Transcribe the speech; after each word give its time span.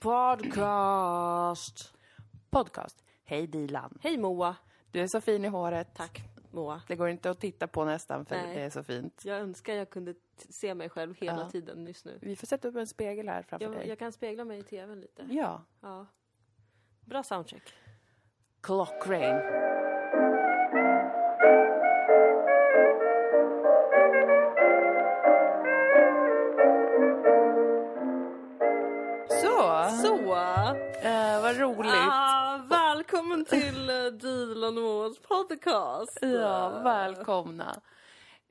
Podcast! 0.00 1.94
Podcast. 2.50 3.04
Hej 3.24 3.46
Dilan. 3.46 3.98
Hej 4.02 4.18
Moa! 4.18 4.56
Du 4.90 5.00
är 5.00 5.06
så 5.06 5.20
fin 5.20 5.44
i 5.44 5.48
håret. 5.48 5.94
Tack 5.94 6.20
Moa. 6.50 6.82
Det 6.88 6.96
går 6.96 7.08
inte 7.08 7.30
att 7.30 7.40
titta 7.40 7.66
på 7.66 7.84
nästan 7.84 8.24
för 8.26 8.36
Nej. 8.36 8.54
det 8.56 8.62
är 8.62 8.70
så 8.70 8.82
fint. 8.82 9.22
Jag 9.24 9.38
önskar 9.38 9.74
jag 9.74 9.90
kunde 9.90 10.14
se 10.48 10.74
mig 10.74 10.88
själv 10.88 11.14
hela 11.16 11.40
Ja. 11.40 11.50
tiden 11.50 11.86
just 11.86 12.04
nu. 12.04 12.18
Vi 12.22 12.36
får 12.36 12.46
sätta 12.46 12.68
upp 12.68 12.76
en 12.76 12.86
spegel 12.86 13.28
här 13.28 13.42
framför 13.42 13.66
Jag, 13.66 13.74
dig. 13.74 13.88
jag 13.88 13.98
kan 13.98 14.12
spegla 14.12 14.44
mig 14.44 14.58
i 14.58 14.62
tvn 14.62 15.00
lite. 15.00 15.26
Ja. 15.30 15.62
Ja. 15.80 16.06
Bra 17.00 17.22
soundcheck. 17.22 17.72
Clock 18.60 19.06
välkommen 33.36 33.44
till 33.44 34.18
Dilan 34.18 34.78
och 34.78 34.84
Moas 34.84 35.18
podcast! 35.18 36.18
Ja, 36.22 36.82
välkomna. 36.84 37.80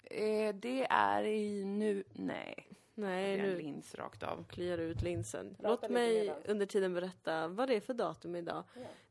Eh, 0.03 0.55
det 0.55 0.87
är 0.89 1.23
i 1.23 1.65
nu... 1.65 2.03
Nej, 2.13 2.69
Nej, 2.93 3.37
det 3.37 3.43
nu 3.43 3.57
lins 3.57 3.95
rakt 3.95 4.23
av. 4.23 4.45
kliar 4.49 4.77
ut 4.77 5.01
linsen. 5.01 5.55
Prata 5.55 5.69
Låt 5.69 5.89
mig 5.89 6.33
under 6.45 6.65
tiden 6.65 6.93
berätta 6.93 7.47
vad 7.47 7.67
det 7.67 7.75
är 7.75 7.81
för 7.81 7.93
datum 7.93 8.35
idag. 8.35 8.63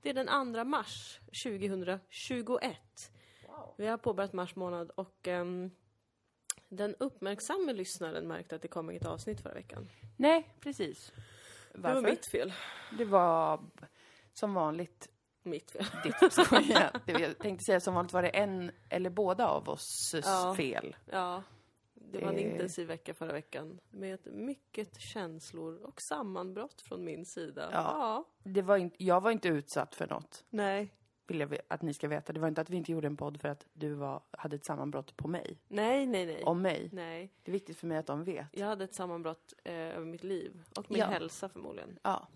Det 0.03 0.11
är 0.11 0.15
den 0.15 0.55
2 0.55 0.65
mars 0.65 1.21
2021. 1.45 2.77
Vi 3.77 3.87
har 3.87 3.97
påbörjat 3.97 4.33
mars 4.33 4.57
månad 4.57 4.91
och 4.91 5.29
ehm, 5.29 5.71
den 6.69 6.95
uppmärksamme 6.99 7.73
lyssnaren 7.73 8.29
märkte 8.29 8.55
att 8.57 8.63
det 8.63 8.69
kom 8.69 8.91
inget 8.91 9.07
avsnitt 9.07 9.41
förra 9.41 9.55
veckan. 9.55 9.89
Nej, 10.17 10.49
precis. 10.61 11.13
Det 11.73 11.81
Varför? 11.81 12.03
var 12.03 12.11
mitt 12.11 12.27
fel. 12.27 12.53
Det 12.99 13.05
var 13.05 13.61
som 14.35 14.55
vanligt 14.55 15.09
Mitt 15.47 15.71
fel. 15.71 15.85
ditt 16.05 16.33
skoja. 16.33 16.93
Jag 17.07 17.39
tänkte 17.39 17.65
säga 17.65 17.81
som 17.81 17.95
vanligt 17.95 18.13
var 18.13 18.23
det 18.23 18.29
en 18.29 18.71
eller 18.89 19.11
båda 19.11 19.49
av 19.49 19.69
oss 19.69 20.15
Ja. 20.25 20.55
fel. 20.57 20.97
Ja, 21.11 21.43
det 21.95 22.21
var 22.21 22.29
en 22.29 22.35
Det- 22.37 22.43
intensiv 22.43 22.87
vecka 22.89 23.15
förra 23.15 23.33
veckan 23.33 23.81
med 23.91 24.19
mycket 24.33 25.01
känslor 25.01 25.77
och 25.83 26.01
sammanbrott 26.03 26.81
från 26.81 27.05
min 27.05 27.25
sida. 27.27 27.69
Ja. 27.73 28.25
Det 28.45 28.63
var 28.63 28.77
inte, 28.77 29.05
jag 29.05 29.21
var 29.21 29.31
inte 29.31 29.49
utsatt 29.49 29.95
för 29.95 30.07
något, 30.07 30.45
Nej. 30.51 30.95
vill 31.27 31.41
jag 31.41 31.59
att 31.69 31.83
ni 31.83 31.95
ska 31.95 32.09
veta. 32.09 32.33
Det 32.33 32.41
var 32.41 32.49
inte 32.49 32.61
att 32.61 32.71
vi 32.71 32.77
inte 32.77 32.93
gjorde 32.93 33.07
en 33.07 33.17
podd 33.17 33.41
för 33.41 33.49
att 33.49 33.67
du 33.73 33.95
var, 33.95 34.23
hade 34.31 34.57
ett 34.57 34.65
sammanbrott 34.65 35.17
på 35.17 35.29
mig, 35.29 35.59
Nej, 35.69 36.07
nej, 36.07 36.27
nej. 36.27 36.43
om 36.45 36.63
mig. 36.63 36.89
Nej. 36.93 37.33
Det 37.43 37.51
är 37.51 37.53
viktigt 37.53 37.77
för 37.79 37.87
mig 37.87 37.99
att 37.99 38.07
de 38.07 38.25
vet. 38.25 38.47
Jag 38.53 38.67
hade 38.67 38.85
ett 38.85 38.95
sammanbrott 38.95 39.55
eh, 39.65 39.75
över 39.75 40.07
mitt 40.07 40.25
liv 40.25 40.63
och 40.77 40.91
min 40.91 41.01
Ja. 41.01 41.07
hälsa 41.07 41.49
förmodligen. 41.49 41.99
Ja, 42.03 42.29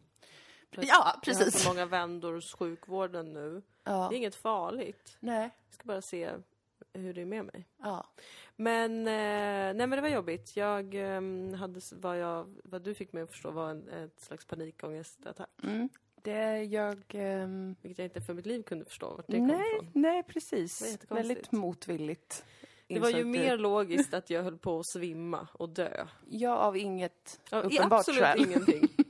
Ja 0.70 0.82
Jag 0.86 0.94
har 0.94 1.20
precis. 1.20 1.62
så 1.62 1.68
många 1.68 1.86
vändor 1.86 2.34
hos 2.34 2.54
sjukvården 2.54 3.32
nu. 3.32 3.62
Ja. 3.84 4.06
Det 4.10 4.14
är 4.14 4.18
inget 4.18 4.34
farligt. 4.34 5.16
Nej, 5.20 5.42
Jag 5.66 5.74
ska 5.74 5.84
bara 5.84 6.02
se 6.02 6.30
hur 6.92 7.14
det 7.14 7.20
är 7.20 7.26
med 7.26 7.44
mig. 7.44 7.66
ja. 7.82 8.06
Men, 8.56 8.98
eh, 9.06 9.74
nej 9.74 9.74
men 9.74 9.90
det 9.90 10.00
var 10.00 10.08
jobbigt. 10.08 10.56
Jag 10.56 10.94
eh, 10.94 11.54
hade, 11.58 11.80
vad, 11.92 12.18
jag, 12.18 12.54
vad 12.64 12.82
du 12.82 12.94
fick 12.94 13.12
mig 13.12 13.22
att 13.22 13.30
förstå 13.30 13.50
var 13.50 13.70
en, 13.70 13.88
ett 13.88 14.20
slags 14.20 14.44
panikångestattack. 14.44 15.48
Mm. 15.62 15.88
Det 16.22 16.62
jag... 16.62 17.02
ehm, 17.08 17.76
Vilket 17.82 17.98
jag 17.98 18.06
inte 18.06 18.20
för 18.20 18.34
mitt 18.34 18.46
liv 18.46 18.62
kunde 18.62 18.84
förstå 18.84 19.14
vart 19.14 19.26
det 19.28 19.36
kom 19.36 19.46
nej, 19.46 19.72
ifrån. 19.76 19.90
nej, 19.94 20.14
var 20.16 20.22
precis. 20.22 20.98
Väldigt 21.08 21.52
motvilligt. 21.52 22.44
Det 22.86 22.98
var 23.00 23.10
ju 23.10 23.24
mer 23.24 23.56
logiskt 23.58 24.14
att 24.14 24.30
jag 24.30 24.42
höll 24.42 24.58
på 24.58 24.78
att 24.78 24.86
svimma 24.86 25.48
och 25.52 25.68
dö. 25.68 26.06
Ja, 26.28 26.56
av 26.56 26.76
inget 26.76 27.40
Ja, 27.50 27.60
uppenbart 27.60 27.98
absolut 27.98 28.20
skäl. 28.22 28.40
ingenting. 28.46 28.88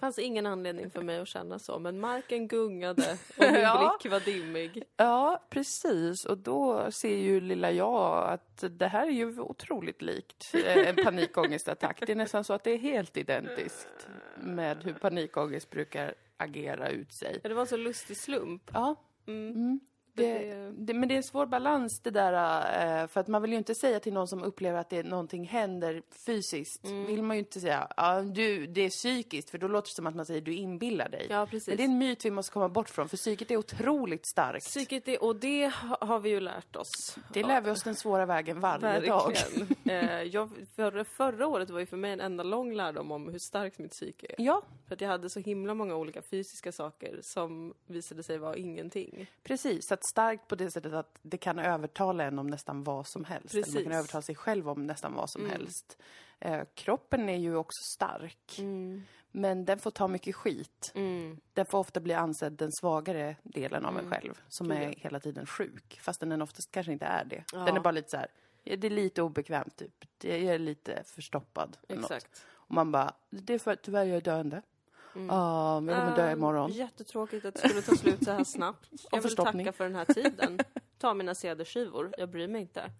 Fanns 0.00 0.18
ingen 0.18 0.46
anledning 0.46 0.90
för 0.90 1.02
mig 1.02 1.18
att 1.18 1.28
känna 1.28 1.58
så, 1.58 1.78
men 1.78 2.00
marken 2.00 2.48
gungade 2.48 3.18
och 3.36 3.44
min 3.52 3.54
Ja. 3.60 3.96
blick 4.02 4.12
var 4.12 4.20
dimmig. 4.20 4.82
Ja, 4.96 5.42
precis. 5.50 6.24
Och 6.24 6.38
då 6.38 6.90
ser 6.90 7.16
ju 7.16 7.40
lilla 7.40 7.70
jag 7.70 8.28
att 8.32 8.64
det 8.70 8.86
här 8.86 9.06
är 9.06 9.10
ju 9.10 9.40
otroligt 9.40 10.02
likt 10.02 10.54
eh, 10.54 10.88
en 10.88 10.96
panikångestattack. 11.04 12.02
Det 12.06 12.12
är 12.12 12.16
nästan 12.16 12.44
så 12.44 12.52
att 12.52 12.64
det 12.64 12.70
är 12.70 12.78
helt 12.78 13.16
identiskt 13.16 14.08
med 14.40 14.84
hur 14.84 14.92
panikångest 14.92 15.70
brukar 15.70 16.14
agera 16.36 16.88
ut 16.88 17.12
sig. 17.12 17.40
Ja, 17.42 17.48
Det 17.48 17.54
var 17.54 17.62
en 17.62 17.68
så 17.68 17.76
lustig 17.76 18.16
slump. 18.16 18.70
Ja, 18.74 18.96
Mm. 19.26 19.50
mm. 19.54 19.80
Det- 20.14 20.70
Det, 20.72 20.94
men 20.94 21.08
det 21.08 21.14
är 21.14 21.16
en 21.16 21.22
svår 21.22 21.46
balans 21.46 22.00
det 22.00 22.10
där, 22.10 23.02
eh, 23.02 23.06
för 23.06 23.20
att 23.20 23.28
man 23.28 23.42
vill 23.42 23.50
ju 23.52 23.58
inte 23.58 23.74
säga 23.74 24.00
till 24.00 24.12
någon 24.12 24.28
som 24.28 24.42
upplever 24.44 24.78
att 24.78 24.90
det, 24.90 25.02
någonting 25.02 25.44
händer 25.44 26.02
fysiskt, 26.26 26.84
Mm. 26.86 27.06
vill 27.06 27.22
man 27.22 27.36
ju 27.36 27.38
inte 27.38 27.60
säga, 27.60 27.88
ja 27.96 28.20
du, 28.22 28.66
det 28.66 28.80
är 28.80 28.90
psykiskt, 28.90 29.50
för 29.50 29.58
då 29.58 29.68
låter 29.68 29.88
det 29.90 29.94
som 29.94 30.06
att 30.06 30.14
man 30.16 30.26
säger 30.26 30.40
du 30.40 30.54
inbillar 30.54 31.08
dig. 31.08 31.26
Ja, 31.30 31.46
precis. 31.46 31.68
Men 31.68 31.76
det 31.76 31.82
är 31.82 31.84
en 31.84 31.98
myt 31.98 32.24
vi 32.24 32.30
måste 32.30 32.52
komma 32.52 32.68
bort 32.68 32.88
från, 32.90 33.08
för 33.08 33.16
psyket 33.16 33.50
är 33.50 33.56
otroligt 33.56 34.26
starkt. 34.26 34.64
Psyket 34.66 35.08
är, 35.08 35.22
och 35.24 35.36
det 35.36 35.68
ha- 35.68 35.98
har 36.00 36.18
vi 36.18 36.30
ju 36.30 36.40
lärt 36.40 36.76
oss. 36.76 37.16
Det 37.32 37.42
lär 37.42 37.60
vi 37.60 37.70
oss 37.70 37.82
den 37.82 37.94
svåra 37.96 38.26
vägen 38.26 38.60
varje 38.60 39.00
dag. 39.00 39.32
Verkligen. 39.32 39.76
eh, 40.10 40.22
jag, 40.22 40.50
förra, 40.76 41.04
förra 41.04 41.46
året 41.46 41.70
var 41.70 41.80
ju 41.80 41.86
för 41.86 41.96
mig 41.96 42.12
en 42.12 42.20
enda 42.20 42.44
lång 42.44 42.74
lärdom 42.74 43.12
om 43.12 43.28
hur 43.28 43.38
starkt 43.38 43.78
mitt 43.78 43.90
psyke 43.92 44.26
är. 44.26 44.34
Ja, 44.38 44.62
För 44.88 44.94
att 44.94 45.00
jag 45.00 45.08
hade 45.08 45.30
så 45.30 45.40
himla 45.40 45.74
många 45.74 45.96
olika 45.96 46.22
fysiska 46.22 46.72
saker 46.72 47.18
som 47.22 47.74
visade 47.86 48.22
sig 48.22 48.38
vara 48.38 48.56
ingenting. 48.56 49.26
precis. 49.42 49.92
Att 50.00 50.04
starkt 50.06 50.48
på 50.48 50.54
det 50.54 50.70
sättet 50.70 50.92
att 50.92 51.18
det 51.22 51.38
kan 51.38 51.58
övertala 51.58 52.24
en 52.24 52.38
om 52.38 52.46
nästan 52.46 52.84
vad 52.84 53.06
som 53.06 53.24
helst. 53.24 53.54
Eller 53.54 53.60
man 53.62 53.72
Precis. 53.72 53.84
kan 53.84 53.92
övertala 53.92 54.22
sig 54.22 54.34
själv 54.34 54.68
om 54.68 54.86
nästan 54.86 55.14
vad 55.14 55.30
som 55.30 55.40
Mm. 55.40 55.52
helst. 55.52 55.98
Eh, 56.38 56.62
kroppen 56.74 57.28
är 57.28 57.36
ju 57.36 57.56
också 57.56 57.82
stark, 57.82 58.56
Mm. 58.58 59.02
men 59.30 59.64
den 59.64 59.78
får 59.78 59.90
ta 59.90 60.08
mycket 60.08 60.34
skit. 60.36 60.92
Mm. 60.94 61.40
Den 61.54 61.66
får 61.66 61.78
ofta 61.78 62.00
bli 62.00 62.14
ansedd 62.14 62.52
den 62.52 62.72
svagare 62.72 63.36
delen 63.42 63.84
av 63.84 63.94
en 63.98 64.04
Mm. 64.06 64.10
själv, 64.10 64.40
som 64.48 64.70
är 64.70 64.94
hela 64.96 65.20
tiden 65.20 65.46
sjuk. 65.46 65.98
Fastän 66.02 66.28
den 66.28 66.42
oftast 66.42 66.70
kanske 66.70 66.92
inte 66.92 67.06
är 67.06 67.24
det. 67.24 67.44
Ja. 67.52 67.58
Den 67.58 67.76
är 67.76 67.80
bara 67.80 67.90
lite 67.90 68.10
så 68.10 68.16
här, 68.16 68.28
det 68.64 68.84
är 68.86 68.90
lite 68.90 69.22
obekvämt 69.22 69.76
typ. 69.76 70.04
Det 70.18 70.48
är 70.48 70.58
lite 70.58 71.02
förstoppad. 71.06 71.76
Exakt. 71.88 72.46
Och 72.52 72.70
man 72.74 72.92
bara, 72.92 73.14
det 73.30 73.54
är 73.54 73.58
för 73.58 73.72
att 73.72 73.82
tyvärr 73.82 74.04
jag 74.04 74.16
är 74.16 74.20
döende. 74.20 74.62
Mm. 75.14 75.26
Men 75.26 75.94
jag 75.94 76.04
kommer 76.04 76.16
dö 76.16 76.26
Ehm, 76.30 76.38
imorgon. 76.38 76.70
Jättetråkigt 76.72 77.44
att 77.44 77.54
det 77.54 77.60
skulle 77.68 77.82
ta 77.82 77.96
slut 77.96 78.24
så 78.24 78.30
här 78.30 78.44
snabbt. 78.44 78.90
Jag 79.12 79.22
vill 79.22 79.36
tacka 79.36 79.72
för 79.72 79.84
den 79.84 79.94
här 79.94 80.04
tiden. 80.04 80.58
Ta 80.98 81.14
mina 81.14 81.34
cd-skivor, 81.34 82.14
jag 82.18 82.28
bryr 82.28 82.48
mig 82.48 82.60
inte. 82.60 82.90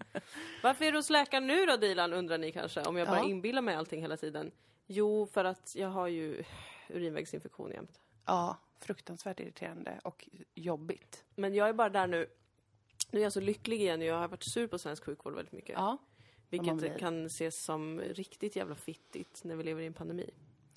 Varför 0.63 0.85
är 0.85 0.93
du 0.93 0.99
hos 0.99 1.11
läkaren 1.11 1.47
nu 1.47 1.67
då 1.67 1.77
Dilan, 1.77 2.13
undrar 2.13 2.39
ni 2.39 2.53
kanske, 2.53 2.83
om 2.83 2.97
jag 2.97 3.09
bara 3.09 3.19
Ja. 3.19 3.25
inbillar 3.29 3.63
mig 3.63 3.75
allting 3.75 4.01
hela 4.01 4.17
tiden? 4.17 4.51
Jo, 4.87 5.27
för 5.27 5.45
att 5.45 5.73
jag 5.77 5.89
har 5.89 6.07
ju 6.09 6.45
urinvägsinfektion 6.89 7.71
jämt. 7.71 8.01
Ja, 8.27 8.57
fruktansvärt 8.81 9.41
irriterande 9.41 10.01
och 10.05 10.29
jobbigt. 10.55 11.25
Men 11.35 11.55
jag 11.55 11.69
är 11.69 11.73
bara 11.73 11.89
där 11.89 12.07
nu. 12.07 12.27
Nu 13.11 13.19
är 13.19 13.23
jag 13.23 13.33
så 13.33 13.41
lycklig 13.41 13.81
igen 13.81 14.03
jag 14.03 14.15
har 14.19 14.29
varit 14.29 14.45
sur 14.53 14.67
på 14.67 14.79
svensk 14.79 15.05
sjukvård 15.05 15.35
väldigt 15.35 15.53
mycket. 15.53 15.75
Ja. 15.79 15.99
vilket 16.51 16.99
kan 16.99 17.27
ses 17.27 17.65
som 17.65 18.01
riktigt 18.01 18.57
jävla 18.57 18.75
fittigt 18.75 19.41
när 19.45 19.57
vi 19.57 19.65
lever 19.65 19.83
i 19.83 19.87
en 19.87 19.93
pandemi. 19.95 20.31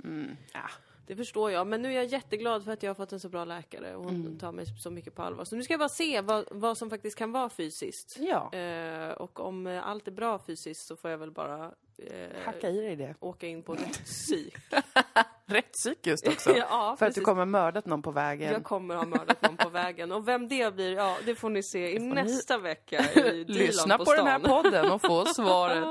Mm. 0.04 0.36
ja. 0.54 0.70
Det 1.08 1.16
förstår 1.16 1.52
jag, 1.52 1.68
men 1.68 1.82
nu 1.82 1.90
är 1.90 1.96
jag 1.96 2.06
jätteglad 2.06 2.64
för 2.66 2.72
att 2.72 2.84
jag 2.84 2.90
har 2.90 2.96
fått 2.96 3.12
en 3.12 3.20
så 3.20 3.30
bra 3.30 3.46
läkare 3.46 3.96
och 3.96 4.04
hon 4.04 4.16
Mm. 4.16 4.40
tar 4.40 4.52
mig 4.52 4.66
så 4.84 4.90
mycket 4.92 5.16
på 5.16 5.22
allvar. 5.22 5.46
Så 5.46 5.56
nu 5.56 5.64
ska 5.64 5.74
jag 5.74 5.80
bara 5.80 5.90
se 5.90 6.22
vad, 6.22 6.46
vad 6.52 6.78
som 6.78 6.90
faktiskt 6.90 7.18
kan 7.18 7.32
vara 7.32 7.50
fysiskt. 7.50 8.18
Ja, 8.20 8.54
Eh, 8.54 9.10
och 9.12 9.40
om 9.40 9.82
allt 9.84 10.08
är 10.08 10.12
bra 10.12 10.40
fysiskt 10.48 10.88
så 10.88 10.96
får 10.96 11.12
jag 11.12 11.18
väl 11.18 11.32
bara 11.32 11.72
eh, 11.98 12.44
hacka 12.46 12.70
i 12.70 12.78
dig 12.82 12.96
det. 12.96 13.16
åka 13.20 13.48
in 13.48 13.64
på 13.64 13.74
rätt 13.76 14.04
psyk. 14.06 14.56
Rätt 15.46 15.72
psyk 15.72 16.08
just 16.08 16.28
också. 16.28 16.50
ja, 16.58 16.96
För 17.00 17.06
att 17.06 17.10
du 17.10 17.14
precis. 17.14 17.24
kommer 17.24 17.42
ha 17.42 17.46
mördat 17.46 17.86
någon 17.86 18.02
på 18.02 18.12
vägen. 18.12 18.52
Jag 18.54 18.64
kommer 18.64 18.96
ha 18.96 19.06
mördat 19.06 19.42
någon 19.42 19.58
på 19.58 19.70
vägen. 19.70 20.12
Och 20.12 20.28
vem 20.28 20.48
det 20.48 20.76
blir, 20.76 20.94
ja 20.94 21.18
det 21.26 21.36
får 21.36 21.50
ni 21.50 21.64
se 21.64 21.92
i 21.96 22.00
får 22.00 22.06
ni- 22.06 22.14
nästa 22.24 22.58
vecka 22.58 23.06
i 23.14 23.44
Lyssna 23.48 23.98
på, 23.98 24.06
på, 24.06 24.14
den 24.14 24.28
här 24.28 24.40
podden 24.40 24.92
och 24.92 25.02
få 25.02 25.26
svaret. 25.26 25.88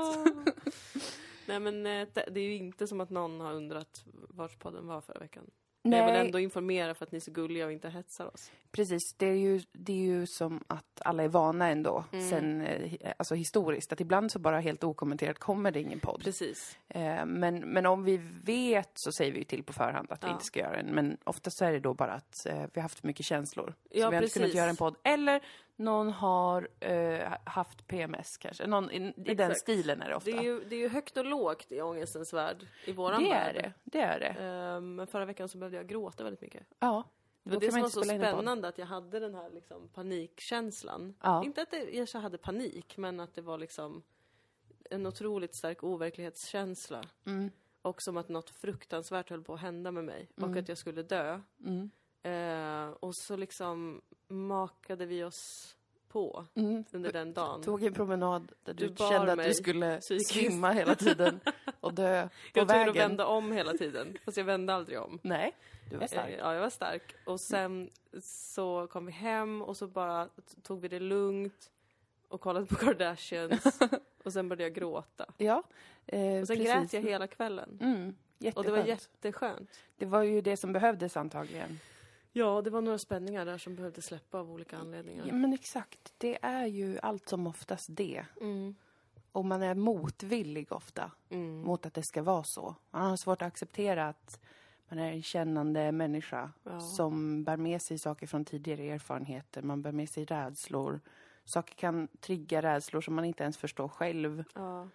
Nej 1.47 1.59
men 1.59 1.85
eh, 1.87 2.07
det 2.31 2.39
är 2.39 2.43
ju 2.43 2.55
inte 2.55 2.87
som 2.87 3.01
att 3.01 3.09
någon 3.09 3.39
har 3.39 3.53
undrat 3.53 4.03
vart 4.29 4.59
podden 4.59 4.87
var 4.87 5.01
förra 5.01 5.19
veckan. 5.19 5.43
Men 5.85 5.99
jag 5.99 6.05
vill 6.05 6.13
Nej, 6.13 6.25
ändå 6.25 6.39
informera 6.39 6.93
för 6.95 7.05
att 7.05 7.11
ni 7.11 7.15
är 7.15 7.19
så 7.21 7.31
gulliga 7.31 7.65
och 7.65 7.71
inte 7.71 7.89
hetsar 7.89 8.33
oss. 8.33 8.51
precis. 8.71 9.13
Det 9.17 9.25
är, 9.25 9.35
ju, 9.35 9.61
det 9.71 9.93
är 9.93 9.97
ju 10.05 10.25
som 10.27 10.63
att 10.67 11.01
alla 11.05 11.23
är 11.23 11.27
vana 11.27 11.69
ändå, 11.69 12.03
Mm. 12.11 12.29
sen, 12.29 12.61
eh, 12.61 13.11
alltså 13.17 13.35
historiskt, 13.35 13.93
att 13.93 14.01
ibland 14.01 14.31
så 14.31 14.39
bara 14.39 14.59
helt 14.59 14.83
okommenterat 14.83 15.39
kommer 15.39 15.71
det 15.71 15.79
ingen 15.81 15.99
podd. 15.99 16.23
Precis. 16.23 16.77
Eh, 16.87 17.25
Men, 17.25 17.59
men 17.59 17.85
om 17.85 18.03
vi 18.03 18.17
vet 18.43 18.91
så 18.93 19.11
säger 19.11 19.31
vi 19.31 19.37
ju 19.37 19.43
till 19.43 19.63
på 19.63 19.73
förhand 19.73 20.11
att 20.11 20.23
vi 20.23 20.27
Ja. 20.27 20.33
inte 20.33 20.45
ska 20.45 20.59
göra 20.59 20.75
en. 20.79 20.85
Men 20.85 21.17
oftast 21.23 21.57
så 21.57 21.65
är 21.65 21.71
det 21.71 21.79
då 21.79 21.93
bara 21.93 22.13
att 22.13 22.45
eh, 22.45 22.55
vi 22.55 22.71
har 22.75 22.81
haft 22.81 22.99
för 22.99 23.07
mycket 23.07 23.25
känslor. 23.25 23.73
Ja, 23.89 24.03
så 24.05 24.09
vi 24.09 24.15
har 24.15 24.23
inte 24.23 24.33
kunnat 24.33 24.45
precis. 24.45 24.57
göra 24.57 24.69
en 24.69 24.75
podd. 24.75 24.95
Eller 25.03 25.41
någon 25.75 26.09
har 26.11 26.67
eh, 26.79 27.33
haft 27.43 27.87
PMS 27.87 28.37
kanske. 28.37 28.67
Någon, 28.67 28.91
i, 28.91 29.13
I 29.25 29.35
den 29.35 29.55
stilen 29.55 30.01
är 30.01 30.09
det 30.09 30.15
ofta. 30.15 30.31
Det 30.31 30.37
är, 30.37 30.41
ju, 30.43 30.63
det 30.63 30.75
är 30.75 30.79
ju 30.79 30.87
högt 30.87 31.17
och 31.17 31.25
lågt 31.25 31.71
i 31.71 31.81
ångestens 31.81 32.33
värld, 32.33 32.67
i 32.85 32.91
våran 32.91 33.23
det 33.23 33.29
värld. 33.29 33.55
är 33.55 33.61
det. 33.61 33.73
Det 33.83 34.01
är 34.01 34.19
det. 34.19 34.27
Ehm, 34.43 34.95
Men 34.95 35.07
förra 35.07 35.25
veckan 35.25 35.49
så 35.49 35.57
behövde 35.57 35.77
jag 35.77 35.87
gråta 35.87 36.23
väldigt 36.23 36.41
mycket. 36.41 36.67
Ja. 36.79 37.03
Det 37.43 37.49
var 37.53 37.59
det 37.59 37.71
som 37.71 37.81
var 37.81 37.89
så 37.89 38.03
spännande, 38.03 38.67
att 38.67 38.77
jag 38.77 38.85
hade 38.85 39.19
den 39.19 39.35
här 39.35 39.49
liksom 39.49 39.89
panikkänslan. 39.89 41.15
Ja. 41.21 41.43
Inte 41.45 41.61
att 41.61 41.71
det, 41.71 41.89
jag 41.91 42.09
så 42.09 42.19
hade 42.19 42.37
panik, 42.37 42.97
men 42.97 43.19
att 43.19 43.33
det 43.35 43.41
var 43.41 43.57
liksom 43.57 44.03
en 44.89 45.05
otroligt 45.07 45.55
stark 45.55 45.83
overklighetskänsla. 45.83 47.01
Mm. 47.25 47.51
och 47.81 48.01
som 48.01 48.17
att 48.17 48.29
något 48.29 48.49
fruktansvärt 48.49 49.29
höll 49.29 49.43
på 49.43 49.53
att 49.53 49.59
hända 49.59 49.91
med 49.91 50.03
mig 50.03 50.29
Mm. 50.37 50.49
och 50.51 50.57
att 50.57 50.69
jag 50.69 50.77
skulle 50.77 51.03
dö. 51.03 51.39
Mm. 51.65 51.91
Eh, 52.23 52.89
och 52.99 53.15
så 53.15 53.35
liksom 53.35 54.01
makade 54.27 55.05
vi 55.05 55.23
oss 55.23 55.75
på 56.07 56.45
Mm. 56.55 56.83
under 56.91 57.11
den 57.11 57.33
dagen. 57.33 57.61
Tog 57.63 57.83
en 57.83 57.93
promenad 57.93 58.51
där 58.63 58.73
du, 58.73 58.87
Du 58.87 58.95
kände 58.95 59.31
att 59.33 59.43
du 59.43 59.53
skulle 59.53 59.99
psykiskt. 59.99 60.31
svimma 60.33 60.71
hela 60.71 60.95
tiden 60.95 61.39
och 61.79 61.93
dö 61.93 62.29
på 62.53 62.59
jag 62.59 62.65
var 62.65 62.73
tvungen 62.73 62.89
att 62.89 62.95
vägen. 62.95 63.09
vända 63.09 63.25
om 63.25 63.51
hela 63.51 63.73
tiden, 63.73 64.17
fast 64.25 64.37
jag 64.37 64.43
vände 64.45 64.73
aldrig 64.73 64.99
om. 64.99 65.19
Nej, 65.23 65.55
du 65.89 65.95
var 65.95 66.03
Eh, 66.03 66.07
stark. 66.07 66.35
Ja, 66.39 66.53
jag 66.53 66.61
var 66.61 66.69
stark. 66.69 67.15
Och 67.25 67.41
sen 67.41 67.89
så 68.21 68.87
kom 68.87 69.05
vi 69.05 69.11
hem 69.11 69.61
och 69.61 69.77
så 69.77 69.87
bara 69.87 70.29
tog 70.63 70.81
vi 70.81 70.87
det 70.87 70.99
lugnt 70.99 71.71
och 72.27 72.41
kollade 72.41 72.65
på 72.65 72.75
Kardashians. 72.85 73.79
och 74.23 74.33
sen 74.33 74.49
började 74.49 74.63
jag 74.63 74.73
gråta. 74.73 75.25
Ja, 75.37 75.63
eh, 76.07 76.19
Och 76.41 76.47
sen 76.47 76.57
precis. 76.57 76.73
grät 76.73 76.93
jag 76.93 77.01
hela 77.01 77.27
kvällen. 77.27 77.77
Mm, 77.81 78.15
Och 78.55 78.63
det 78.63 78.71
var 78.71 78.83
jätteskönt. 78.83 79.69
Det 79.97 80.05
var 80.05 80.23
ju 80.23 80.41
det 80.41 80.57
som 80.57 80.73
behövdes 80.73 81.17
antagligen. 81.17 81.79
Ja, 82.35 82.61
det 82.61 82.69
var 82.69 82.81
några 82.81 82.97
spänningar 82.97 83.45
där 83.45 83.57
som 83.57 83.75
behövde 83.75 84.01
släppa 84.01 84.39
av 84.39 84.51
olika 84.51 84.77
anledningar. 84.77 85.25
Ja, 85.27 85.33
men 85.33 85.53
exakt. 85.53 86.13
Det 86.17 86.37
är 86.45 86.65
ju 86.65 86.99
allt 86.99 87.29
som 87.29 87.47
oftast 87.47 87.87
det. 87.91 88.25
Mm. 88.41 88.75
Och 89.31 89.45
man 89.45 89.61
är 89.63 89.75
motvillig 89.75 90.71
ofta 90.71 91.11
Mm. 91.29 91.61
mot 91.61 91.85
att 91.85 91.93
det 91.93 92.03
ska 92.03 92.23
vara 92.23 92.43
så. 92.43 92.75
Man 92.91 93.09
har 93.09 93.17
svårt 93.17 93.41
att 93.41 93.47
acceptera 93.47 94.07
att 94.09 94.39
man 94.89 94.99
är 94.99 95.11
en 95.11 95.23
kännande 95.23 95.91
människa 95.91 96.51
Ja. 96.63 96.79
som 96.79 97.43
bär 97.43 97.57
med 97.57 97.81
sig 97.81 97.97
saker 97.99 98.27
från 98.27 98.45
tidigare 98.45 98.83
erfarenheter. 98.83 99.61
Man 99.61 99.81
bär 99.81 99.91
med 99.91 100.09
sig 100.09 100.25
rädslor. 100.25 100.99
Saker 101.45 101.75
kan 101.75 102.07
trigga 102.19 102.61
rädslor 102.61 103.01
som 103.01 103.13
man 103.15 103.25
inte 103.25 103.43
ens 103.43 103.57
förstår 103.57 103.87
själv. 103.87 104.43
Ja. 104.55 104.87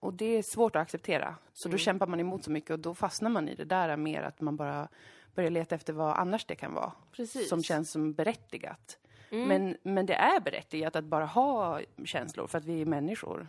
Och 0.00 0.14
det 0.14 0.24
är 0.38 0.42
svårt 0.42 0.76
att 0.76 0.82
acceptera. 0.82 1.36
Så 1.52 1.68
Mm. 1.68 1.72
då 1.72 1.78
kämpar 1.78 2.06
man 2.06 2.20
emot 2.20 2.44
så 2.44 2.50
mycket 2.50 2.70
och 2.70 2.78
då 2.78 2.94
fastnar 2.94 3.30
man 3.30 3.48
i 3.48 3.54
det 3.54 3.64
där 3.64 3.96
mer 3.96 4.22
att 4.22 4.40
man 4.40 4.56
bara 4.56 4.88
börjar 5.34 5.50
leta 5.50 5.74
efter 5.74 5.92
vad 5.92 6.16
annars 6.16 6.44
det 6.44 6.54
kan 6.54 6.74
vara. 6.74 6.92
Precis. 7.12 7.48
Som 7.48 7.62
känns 7.62 7.90
som 7.90 8.12
berättigat. 8.12 8.98
Mm. 9.30 9.48
Men, 9.48 9.76
men 9.94 10.06
det 10.06 10.14
är 10.14 10.40
berättigat 10.40 10.96
att 10.96 11.04
bara 11.04 11.24
ha 11.26 11.80
känslor 12.04 12.46
för 12.46 12.58
att 12.58 12.64
vi 12.64 12.80
är 12.80 12.86
människor. 12.86 13.48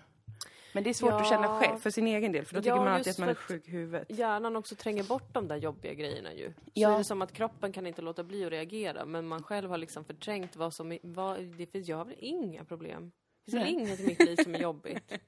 Men 0.74 0.84
det 0.84 0.90
är 0.90 0.94
svårt 0.94 1.10
Ja. 1.12 1.22
att 1.22 1.30
känna 1.30 1.60
själv 1.60 1.78
för 1.78 1.90
sin 1.90 2.08
egen 2.08 2.32
del 2.32 2.46
för 2.46 2.54
då 2.54 2.58
Ja, 2.60 2.64
tycker 2.64 2.76
man 2.76 2.88
alltid 2.88 3.12
att 3.12 3.18
man 3.18 3.30
är 3.30 3.34
sjuk 3.34 3.68
i 3.68 3.72
huvudet. 3.72 4.08
Hjärnan 4.10 4.56
också 4.56 4.76
tränger 4.76 5.04
bort 5.04 5.34
de 5.34 5.48
där 5.48 5.56
jobbiga 5.58 5.94
grejerna 5.94 6.34
ju. 6.34 6.54
Så 6.54 6.62
Ja. 6.74 6.94
är 6.94 6.98
det 6.98 7.04
som 7.04 7.22
att 7.22 7.34
kroppen 7.34 7.72
kan 7.72 7.88
inte 7.88 8.02
låta 8.02 8.24
bli 8.24 8.46
att 8.46 8.52
reagera, 8.52 9.06
men 9.06 9.28
man 9.28 9.44
själv 9.44 9.70
har 9.70 9.78
liksom 9.78 10.04
förträngt 10.06 10.56
vad 10.56 10.74
som 10.74 10.98
vad, 11.04 11.40
det 11.44 11.66
finns, 11.66 11.88
jag 11.88 11.98
har 11.98 12.06
väl 12.06 12.16
inga 12.18 12.64
problem. 12.64 13.12
Det 13.46 13.52
finns 13.52 13.64
väl 13.64 13.70
inget 13.74 14.00
i 14.00 14.06
mitt 14.08 14.20
liv 14.26 14.36
som 14.44 14.56
är 14.56 14.60
jobbigt. 14.60 15.14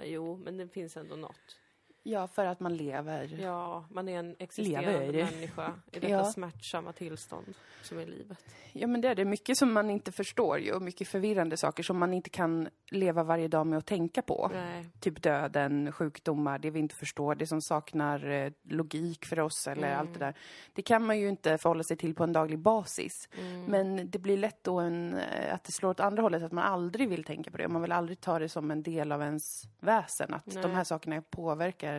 Jo, 0.00 0.36
men 0.36 0.56
det 0.56 0.68
finns 0.68 0.96
ändå 0.96 1.16
något. 1.16 1.59
Ja, 2.02 2.26
för 2.26 2.44
att 2.46 2.60
man 2.60 2.76
lever. 2.76 3.38
Ja, 3.42 3.84
man 3.90 4.08
är 4.08 4.18
en 4.18 4.36
existerande 4.38 5.06
Lever. 5.12 5.30
människa 5.32 5.72
i 5.92 6.00
detta 6.00 6.08
Ja. 6.12 6.24
smärtsamma 6.24 6.92
tillstånd 6.92 7.54
som 7.82 7.98
är 7.98 8.06
livet. 8.06 8.38
Ja, 8.72 8.86
men 8.86 9.00
det 9.00 9.08
är 9.08 9.14
det. 9.14 9.24
Mycket 9.24 9.58
som 9.58 9.72
man 9.72 9.90
inte 9.90 10.12
förstår 10.12 10.58
ju 10.58 10.72
och 10.72 10.82
mycket 10.82 11.08
förvirrande 11.08 11.56
saker 11.56 11.82
som 11.82 11.98
man 11.98 12.14
inte 12.14 12.30
kan 12.30 12.68
leva 12.90 13.22
varje 13.22 13.48
dag 13.48 13.66
med 13.66 13.78
att 13.78 13.86
tänka 13.86 14.22
på. 14.22 14.50
Nej. 14.54 14.86
Typ 15.00 15.22
döden, 15.22 15.92
sjukdomar, 15.92 16.58
det 16.58 16.70
vi 16.70 16.78
inte 16.78 16.94
förstår, 16.94 17.34
det 17.34 17.46
som 17.46 17.62
saknar 17.62 18.30
eh, 18.30 18.52
logik 18.62 19.24
för 19.26 19.40
oss 19.40 19.66
eller 19.68 19.86
Mm. 19.88 19.98
allt 20.00 20.12
det 20.12 20.18
där. 20.18 20.34
Det 20.72 20.82
kan 20.82 21.04
man 21.06 21.18
ju 21.18 21.28
inte 21.28 21.58
förhålla 21.58 21.82
sig 21.82 21.96
till 21.96 22.14
på 22.14 22.24
en 22.24 22.32
daglig 22.32 22.58
basis. 22.58 23.28
Mm. 23.40 23.64
Men 23.64 24.10
det 24.10 24.18
blir 24.18 24.36
lätt 24.36 24.64
då 24.64 24.78
en, 24.80 25.14
eh, 25.14 25.54
att 25.54 25.64
det 25.64 25.72
slår 25.72 25.90
åt 25.90 26.00
andra 26.00 26.22
hållet, 26.22 26.42
att 26.42 26.52
man 26.52 26.64
aldrig 26.64 27.08
vill 27.08 27.24
tänka 27.24 27.50
på 27.50 27.56
det. 27.56 27.68
Man 27.68 27.82
vill 27.82 27.92
aldrig 27.92 28.20
ta 28.20 28.38
det 28.38 28.48
som 28.48 28.70
en 28.70 28.82
del 28.82 29.12
av 29.12 29.22
ens 29.22 29.62
väsen, 29.80 30.34
att 30.34 30.46
Nej. 30.46 30.62
de 30.62 30.70
här 30.70 30.84
sakerna 30.84 31.22
påverkar 31.22 31.89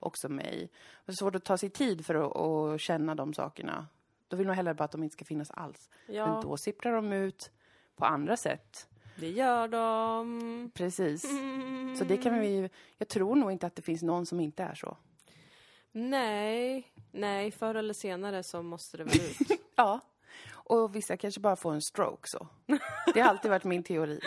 också 0.00 0.28
mig. 0.28 0.70
Det 1.06 1.12
är 1.12 1.16
svårt 1.16 1.34
att 1.34 1.44
ta 1.44 1.56
sig 1.58 1.70
tid 1.70 2.06
för 2.06 2.14
att, 2.14 2.36
att 2.36 2.80
känna 2.80 3.14
de 3.14 3.34
sakerna. 3.34 3.86
Då 4.28 4.36
vill 4.36 4.46
man 4.46 4.56
hellre 4.56 4.74
bara 4.74 4.84
att 4.84 4.92
de 4.92 5.02
inte 5.02 5.12
ska 5.12 5.24
finnas 5.24 5.50
alls. 5.50 5.90
Men 6.06 6.16
Ja, 6.16 6.40
då 6.42 6.56
sipprar 6.56 6.92
de 6.92 7.12
ut 7.12 7.50
på 7.96 8.04
andra 8.04 8.36
sätt. 8.36 8.88
det 9.16 9.30
gör 9.30 9.68
de. 9.68 10.70
Precis. 10.74 11.22
Så 11.98 12.04
det 12.04 12.16
kan 12.16 12.40
vi. 12.40 12.70
Jag 12.98 13.08
tror 13.08 13.36
nog 13.36 13.52
inte 13.52 13.66
att 13.66 13.76
det 13.76 13.82
finns 13.82 14.02
någon 14.02 14.26
som 14.26 14.40
inte 14.40 14.62
är 14.62 14.74
så. 14.74 14.96
Nej, 15.92 16.92
nej, 17.12 17.50
förr 17.50 17.74
eller 17.74 17.94
senare 17.94 18.42
så 18.42 18.62
måste 18.62 18.96
det 18.96 19.04
väl 19.04 19.14
ut. 19.20 19.60
Ja. 19.74 20.00
Och 20.52 20.96
vissa 20.96 21.16
kanske 21.16 21.40
bara 21.40 21.56
får 21.56 21.72
en 21.74 21.82
stroke 21.82 22.28
så. 22.28 22.46
Det 23.14 23.20
har 23.20 23.28
alltid 23.28 23.50
varit 23.50 23.64
min 23.64 23.82
teori. 23.82 24.20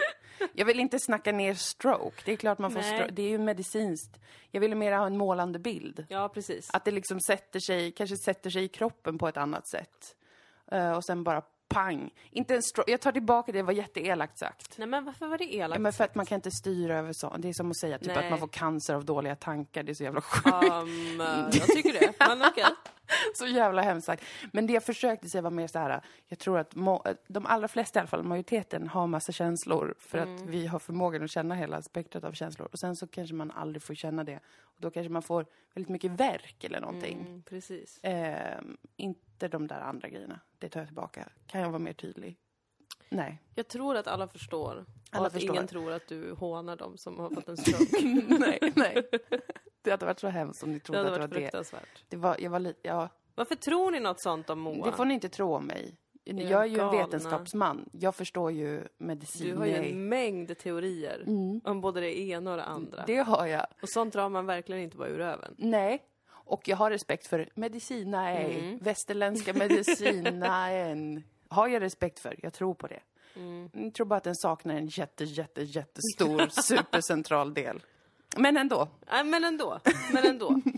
Jag 0.53 0.65
vill 0.65 0.79
inte 0.79 0.99
snacka 0.99 1.31
ner 1.31 1.53
stroke. 1.53 2.21
Det 2.25 2.31
är 2.31 2.35
klart 2.35 2.59
man 2.59 2.71
får 2.71 2.81
stroke. 2.81 3.11
Det 3.11 3.21
är 3.21 3.29
ju 3.29 3.37
medicinskt. 3.37 4.19
Jag 4.51 4.61
ville 4.61 4.75
mer 4.75 4.91
ha 4.91 5.05
en 5.05 5.17
målande 5.17 5.59
bild. 5.59 6.05
Ja, 6.09 6.29
precis. 6.29 6.69
Att 6.73 6.85
det 6.85 6.91
liksom 6.91 7.19
sätter 7.21 7.59
sig, 7.59 7.91
kanske 7.91 8.17
sätter 8.17 8.49
sig 8.49 8.63
i 8.63 8.67
kroppen 8.67 9.17
på 9.17 9.27
ett 9.27 9.37
annat 9.37 9.67
sätt. 9.67 10.15
Eh, 10.71 10.91
och 10.91 11.05
sen 11.05 11.23
bara 11.23 11.41
pang. 11.67 12.09
Inte 12.31 12.55
en 12.55 12.63
stroke. 12.63 12.91
Jag 12.91 13.01
tar 13.01 13.11
tillbaka 13.11 13.51
det, 13.51 13.57
det 13.57 13.63
var 13.63 13.73
jätteelakt 13.73 14.37
sagt. 14.39 14.77
Nej, 14.77 14.87
men 14.87 15.05
varför 15.05 15.27
var 15.27 15.37
det 15.37 15.43
Ja, 15.45 15.65
elakt? 15.65 15.81
men 15.81 15.93
för 15.93 16.03
att 16.03 16.15
man 16.15 16.25
kan 16.25 16.35
inte 16.35 16.51
styra 16.51 16.97
över 16.97 17.13
så. 17.13 17.35
Det 17.37 17.49
är 17.49 17.53
som 17.53 17.69
att 17.71 17.77
säga 17.77 17.97
typ 17.99 18.07
Nej. 18.07 18.17
att 18.17 18.29
man 18.29 18.39
får 18.39 18.47
cancer 18.47 18.93
av 18.93 19.05
dåliga 19.05 19.35
tankar. 19.35 19.83
Det 19.83 19.91
är 19.91 19.93
så 19.93 20.03
jävla 20.03 20.21
sjukt. 20.21 20.55
Um, 20.73 21.19
jag 21.53 21.67
tycker 21.67 21.93
det, 21.93 22.13
men 22.19 22.41
okej. 22.41 22.63
Så 23.35 23.47
jävla 23.47 23.81
hemskt 23.81 24.05
sagt. 24.05 24.23
Men 24.53 24.67
det 24.67 24.73
jag 24.73 24.83
försökte 24.83 25.29
säga 25.29 25.41
var 25.41 25.51
mer 25.51 25.67
så 25.67 25.79
här, 25.79 26.01
jag 26.27 26.39
tror 26.39 26.57
att 26.59 26.75
må, 26.75 27.03
de 27.27 27.45
allra 27.45 27.67
flesta 27.67 27.99
i 27.99 28.01
alla 28.01 28.07
fall, 28.07 28.23
majoriteten, 28.23 28.87
har 28.87 29.07
massa 29.07 29.31
känslor 29.31 29.95
för 29.99 30.17
att 30.17 30.27
Mm. 30.27 30.47
vi 30.51 30.67
har 30.67 30.79
förmågan 30.79 31.23
att 31.23 31.31
känna 31.31 31.55
hela 31.55 31.81
spektrat 31.81 32.23
av 32.23 32.31
känslor. 32.31 32.67
Och 32.71 32.79
sen 32.79 32.95
så 32.95 33.07
kanske 33.07 33.35
man 33.35 33.51
aldrig 33.51 33.83
får 33.83 33.95
känna 33.95 34.23
det. 34.23 34.39
Och 34.61 34.81
då 34.81 34.91
kanske 34.91 35.09
man 35.09 35.21
får 35.21 35.45
väldigt 35.73 35.89
mycket 35.89 36.11
verk 36.11 36.63
eller 36.63 36.79
någonting. 36.81 37.19
Mm, 37.27 37.41
precis. 37.43 37.99
Ehm, 38.03 38.77
inte 38.95 39.47
de 39.47 39.67
där 39.67 39.79
andra 39.81 40.09
grejerna. 40.09 40.39
Det 40.59 40.69
tar 40.69 40.79
jag 40.79 40.87
tillbaka. 40.87 41.29
Kan 41.47 41.61
jag 41.61 41.69
vara 41.69 41.79
mer 41.79 41.93
tydlig? 41.93 42.37
Nej. 43.09 43.41
Jag 43.55 43.67
tror 43.67 43.95
att 43.97 44.07
alla 44.07 44.27
förstår. 44.27 44.75
och 44.75 45.17
Alla 45.17 45.27
att 45.27 45.33
förstår. 45.33 45.55
ingen 45.55 45.67
tror 45.67 45.91
att 45.91 46.07
du 46.07 46.31
hånar 46.31 46.75
dem 46.75 46.97
som 46.97 47.19
har 47.19 47.29
fått 47.29 47.47
en 47.47 47.57
stroke. 47.57 48.01
nej, 48.39 48.59
nej. 48.75 49.09
Det 49.83 49.91
hade 49.91 50.05
varit 50.05 50.19
så 50.19 50.27
hemskt 50.27 50.63
om 50.63 50.69
ni 50.71 50.77
Det 50.77 50.83
trodde 50.83 50.99
hade 50.99 51.23
att 51.23 51.31
det 51.31 51.53
var 51.53 51.61
det. 51.71 51.87
det 52.09 52.17
var, 52.17 52.35
jag 52.39 52.49
var 52.49 52.59
lite, 52.59 52.79
ja. 52.87 53.09
Varför 53.35 53.55
tror 53.55 53.91
ni 53.91 53.99
något 53.99 54.21
sånt 54.21 54.49
om 54.49 54.59
Moa? 54.59 54.85
Det 54.85 54.91
får 54.91 55.05
ni 55.05 55.13
inte 55.13 55.29
tro 55.29 55.55
om 55.55 55.65
mig. 55.65 55.95
Era 56.25 56.41
Jag 56.41 56.61
är 56.61 56.65
ju 56.65 56.71
en 56.73 56.77
galna. 56.77 56.97
vetenskapsman. 57.05 57.89
Jag 57.91 58.15
förstår 58.15 58.51
ju 58.51 58.87
medicin. 58.97 59.49
Du 59.51 59.55
har 59.57 59.65
ju 59.65 59.73
en 59.75 60.09
mängd 60.09 60.57
teorier 60.57 61.23
om 61.63 61.81
både 61.81 62.01
det 62.01 62.19
ena 62.19 62.51
och 62.51 62.57
det 62.57 62.63
andra. 62.63 63.03
Det 63.07 63.17
har 63.17 63.45
jag. 63.45 63.65
Och 63.81 63.89
sånt 63.89 64.13
drar 64.13 64.29
man 64.29 64.45
verkligen 64.45 64.81
inte 64.81 64.97
bara 64.97 65.07
ur 65.07 65.17
röven. 65.17 65.55
Nej. 65.57 66.03
Och 66.31 66.67
jag 66.67 66.77
har 66.77 66.89
respekt 66.91 67.27
för 67.27 67.49
medicinae, 67.55 68.43
Mm. 68.59 68.77
västerländska 68.81 69.53
medicinaen. 70.23 71.23
Har 71.47 71.67
jag 71.67 71.81
respekt 71.81 72.19
för. 72.19 72.35
Jag 72.43 72.53
tror 72.53 72.73
på 72.73 72.87
det. 72.87 72.99
Mm. 73.35 73.69
Jag 73.73 73.93
tror 73.93 74.05
bara 74.05 74.15
att 74.17 74.23
den 74.23 74.35
saknar 74.35 74.75
en 74.75 74.87
jätte, 74.87 75.23
jätte, 75.23 75.61
jättestor 75.63 76.47
supercentral 76.61 77.53
del. 77.53 77.81
Men 78.37 78.57
ändå. 78.57 78.87
Nej, 79.11 79.23
men 79.23 79.43
ändå. 79.43 79.79
Men 80.13 80.25
ändå. 80.25 80.61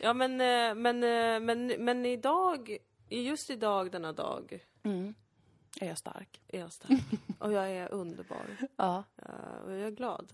Ja, 0.00 0.12
men, 0.12 0.32
eh, 0.40 0.74
men, 0.74 1.04
eh, 1.04 1.40
men, 1.40 1.66
men 1.84 2.06
idag, 2.06 2.76
just 3.08 3.50
idag 3.50 3.90
denna 3.92 4.12
dag, 4.12 4.64
Är 5.80 5.86
jag 5.86 5.98
stark? 5.98 6.40
är 6.48 6.60
jag 6.60 6.72
stark. 6.72 7.00
Och 7.38 7.52
jag 7.52 7.70
är 7.70 7.92
underbar. 7.92 8.46
Ja. 8.76 9.04
Och 9.64 9.72
jag 9.72 9.80
är 9.80 9.90
glad. 9.90 10.32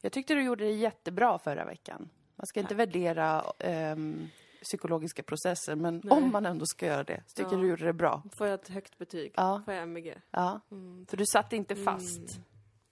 Jag 0.00 0.12
tyckte 0.12 0.34
du 0.34 0.42
gjorde 0.42 0.64
det 0.64 0.70
jättebra 0.72 1.38
förra 1.38 1.64
veckan. 1.64 2.08
Man 2.36 2.46
ska 2.46 2.60
inte 2.60 2.74
värdera 2.74 3.44
ehm, 3.58 4.28
psykologiska 4.62 5.22
processer, 5.22 5.74
men 5.76 6.00
Nej. 6.04 6.18
om 6.18 6.32
man 6.32 6.46
ändå 6.46 6.66
ska 6.66 6.86
göra 6.86 7.04
det, 7.04 7.22
så 7.26 7.34
tycker 7.34 7.52
Ja. 7.56 7.58
du 7.62 7.68
gjorde 7.68 7.84
det 7.84 7.92
bra. 7.92 8.22
Får 8.36 8.46
jag 8.46 8.54
ett 8.54 8.68
högt 8.68 8.98
betyg? 8.98 9.32
Ja. 9.36 9.62
Får 9.64 9.74
jag 9.74 9.82
MVG? 9.82 10.14
Ja. 10.30 10.60
Mm. 10.70 11.06
För 11.06 11.16
du 11.16 11.24
satt 11.32 11.52
inte 11.52 11.76
fast. 11.76 12.40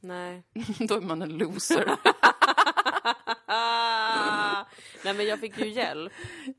Nej. 0.01 0.43
Då 0.89 0.95
är 0.97 1.01
man 1.01 1.23
en 1.23 1.39
loser. 1.39 1.91
Ah! 3.49 4.64
Nej, 5.05 5.14
men 5.14 5.26
jag 5.26 5.40
fick 5.40 5.59
ju 5.59 5.69
hjälp 5.69 6.12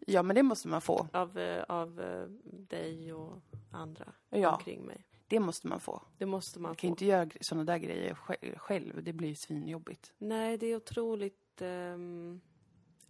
ja, 0.08 0.24
men 0.24 0.36
det 0.36 0.44
måste 0.44 0.68
man 0.68 0.82
få. 0.82 1.08
av, 1.14 1.38
eh, 1.38 1.64
av 1.64 2.02
eh, 2.02 2.24
dig 2.44 3.14
och 3.14 3.42
andra 3.72 4.14
Ja. 4.30 4.56
omkring 4.56 4.86
mig. 4.86 5.06
Det 5.28 5.40
måste 5.40 5.68
man 5.68 5.80
få. 5.80 6.02
Det 6.18 6.26
måste 6.26 6.60
man 6.60 6.70
Man 6.70 6.76
kan 6.76 6.88
få. 6.88 6.92
inte 6.92 7.06
göra 7.06 7.30
sådana 7.42 7.64
där 7.64 7.78
grejer 7.78 8.14
sj- 8.14 8.58
själv. 8.58 9.04
Det 9.04 9.14
blir 9.14 9.36
svinjobbigt. 9.36 10.14
Nej, 10.18 10.58
det 10.58 10.68
är 10.68 10.76
otroligt 10.76 11.62
ehm, 11.62 12.42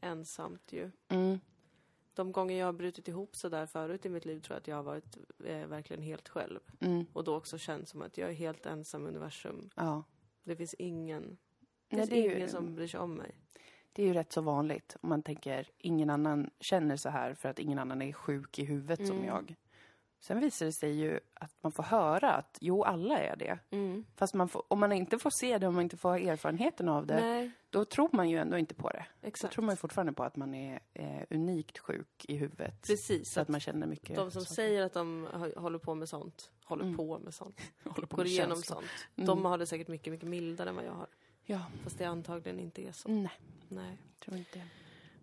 ensamt 0.02 0.74
ju. 0.74 0.92
Mm. 1.08 1.40
De 2.14 2.32
gånger 2.32 2.56
jag 2.60 2.66
har 2.66 2.74
brutit 2.74 3.08
ihop 3.08 3.36
så 3.36 3.50
där 3.50 3.66
förut 3.66 4.06
i 4.06 4.10
mitt 4.10 4.26
liv 4.26 4.40
tror 4.40 4.56
jag 4.56 4.60
att 4.62 4.68
jag 4.68 4.76
har 4.76 4.84
varit 4.84 5.18
eh, 5.46 5.66
verkligen 5.68 6.02
helt 6.04 6.30
själv. 6.30 6.60
Mm. 6.80 7.06
Och 7.14 7.24
då 7.24 7.36
också 7.36 7.58
känt 7.58 7.90
som 7.90 8.02
att 8.02 8.18
jag 8.18 8.30
är 8.30 8.34
helt 8.34 8.66
ensam 8.66 9.06
i 9.06 9.10
universum. 9.10 9.70
Ja. 9.76 10.04
Det 10.44 10.56
finns 10.56 10.74
ingen, 10.74 11.22
det 11.90 11.98
Nej, 11.98 12.00
finns 12.00 12.10
det, 12.10 12.18
ingen 12.20 12.40
ju, 12.40 12.48
som 12.48 12.76
bryr 12.76 12.88
sig 12.88 13.00
om 13.00 13.14
mig. 13.14 13.36
Det 14.00 14.04
är 14.04 14.08
ju 14.08 14.14
rätt 14.14 14.32
så 14.32 14.42
vanligt. 14.42 14.98
Om 15.02 15.10
man 15.10 15.24
tänker, 15.24 15.68
ingen 15.78 16.10
annan 16.10 16.50
känner 16.60 16.96
så 16.96 17.10
här 17.10 17.34
för 17.34 17.50
att 17.50 17.60
ingen 17.60 17.80
annan 17.80 18.02
är 18.02 18.14
sjuk 18.14 18.60
i 18.60 18.66
huvudet 18.66 19.08
som 19.08 19.16
Mm. 19.18 19.28
jag. 19.28 19.56
Sen 20.22 20.40
visar 20.40 20.66
det 20.66 20.72
sig 20.72 20.92
ju 20.92 21.20
att 21.34 21.52
man 21.62 21.72
får 21.72 21.84
höra 21.84 22.32
att 22.34 22.58
jo, 22.62 22.84
alla 22.84 23.20
är 23.20 23.36
det. 23.36 23.60
Mm. 23.70 24.06
Fast 24.16 24.34
man 24.34 24.50
får, 24.50 24.64
om 24.68 24.80
man 24.80 24.92
inte 24.92 25.20
får 25.20 25.30
se 25.30 25.58
det, 25.58 25.68
om 25.68 25.74
man 25.74 25.84
inte 25.84 25.98
får 25.98 26.10
ha 26.10 26.18
erfarenheten 26.20 26.90
av 26.90 27.06
det, 27.06 27.20
Nej, 27.22 27.52
då 27.70 27.86
tror 27.86 28.10
man 28.12 28.30
ju 28.30 28.38
ändå 28.38 28.58
inte 28.58 28.74
på 28.76 28.90
det. 28.90 29.06
Då 29.22 29.28
Exakt. 29.28 29.54
tror 29.54 29.66
man 29.66 29.74
ju 29.74 29.78
fortfarande 29.78 30.14
på 30.14 30.24
att 30.24 30.36
man 30.36 30.54
är 30.56 30.80
eh, 30.94 31.22
unikt 31.30 31.78
sjuk 31.78 32.26
i 32.28 32.36
huvudet. 32.36 32.82
Precis. 32.88 33.32
Så 33.34 33.42
att 33.42 33.48
man 33.48 33.60
känner 33.60 33.88
mycket. 33.88 34.16
De 34.16 34.32
som 34.32 34.42
saker. 34.42 34.56
säger 34.56 34.82
att 34.84 34.94
de 34.94 35.28
hå- 35.34 35.60
håller 35.60 35.80
på 35.80 35.96
med 35.96 36.10
sånt, 36.10 36.52
håller 36.66 36.84
Mm. 36.84 36.98
på 36.98 37.20
med 37.20 37.34
sånt, 37.34 37.62
håller 37.84 38.08
på 38.08 38.16
går 38.16 38.24
med 38.24 38.32
igenom 38.32 38.56
känslor. 38.58 38.76
sånt. 38.76 38.90
Mm. 39.16 39.28
De 39.28 39.46
har 39.46 39.58
det 39.58 39.66
säkert 39.66 39.88
mycket, 39.88 40.14
mycket 40.14 40.30
mildare 40.30 40.70
än 40.70 40.76
vad 40.76 40.86
jag 40.86 40.92
har. 40.94 41.08
Ja, 41.44 41.62
Fast 41.84 41.98
det 41.98 42.06
antagligen 42.06 42.60
inte 42.60 42.88
är 42.88 42.92
så. 42.92 43.10
nej, 43.10 43.32
Nej. 43.70 43.98
tror 44.20 44.38
inte. 44.38 44.62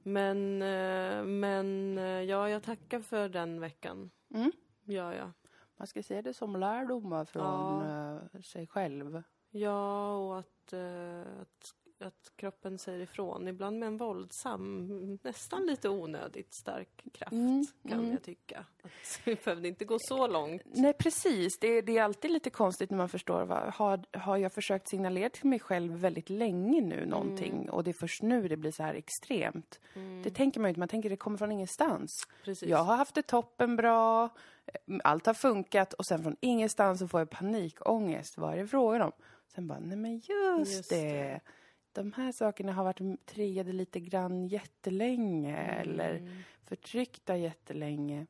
Men, 0.02 0.62
eh, 0.62 1.24
men 1.24 1.98
eh, 1.98 2.04
ja, 2.04 2.48
jag 2.48 2.62
tackar 2.62 3.00
för 3.00 3.28
den 3.28 3.60
veckan. 3.60 4.10
Mm. 4.34 4.52
Ja, 4.84 5.14
ja. 5.14 5.32
Man 5.76 5.86
ska 5.86 6.02
se 6.02 6.22
det 6.22 6.34
som 6.34 6.56
lärdomar 6.56 7.24
från 7.24 7.82
eh, 7.82 8.40
sig 8.40 8.66
själv. 8.66 9.22
Ja, 9.50 10.16
och 10.16 10.38
att, 10.38 10.72
att, 11.40 11.74
att 12.02 12.32
kroppen 12.36 12.78
säger 12.78 13.00
ifrån. 13.00 13.48
Ibland 13.48 13.78
med 13.78 13.86
en 13.86 13.96
våldsam, 13.96 15.18
nästan 15.22 15.66
lite 15.66 15.88
onödigt 15.88 16.54
stark 16.54 17.04
kraft, 17.12 17.32
Mm, 17.32 17.66
kan 17.88 17.98
mm. 17.98 18.10
jag 18.12 18.22
tycka. 18.22 18.64
Att 18.82 18.90
vi 19.24 19.34
behövde 19.44 19.68
inte 19.68 19.84
gå 19.84 19.96
så 20.00 20.26
långt. 20.26 20.62
Nej, 20.64 20.92
precis. 20.92 21.58
Det, 21.58 21.80
det 21.80 21.98
är 21.98 22.02
alltid 22.02 22.30
lite 22.30 22.50
konstigt 22.50 22.90
när 22.90 22.98
man 22.98 23.08
förstår. 23.08 23.44
Vad, 23.44 23.74
har, 23.74 24.00
har 24.12 24.36
jag 24.36 24.52
försökt 24.52 24.88
signalera 24.88 25.30
till 25.30 25.48
mig 25.48 25.58
själv 25.58 25.92
väldigt 25.92 26.30
länge 26.30 26.80
nu 26.80 27.06
någonting 27.06 27.70
och 27.70 27.84
det 27.84 27.90
är 27.90 27.92
först 28.00 28.22
nu 28.22 28.48
det 28.48 28.56
blir 28.56 28.70
så 28.70 28.82
här 28.82 28.94
extremt. 28.94 29.80
Det 30.24 30.30
tänker 30.30 30.60
man 30.60 30.68
ju 30.68 30.70
inte. 30.70 30.78
Man 30.78 30.88
tänker 30.88 31.10
det 31.10 31.16
kommer 31.16 31.38
från 31.38 31.52
ingenstans. 31.52 32.10
Precis. 32.44 32.68
Jag 32.68 32.78
har 32.84 32.96
haft 32.96 33.14
det 33.14 33.22
toppen 33.22 33.76
bra, 33.76 34.28
allt 35.04 35.26
har 35.26 35.34
funkat 35.34 35.92
och 35.92 36.06
sen 36.06 36.22
från 36.22 36.36
ingenstans 36.40 36.98
så 36.98 37.08
får 37.08 37.20
jag 37.20 37.30
panikångest. 37.30 38.38
Vad 38.38 38.54
är 38.54 38.56
det 38.58 38.66
frågan 38.66 39.02
om? 39.02 39.12
Sen 39.54 39.66
bara, 39.66 39.78
nej 39.78 39.96
men 39.96 40.14
just, 40.18 40.76
Just 40.76 40.90
det. 40.90 40.96
det. 40.96 41.40
De 41.96 42.12
här 42.12 42.32
sakerna 42.32 42.72
har 42.72 42.84
varit 42.84 43.26
triggade 43.26 43.72
lite 43.72 44.00
grann 44.00 44.46
jättelänge 44.48 45.56
eller 45.56 46.14
Mm. 46.16 46.38
förtryckta 46.64 47.36
jättelänge. 47.36 48.26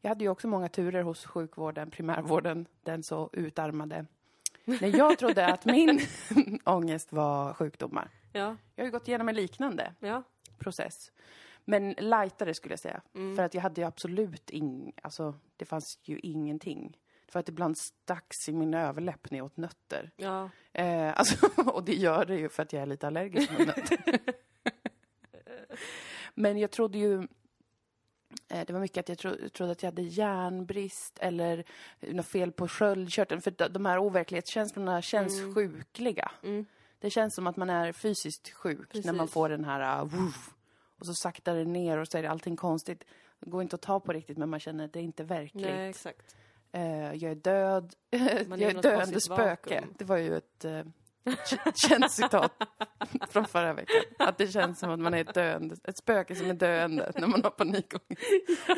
Jag 0.00 0.08
hade 0.08 0.24
ju 0.24 0.30
också 0.30 0.48
många 0.48 0.68
turer 0.68 1.02
hos 1.02 1.24
sjukvården, 1.26 1.90
primärvården, 1.90 2.66
den 2.82 3.02
så 3.02 3.30
utarmade. 3.32 4.06
När 4.64 4.96
jag 4.98 5.18
trodde 5.18 5.46
att 5.46 5.64
min 5.64 6.00
ångest 6.64 7.12
var 7.12 7.54
sjukdomar. 7.54 8.10
Ja, 8.32 8.56
Jag 8.74 8.84
har 8.84 8.86
ju 8.86 8.90
gått 8.90 9.08
igenom 9.08 9.28
en 9.28 9.34
liknande 9.34 9.94
ja. 10.00 10.22
process. 10.58 11.12
Men 11.64 11.90
lightare 11.98 12.54
skulle 12.54 12.72
jag 12.72 12.78
säga. 12.80 13.00
Mm. 13.14 13.36
För 13.36 13.42
att 13.42 13.54
jag 13.54 13.62
hade 13.62 13.80
ju 13.80 13.86
absolut 13.86 14.50
ing... 14.50 14.92
Alltså, 15.02 15.34
det 15.56 15.64
fanns 15.64 15.98
ju 16.02 16.18
ingenting. 16.18 16.96
För 17.30 17.40
att 17.40 17.48
ibland 17.48 17.78
stacks 17.78 18.48
i 18.48 18.52
min 18.52 18.74
överläpp 18.74 19.30
när 19.30 19.38
jag 19.38 19.44
åt 19.44 19.56
nötter. 19.56 20.10
ja. 20.16 20.50
Eh, 20.72 21.18
alltså, 21.18 21.46
och 21.66 21.84
det 21.84 21.94
gör 21.94 22.24
det 22.24 22.36
ju 22.36 22.48
för 22.48 22.62
att 22.62 22.72
jag 22.72 22.82
är 22.82 22.86
lite 22.86 23.06
allergisk 23.06 23.50
mot 23.50 23.66
nötter. 23.66 24.18
Men 26.34 26.58
jag 26.58 26.70
trodde 26.70 26.98
ju... 26.98 27.28
Eh, 28.48 28.66
det 28.66 28.72
var 28.72 28.80
mycket 28.80 28.98
att 29.00 29.08
jag, 29.08 29.18
tro, 29.18 29.48
trodde 29.48 29.72
att 29.72 29.82
jag 29.82 29.90
hade 29.90 30.02
järnbrist 30.02 31.18
eller 31.18 31.64
något 32.00 32.26
fel 32.26 32.52
på 32.52 32.68
sköldkörteln. 32.68 33.40
För 33.42 33.68
de- 33.68 33.86
här 33.86 33.98
overklighetskänslorna 33.98 35.02
känns 35.02 35.38
Mm. 35.38 35.54
sjukliga. 35.54 36.30
Mm. 36.42 36.66
Det 36.98 37.10
känns 37.10 37.34
som 37.34 37.46
att 37.46 37.56
man 37.56 37.70
är 37.70 37.92
fysiskt 37.92 38.50
sjuk 38.50 38.94
när 38.94 39.12
man 39.12 39.18
Precis. 39.18 39.32
får 39.34 39.48
den 39.48 39.64
här... 39.64 40.02
Uh, 40.02 40.08
woof, 40.08 40.54
och 40.98 41.06
så 41.06 41.14
saktar 41.14 41.54
det 41.54 41.64
ner 41.64 41.98
och 41.98 42.08
så 42.08 42.18
är 42.18 42.22
det 42.22 42.30
allting 42.30 42.56
konstigt. 42.56 43.04
Det 43.40 43.50
går 43.50 43.62
inte 43.62 43.76
att 43.76 43.82
ta 43.82 44.00
på 44.00 44.12
riktigt 44.12 44.38
men 44.38 44.48
man 44.48 44.60
känner 44.60 44.84
att 44.84 44.92
det 44.92 44.98
är 44.98 45.02
inte 45.02 45.24
verkligt. 45.24 45.66
Nej, 45.66 45.88
exakt. 45.90 46.36
Eh, 46.72 47.14
jag 47.14 47.30
är 47.30 47.34
död. 47.34 47.94
Man 48.48 48.60
jag 48.60 48.70
är 48.70 48.82
döende 48.82 49.20
spöke. 49.20 49.44
vakuum. 49.74 49.94
Det 49.98 50.04
var 50.04 50.16
ju 50.16 50.36
ett 50.36 50.64
eh, 50.64 50.80
känt 51.88 52.12
citat 52.12 52.52
från 53.30 53.44
förra 53.44 53.72
veckan. 53.72 54.02
Att 54.18 54.38
det 54.38 54.46
känns 54.46 54.78
som 54.78 54.90
att 54.90 54.98
man 55.00 55.14
är 55.14 55.20
ett, 55.20 55.34
döende, 55.34 55.76
ett 55.84 55.98
spöke 55.98 56.34
som 56.34 56.50
är 56.50 56.54
döende 56.54 57.12
när 57.14 57.26
man 57.26 57.42
har 57.42 57.50
panikångest. 57.50 58.22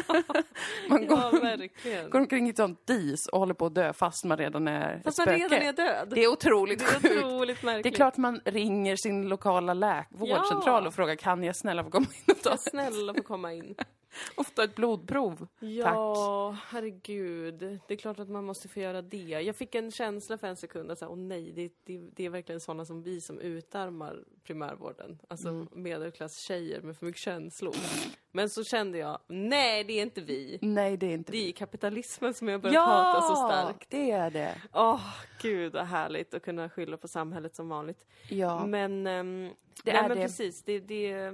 man 0.89 1.03
Ja, 1.03 1.31
går, 1.31 1.41
verkligen. 1.41 2.11
går 2.11 2.19
omkring 2.21 2.47
i 2.47 2.51
ett 2.51 2.57
sånt 2.57 2.87
dis 2.87 3.27
och 3.33 3.39
håller 3.39 3.55
på 3.55 3.67
att 3.67 3.75
dö 3.75 3.93
fast 3.93 4.25
man 4.25 4.39
redan 4.39 4.69
är 4.69 5.01
Fast 5.05 5.19
ett 5.21 5.27
man 5.27 5.37
spöke. 5.39 5.55
redan 5.55 5.69
är 5.69 5.73
död. 5.73 6.09
Det 6.15 6.25
är 6.25 6.29
otroligt 6.33 6.79
Det 6.79 6.85
är 6.85 7.01
sjukt. 7.01 7.25
otroligt 7.25 7.63
märkligt. 7.63 7.83
Det 7.83 7.89
är 7.89 7.95
klart 7.97 8.17
man 8.17 8.41
ringer 8.45 8.97
sin 8.97 9.29
lokala 9.29 9.75
läk- 9.75 10.07
vårdcentral 10.11 10.83
Ja. 10.83 10.89
och 10.89 10.95
frågar 10.95 11.15
kan 11.17 11.43
jag 11.45 11.57
snälla 11.57 11.85
få 11.85 11.91
komma 11.91 12.07
in 12.27 12.35
och 12.37 12.43
ta, 12.43 12.51
Ja, 12.51 12.57
snälla 12.57 13.15
få 13.15 13.23
komma 13.23 13.53
in. 13.53 13.75
och 14.37 14.55
ta 14.55 14.65
ett 14.65 14.75
blodprov? 14.75 15.47
Ja, 15.61 16.57
herregud. 16.67 17.59
Det 17.89 17.95
är 17.95 17.97
klart 17.99 18.19
att 18.19 18.29
man 18.29 18.45
måste 18.45 18.69
få 18.69 18.81
göra 18.81 19.03
det. 19.03 19.17
Jag 19.41 19.57
fick 19.57 19.75
en 19.75 19.91
känsla 19.91 20.39
för 20.39 20.47
en 20.47 20.57
sekund 20.57 20.91
att 20.91 20.99
säga, 20.99 21.09
åh 21.09 21.17
nej, 21.19 21.53
det, 21.53 21.73
det, 21.85 21.99
det 22.17 22.25
är 22.27 22.31
verkligen 22.31 22.61
sådana 22.61 22.85
som 22.85 23.03
vi 23.03 23.21
som 23.21 23.39
utarmar 23.41 24.25
primärvården. 24.45 25.19
Alltså 25.29 25.49
Mm. 25.49 25.69
medelklasstjejer 25.73 26.81
med 26.81 26.97
för 26.97 27.07
mycket 27.07 27.21
känslor. 27.21 27.75
Men 28.33 28.49
så 28.51 28.65
kände 28.65 28.99
jag, 28.99 29.19
nej 29.29 29.85
det 29.85 29.93
är 29.93 30.03
inte 30.03 30.21
vi. 30.21 30.59
Nej, 30.63 30.97
det 30.97 31.07
är 31.07 31.15
inte 31.15 31.33
Det 31.33 31.49
är 31.49 31.53
kapitalismen 31.53 32.35
som 32.35 32.49
jag 32.49 32.61
börjat 32.61 32.87
hata 32.89 33.21
så 33.21 33.37
starkt. 33.37 33.91
det 33.91 34.11
är 34.11 34.31
det. 34.31 34.63
Åh, 34.73 35.01
gud 35.43 35.73
vad 35.73 35.85
härligt 35.87 36.35
att 36.35 36.43
kunna 36.43 36.69
skylla 36.71 36.97
på 36.97 37.09
samhället 37.09 37.55
som 37.57 37.69
vanligt. 37.69 38.07
Ja. 38.29 38.67
Men, 38.67 39.07
ehm, 39.07 39.51
Det 39.85 39.93
nej, 39.93 40.03
är 40.05 40.09
men 40.09 40.17
det. 40.19 40.23
precis. 40.25 40.63
Det, 40.63 40.81
det, 40.81 41.33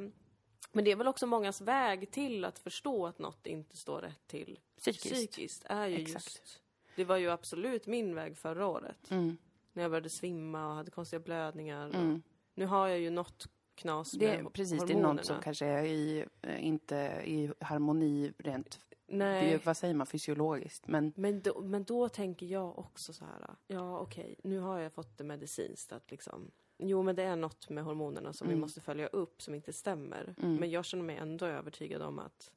men 0.72 0.84
det 0.84 0.90
är 0.92 0.96
väl 0.96 1.08
också 1.08 1.26
mångas 1.26 1.60
väg 1.60 2.10
till 2.10 2.44
att 2.44 2.58
förstå 2.58 3.06
att 3.06 3.18
något 3.18 3.46
inte 3.46 3.76
står 3.76 4.00
rätt 4.00 4.26
till 4.26 4.58
Psykiskt. 4.78 5.04
psykiskt 5.14 5.64
är 5.68 5.87
ju 5.87 5.96
Exakt. 5.96 6.25
just... 6.26 6.60
Det 6.96 7.04
var 7.04 7.16
ju 7.16 7.30
absolut 7.30 7.87
min 7.87 8.14
väg 8.14 8.37
förra 8.37 8.66
året. 8.66 9.10
Mm. 9.10 9.37
När 9.72 9.82
jag 9.82 9.90
började 9.90 10.08
svimma 10.10 10.68
och 10.68 10.75
hade 10.75 10.90
konstiga 10.90 11.20
blödningar. 11.20 11.88
Mm. 11.94 12.22
nu 12.54 12.66
har 12.66 12.88
jag 12.88 12.98
ju 12.98 13.10
något 13.10 13.48
knas 13.75 14.10
Det, 14.12 14.42
med 14.42 14.52
precis, 14.52 14.78
det 14.78 14.84
är 14.92 14.94
hormonerna. 14.94 15.12
något 15.12 15.25
som 15.25 15.40
kanske 15.42 15.66
är 15.66 15.82
i, 15.84 16.25
eh, 16.42 16.66
inte 16.66 16.96
i 17.25 17.50
harmoni 17.60 18.32
rent, 18.38 18.80
det 19.06 19.16
Nej. 19.16 19.50
ju- 19.50 19.58
vad 19.64 19.76
säger 19.76 19.94
man, 19.94 20.06
fysiologiskt. 20.06 20.87
Men 20.88 21.12
Men 21.16 21.40
då, 21.42 21.60
men 21.60 21.84
då 21.84 22.08
tänker 22.08 22.46
jag 22.46 22.78
också 22.78 23.12
så 23.12 23.25
här. 23.25 23.50
Ja, 23.66 23.98
okej, 23.98 24.34
nu 24.44 24.58
har 24.58 24.78
jag 24.78 24.92
fått 24.92 25.18
det 25.18 25.25
medicinskt 25.25 25.92
att 25.92 26.10
liksom... 26.10 26.50
Jo, 26.78 27.02
men 27.02 27.16
det 27.16 27.23
är 27.23 27.37
något 27.37 27.68
med 27.70 27.85
hormonerna 27.85 28.32
som 28.32 28.47
vi 28.49 28.52
Mm. 28.54 28.61
måste 28.61 28.80
följa 28.80 29.06
upp 29.06 29.42
som 29.42 29.54
inte 29.54 29.73
stämmer. 29.73 30.35
Mm. 30.42 30.54
Men 30.56 30.70
jag 30.70 30.85
känner 30.85 31.04
mig 31.04 31.16
ändå 31.16 31.47
övertygad 31.47 32.02
om 32.02 32.18
att 32.18 32.52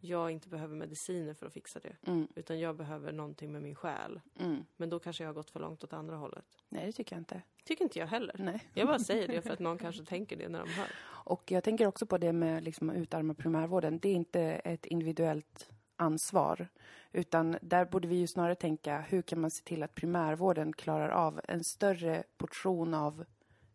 jag 0.00 0.30
inte 0.30 0.48
behöver 0.48 0.74
mediciner 0.74 1.34
för 1.34 1.46
att 1.46 1.52
fixa 1.52 1.80
det. 1.80 1.96
mm, 2.06 2.28
Utan 2.34 2.58
jag 2.60 2.76
behöver 2.76 3.12
någonting 3.12 3.52
med 3.52 3.62
min 3.62 3.74
själ. 3.74 4.20
mm. 4.40 4.64
Men 4.76 4.90
då 4.90 4.98
kanske 4.98 5.22
jag 5.24 5.28
har 5.28 5.34
gått 5.34 5.50
för 5.50 5.60
långt 5.60 5.84
åt 5.84 5.92
andra 5.92 6.16
hållet. 6.16 6.44
nej 6.68 6.86
det 6.86 6.92
tycker 6.92 7.16
jag 7.16 7.20
inte. 7.20 7.42
Tycker 7.64 7.84
inte 7.84 7.98
jag 7.98 8.06
heller. 8.06 8.34
Nej. 8.38 8.64
Jag 8.74 8.86
bara 8.86 8.98
säger 8.98 9.28
det 9.28 9.42
för 9.42 9.50
att 9.50 9.58
någon 9.58 9.78
kanske 9.86 10.04
tänker 10.04 10.36
det 10.36 10.48
när 10.48 10.58
de 10.58 10.68
hör. 10.70 10.88
Och 11.06 11.50
jag 11.50 11.64
tänker 11.64 11.86
också 11.86 12.06
på 12.06 12.18
det 12.18 12.32
med 12.32 12.64
liksom 12.64 12.90
att 12.90 12.96
utarma 12.96 13.34
primärvården. 13.34 13.98
Det 13.98 14.08
är 14.08 14.14
inte 14.14 14.40
ett 14.42 14.86
individuellt 14.86 15.70
ansvar. 15.96 16.68
Utan 17.12 17.56
där 17.62 17.84
borde 17.84 18.08
vi 18.08 18.16
ju 18.16 18.26
snarare 18.26 18.54
tänka, 18.54 19.00
hur 19.00 19.22
kan 19.22 19.40
man 19.40 19.50
se 19.50 19.64
till 19.64 19.82
att 19.82 19.94
primärvården 19.94 20.72
klarar 20.72 21.08
av 21.08 21.40
en 21.48 21.64
större 21.64 22.22
portion 22.36 22.94
av 22.94 23.24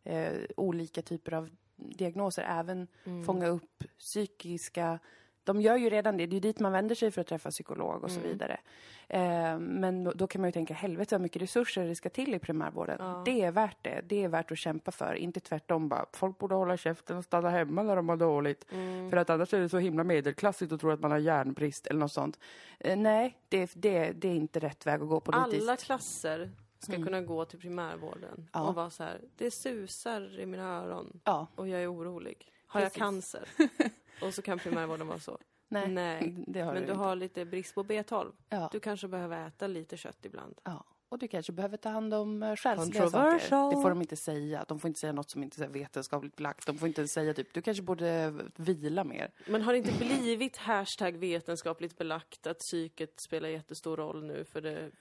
eh, 0.03 0.31
olika 0.58 1.01
typer 1.01 1.34
av 1.34 1.50
diagnoser, 1.75 2.43
även 2.50 2.88
Mm. 3.05 3.24
fånga 3.25 3.48
upp 3.48 3.84
psykiska 4.00 5.00
de 5.43 5.62
gör 5.62 5.77
ju 5.77 5.89
redan 5.89 6.17
det. 6.17 6.25
Det 6.25 6.36
är 6.38 6.41
dit 6.41 6.60
man 6.60 6.72
vänder 6.72 6.96
sig 6.96 7.12
för 7.12 7.22
att 7.22 7.27
träffa 7.27 7.50
psykolog 7.51 8.03
och 8.03 8.12
så 8.12 8.20
Mm. 8.20 8.31
vidare. 8.31 8.60
Eh, 9.08 9.60
men 9.60 10.03
då- 10.15 10.27
kan 10.27 10.41
man 10.41 10.48
ju 10.48 10.51
tänka, 10.51 10.74
helvete 10.74 11.15
vad 11.15 11.22
mycket 11.22 11.41
resurser 11.41 11.88
det 11.88 11.96
ska 11.96 12.10
till 12.10 12.34
i 12.34 12.39
primärvården. 12.39 12.98
Ja. 13.00 13.22
Det 13.25 13.41
är 13.41 13.51
värt 13.51 13.77
det. 13.81 14.01
Det 14.08 14.24
är 14.24 14.27
värt 14.27 14.51
att 14.51 14.58
kämpa 14.58 14.91
för. 14.91 15.13
Inte 15.15 15.39
tvärtom 15.39 15.89
bara, 15.89 16.05
folk 16.13 16.38
borde 16.38 16.55
hålla 16.55 16.77
käften 16.77 17.17
och 17.17 17.24
stanna 17.24 17.50
hemma 17.50 17.84
när 17.84 17.96
de 17.96 18.10
har 18.10 18.17
dåligt. 18.17 18.65
Mm. 18.72 19.10
För 19.10 19.17
att 19.17 19.29
annars 19.29 19.53
är 19.53 19.60
det 19.60 19.70
så 19.70 19.77
himla 19.77 20.03
medelklassigt 20.03 20.72
att 20.72 20.79
tro 20.81 20.91
att 20.91 21.00
man 21.00 21.12
har 21.12 21.17
järnbrist 21.17 21.88
eller 21.88 22.00
något 22.00 22.12
sånt. 22.12 22.39
Eh, 22.79 22.98
nej, 22.98 23.38
det, 23.50 23.72
det, 23.75 24.12
det 24.12 24.27
är 24.27 24.36
inte 24.36 24.60
rätt 24.60 24.86
väg 24.88 25.01
att 25.01 25.10
gå 25.10 25.20
politiskt. 25.20 25.62
Alla 25.63 25.75
klasser 25.77 26.51
ska 26.83 26.93
Mm. 26.93 27.05
kunna 27.05 27.21
gå 27.21 27.45
till 27.45 27.59
primärvården 27.59 28.50
Ja. 28.53 28.67
och 28.69 28.75
vara 28.75 28.89
så 28.89 29.03
här. 29.03 29.21
Det 29.35 29.51
susar 29.51 30.39
i 30.39 30.45
mina 30.45 30.63
öron 30.77 31.19
Ja, 31.23 31.47
och 31.55 31.67
jag 31.67 31.83
är 31.83 31.93
orolig. 31.93 32.47
Har 32.67 32.81
jag 32.81 32.88
Precis. 32.89 33.00
cancer? 33.00 33.50
och 34.21 34.33
så 34.33 34.41
kan 34.41 34.59
primärvården 34.59 35.07
vara 35.07 35.19
så. 35.19 35.38
nej, 35.67 35.88
Nej, 35.88 36.35
Men 36.47 36.75
du 36.75 36.85
du 36.85 36.93
har 36.93 37.15
lite 37.15 37.45
brist 37.45 37.75
på 37.75 37.83
B12. 37.83 38.31
Ja, 38.50 38.69
Du 38.71 38.79
kanske 38.79 39.07
behöver 39.07 39.47
äta 39.47 39.67
lite 39.67 39.97
kött 39.97 40.25
ibland. 40.25 40.59
ja. 40.63 40.85
Och 41.09 41.19
du 41.19 41.27
kanske 41.27 41.51
behöver 41.51 41.77
ta 41.77 41.89
hand 41.89 42.13
om 42.13 42.43
uh, 42.43 42.55
själsliga 42.55 43.09
saker. 43.09 43.75
Det 43.75 43.81
får 43.81 43.89
de 43.89 44.01
inte 44.01 44.15
säga. 44.15 44.65
De 44.67 44.79
får 44.79 44.88
inte 44.88 45.00
säga 45.00 45.13
något 45.13 45.29
som 45.29 45.43
inte 45.43 45.63
är 45.63 45.67
vetenskapligt 45.67 46.35
belagt. 46.35 46.65
De 46.67 46.77
får 46.77 46.88
inte 46.88 47.07
säga 47.07 47.33
typ, 47.33 47.53
du 47.53 47.61
kanske 47.61 47.83
borde 47.83 48.33
vila 48.55 49.03
mer. 49.03 49.31
Men 49.47 49.61
har 49.61 49.71
det 49.73 49.77
inte 49.77 49.93
blivit 49.97 50.57
hashtag 50.57 51.11
vetenskapligt 51.17 51.97
belagt 51.97 52.47
att 52.47 52.59
psyket 52.59 53.19
spelar 53.19 53.50
jättestor 53.50 53.97
roll 53.97 54.23
nu? 54.23 54.45
För 54.45 54.61
det, 54.61 54.91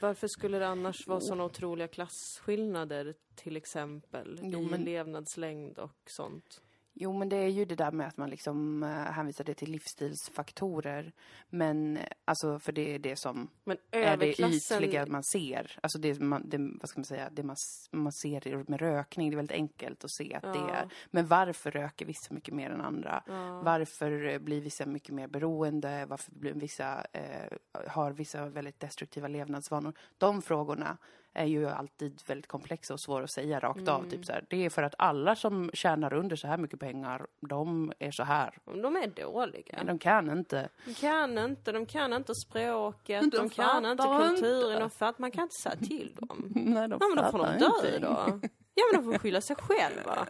varför 0.00 0.28
skulle 0.28 0.58
det 0.58 0.68
annars 0.68 1.06
vara 1.06 1.20
sådana 1.20 1.44
otroliga 1.44 1.88
klasskillnader 1.88 3.14
till 3.34 3.56
exempel 3.56 4.40
Jo, 4.42 4.60
i 4.62 4.66
men- 4.66 4.84
levnadslängd 4.84 5.78
och 5.78 6.10
sånt? 6.10 6.62
Jo, 7.02 7.12
men 7.12 7.28
det 7.28 7.36
är 7.36 7.48
ju 7.48 7.64
det 7.64 7.74
där 7.74 7.92
med 7.92 8.08
att 8.08 8.16
man 8.16 8.30
liksom 8.30 8.82
uh, 8.82 8.88
hänvisar 8.88 9.44
det 9.44 9.54
till 9.54 9.70
livsstilsfaktorer. 9.70 11.12
Men 11.50 11.96
eh, 11.96 12.02
alltså, 12.24 12.58
för 12.58 12.72
det 12.72 12.94
är 12.94 12.98
det 12.98 13.16
som 13.16 13.48
Men 13.64 13.76
är 13.90 14.16
det 14.16 14.40
ytliga 14.40 15.06
man 15.06 15.22
ser. 15.22 15.78
Alltså 15.82 15.98
det, 15.98 16.20
man, 16.20 16.48
det, 16.48 16.58
vad 16.80 16.88
ska 16.88 17.00
man 17.00 17.04
säga, 17.04 17.28
det 17.30 17.42
man, 17.42 17.56
man 17.90 18.12
ser 18.12 18.70
med 18.70 18.80
rökning, 18.80 19.30
det 19.30 19.34
är 19.34 19.36
väldigt 19.36 19.56
enkelt 19.56 20.04
att 20.04 20.10
se 20.10 20.34
att 20.34 20.42
det 20.42 20.58
Ja. 20.58 20.70
är. 20.70 20.88
Men 21.10 21.26
varför 21.26 21.70
röker 21.70 22.06
vissa 22.06 22.34
mycket 22.34 22.54
mer 22.54 22.70
än 22.70 22.80
andra? 22.80 23.22
Ja. 23.26 23.60
Varför 23.62 24.26
eh, 24.28 24.38
blir 24.38 24.60
vissa 24.60 24.86
mycket 24.86 25.14
mer 25.14 25.28
beroende? 25.28 26.06
Varför 26.06 26.32
blir 26.32 26.52
vissa, 26.52 27.06
eh, 27.12 27.58
har 27.88 28.12
vissa 28.12 28.48
väldigt 28.48 28.80
destruktiva 28.80 29.28
levnadsvanor? 29.28 29.92
De 30.18 30.42
frågorna 30.42 30.98
är 31.34 31.44
ju 31.44 31.68
alltid 31.68 32.20
väldigt 32.26 32.46
komplexa 32.46 32.94
och 32.94 33.00
svåra 33.00 33.24
att 33.24 33.30
säga 33.30 33.60
rakt 33.60 33.78
Mm. 33.80 33.94
av. 33.94 34.10
Typ 34.10 34.24
så 34.26 34.32
här. 34.32 34.44
Det 34.50 34.64
är 34.64 34.70
för 34.70 34.82
att 34.82 34.94
alla 34.98 35.36
som 35.36 35.70
tjänar 35.74 36.12
under 36.12 36.36
så 36.36 36.46
här 36.48 36.56
mycket 36.58 36.80
pengar, 36.80 37.26
de 37.40 37.92
är 37.98 38.10
så 38.10 38.22
här. 38.22 38.58
De 38.64 38.96
är 38.96 39.06
dåliga. 39.06 39.74
Men 39.76 39.86
de 39.86 39.98
kan 39.98 40.30
inte. 40.30 40.68
De 40.84 40.94
kan 40.94 41.38
inte, 41.38 41.72
de 41.72 41.86
kan 41.86 42.12
inte 42.12 42.34
språket, 42.34 43.20
De 43.22 43.30
de, 43.30 43.50
kan 43.50 43.84
inte 43.86 44.02
fattar 44.02 44.26
kulturen, 44.28 44.70
inte. 44.70 44.80
de 44.80 44.90
fatt, 44.90 45.18
man 45.18 45.30
kan 45.30 45.42
inte 45.42 45.54
säga 45.62 45.76
till 45.76 46.14
dem. 46.20 46.48
Nej, 46.54 46.88
de 46.88 46.98
Ja 47.00 47.08
men 47.14 47.24
då 47.24 47.30
får 47.30 47.38
de 47.38 47.44
fattar 47.46 47.82
dö 47.82 47.98
då. 47.98 48.40
Ja 48.74 48.84
men 48.92 49.04
de 49.04 49.12
får 49.12 49.18
skylla 49.18 49.40
sig 49.40 49.56
själva. 49.56 50.26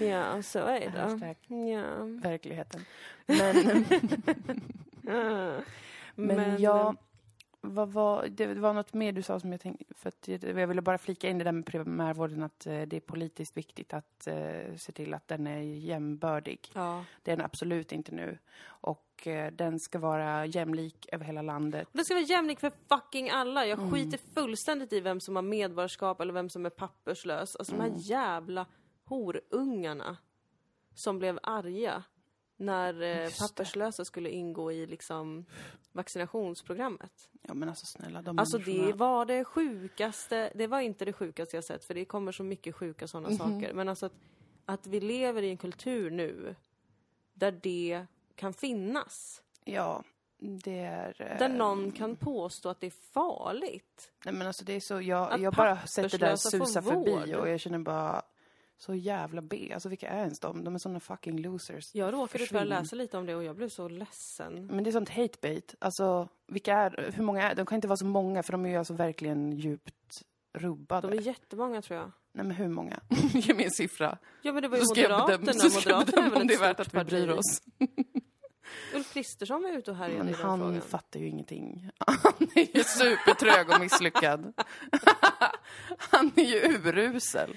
Ja, 0.00 0.42
så 0.42 0.58
är 0.58 0.80
det. 0.90 1.00
Hashtag 1.00 1.36
Ja. 1.48 1.84
verkligheten. 2.30 2.84
Men, 3.26 3.84
Men, 6.14 6.36
men, 6.36 6.62
jag... 6.62 6.96
Vad 7.64 7.92
var, 7.92 8.26
det 8.28 8.46
var 8.54 8.72
något 8.72 8.94
mer 8.94 9.12
du 9.12 9.22
sa 9.22 9.40
som 9.40 9.52
jag 9.52 9.60
tänkte, 9.60 9.94
för 9.94 10.08
att 10.08 10.28
jag 10.28 10.66
ville 10.66 10.82
bara 10.82 10.98
flika 10.98 11.28
in 11.28 11.38
det 11.38 11.44
där 11.44 11.52
med 11.52 11.66
primärvården 11.66 12.42
att 12.42 12.66
eh, 12.66 12.82
det 12.82 12.96
är 12.96 13.00
politiskt 13.00 13.56
viktigt 13.56 13.94
att 13.94 14.26
eh, 14.26 14.76
se 14.76 14.92
till 14.92 15.14
att 15.14 15.28
den 15.28 15.46
är 15.46 15.58
jämbördig. 15.60 16.70
Ja. 16.74 17.04
Det 17.22 17.32
är 17.32 17.36
den 17.36 17.44
absolut 17.46 17.92
inte 17.92 18.14
nu. 18.14 18.38
Och 18.64 19.26
eh, 19.26 19.52
den 19.52 19.80
ska 19.80 19.98
vara 19.98 20.46
jämlik 20.46 21.06
över 21.12 21.24
hela 21.24 21.42
landet. 21.42 21.88
Det 21.92 22.04
ska 22.04 22.14
vara 22.14 22.24
jämlikt 22.24 22.60
för 22.60 22.72
fucking 22.88 23.30
alla. 23.30 23.66
Jag 23.66 23.78
Mm. 23.78 23.90
skiter 23.92 24.18
fullständigt 24.34 24.92
i 24.92 25.00
vem 25.00 25.20
som 25.20 25.36
har 25.36 25.42
medborgarskap 25.42 26.20
eller 26.20 26.32
vem 26.32 26.48
som 26.48 26.66
är 26.66 26.70
papperslös. 26.70 27.56
Alltså 27.56 27.74
Mm. 27.74 27.86
de 27.86 27.92
här 27.92 28.00
jävla 28.00 28.66
horungarna 29.04 30.16
som 30.94 31.18
blev 31.18 31.38
arga 31.42 32.02
när 32.62 33.02
eh, 33.24 33.30
papperslösa 33.40 34.04
skulle 34.04 34.30
ingå 34.30 34.72
i 34.72 34.86
liksom 34.86 35.44
vaccinationsprogrammet. 35.92 37.28
Ja 37.42 37.54
men 37.54 37.68
alltså 37.68 37.86
snälla, 37.86 38.22
de 38.22 38.38
Alltså 38.38 38.58
det 38.58 38.92
var 38.92 39.24
det 39.26 39.44
sjukaste, 39.44 40.52
det 40.54 40.66
var 40.66 40.80
inte 40.80 41.04
det 41.04 41.12
sjukaste 41.12 41.56
jag 41.56 41.64
sett 41.64 41.84
för 41.84 41.94
det 41.94 42.04
kommer 42.04 42.32
så 42.32 42.42
mycket 42.42 42.74
sjuka 42.74 43.08
sådana 43.08 43.28
Mhm. 43.28 43.38
saker. 43.38 43.74
Men 43.74 43.88
alltså 43.88 44.06
att, 44.06 44.12
att 44.64 44.86
vi 44.86 45.00
lever 45.00 45.42
i 45.42 45.50
en 45.50 45.56
kultur 45.56 46.10
nu 46.10 46.54
där 47.34 47.52
det 47.62 48.06
kan 48.34 48.52
finnas. 48.54 49.42
Ja, 49.64 50.02
det 50.38 50.78
är... 50.78 51.14
eh, 51.18 51.38
Där 51.38 51.48
någon 51.48 51.92
kan 51.92 52.16
påstå 52.16 52.68
att 52.68 52.80
det 52.80 52.86
är 52.86 53.12
farligt. 53.12 54.10
Nej 54.24 54.34
men 54.34 54.46
alltså 54.46 54.64
det 54.64 54.72
är 54.72 54.80
så, 54.80 55.00
jag, 55.00 55.32
Att 55.32 55.40
jag 55.40 55.54
bara 55.54 55.86
sett 55.86 56.10
det 56.12 56.18
där 56.18 56.36
susa 56.36 56.82
förbi 56.82 57.34
och 57.34 57.48
jag 57.48 57.60
känner 57.60 57.78
bara 57.78 58.22
så 58.78 58.94
jävla 58.94 59.42
B. 59.42 59.70
Alltså 59.74 59.88
vilka 59.88 60.08
är 60.08 60.18
ens 60.18 60.40
de? 60.40 60.64
De 60.64 60.74
är 60.74 60.78
såna 60.78 61.00
fucking 61.00 61.40
losers. 61.40 61.94
Jag 61.94 62.12
råkade 62.14 62.46
tyvärr 62.46 62.64
läsa 62.64 62.96
lite 62.96 63.16
om 63.18 63.26
det 63.26 63.34
och 63.34 63.44
jag 63.44 63.56
blev 63.56 63.68
så 63.68 63.88
ledsen. 63.88 64.66
Men 64.66 64.84
det 64.84 64.90
är 64.90 64.92
sånt 64.92 65.08
hate 65.08 65.38
bait. 65.42 65.74
Alltså 65.78 66.28
vilka 66.48 66.74
är, 66.74 67.10
hur 67.14 67.24
många 67.24 67.50
är 67.50 67.54
De 67.54 67.66
kan 67.66 67.76
inte 67.76 67.88
vara 67.88 67.96
så 67.96 68.06
många 68.06 68.42
för 68.42 68.52
de 68.52 68.66
är 68.66 68.70
ju 68.70 68.76
alltså 68.76 68.94
verkligen 68.94 69.52
djupt 69.52 70.22
rubbade. 70.58 71.08
De 71.08 71.18
är 71.18 71.22
jättemånga 71.22 71.82
tror 71.82 71.98
jag. 72.00 72.12
Nej 72.34 72.44
men 72.46 72.56
hur 72.56 72.68
många? 72.68 73.00
Ge 73.32 73.54
mig 73.54 73.64
en 73.64 73.70
siffra. 73.70 74.18
Ja 74.42 74.52
men 74.52 74.62
det 74.62 74.68
var 74.68 74.76
ju 74.78 74.84
Så 74.84 74.94
Moderaterna. 74.94 75.38
bedöma, 75.38 75.52
så 75.60 75.70
ska 75.70 75.90
jag 75.90 76.06
bedöma 76.06 76.36
om 76.40 76.46
det 76.46 76.54
är 76.54 76.58
värt 76.60 76.80
att 76.80 76.94
vi 76.94 77.04
bryr 77.04 77.28
oss. 77.30 77.62
Ulf 78.94 79.12
Kristersson 79.14 79.62
var 79.62 79.70
ute 79.70 79.90
och 79.90 79.96
härjade 79.96 80.18
Men 80.18 80.28
i 80.28 80.32
den 80.32 80.40
han 80.46 80.58
frågan. 80.58 80.80
fattar 80.80 81.20
ju 81.20 81.28
ingenting. 81.28 81.90
Han 82.06 82.48
är 82.54 82.76
ju 82.76 82.84
supertrög 82.84 83.70
och 83.70 83.80
misslyckad. 83.80 84.52
Han 85.98 86.32
är 86.36 86.42
ju 86.44 86.74
urusel. 86.76 87.56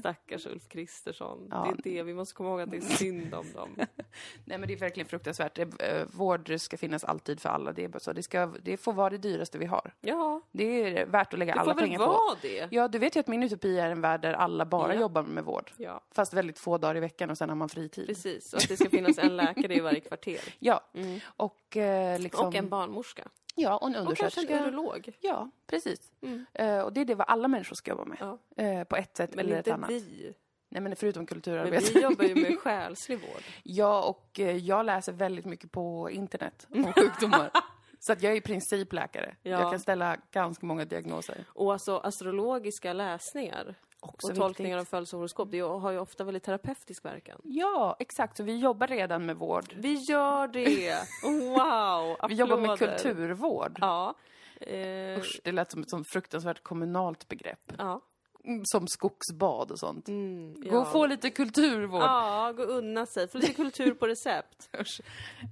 Stackars 0.00 0.46
Ulf 0.46 0.68
Kristersson. 0.68 1.48
Ja. 1.50 1.74
Det 1.82 1.90
är 1.90 1.94
det, 1.94 2.02
vi 2.02 2.14
måste 2.14 2.34
komma 2.34 2.48
ihåg 2.50 2.60
att 2.60 2.70
det 2.70 2.76
är 2.76 2.80
synd 2.80 3.34
om 3.34 3.52
dem. 3.52 3.68
Nej 4.44 4.58
men 4.58 4.62
det 4.68 4.74
är 4.74 4.78
verkligen 4.78 5.08
fruktansvärt. 5.08 5.58
Eh, 5.58 5.66
Vård 6.12 6.60
ska 6.60 6.76
finnas 6.76 7.04
alltid 7.04 7.40
för 7.40 7.48
alla. 7.48 7.72
Det 7.72 7.84
är 7.84 7.98
så. 7.98 8.12
Det, 8.12 8.22
ska, 8.22 8.46
det 8.62 8.76
får 8.76 8.92
vara 8.92 9.10
det 9.10 9.18
dyraste 9.18 9.58
vi 9.58 9.66
har. 9.66 9.94
Ja, 10.00 10.40
Det 10.52 10.64
är 10.64 11.06
värt 11.06 11.32
att 11.32 11.38
lägga 11.38 11.54
det 11.54 11.60
alla 11.60 11.74
får 11.74 11.80
väl 11.80 11.88
pengar 11.88 11.98
på. 11.98 12.04
vara 12.06 12.36
det. 12.42 12.68
Ja, 12.70 12.88
du 12.88 12.98
vet 12.98 13.16
ju 13.16 13.20
att 13.20 13.26
min 13.26 13.42
utopi 13.42 13.78
är 13.78 13.90
en 13.90 14.00
värld 14.00 14.20
där 14.22 14.32
alla 14.34 14.64
bara 14.66 14.94
Ja. 14.94 15.00
jobbar 15.00 15.22
med 15.22 15.44
vård. 15.44 15.70
Ja, 15.76 16.00
Fast 16.12 16.32
väldigt 16.34 16.58
få 16.58 16.78
dagar 16.78 16.96
i 16.96 17.00
veckan 17.00 17.30
och 17.30 17.38
sen 17.38 17.48
har 17.48 17.56
man 17.56 17.68
fritid. 17.68 18.06
precis. 18.06 18.52
Och 18.52 18.58
att 18.62 18.68
det 18.68 18.76
ska 18.76 18.90
finnas 18.90 19.18
en 19.18 19.36
läkare 19.36 19.74
i 19.74 19.80
varje 19.80 20.00
kvarter. 20.00 20.40
Ja, 20.58 20.80
Mm. 20.94 21.20
och 21.36 21.56
eh, 21.76 22.18
liksom... 22.18 22.46
Och 22.46 22.54
en 22.54 22.68
barnmorska. 22.68 23.28
Ja, 23.54 23.76
och 23.76 23.86
en 23.88 23.96
Och 24.06 24.16
kanske 24.16 24.40
en 24.40 24.46
undersköterska. 24.46 24.68
urolog. 24.68 25.12
Ja, 25.20 25.50
precis. 25.66 26.12
Mm. 26.22 26.46
Eh, 26.54 26.80
och 26.80 26.92
det 26.92 27.00
är 27.00 27.04
det 27.04 27.14
vad 27.14 27.28
alla 27.28 27.48
människor 27.48 27.74
ska 27.76 27.90
jobba 27.90 28.04
med. 28.04 28.18
Ja. 28.20 28.38
Eh, 28.64 28.84
på 28.84 28.96
ett 28.96 29.16
sätt 29.16 29.30
Men 29.34 29.44
eller 29.46 29.52
ett 29.58 29.66
inte 29.66 29.74
annat. 29.74 29.90
vi. 29.90 30.34
Nej, 30.68 30.82
men 30.82 30.96
förutom 30.96 31.20
Men 31.20 31.26
kulturarbete. 31.26 31.92
vi 31.94 32.00
jobbar 32.02 32.24
ju 32.24 32.34
med 32.34 32.58
själslig 32.62 33.20
vård. 33.20 33.42
Ja, 33.62 34.02
och 34.02 34.40
eh, 34.40 34.56
jag 34.56 34.86
läser 34.86 35.12
väldigt 35.12 35.44
mycket 35.44 35.72
på 35.72 36.10
internet 36.10 36.66
om 36.70 36.92
sjukdomar. 36.92 37.50
Så 38.02 38.12
att 38.12 38.22
jag 38.22 38.32
är 38.32 38.36
i 38.36 38.40
princip 38.40 38.92
läkare. 38.92 39.36
Ja. 39.42 39.50
Jag 39.50 39.70
kan 39.70 39.80
ställa 39.80 40.16
ganska 40.30 40.66
många 40.66 40.84
diagnoser. 40.84 41.44
Och 41.48 41.72
alltså 41.72 41.98
astrologiska 41.98 42.92
läsningar 42.92 43.74
Också 44.02 44.28
och 44.30 44.36
tolkningar 44.36 44.76
av 44.76 44.80
viktigt. 44.80 44.90
födelsehoroskop, 44.90 45.50
det 45.50 45.60
har 45.60 45.90
ju 45.90 45.98
ofta 45.98 46.24
väldigt 46.24 46.42
terapeutisk 46.42 47.04
verkan. 47.04 47.40
Ja, 47.44 47.96
exakt. 47.98 48.36
Så 48.36 48.42
vi 48.42 48.58
jobbar 48.58 48.86
redan 48.86 49.26
med 49.26 49.36
vård. 49.36 49.74
Vi 49.76 49.92
gör 49.94 50.48
det! 50.48 50.94
Wow! 51.22 52.28
Vi 52.28 52.34
jobbar 52.34 52.56
med 52.60 52.70
Applåder. 52.70 52.98
kulturvård. 52.98 53.78
Ja. 53.80 54.14
Eh, 54.60 55.18
Usch, 55.18 55.40
det 55.44 55.52
lät 55.52 55.70
som 55.70 55.82
ett 55.82 55.90
sånt 55.90 56.06
fruktansvärt 56.12 56.62
kommunalt 56.62 57.28
begrepp. 57.28 57.72
ja. 57.78 58.00
Mm, 58.44 58.62
Som 58.64 58.88
skogsbad 58.88 59.70
och 59.70 59.78
sånt. 59.78 60.08
Mm, 60.08 60.54
Gå 60.70 60.78
och 60.78 60.92
få 60.92 61.06
lite 61.06 61.30
kulturvård. 61.30 62.02
Ja, 62.02 62.52
gå 62.56 62.62
och 62.62 62.70
unna 62.70 63.06
sig. 63.06 63.28
Få 63.28 63.38
lite 63.38 63.52
kultur 63.54 63.94
på 63.94 64.06
recept. 64.06 64.70
Usch, 64.80 65.00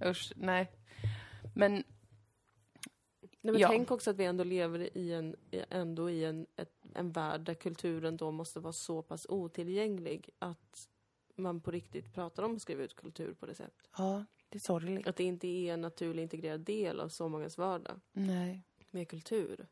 usch, 0.04 0.32
nej. 0.36 0.70
Men 1.54 1.84
Nej, 3.40 3.52
men 3.52 3.60
Ja. 3.60 3.68
tänk 3.68 3.90
också 3.90 4.10
att 4.10 4.16
vi 4.16 4.24
ändå 4.24 4.44
lever 4.44 4.96
i 4.96 5.12
en, 5.12 5.36
ändå 5.70 6.10
i 6.10 6.24
en, 6.24 6.46
ett, 6.56 6.72
en 6.94 7.12
värld 7.12 7.40
där 7.40 7.54
kulturen 7.54 8.16
då 8.16 8.30
måste 8.30 8.60
vara 8.60 8.72
så 8.72 9.02
pass 9.02 9.26
otillgänglig 9.28 10.30
att 10.38 10.88
man 11.34 11.60
på 11.60 11.70
riktigt 11.70 12.14
pratar 12.14 12.42
om 12.42 12.56
att 12.56 12.62
skriva 12.62 12.82
ut 12.82 12.96
kultur 12.96 13.34
på 13.34 13.46
recept. 13.46 13.88
ja, 13.98 14.24
det 14.48 14.56
är 14.58 14.60
sorgligt. 14.60 15.06
Att 15.06 15.16
det 15.16 15.24
inte 15.24 15.46
är 15.48 15.72
en 15.74 15.80
naturlig 15.80 16.22
integrerad 16.22 16.60
del 16.60 17.00
av 17.00 17.08
så 17.08 17.28
mångas 17.28 17.58
vardag 17.58 18.00
Nej, 18.12 18.62
med 18.90 19.08
kultur. 19.08 19.66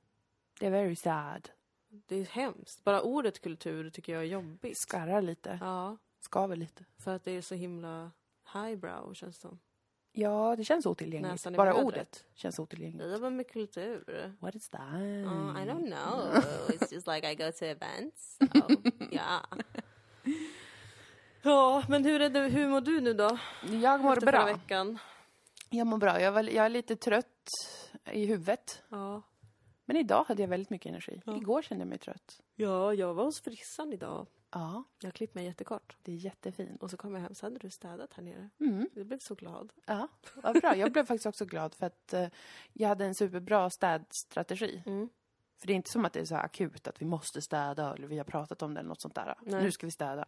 det 0.60 0.66
är 0.66 0.70
very 0.70 0.96
sad. 0.96 1.48
Det 1.88 2.16
är 2.16 2.24
hemskt. 2.24 2.84
Bara 2.84 3.02
ordet 3.02 3.40
kultur 3.40 3.90
tycker 3.90 4.12
jag 4.12 4.22
är 4.22 4.26
jobbigt. 4.26 4.78
Skarrar 4.78 5.22
lite, 5.22 5.58
Ja, 5.60 5.96
skaver 6.20 6.56
lite. 6.56 6.84
för 6.98 7.14
att 7.16 7.24
det 7.24 7.32
är 7.32 7.42
så 7.42 7.54
himla 7.54 8.10
highbrow 8.52 9.14
känns 9.14 9.36
det 9.36 9.40
som. 9.40 9.58
Ja, 10.18 10.54
det 10.56 10.64
känns 10.64 10.86
otillgängligt. 10.86 11.56
Bara 11.56 11.74
ordet 11.74 12.24
känns 12.34 12.58
otillgängligt. 12.58 13.04
Vi 13.04 13.12
jobbar 13.12 13.30
med 13.30 13.48
kultur. 13.50 14.34
What 14.40 14.54
is 14.54 14.68
that? 14.68 14.80
Uh, 14.80 15.62
I 15.62 15.66
don't 15.68 15.86
know. 15.86 16.42
It's 16.68 16.92
just 16.94 17.06
like 17.06 17.32
I 17.32 17.34
go 17.34 17.52
to 17.58 17.64
events. 17.64 18.38
So, 18.38 18.70
yeah. 19.10 19.42
Ja, 21.42 21.82
men 21.88 22.04
hur, 22.04 22.20
är 22.20 22.30
det, 22.30 22.40
hur 22.40 22.68
mår 22.68 22.80
du 22.80 23.00
nu 23.00 23.12
då? 23.14 23.38
Jag 23.82 24.00
mår 24.00 24.12
Efter 24.12 24.26
bra. 24.32 24.44
veckan? 24.44 24.98
Jag 25.70 25.86
mår 25.86 25.98
bra. 25.98 26.20
Jag, 26.20 26.32
var, 26.32 26.42
jag 26.42 26.64
är 26.64 26.68
lite 26.68 26.96
trött 26.96 27.48
i 28.12 28.26
huvudet. 28.26 28.82
Ja. 28.88 29.22
Men 29.84 29.96
idag 29.96 30.24
hade 30.24 30.42
jag 30.42 30.48
väldigt 30.48 30.70
mycket 30.70 30.86
energi. 30.90 31.22
Ja. 31.26 31.36
Igår 31.36 31.62
kände 31.62 31.82
jag 31.82 31.88
mig 31.88 31.98
trött. 31.98 32.40
ja, 32.54 32.94
jag 32.94 33.14
var 33.14 33.24
hos 33.24 33.40
frissan 33.40 33.92
idag. 33.92 34.26
Ja, 34.58 34.84
Jag 35.02 35.14
klippte 35.14 35.38
mig 35.38 35.44
jättekort. 35.46 35.96
det 36.02 36.12
är 36.12 36.16
jättefint. 36.16 36.82
Och 36.82 36.90
så 36.90 36.96
kom 36.96 37.14
jag 37.14 37.20
hem, 37.20 37.34
så 37.34 37.46
hade 37.46 37.58
du 37.58 37.70
städat 37.70 38.12
här 38.14 38.22
nere. 38.22 38.50
Mm. 38.60 38.88
Jag 38.94 39.06
blev 39.06 39.18
så 39.18 39.34
glad. 39.34 39.72
Ja, 39.86 40.08
vad 40.34 40.60
bra. 40.60 40.76
Jag 40.76 40.92
blev 40.92 41.04
faktiskt 41.06 41.26
också 41.26 41.44
glad 41.44 41.74
för 41.74 41.86
att 41.86 42.12
eh, 42.12 42.28
jag 42.72 42.88
hade 42.88 43.04
en 43.04 43.14
superbra 43.14 43.70
städstrategi. 43.70 44.82
Mm. 44.86 45.08
För 45.58 45.66
det 45.66 45.72
är 45.72 45.74
inte 45.74 45.90
som 45.90 46.04
att 46.04 46.12
det 46.12 46.20
är 46.20 46.24
så 46.24 46.34
här 46.34 46.44
akut 46.44 46.88
att 46.88 47.02
vi 47.02 47.06
måste 47.06 47.42
städa 47.42 47.94
eller 47.94 48.06
vi 48.06 48.16
har 48.18 48.24
pratat 48.24 48.62
om 48.62 48.74
det 48.74 48.80
eller 48.80 48.88
något 48.88 49.00
sånt 49.00 49.14
där. 49.14 49.34
Nej. 49.42 49.62
Nu 49.62 49.70
ska 49.72 49.86
vi 49.86 49.90
städa. 49.90 50.24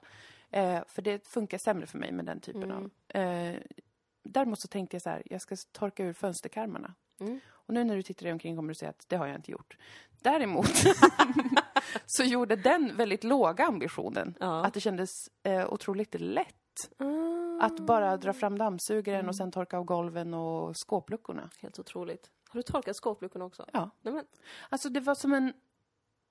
Eh, 0.50 0.80
för 0.86 1.02
det 1.02 1.26
funkar 1.28 1.58
sämre 1.58 1.86
för 1.86 1.98
mig 1.98 2.12
med 2.12 2.24
den 2.24 2.40
typen 2.40 2.62
Mm. 2.62 2.76
av... 2.76 3.20
Eh, 3.20 3.60
däremot 4.22 4.60
så 4.60 4.68
tänkte 4.68 4.94
jag 4.94 5.02
så 5.02 5.10
här, 5.10 5.22
jag 5.26 5.40
ska 5.40 5.56
torka 5.72 6.04
ur 6.04 6.12
fönsterkarmarna. 6.12 6.94
Mm. 7.20 7.40
Och 7.50 7.74
nu 7.74 7.84
när 7.84 7.96
du 7.96 8.02
tittar 8.02 8.24
dig 8.24 8.32
omkring 8.32 8.56
kommer 8.56 8.68
du 8.68 8.74
se 8.74 8.86
att 8.86 9.04
det 9.08 9.16
har 9.16 9.26
jag 9.26 9.36
inte 9.36 9.50
gjort. 9.52 9.76
Däremot 10.20 10.68
så 12.06 12.22
gjorde 12.24 12.56
den 12.56 12.96
väldigt 12.96 13.24
låga 13.24 13.64
ambitionen 13.66 14.34
Ja. 14.40 14.64
att 14.64 14.74
det 14.74 14.80
kändes 14.80 15.10
eh, 15.42 15.72
otroligt 15.72 16.14
lätt 16.20 16.54
Ah. 16.98 17.64
att 17.64 17.80
bara 17.80 18.16
dra 18.16 18.32
fram 18.32 18.58
dammsugaren 18.58 19.28
och 19.28 19.36
sen 19.36 19.52
torka 19.52 19.78
av 19.78 19.84
golven 19.84 20.34
och 20.34 20.76
skåpluckorna. 20.76 21.50
Helt 21.60 21.78
otroligt. 21.78 22.30
Har 22.48 22.58
du 22.58 22.62
torkat 22.62 22.96
skåpluckorna 22.96 23.44
också? 23.44 23.64
Ja. 23.72 23.90
Nej, 24.02 24.14
men, 24.14 24.24
Alltså 24.68 24.88
det 24.88 25.00
var 25.00 25.14
som 25.14 25.32
en... 25.32 25.52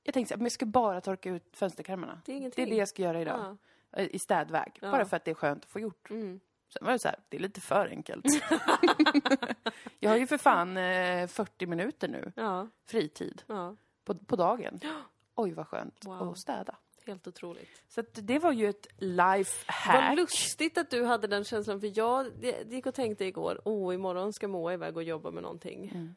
Jag 0.04 0.14
tänkte 0.14 0.38
men 0.38 0.46
jag 0.46 0.52
ska 0.52 0.66
bara 0.66 1.02
torka 1.02 1.30
ut 1.30 1.50
fönsterkarmarna. 1.58 2.22
det 2.26 2.34
är 2.46 2.52
Det 2.56 2.62
är 2.62 2.66
det 2.68 2.76
jag 2.76 2.88
ska 2.88 3.02
göra 3.02 3.22
idag. 3.22 3.58
Ja. 3.92 4.02
i 4.02 4.20
städväg. 4.20 4.80
Ja. 4.82 4.92
Bara 4.92 5.06
för 5.06 5.18
att 5.18 5.26
det 5.26 5.32
är 5.32 5.36
skönt 5.36 5.64
att 5.66 5.70
få 5.72 5.80
gjort. 5.80 6.10
Mm. 6.10 6.40
Sen 6.74 6.86
var 6.86 6.92
det 6.92 7.00
så 7.00 7.08
här, 7.08 7.20
det 7.30 7.38
är 7.38 7.42
lite 7.42 7.62
för 7.62 7.88
enkelt. 7.88 8.26
jag 10.00 10.10
har 10.10 10.18
ju 10.18 10.28
för 10.28 10.38
fan 10.38 10.78
eh, 10.78 11.28
40 11.28 11.66
minuter 11.68 12.08
nu, 12.08 12.32
Ja, 12.36 12.68
fritid, 12.86 13.44
ja. 13.48 13.76
på, 14.06 14.16
på 14.16 14.36
dagen. 14.36 14.80
Oj, 15.38 15.52
vad 15.54 15.68
skönt 15.68 16.06
Wow. 16.06 16.32
att 16.32 16.38
städa. 16.38 16.76
Helt 17.06 17.28
otroligt. 17.28 17.84
Så 17.88 18.04
det 18.14 18.40
var 18.40 18.52
ju 18.52 18.70
ett 18.70 18.88
life 18.98 19.66
Vad 20.08 20.16
lustigt 20.16 20.78
att 20.78 20.90
du 20.90 21.06
hade 21.06 21.28
den 21.28 21.44
känslan, 21.44 21.80
för 21.82 21.98
jag 22.00 22.32
det, 22.40 22.72
gick 22.72 22.86
och 22.86 22.94
tänkte 22.94 23.26
igår, 23.26 23.62
oh 23.66 23.96
imorgon 23.96 24.34
ska 24.34 24.48
Moa 24.48 24.74
iväg 24.74 24.98
och 24.98 25.04
jobba 25.04 25.32
med 25.32 25.44
någonting 25.44 25.90
Mm. 25.90 26.16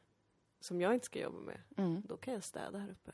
som 0.61 0.80
jag 0.80 0.94
inte 0.94 1.06
ska 1.06 1.18
jobba 1.20 1.38
med. 1.40 1.61
Mm. 1.76 2.02
Då 2.09 2.16
kan 2.16 2.35
jag 2.35 2.44
städa 2.44 2.78
här 2.78 2.90
uppe. 2.90 3.12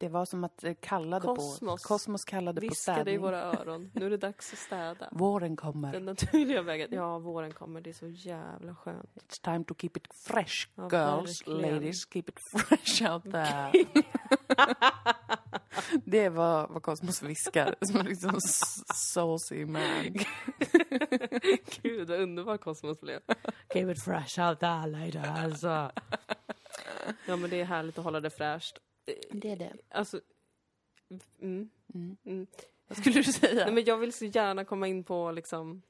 Det 0.00 0.08
var 0.08 0.24
som 0.24 0.44
att 0.44 0.56
det 0.58 0.74
kallade 0.74 1.26
Kosmos. 1.26 1.82
på... 1.82 1.88
Kosmos 1.88 2.24
kallade 2.24 2.60
på 2.60 2.66
Viskade 2.66 3.00
i 3.00 3.04
städning. 3.04 3.20
våra 3.20 3.42
öron, 3.42 3.90
nu 3.94 4.06
är 4.06 4.10
det 4.10 4.16
dags 4.16 4.52
att 4.52 4.58
städa. 4.58 5.08
Våren 5.12 5.56
kommer. 5.56 5.92
Den 5.92 6.04
naturliga 6.04 6.62
vägen. 6.62 6.88
Ja, 6.92 7.18
våren 7.18 7.52
kommer, 7.52 7.80
det 7.80 7.90
är 7.90 7.94
så 7.94 8.06
jävla 8.08 8.74
skönt. 8.74 9.10
It's 9.14 9.42
time 9.44 9.64
to 9.64 9.74
keep 9.74 9.90
it 9.96 10.08
fresh, 10.26 10.68
Ja, 10.74 10.88
girls, 10.92 11.40
verkligen. 11.48 11.74
ladies. 11.74 12.06
Keep 12.12 12.22
it 12.28 12.38
fresh 12.56 13.12
out 13.12 13.22
there. 13.32 13.72
det 16.04 16.18
är 16.24 16.30
vad, 16.30 16.82
Kosmos 16.82 17.22
viskar. 17.22 17.74
Som 17.80 18.00
en 18.00 18.06
liksom 18.06 18.38
saucy 18.94 19.66
man. 19.66 19.82
Gud, 21.82 22.08
vad 22.08 22.20
underbar 22.20 22.56
Kosmos 22.56 23.00
blev. 23.00 23.20
Keep 23.72 23.90
it 23.92 24.04
fresh 24.04 24.40
out 24.48 24.60
there 24.60 24.86
later, 24.86 25.28
alltså. 25.44 25.90
Ja, 27.26 27.36
men 27.36 27.50
det 27.50 27.60
är 27.60 27.64
härligt 27.64 27.98
att 27.98 28.04
hålla 28.04 28.20
det 28.20 28.30
fräscht. 28.30 28.78
Det 29.30 29.50
är 29.50 29.56
det. 29.56 29.72
Alltså, 29.88 30.20
mm. 31.40 31.70
Mm. 31.94 32.16
Mm. 32.24 32.46
Vad 32.88 32.98
skulle 32.98 33.14
du 33.14 33.32
säga? 33.32 33.64
Nej, 33.64 33.74
men 33.74 33.84
jag 33.84 33.96
vill 33.98 34.12
så 34.12 34.24
gärna 34.24 34.64
komma 34.64 34.88
in 34.88 35.04
på 35.04 35.30
liksom... 35.32 35.82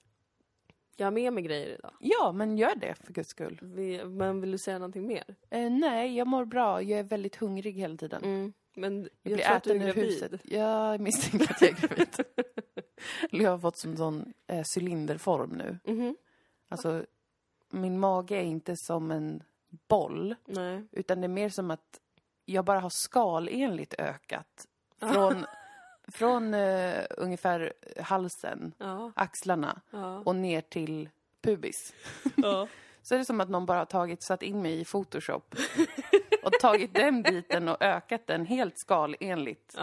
Jag 0.96 1.06
har 1.06 1.10
med 1.10 1.32
mig 1.32 1.42
grejer 1.42 1.78
idag. 1.78 1.92
Ja, 2.00 2.32
men 2.32 2.58
gör 2.58 2.74
det 2.76 2.94
för 2.94 3.12
guds 3.12 3.30
skull. 3.30 3.58
Vi, 3.62 4.04
men 4.04 4.40
vill 4.40 4.50
du 4.50 4.58
säga 4.58 4.78
någonting 4.78 5.06
mer? 5.06 5.36
Eh, 5.50 5.70
nej, 5.70 6.16
jag 6.16 6.26
mår 6.26 6.44
bra. 6.44 6.82
Jag 6.82 6.98
är 7.00 7.04
väldigt 7.04 7.36
hungrig 7.36 7.72
hela 7.72 7.96
tiden. 7.96 8.24
Mm. 8.24 8.52
Men 8.74 9.08
Jag, 9.22 9.32
jag, 9.32 9.36
blir 9.36 9.44
tror 9.44 9.56
att 9.56 9.64
du 9.64 9.70
är 9.70 9.76
äten 9.76 9.82
ur 9.88 9.92
gravid. 9.92 10.04
huset. 10.04 10.40
Jag 10.44 11.00
misstänker 11.00 11.50
att 11.52 11.62
jag 11.62 11.70
är 11.70 11.88
gravid. 11.88 12.08
Jag 13.44 13.50
har 13.50 13.58
fått 13.58 13.84
en 13.84 13.96
sån 13.96 14.32
eh, 14.46 14.64
cylinderform 14.76 15.50
nu. 15.50 15.78
Mhm. 15.92 16.16
Alltså, 16.68 17.06
min 17.70 17.98
mage 18.00 18.36
är 18.36 18.42
inte 18.42 18.76
som 18.76 19.10
en 19.10 19.42
boll, 19.88 20.34
Nej. 20.46 20.84
utan 20.92 21.20
det 21.20 21.26
är 21.26 21.28
mer 21.28 21.48
som 21.48 21.70
att 21.70 22.00
jag 22.52 22.64
bara 22.64 22.80
har 22.80 22.90
skalenligt 22.90 23.94
ökat. 23.98 24.66
Från, 25.00 25.46
från 26.08 26.54
eh, 26.54 27.04
ungefär 27.10 27.72
halsen, 28.00 28.72
Ja. 28.78 29.12
axlarna 29.16 29.80
Ja. 29.90 30.18
och 30.18 30.36
ner 30.36 30.60
till 30.60 31.08
pubis. 31.42 31.94
ja. 32.36 32.68
Så 33.02 33.14
är 33.14 33.18
det 33.18 33.24
som 33.24 33.40
att 33.40 33.48
någon 33.48 33.66
bara 33.66 33.78
har 33.78 33.84
tagit, 33.84 34.22
satt 34.22 34.42
in 34.42 34.62
mig 34.62 34.80
i 34.80 34.84
Photoshop 34.84 35.54
och 36.42 36.52
tagit 36.52 36.94
den 36.94 37.22
biten 37.22 37.68
och 37.68 37.76
ökat 37.82 38.26
den 38.26 38.46
helt 38.46 38.78
skalenligt. 38.78 39.74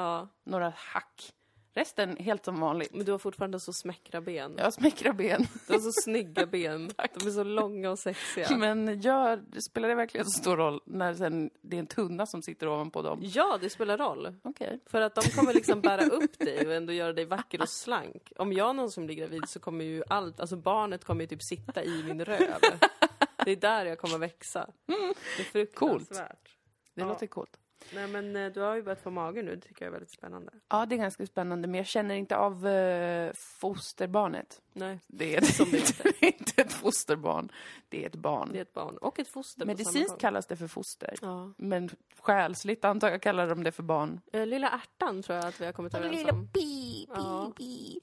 Några 0.43 0.73
hack. 0.75 1.33
Resten 1.75 2.17
helt 2.17 2.45
som 2.45 2.59
vanligt. 2.59 2.93
Men 2.93 3.05
du 3.05 3.11
har 3.11 3.19
fortfarande 3.19 3.59
så 3.59 3.73
smäckra 3.73 4.21
ben. 4.21 4.53
Jag 4.57 4.63
har 4.63 4.71
smäckra 4.71 5.13
ben. 5.13 5.47
Du 5.67 5.73
har 5.73 5.79
så 5.79 5.91
snygga 6.03 6.45
ben. 6.51 6.87
De 7.19 7.27
är 7.27 7.31
så 7.31 7.43
långa 7.43 7.91
och 7.91 7.99
sexiga. 7.99 8.57
Men 8.57 9.01
gör, 9.01 9.43
spelar 9.69 9.89
det 9.89 9.95
verkligen 9.95 10.25
så 10.25 10.39
stor 10.41 10.57
roll 10.57 10.81
när 10.85 11.13
sen 11.13 11.49
det 11.61 11.75
är 11.75 11.79
en 11.79 11.87
tunna 11.87 12.25
som 12.25 12.41
sitter 12.41 12.67
ovanpå 12.67 13.01
dem? 13.01 13.19
Ja, 13.21 13.57
det 13.61 13.69
spelar 13.69 13.97
roll. 13.97 14.35
Okej. 14.41 14.79
För 14.85 15.01
att 15.01 15.15
de 15.15 15.21
kommer 15.21 15.53
liksom 15.53 15.81
bära 15.81 16.05
upp 16.15 16.39
dig 16.39 16.67
och 16.67 16.73
ändå 16.73 16.93
göra 16.93 17.13
dig 17.13 17.25
vacker 17.25 17.61
och 17.61 17.69
slank. 17.69 18.31
Om 18.37 18.53
jag 18.53 18.75
någonsin 18.75 19.05
blir 19.05 19.15
gravid 19.15 19.43
så 19.47 19.59
kommer 19.59 19.85
ju 19.85 20.03
allt, 20.09 20.39
alltså 20.39 20.55
barnet 20.55 21.05
kommer 21.05 21.21
ju 21.21 21.27
typ 21.27 21.43
sitta 21.43 21.83
i 21.83 22.03
min 22.03 22.25
röv. 22.25 22.39
Det 23.45 23.51
är 23.51 23.55
där 23.55 23.85
jag 23.85 23.97
kommer 23.99 24.17
växa. 24.17 24.67
Det 24.85 24.93
är 25.41 25.43
fruktansvärt. 25.43 26.49
Det 26.93 27.01
Ja. 27.01 27.07
låter 27.07 27.27
coolt. 27.27 27.57
Nej 27.93 28.07
men 28.07 28.35
eh, 28.35 28.51
du 28.51 28.59
har 28.61 28.75
ju 28.75 28.83
börjat 28.83 29.01
få 29.01 29.09
mage 29.09 29.41
nu, 29.41 29.55
det 29.55 29.61
tycker 29.61 29.85
jag 29.85 29.87
är 29.87 29.91
väldigt 29.91 30.11
spännande. 30.13 30.51
Ja, 30.69 30.85
det 30.85 30.95
är 30.95 30.97
ganska 30.97 31.25
spännande, 31.25 31.67
men 31.67 31.77
jag 31.77 31.87
känner 31.87 32.15
inte 32.15 32.37
av 32.37 32.67
eh, 32.67 33.31
fosterbarnet. 33.59 34.61
Nej, 34.73 34.99
Det 35.07 35.35
är, 35.35 35.41
Som 35.45 35.71
det 35.71 35.77
är 36.01 36.25
inte 36.39 36.61
ett 36.61 36.73
fosterbarn. 36.73 37.51
Det 37.89 38.03
är 38.03 38.07
ett 38.09 38.15
barn. 38.15 38.49
det 38.51 38.57
är 38.57 38.61
ett 38.61 38.73
barn 38.73 38.97
och 38.97 39.19
ett 39.19 39.27
foster 39.27 39.65
Medicinskt 39.65 40.17
kallas 40.21 40.45
det 40.47 40.55
för 40.55 40.67
foster. 40.67 41.13
Ja. 41.21 41.53
Men 41.57 41.89
själsligt 42.19 42.85
antar 42.85 43.09
jag 43.09 43.21
kallar 43.21 43.47
de 43.47 43.63
det 43.63 43.71
för 43.71 43.83
barn. 43.83 44.21
Eh, 44.33 44.45
Lilla 44.45 44.69
ärtan 44.69 45.21
tror 45.23 45.35
jag 45.37 45.45
att 45.45 45.61
vi 45.61 45.65
har 45.65 45.73
kommit 45.73 45.93
överens 45.93 46.31
om. 46.31 46.49
bi, 46.53 47.05
Ja. 47.15 47.51
bi. 47.57 47.99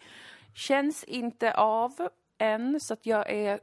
Känns 0.55 1.05
inte 1.05 1.55
av 1.55 2.09
än, 2.39 2.79
så 2.81 2.93
att 2.95 3.07
jag 3.07 3.31
är 3.31 3.61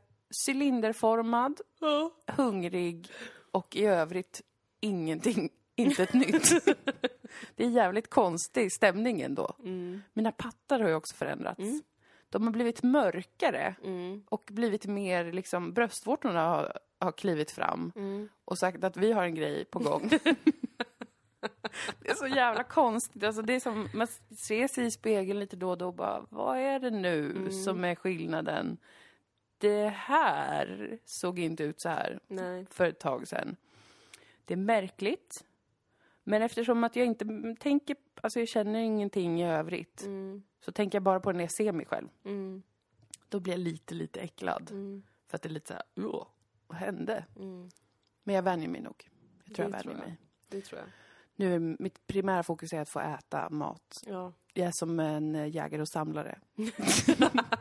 cylinderformad, 0.47 1.61
Ja. 1.79 2.11
hungrig 2.27 3.07
och 3.51 3.75
i 3.75 3.85
övrigt 3.85 4.41
ingenting, 4.79 5.49
inte 5.79 6.03
ett 6.03 6.13
nytt. 6.13 6.49
Det 7.55 7.63
är 7.63 7.69
jävligt 7.69 8.09
konstig 8.09 8.71
stämning 8.71 9.21
ändå. 9.21 9.55
Mm. 9.59 10.01
Mina 10.13 10.31
pattar 10.31 10.79
har 10.79 10.89
ju 10.89 10.95
också 10.95 11.15
förändrats. 11.15 11.59
Mm. 11.59 11.81
De 12.29 12.43
har 12.43 12.51
blivit 12.51 12.83
mörkare 12.83 13.75
Mm. 13.83 14.23
och 14.29 14.43
blivit 14.51 14.85
mer, 14.85 15.31
liksom, 15.31 15.73
bröstvårtorna 15.73 16.41
har, 16.49 16.79
har 16.99 17.11
klivit 17.11 17.51
fram 17.51 17.91
Mm. 17.95 18.29
och 18.45 18.57
sagt 18.57 18.83
att 18.83 18.97
vi 18.97 19.11
har 19.11 19.23
en 19.23 19.35
grej 19.35 19.65
på 19.65 19.79
gång. 19.79 20.09
det 21.99 22.09
är 22.09 22.15
så 22.15 22.27
jävla 22.27 22.63
konstigt. 22.63 23.23
Alltså 23.23 23.41
det 23.41 23.53
är 23.53 23.59
som, 23.59 23.89
man 23.93 24.07
ser 24.37 24.67
sig 24.67 24.85
i 24.85 24.91
spegeln 24.91 25.39
lite 25.39 25.55
då 25.55 25.69
och 25.69 25.77
då 25.77 25.87
och 25.87 25.93
bara, 25.93 26.25
vad 26.29 26.57
är 26.57 26.79
det 26.79 26.89
nu 26.91 27.31
Mm. 27.31 27.51
som 27.51 27.83
är 27.83 27.95
skillnaden? 27.95 28.77
Det 29.57 29.87
här 29.87 30.97
såg 31.05 31.39
inte 31.39 31.63
ut 31.63 31.81
så 31.81 31.89
här 31.89 32.19
Nej. 32.27 32.65
för 32.69 32.85
ett 32.85 32.99
tag 32.99 33.27
sedan. 33.27 33.55
Det 34.45 34.53
är 34.53 34.57
märkligt. 34.57 35.43
Men 36.29 36.41
eftersom 36.41 36.83
att 36.83 36.95
jag 36.95 37.05
inte 37.05 37.25
tänker, 37.59 37.95
alltså 38.21 38.39
jag 38.39 38.47
känner 38.47 38.79
ingenting 38.79 39.41
i 39.41 39.45
övrigt, 39.47 40.01
Mm. 40.05 40.43
så 40.65 40.71
tänker 40.71 40.95
jag 40.95 41.03
bara 41.03 41.19
på 41.19 41.31
det 41.31 41.37
när 41.37 41.43
jag 41.43 41.51
ser 41.51 41.71
mig 41.71 41.85
själv. 41.85 42.07
Mm. 42.25 42.63
Då 43.29 43.39
blir 43.39 43.53
jag 43.53 43.59
lite, 43.59 43.93
lite 43.95 44.19
äcklad. 44.19 44.71
Mm. 44.71 45.03
För 45.27 45.35
att 45.35 45.41
det 45.41 45.49
är 45.49 45.51
lite 45.53 45.67
så 45.67 45.73
här, 45.73 45.83
"Åh, 46.07 46.27
vad 46.67 46.77
hände? 46.77 47.25
Mm. 47.35 47.69
Men 48.23 48.35
jag 48.35 48.43
vänjer 48.43 48.69
mig 48.69 48.81
nog. 48.81 49.09
Jag 49.45 49.55
tror 49.55 49.65
Det 49.65 49.69
jag 49.69 49.69
vänjer 49.71 49.81
tror 49.83 49.93
jag. 49.95 49.99
mig. 50.07 50.17
Det 50.49 50.61
tror 50.61 50.79
jag. 50.79 50.89
Nu 51.35 51.55
är 51.55 51.59
mitt 51.83 52.07
primära 52.07 52.43
fokus 52.43 52.73
är 52.73 52.81
att 52.81 52.89
få 52.89 52.99
äta 52.99 53.49
mat. 53.49 54.03
Ja. 54.07 54.33
Jag 54.53 54.67
är 54.67 54.71
som 54.71 54.99
en 54.99 55.51
jägare 55.51 55.81
och 55.81 55.87
samlare. 55.87 56.39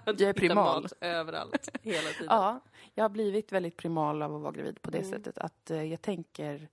Jag 0.05 0.21
är 0.21 0.33
primal. 0.33 0.83
Mat 0.83 0.93
överallt, 1.01 1.69
hela 1.83 2.09
tiden. 2.11 2.27
Ja, 2.29 2.61
jag 2.95 3.05
har 3.05 3.09
blivit 3.09 3.53
väldigt 3.53 3.77
primal 3.77 4.23
av 4.23 4.35
att 4.37 4.43
vara 4.43 4.53
gravid 4.53 4.83
på 4.83 4.91
det 4.91 4.99
Mm. 4.99 5.11
sättet 5.11 5.39
att 5.39 5.71
eh, 5.71 5.83
jag 5.83 6.03
tänker, 6.03 6.69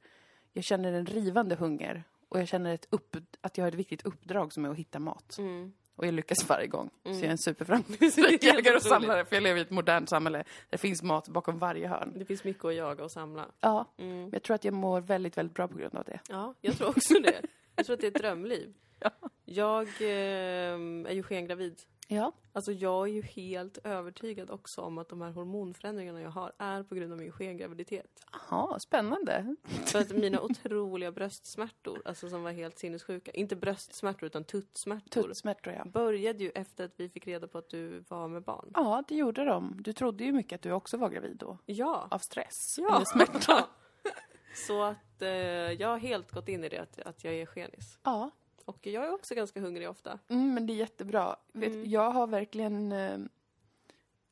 jag 0.56 0.64
känner 0.64 0.94
en 0.94 1.06
rivande 1.06 1.56
hunger 1.56 2.04
och 2.30 2.40
jag 2.40 2.48
känner 2.48 2.74
ett 2.74 2.88
upp, 2.90 3.16
att 3.42 3.58
jag 3.58 3.66
har 3.66 3.70
ett 3.70 3.76
viktigt 3.76 4.06
uppdrag 4.06 4.54
som 4.54 4.66
är 4.66 4.70
att 4.70 4.78
hitta 4.78 5.00
mat. 5.00 5.38
Mm. 5.38 5.74
Och 5.96 6.08
jag 6.08 6.14
lyckas 6.14 6.50
varje 6.50 6.68
gång. 6.68 6.90
Mm. 7.04 7.18
Så 7.18 7.24
jag 7.24 7.28
är 7.28 7.32
en 7.32 7.38
superframgångsrik 7.38 8.44
jägare 8.44 8.76
och 8.76 8.82
samlare 8.82 9.26
för 9.26 9.36
jag 9.36 9.44
lever 9.44 9.60
i 9.60 9.62
ett 9.62 9.70
modernt 9.70 10.10
samhälle. 10.10 10.38
där 10.38 10.46
Det 10.70 10.78
finns 10.78 11.04
mat 11.04 11.28
bakom 11.28 11.60
varje 11.60 11.88
hörn. 11.88 12.14
Det 12.16 12.26
finns 12.26 12.44
mycket 12.44 12.66
att 12.66 12.76
jaga 12.76 13.04
och 13.04 13.12
samla. 13.12 13.46
Ja, 13.60 13.86
Mm. 13.98 14.22
men 14.22 14.30
jag 14.34 14.44
tror 14.44 14.56
att 14.56 14.66
jag 14.66 14.74
mår 14.74 15.02
väldigt, 15.02 15.38
väldigt 15.38 15.54
bra 15.56 15.68
på 15.68 15.78
grund 15.78 15.96
av 15.96 16.04
det. 16.04 16.20
Ja, 16.30 16.54
jag 16.62 16.78
tror 16.78 16.90
också 16.90 17.14
det. 17.14 17.42
Jag 17.76 17.86
tror 17.86 17.94
att 17.94 18.02
det 18.02 18.08
är 18.08 18.12
ett 18.12 18.18
drömliv. 18.22 18.74
Ja. 19.00 19.12
Jag 19.46 19.88
eh, 20.02 21.10
är 21.10 21.12
ju 21.14 21.24
skengravid. 21.24 21.82
Ja. 22.08 22.32
Alltså 22.54 22.72
jag 22.72 23.08
är 23.08 23.14
ju 23.14 23.22
helt 23.22 23.78
övertygad 23.84 24.50
också 24.50 24.82
om 24.82 24.98
att 24.98 25.10
de 25.10 25.22
här 25.22 25.32
hormonförändringarna 25.32 26.22
jag 26.22 26.30
har 26.30 26.52
är 26.58 26.84
på 26.84 26.96
grund 26.96 27.12
av 27.12 27.18
min 27.18 27.32
skengraviditet. 27.32 28.26
Jaha, 28.50 28.80
spännande. 28.80 29.56
För 29.86 30.00
att 30.00 30.12
mina 30.12 30.42
otroliga 30.42 31.12
bröstsmärtor, 31.12 32.02
alltså 32.06 32.30
som 32.30 32.44
var 32.44 32.52
helt 32.52 32.80
sinnessjuka, 32.80 33.32
inte 33.32 33.56
bröstsmärtor 33.56 34.28
utan 34.28 34.44
tuttsmärtor, 34.44 35.24
Tuttsmärtor, 35.24 35.74
ja. 35.74 35.86
började 35.86 36.44
ju 36.44 36.50
efter 36.50 36.86
att 36.86 36.94
vi 36.96 37.10
fick 37.10 37.28
reda 37.28 37.48
på 37.48 37.58
att 37.58 37.70
du 37.70 38.04
var 38.08 38.28
med 38.28 38.44
barn. 38.44 38.72
Ja, 38.74 39.04
det 39.08 39.16
gjorde 39.16 39.46
de. 39.46 39.78
Du 39.82 39.94
trodde 39.94 40.24
ju 40.24 40.32
mycket 40.32 40.56
att 40.56 40.62
du 40.62 40.72
också 40.72 40.98
var 40.98 41.10
gravid 41.10 41.38
då. 41.38 41.58
Ja. 41.66 42.08
Av 42.12 42.20
stress. 42.20 42.76
Ja. 42.82 42.96
Eller 42.96 43.06
smärta. 43.06 43.66
Så 44.68 44.84
att 44.84 45.22
eh, 45.22 45.30
jag 45.30 45.88
har 45.88 45.98
helt 45.98 46.32
gått 46.32 46.50
in 46.50 46.64
i 46.64 46.70
det 46.70 46.78
att, 46.78 47.00
att 47.00 47.24
jag 47.24 47.34
är 47.34 47.46
skenis. 47.46 48.00
Ja. 48.04 48.32
Och 48.66 48.88
jag 48.88 49.06
är 49.06 49.14
också 49.14 49.36
ganska 49.36 49.60
hungrig 49.62 49.90
ofta. 49.90 50.20
Mm, 50.28 50.54
men 50.54 50.66
det 50.68 50.74
är 50.74 50.76
jättebra. 50.76 51.36
Vet, 51.54 51.74
Mm. 51.74 51.90
jag 51.90 52.12
har 52.12 52.28
verkligen, 52.28 52.92
eh, 52.92 53.20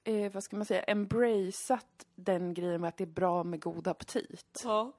eh, 0.04 0.32
vad 0.32 0.43
ska 0.43 0.56
man 0.56 0.65
säga, 0.65 0.84
embraceat 0.84 2.06
den 2.15 2.54
grejen 2.54 2.82
med 2.82 2.88
att 2.88 2.98
det 2.98 3.04
är 3.04 3.06
bra 3.06 3.43
med 3.43 3.62
god 3.62 3.88
aptit. 3.88 4.62
Ja. 4.63 4.91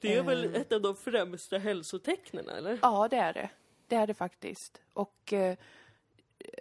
Det 0.00 0.14
är 0.16 0.22
väl 0.22 0.44
Eh. 0.54 0.60
ett 0.60 0.72
av 0.72 0.80
de 0.82 0.96
främsta 0.96 1.58
hälsotecknen, 1.58 2.48
eller? 2.48 2.78
Ja, 2.82 3.08
det 3.08 3.16
är 3.16 3.32
det. 3.32 3.50
Det 3.86 3.96
är 3.96 4.06
det 4.06 4.14
faktiskt. 4.14 4.80
Och 4.92 5.32
eh, 5.32 5.56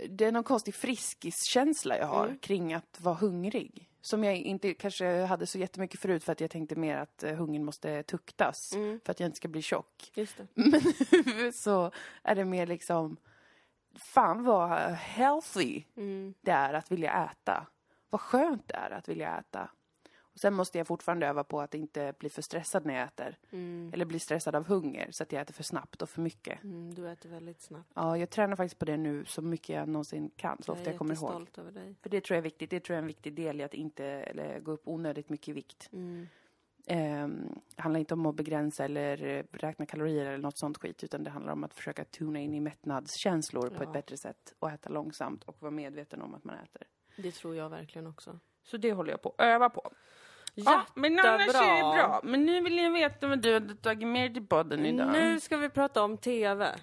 det 0.09 0.25
är 0.25 0.31
någon 0.31 0.43
konstig 0.43 0.75
friskiskänsla 0.75 1.97
jag 1.97 2.07
har 2.07 2.25
Mm. 2.25 2.39
kring 2.39 2.73
att 2.73 3.01
vara 3.01 3.15
hungrig. 3.15 3.86
Som 4.01 4.23
jag 4.23 4.35
inte 4.37 4.73
kanske 4.73 5.21
hade 5.25 5.45
så 5.45 5.57
jättemycket 5.57 5.99
förut 5.99 6.23
för 6.23 6.31
att 6.31 6.41
jag 6.41 6.51
tänkte 6.51 6.75
mer 6.75 6.97
att 6.97 7.23
eh, 7.23 7.35
hungern 7.35 7.63
måste 7.65 8.03
tuktas 8.03 8.73
Mm. 8.73 8.99
för 9.05 9.11
att 9.11 9.19
jag 9.19 9.27
inte 9.27 9.37
ska 9.37 9.47
bli 9.47 9.61
tjock. 9.61 10.11
Just 10.15 10.37
det. 10.37 10.47
Men 10.53 10.81
nu 11.25 11.51
så 11.51 11.91
är 12.23 12.35
det 12.35 12.45
mer 12.45 12.67
liksom 12.67 13.17
fan 13.95 14.43
vad 14.43 14.69
healthy 14.93 15.83
Mm. 15.97 16.33
det 16.41 16.51
är 16.51 16.73
att 16.73 16.91
vilja 16.91 17.29
äta. 17.31 17.67
Vad 18.09 18.21
skönt 18.21 18.67
det 18.67 18.75
är 18.75 18.91
att 18.91 19.09
vilja 19.09 19.37
äta. 19.37 19.69
Sen 20.41 20.53
måste 20.53 20.77
jag 20.77 20.87
fortfarande 20.87 21.27
öva 21.27 21.43
på 21.43 21.61
att 21.61 21.73
inte 21.73 22.13
bli 22.19 22.29
för 22.29 22.41
stressad 22.41 22.85
när 22.85 22.93
jag 22.93 23.03
äter. 23.07 23.37
Mm. 23.51 23.91
Eller 23.93 24.05
bli 24.05 24.19
stressad 24.19 24.55
av 24.55 24.67
hunger 24.67 25.11
så 25.11 25.23
att 25.23 25.31
jag 25.31 25.41
äter 25.41 25.53
för 25.53 25.63
snabbt 25.63 26.01
och 26.01 26.09
för 26.09 26.21
mycket. 26.21 26.63
Mm, 26.63 26.93
du 26.93 27.09
äter 27.09 27.29
väldigt 27.29 27.61
snabbt. 27.61 27.91
Ja, 27.95 28.17
jag 28.17 28.29
tränar 28.29 28.55
faktiskt 28.55 28.79
på 28.79 28.85
det 28.85 28.97
nu 28.97 29.25
så 29.25 29.41
mycket 29.41 29.69
jag 29.69 29.87
någonsin 29.89 30.31
kan, 30.35 30.57
så 30.63 30.71
ofta 30.71 30.81
jag 30.81 30.87
är 30.87 30.91
jag 30.91 30.97
kommer 30.97 31.15
ihåg. 31.15 31.23
jättestolt 31.23 31.57
över 31.57 31.71
dig. 31.71 31.95
För 32.01 32.09
det 32.09 32.21
tror 32.21 32.35
jag 32.35 32.39
är 32.41 32.43
viktigt. 32.43 32.69
Det 32.69 32.79
tror 32.79 32.93
jag 32.93 32.97
är 32.97 33.01
en 33.03 33.07
viktig 33.07 33.33
del 33.33 33.61
i 33.61 33.63
att 33.63 33.73
inte 33.73 34.05
eller, 34.05 34.59
gå 34.59 34.71
upp 34.71 34.87
onödigt 34.87 35.29
mycket 35.29 35.47
i 35.47 35.51
vikt. 35.51 35.89
Mm. 35.93 36.27
Ehm, 36.89 37.59
det 37.75 37.81
handlar 37.81 37.99
inte 37.99 38.13
om 38.13 38.25
att 38.25 38.35
begränsa 38.35 38.85
eller 38.85 39.17
räkna 39.51 39.85
kalorier 39.85 40.25
eller 40.25 40.37
något 40.37 40.57
sånt 40.57 40.77
skit, 40.77 41.03
utan 41.03 41.23
det 41.23 41.29
handlar 41.29 41.53
om 41.53 41.63
att 41.63 41.73
försöka 41.73 42.05
tuna 42.05 42.39
in 42.39 42.53
i 42.53 42.59
mättnadskänslor 42.59 43.69
på 43.69 43.75
Ja. 43.75 43.83
ett 43.83 43.93
bättre 43.93 44.17
sätt 44.17 44.53
och 44.59 44.69
äta 44.71 44.89
långsamt 44.89 45.43
och 45.43 45.61
vara 45.61 45.71
medveten 45.71 46.21
om 46.21 46.35
att 46.35 46.43
man 46.43 46.55
äter. 46.55 46.81
Det 47.17 47.31
tror 47.31 47.55
jag 47.55 47.69
verkligen 47.69 48.07
också. 48.07 48.39
Så 48.63 48.77
det 48.77 48.93
håller 48.93 49.11
jag 49.11 49.21
på 49.21 49.29
att 49.29 49.41
öva 49.45 49.69
på. 49.69 49.91
Ja, 50.65 50.85
men 50.95 51.19
annars 51.19 51.41
är 51.55 51.75
det 51.75 51.97
bra. 51.97 52.19
Men 52.23 52.45
nu 52.45 52.61
vill 52.61 52.77
jag 52.77 52.91
veta 52.91 53.27
vad 53.27 53.39
du 53.39 53.53
hade 53.53 53.75
tagit 53.75 54.07
med 54.07 54.33
till 54.33 54.47
podden 54.47 54.85
idag. 54.85 55.11
Nu 55.11 55.39
ska 55.39 55.57
vi 55.57 55.69
prata 55.69 56.03
om 56.03 56.17
TV. 56.17 56.75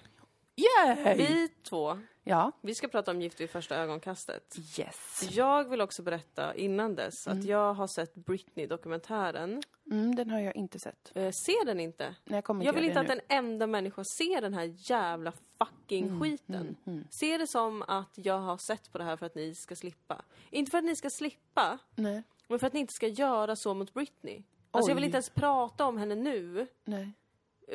Yay! 0.55 1.15
Vi 1.17 1.47
två, 1.69 1.99
Ja. 2.23 2.51
vi 2.61 2.75
ska 2.75 2.87
prata 2.87 3.11
om 3.11 3.21
Gift 3.21 3.39
vid 3.41 3.49
första 3.49 3.75
ögonkastet. 3.75 4.55
Yes. 4.79 5.29
Jag 5.31 5.69
vill 5.69 5.81
också 5.81 6.03
berätta 6.03 6.55
innan 6.55 6.95
dess 6.95 7.27
att 7.27 7.43
jag 7.43 7.73
har 7.73 7.87
sett 7.87 8.15
Britney-dokumentären. 8.15 9.61
Mm, 9.91 10.15
den 10.15 10.29
har 10.29 10.39
jag 10.39 10.55
inte 10.55 10.79
sett. 10.79 11.11
Eh, 11.15 11.31
se 11.31 11.53
den 11.65 11.79
inte. 11.79 12.15
Nej, 12.25 12.37
jag 12.37 12.43
kommer 12.43 12.65
Jag 12.65 12.73
vill 12.73 12.83
inte 12.83 12.99
att 12.99 13.09
en 13.09 13.21
enda 13.27 13.67
människa 13.67 14.03
ser 14.03 14.41
den 14.41 14.53
här 14.53 14.73
jävla 14.77 15.33
fucking 15.57 16.21
skiten. 16.21 16.77
Se 17.09 17.37
det 17.37 17.47
som 17.47 17.81
att 17.81 18.13
jag 18.15 18.39
har 18.39 18.57
sett 18.57 18.91
på 18.91 18.97
det 18.97 19.03
här 19.03 19.17
för 19.17 19.25
att 19.25 19.35
ni 19.35 19.55
ska 19.55 19.75
slippa. 19.75 20.21
Inte 20.49 20.71
för 20.71 20.77
att 20.77 20.83
ni 20.83 20.95
ska 20.95 21.09
slippa, 21.09 21.79
nu. 21.95 22.03
Nej. 22.03 22.23
men 22.47 22.59
för 22.59 22.67
att 22.67 22.73
ni 22.73 22.79
inte 22.79 22.93
ska 22.93 23.07
göra 23.07 23.55
så 23.55 23.73
mot 23.73 23.93
Britney. 23.93 24.43
Alltså 24.71 24.91
jag 24.91 24.95
vill 24.95 25.03
inte 25.03 25.15
ens 25.15 25.29
prata 25.29 25.85
om 25.85 25.97
henne 25.97 26.15
nu, 26.15 26.67
Nej. 26.85 27.11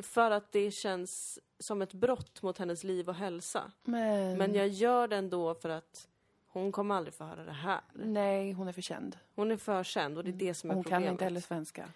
för 0.03 0.31
att 0.31 0.53
det 0.53 0.71
känns 0.71 1.39
som 1.59 1.83
ett 1.83 1.93
brott 1.93 2.43
mot 2.43 2.59
hennes 2.59 2.85
liv 2.85 3.09
och 3.09 3.15
hälsa. 3.15 3.73
Men... 3.83 4.39
Men 4.39 4.55
jag 4.55 4.69
gör 4.69 5.09
det 5.09 5.17
ändå 5.17 5.55
för 5.55 5.69
att 5.69 6.09
hon 6.53 6.73
kommer 6.73 6.95
aldrig 6.95 7.15
få 7.15 7.25
höra 7.25 7.45
det 7.45 7.53
här. 7.53 7.81
Nej, 7.93 8.53
hon 8.53 8.69
är 8.69 8.73
för 8.73 8.83
känd. 8.83 9.19
Hon 9.35 9.51
är 9.51 9.57
för 9.57 9.83
känd 9.85 10.19
och 10.19 10.25
det 10.25 10.31
är 10.31 10.33
det 10.33 10.55
som 10.55 10.71
är 10.71 10.75
Hon 10.75 10.85
kan 10.85 10.91
problemet. 10.91 11.13
inte 11.13 11.25
heller 11.25 11.41
svenska. 11.41 11.89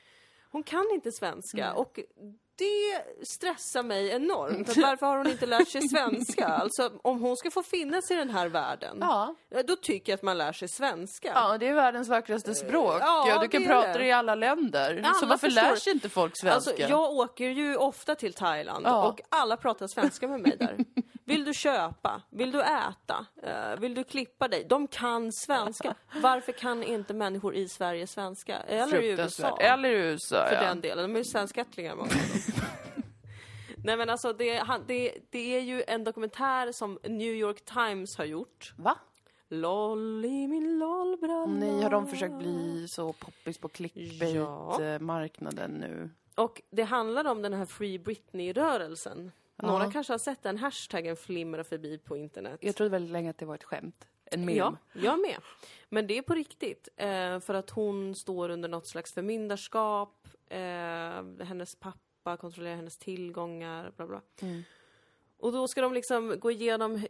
Hon 0.51 0.63
kan 0.63 0.85
inte 0.95 1.13
svenska 1.13 1.75
och 1.75 1.99
det 2.57 3.05
stressar 3.27 3.83
mig 3.83 4.11
enormt. 4.11 4.69
Att 4.69 4.77
varför 4.83 5.07
har 5.07 5.17
hon 5.19 5.27
inte 5.31 5.47
lärt 5.47 5.69
sig 5.69 5.89
svenska? 5.89 6.47
Alltså 6.47 6.91
om 7.03 7.21
hon 7.23 7.37
ska 7.37 7.51
få 7.51 7.63
finnas 7.63 8.11
i 8.11 8.15
den 8.15 8.31
här 8.31 8.49
världen, 8.49 8.99
Ja. 9.01 9.35
ja, 9.49 9.63
då 9.63 9.77
tycker 9.77 10.13
jag 10.13 10.17
att 10.17 10.23
man 10.23 10.39
lär 10.39 10.53
sig 10.53 10.69
svenska. 10.69 11.33
Ja, 11.35 11.59
det 11.59 11.69
är 11.69 11.75
världens 11.75 12.09
vackraste 12.09 12.55
språk. 12.55 12.97
ja, 13.01 13.25
Ja, 13.29 13.39
du 13.39 13.49
kan 13.49 13.65
prata 13.65 13.99
det. 13.99 14.07
i 14.07 14.13
alla 14.13 14.35
länder. 14.35 15.01
Alla 15.05 15.15
så 15.15 15.27
varför 15.27 15.47
förstår. 15.47 15.63
lär 15.63 15.77
sig 15.77 15.93
inte 15.93 16.09
folk 16.09 16.33
svenska? 16.41 16.71
Alltså, 16.71 16.83
jag 16.89 17.11
åker 17.13 17.49
ju 17.49 17.77
ofta 17.77 18.15
till 18.15 18.33
Thailand 18.35 18.87
Ja. 18.87 19.09
och 19.09 19.21
alla 19.29 19.57
pratar 19.57 19.87
svenska 19.87 20.29
med 20.29 20.41
mig 20.41 20.57
där. 20.59 20.77
Vill 21.27 21.45
du 21.45 21.55
köpa? 21.55 22.23
Vill 22.31 22.51
du 22.53 22.63
äta? 22.63 23.27
Eh, 23.43 23.81
vill 23.81 23.95
du 23.95 24.05
klippa 24.05 24.49
dig? 24.49 24.67
De 24.69 24.87
kan 24.89 25.33
svenska. 25.33 25.95
Varför 26.21 26.53
kan 26.53 26.83
inte 26.83 27.15
människor 27.15 27.55
i 27.55 27.69
Sverige 27.69 28.07
svenska? 28.07 28.57
Eller 28.59 29.03
i 29.03 29.09
USA? 29.09 29.57
Eller 29.61 29.89
i 29.89 29.93
USA, 29.93 30.47
för 30.49 30.57
den 30.57 30.81
delen. 30.81 31.05
De 31.05 31.15
är 31.15 31.19
ju 31.19 31.25
svenskättlingar 31.25 31.95
många 31.97 32.09
av 32.11 32.17
dem. 32.17 32.41
Nej 33.77 33.97
men 33.97 34.11
alltså 34.11 34.33
det, 34.33 34.57
han, 34.59 34.85
det, 34.87 35.15
det 35.31 35.57
är 35.57 35.61
ju 35.61 35.83
en 35.87 36.05
dokumentär 36.05 36.73
som 36.73 36.99
New 37.03 37.35
York 37.35 37.65
Times 37.65 38.17
har 38.17 38.25
gjort. 38.25 38.73
Va? 38.77 38.99
LOL 39.49 40.25
i 40.25 40.49
min 40.49 40.79
LOL-bralla. 40.79 41.47
Nej, 41.47 41.83
har 41.83 41.91
de 41.91 42.07
försökt 42.07 42.35
bli 42.35 42.89
så 42.89 43.13
poppis 43.13 43.59
på 43.59 43.69
clickbait-marknaden 43.69 45.71
nu? 45.71 46.11
Och 46.35 46.63
det 46.71 46.83
handlar 46.83 47.25
om 47.25 47.43
den 47.43 47.53
här 47.53 47.67
Free 47.67 47.99
Britney-rörelsen. 47.99 49.33
Några 49.63 49.85
Ja. 49.85 49.91
kanske 49.91 50.13
har 50.13 50.19
sett 50.19 50.43
den 50.43 50.59
hashtaggen 50.59 51.17
flimra 51.17 51.65
förbi 51.65 51.99
på 51.99 52.17
internet. 52.17 52.59
Jag 52.63 52.77
trodde 52.77 52.91
väldigt 52.91 53.13
länge 53.13 53.31
att 53.31 53.39
det 53.39 53.47
var 53.47 53.55
ett 53.55 53.65
skämt. 53.65 54.09
En 54.25 54.41
meme. 54.45 54.59
Ja, 54.59 54.77
jag 54.93 55.21
med. 55.21 55.37
Men 55.89 56.07
det 56.07 56.19
är 56.19 56.23
på 56.23 56.35
riktigt. 56.35 56.89
Eh, 56.97 57.41
för 57.41 57.55
att 57.55 57.71
hon 57.71 58.15
står 58.15 58.49
under 58.49 58.69
något 58.69 58.87
slags 58.87 59.13
förmyndarskap. 59.13 60.29
Eh, 60.49 60.59
hennes 61.47 61.75
pappa 61.81 61.99
kontrollerar 62.25 62.77
hennes 62.77 62.97
tillgångar, 62.97 63.93
bla 63.97 64.07
bla. 64.07 64.23
Mm. 64.41 64.63
Och 65.37 65.53
då 65.53 65.69
ska 65.69 65.81
de 65.81 65.93
liksom 65.93 66.37
gå 66.41 66.51
igenom 66.51 67.07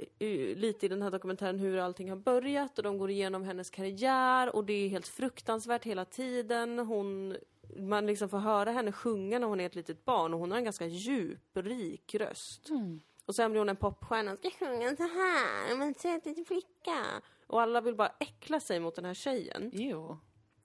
lite 0.56 0.86
i 0.86 0.88
den 0.88 1.02
här 1.02 1.10
dokumentären 1.10 1.58
hur 1.58 1.78
allting 1.78 2.08
har 2.10 2.16
börjat 2.16 2.78
och 2.78 2.84
de 2.84 2.98
går 2.98 3.10
igenom 3.10 3.44
hennes 3.44 3.70
karriär 3.70 4.56
och 4.56 4.64
det 4.64 4.72
är 4.72 4.88
helt 4.88 5.08
fruktansvärt 5.08 5.84
hela 5.84 6.04
tiden. 6.04 6.78
Hon, 6.78 7.36
man 7.76 8.06
liksom 8.06 8.28
får 8.28 8.38
höra 8.38 8.70
henne 8.70 8.92
sjunga 8.92 9.38
när 9.38 9.46
hon 9.46 9.60
är 9.60 9.66
ett 9.66 9.74
litet 9.74 10.04
barn 10.04 10.34
och 10.34 10.40
hon 10.40 10.50
har 10.50 10.58
en 10.58 10.64
ganska 10.64 10.86
djup, 10.86 11.56
rik 11.56 12.14
röst. 12.14 12.68
Mm. 12.68 13.00
Och 13.26 13.34
sen 13.34 13.50
blir 13.50 13.58
hon 13.58 13.68
en 13.68 13.76
popstjärna, 13.76 14.36
ska 14.36 14.50
sjunga 14.50 14.96
så 14.96 15.02
här, 15.02 15.76
men 15.76 15.94
söt 15.94 16.26
liten 16.26 16.44
flicka. 16.44 17.22
Och 17.46 17.62
alla 17.62 17.80
vill 17.80 17.94
bara 17.94 18.12
äckla 18.20 18.60
sig 18.60 18.80
mot 18.80 18.94
den 18.94 19.04
här 19.04 19.14
tjejen. 19.14 19.70
Jo. 19.74 20.18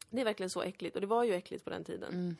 Det 0.09 0.21
är 0.21 0.25
verkligen 0.25 0.49
så 0.49 0.61
äckligt 0.61 0.95
och 0.95 1.01
det 1.01 1.07
var 1.07 1.23
ju 1.23 1.33
äckligt 1.33 1.63
på 1.63 1.69
den 1.69 1.83
tiden. 1.83 2.13
Mm. 2.13 2.35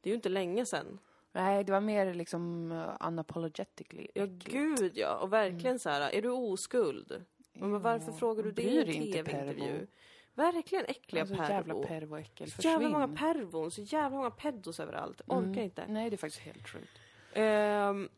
Det 0.00 0.08
är 0.08 0.10
ju 0.10 0.16
inte 0.16 0.28
länge 0.28 0.66
sedan. 0.66 0.98
Nej, 1.34 1.64
det 1.64 1.72
var 1.72 1.80
mer 1.80 2.14
liksom 2.14 2.72
uh, 2.72 2.96
unapologetically. 3.00 4.06
Ja, 4.14 4.26
gud 4.28 4.92
ja. 4.94 5.16
Och 5.16 5.32
verkligen 5.32 5.78
så 5.78 5.88
här, 5.90 6.10
är 6.14 6.22
du 6.22 6.28
oskuld? 6.30 7.24
Men 7.52 7.82
varför 7.82 8.12
frågar 8.12 8.42
du 8.42 8.52
det 8.52 8.62
i 8.62 8.78
en 8.78 8.84
tv-intervju? 8.86 9.64
pervo. 9.64 9.86
Verkligen 10.34 10.84
äckliga 10.84 11.22
Alltså, 11.22 11.36
pervo. 11.36 11.52
jävla 11.52 11.74
pervo-äckel. 11.74 12.50
så 12.50 12.62
jävla 12.62 12.88
många 12.88 13.08
pervon, 13.08 13.70
så 13.70 13.82
jävla 13.82 14.16
många 14.16 14.30
peddos 14.30 14.80
överallt. 14.80 15.20
Orkar 15.26 15.48
Mm. 15.48 15.58
inte. 15.64 15.84
Nej, 15.88 16.10
det 16.10 16.16
är 16.16 16.18
faktiskt 16.18 16.42
helt 16.42 16.68
sjukt. 16.68 16.98
Ehm, 17.32 18.08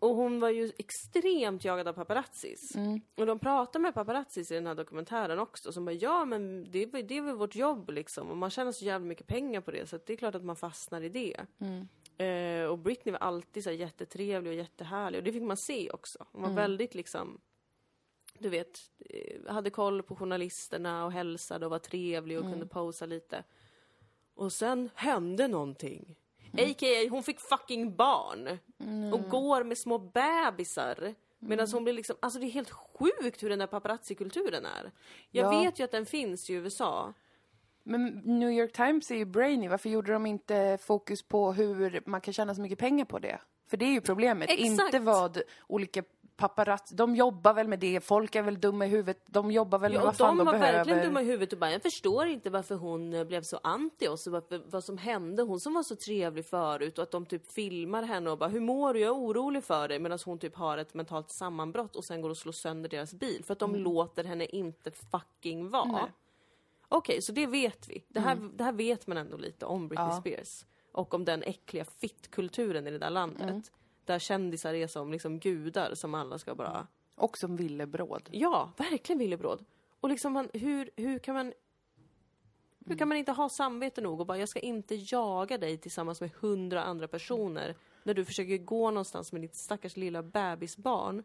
och 0.00 0.14
hon 0.14 0.40
var 0.40 0.48
ju 0.50 0.72
extremt 0.78 1.64
jagad 1.64 1.88
av 1.88 1.92
paparazzis. 1.92 2.76
Mm. 2.76 3.00
Och 3.14 3.26
de 3.26 3.38
pratar 3.38 3.80
med 3.80 3.94
paparazzis 3.94 4.50
i 4.50 4.54
den 4.54 4.66
här 4.66 4.74
dokumentären 4.74 5.38
också, 5.38 5.72
som 5.72 5.84
bara 5.84 5.92
ja 5.92 6.24
men 6.24 6.66
det, 6.70 6.86
det 6.86 7.16
är 7.16 7.22
väl 7.22 7.34
vårt 7.36 7.54
jobb 7.54 7.90
liksom. 7.90 8.30
Och 8.30 8.36
man 8.36 8.50
tjänar 8.50 8.72
så 8.72 8.84
jävla 8.84 9.06
mycket 9.06 9.26
pengar 9.26 9.60
på 9.60 9.70
det, 9.70 9.86
så 9.88 9.98
det 10.06 10.12
är 10.12 10.16
klart 10.16 10.34
att 10.34 10.44
man 10.44 10.56
fastnar 10.56 11.00
i 11.02 11.08
det. 11.08 11.36
Mm. 11.60 11.88
Eh, 12.18 12.64
och 12.66 12.78
Britney 12.78 13.12
var 13.12 13.18
alltid 13.18 13.64
så 13.64 13.70
jättetrevlig 13.70 14.50
och 14.50 14.56
jättehärlig 14.56 15.18
och 15.18 15.24
det 15.24 15.32
fick 15.32 15.42
man 15.42 15.56
se 15.56 15.90
också. 15.90 16.26
Hon 16.32 16.42
var 16.42 16.48
Mm. 16.48 16.56
väldigt 16.62 16.94
liksom, 16.94 17.40
du 18.38 18.48
vet, 18.48 18.80
eh, 19.10 19.52
hade 19.52 19.70
koll 19.70 20.02
på 20.02 20.16
journalisterna 20.16 21.04
och 21.04 21.12
hälsade 21.12 21.66
och 21.66 21.70
var 21.70 21.78
trevlig 21.78 22.38
och 22.38 22.44
Mm. 22.44 22.52
kunde 22.52 22.66
posa 22.66 23.06
lite. 23.06 23.44
Och 24.34 24.52
sen 24.52 24.90
hände 24.94 25.48
någonting. 25.48 26.16
Mm. 26.52 26.70
A.k.a. 26.70 27.08
hon 27.10 27.22
fick 27.22 27.40
fucking 27.40 27.96
barn. 27.96 28.58
Och 29.12 29.28
går 29.30 29.64
med 29.64 29.78
små 29.78 29.98
bebisar. 29.98 31.14
Medan 31.38 31.64
Mm. 31.66 31.74
hon 31.74 31.84
blir 31.84 31.94
liksom, 31.94 32.16
alltså 32.20 32.38
det 32.38 32.46
är 32.46 32.50
helt 32.50 32.70
sjukt 32.70 33.42
hur 33.42 33.50
den 33.50 33.58
där 33.58 33.66
paparazzi-kulturen 33.66 34.64
är. 34.66 34.92
Jag 35.30 35.54
Ja. 35.54 35.60
vet 35.60 35.78
ju 35.80 35.84
att 35.84 35.90
den 35.90 36.06
finns 36.06 36.50
i 36.50 36.52
USA. 36.54 37.12
Men 37.88 38.06
New 38.24 38.50
York 38.50 38.72
Times 38.72 39.10
är 39.10 39.16
ju 39.16 39.24
brainy. 39.24 39.68
Varför 39.68 39.88
gjorde 39.88 40.12
de 40.12 40.26
inte 40.26 40.78
fokus 40.80 41.22
på 41.22 41.52
hur 41.52 42.02
man 42.06 42.20
kan 42.20 42.34
tjäna 42.34 42.54
så 42.54 42.60
mycket 42.60 42.78
pengar 42.78 43.04
på 43.04 43.18
det? 43.18 43.38
För 43.70 43.76
det 43.76 43.84
är 43.84 43.90
ju 43.90 44.00
problemet. 44.00 44.50
Exakt. 44.50 44.66
Inte 44.94 44.98
vad 44.98 45.42
olika 45.66 46.02
paparazzi... 46.36 46.94
De 46.94 47.16
jobbar 47.16 47.54
väl 47.54 47.68
med 47.68 47.78
det. 47.78 48.00
Folk 48.04 48.34
är 48.34 48.42
väl 48.42 48.60
dumma 48.60 48.86
i 48.86 48.88
huvudet. 48.88 49.22
De 49.26 49.50
jobbar 49.50 49.78
väl 49.78 49.92
med 49.92 50.00
Ja, 50.00 50.04
vad 50.04 50.16
fan 50.16 50.28
de 50.28 50.38
de, 50.38 50.44
var 50.44 50.52
behöver. 50.52 50.72
verkligen 50.78 51.02
dumma 51.02 51.22
i 51.22 51.24
huvudet 51.24 51.52
och 51.52 51.58
bara, 51.58 51.72
jag 51.72 51.82
förstår 51.82 52.26
inte 52.26 52.50
varför 52.50 52.74
hon 52.74 53.14
eh, 53.14 53.24
blev 53.24 53.42
så 53.42 53.60
anti 53.62 54.08
oss 54.08 54.26
och 54.26 54.32
varför, 54.32 54.62
vad 54.66 54.84
som 54.84 54.98
hände. 54.98 55.42
Hon 55.42 55.60
som 55.60 55.74
var 55.74 55.82
så 55.82 55.96
trevlig 55.96 56.46
förut 56.46 56.98
och 56.98 57.02
att 57.02 57.10
de 57.10 57.26
typ 57.26 57.52
filmar 57.52 58.02
henne 58.02 58.30
och 58.30 58.38
bara, 58.38 58.48
hur 58.48 58.60
mår 58.60 58.94
du? 58.94 59.00
Jag 59.00 59.08
är 59.08 59.20
orolig 59.20 59.64
för 59.64 59.88
dig. 59.88 59.98
Medan 59.98 60.18
hon 60.24 60.38
typ 60.38 60.56
har 60.56 60.78
ett 60.78 60.94
mentalt 60.94 61.30
sammanbrott 61.30 61.96
och 61.96 62.04
sen 62.04 62.22
går 62.22 62.30
och 62.30 62.36
slår 62.36 62.52
sönder 62.52 62.88
deras 62.88 63.14
bil. 63.14 63.44
För 63.44 63.52
att 63.52 63.58
de 63.58 63.76
låter 63.76 64.24
henne 64.24 64.44
inte 64.44 64.90
fucking 64.90 65.70
vara. 65.70 65.82
Mm. 65.82 65.94
Nej. 65.94 66.10
Mm. 66.90 66.98
Okej, 66.98 67.22
så 67.22 67.32
det 67.32 67.46
vet 67.46 67.88
vi. 67.88 68.04
Det 68.08 68.20
här, 68.20 68.36
det 68.54 68.64
här 68.64 68.72
vet 68.72 69.06
man 69.06 69.16
ändå 69.16 69.36
lite 69.36 69.66
om 69.66 69.88
Britney 69.88 70.08
Ja. 70.08 70.20
Spears. 70.20 70.64
Och 70.92 71.14
om 71.14 71.24
den 71.24 71.42
äckliga 71.42 71.84
fittkulturen 71.84 72.86
i 72.86 72.90
det 72.90 72.98
där 72.98 73.10
landet. 73.10 73.50
Mm. 73.50 73.62
Där 74.04 74.18
kändisar 74.18 74.74
är 74.74 74.86
som 74.86 75.12
liksom 75.12 75.38
gudar 75.40 75.94
som 75.94 76.14
alla 76.14 76.38
ska 76.38 76.54
bara 76.54 76.86
Och 77.14 77.38
som 77.38 77.56
villebråd. 77.56 78.28
Ja, 78.32 78.72
verkligen 78.76 79.18
villebråd. 79.18 79.64
Och 80.00 80.08
liksom 80.08 80.32
man, 80.32 80.48
hur, 80.52 80.90
hur 80.96 81.18
kan 81.18 81.34
man... 81.34 81.52
Hur 82.86 82.96
kan 82.96 83.08
man 83.08 83.16
inte 83.16 83.32
ha 83.32 83.48
samvete 83.48 84.00
nog 84.00 84.20
och 84.20 84.26
bara, 84.26 84.38
jag 84.38 84.48
ska 84.48 84.58
inte 84.58 84.94
jaga 84.94 85.58
dig 85.58 85.78
tillsammans 85.78 86.20
med 86.20 86.30
hundra 86.40 86.82
andra 86.82 87.08
personer 87.08 87.76
när 88.02 88.14
du 88.14 88.24
försöker 88.24 88.58
gå 88.58 88.90
någonstans 88.90 89.32
med 89.32 89.42
ditt 89.42 89.54
stackars 89.54 89.96
lilla 89.96 90.22
bebisbarn 90.22 91.24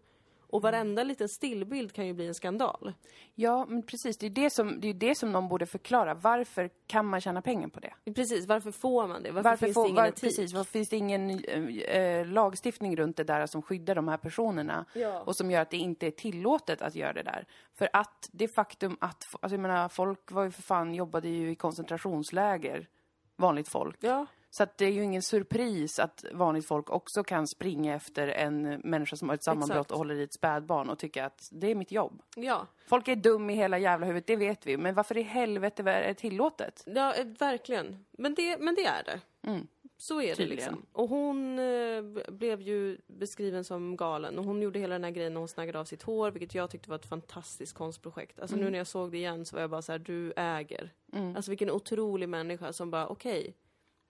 Och 0.54 0.62
varenda 0.62 1.04
liten 1.04 1.30
stillbild 1.30 1.94
kan 1.94 2.08
ju 2.08 2.14
bli 2.14 2.28
en 2.28 2.36
skandal. 2.36 2.94
Ja, 3.36 3.66
men 3.66 3.84
precis. 3.84 4.18
Det 4.18 4.26
är 4.26 4.30
det 4.30 4.50
som, 4.50 4.80
det 4.82 4.88
är 4.88 4.94
det 4.94 5.16
som 5.16 5.32
någon 5.32 5.48
borde 5.48 5.66
förklara. 5.66 6.14
Varför 6.14 6.70
kan 6.88 7.06
man 7.06 7.22
tjäna 7.22 7.42
pengar 7.42 7.68
på 7.68 7.80
det? 7.80 8.14
Precis, 8.14 8.48
varför 8.48 8.72
får 8.72 9.08
man 9.08 9.24
det? 9.24 9.32
Varför, 9.32 9.56
finns 9.66 9.74
får, 9.74 9.84
det 9.84 9.90
ingen 9.90 10.02
var, 10.02 10.08
etik? 10.08 10.22
precis, 10.22 10.54
varför 10.54 10.72
finns 10.72 10.90
det 10.90 10.98
ingen 10.98 11.30
eh, 11.40 12.26
lagstiftning 12.26 12.96
runt 12.96 13.18
det 13.18 13.24
där 13.24 13.46
som 13.46 13.62
skyddar 13.62 13.96
de 13.96 14.08
här 14.08 14.18
personerna? 14.18 14.86
Ja. 14.94 15.22
Och 15.22 15.36
som 15.36 15.52
gör 15.52 15.62
att 15.62 15.70
det 15.70 15.78
inte 15.78 16.08
är 16.08 16.12
tillåtet 16.12 16.82
att 16.82 16.96
göra 16.96 17.14
det 17.14 17.24
där. 17.24 17.48
För 17.74 17.90
att 17.94 18.30
det 18.32 18.48
faktum 18.48 18.98
att, 19.02 19.28
alltså 19.42 19.56
jag 19.56 19.62
menar, 19.62 19.90
folk 19.90 20.32
var 20.32 20.44
ju 20.44 20.52
för 20.52 20.62
fan, 20.62 20.96
jobbade 20.96 21.30
ju 21.30 21.52
i 21.52 21.56
koncentrationsläger. 21.56 22.88
Vanligt 23.36 23.68
folk. 23.68 23.98
Ja, 24.00 24.26
Så 24.56 24.64
att 24.64 24.78
det 24.78 24.86
är 24.86 24.92
ju 24.92 25.04
ingen 25.04 25.22
surpris 25.22 26.00
att 26.00 26.26
vanligt 26.32 26.68
folk 26.68 26.90
också 26.90 27.24
kan 27.24 27.48
springa 27.48 27.96
efter 27.96 28.28
en 28.28 28.62
människa 28.84 29.16
som 29.16 29.30
har 29.30 29.36
ett 29.36 29.44
sammanbrott 29.44 29.78
Exakt. 29.78 29.92
och 29.92 29.98
håller 29.98 30.16
i 30.16 30.24
ett 30.24 30.34
spädbarn 30.34 30.90
och 30.90 31.00
tycka 31.00 31.26
att 31.26 31.50
det 31.52 31.72
är 31.72 31.76
mitt 31.76 31.92
jobb. 31.92 32.22
ja. 32.36 32.68
Folk 32.88 33.08
är 33.08 33.16
dum 33.16 33.50
i 33.50 33.54
hela 33.56 33.78
jävla 33.78 34.06
huvudet, 34.06 34.28
det 34.28 34.36
vet 34.36 34.68
vi. 34.68 34.78
Men 34.78 34.96
varför 34.96 35.18
i 35.18 35.22
helvete 35.22 35.82
är 35.92 36.08
det 36.08 36.14
tillåtet? 36.14 36.84
Ja, 36.86 37.14
eh, 37.14 37.26
verkligen. 37.40 38.06
Men 38.12 38.34
det, 38.36 38.58
men 38.60 38.76
det 38.76 38.86
är 38.86 39.04
det. 39.04 39.20
Mm. 39.50 39.68
Så 39.98 40.22
är 40.22 40.28
det 40.28 40.36
Tydligen. 40.36 40.56
liksom. 40.56 40.86
Och 40.92 41.10
hon 41.10 41.60
eh, 41.60 42.02
blev 42.34 42.62
ju 42.62 42.98
beskriven 43.08 43.64
som 43.64 43.96
galen. 43.98 44.40
Och 44.40 44.46
hon 44.46 44.62
gjorde 44.62 44.80
hela 44.80 44.94
den 44.96 45.04
här 45.04 45.12
grejen 45.12 45.34
när 45.34 45.40
hon 45.40 45.48
snaggade 45.48 45.80
av 45.80 45.86
sitt 45.86 46.04
hår, 46.04 46.32
vilket 46.32 46.56
jag 46.56 46.70
tyckte 46.70 46.90
var 46.90 46.96
ett 46.96 47.06
fantastiskt 47.06 47.74
konstprojekt. 47.74 48.40
Alltså 48.40 48.56
Mm. 48.56 48.66
nu 48.66 48.72
när 48.72 48.78
jag 48.78 48.88
såg 48.88 49.12
det 49.12 49.18
igen 49.18 49.46
så 49.46 49.56
var 49.56 49.62
jag 49.62 49.70
bara 49.70 49.82
så 49.82 49.92
här: 49.92 50.00
du 50.00 50.34
äger. 50.36 50.94
Alltså 51.36 51.52
vilken 51.52 51.72
otrolig 51.72 52.30
människa 52.30 52.74
som 52.74 52.92
bara, 52.92 53.08
okej, 53.08 53.54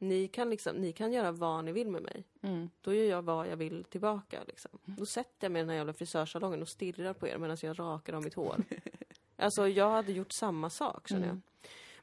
ni 0.04 0.28
kan 0.28 0.50
liksom, 0.50 0.76
ni 0.76 0.94
kan 0.94 1.14
göra 1.14 1.32
vad 1.32 1.66
ni 1.66 1.72
vill 1.72 1.92
med 1.92 2.02
mig. 2.02 2.24
Mm. 2.42 2.70
Då 2.82 2.94
gör 2.94 3.06
jag 3.06 3.22
vad 3.22 3.48
jag 3.48 3.58
vill 3.58 3.84
tillbaka 3.84 4.44
liksom. 4.48 4.72
Då 4.86 5.06
sätter 5.06 5.46
jag 5.46 5.52
mig 5.52 5.60
i 5.60 5.64
den 5.64 5.70
här 5.70 5.76
jävla 5.76 5.94
frisörsalongen 5.94 6.62
och 6.62 6.68
stirrar 6.68 7.14
på 7.14 7.28
er 7.28 7.38
medan 7.38 7.58
jag 7.62 7.80
rakar 7.80 8.14
av 8.14 8.24
mitt 8.24 8.34
hår. 8.34 8.56
alltså 9.38 9.68
jag 9.68 9.90
hade 9.90 10.12
gjort 10.12 10.32
samma 10.32 10.70
sak 10.70 11.08
känner 11.08 11.28
jag. 11.28 11.40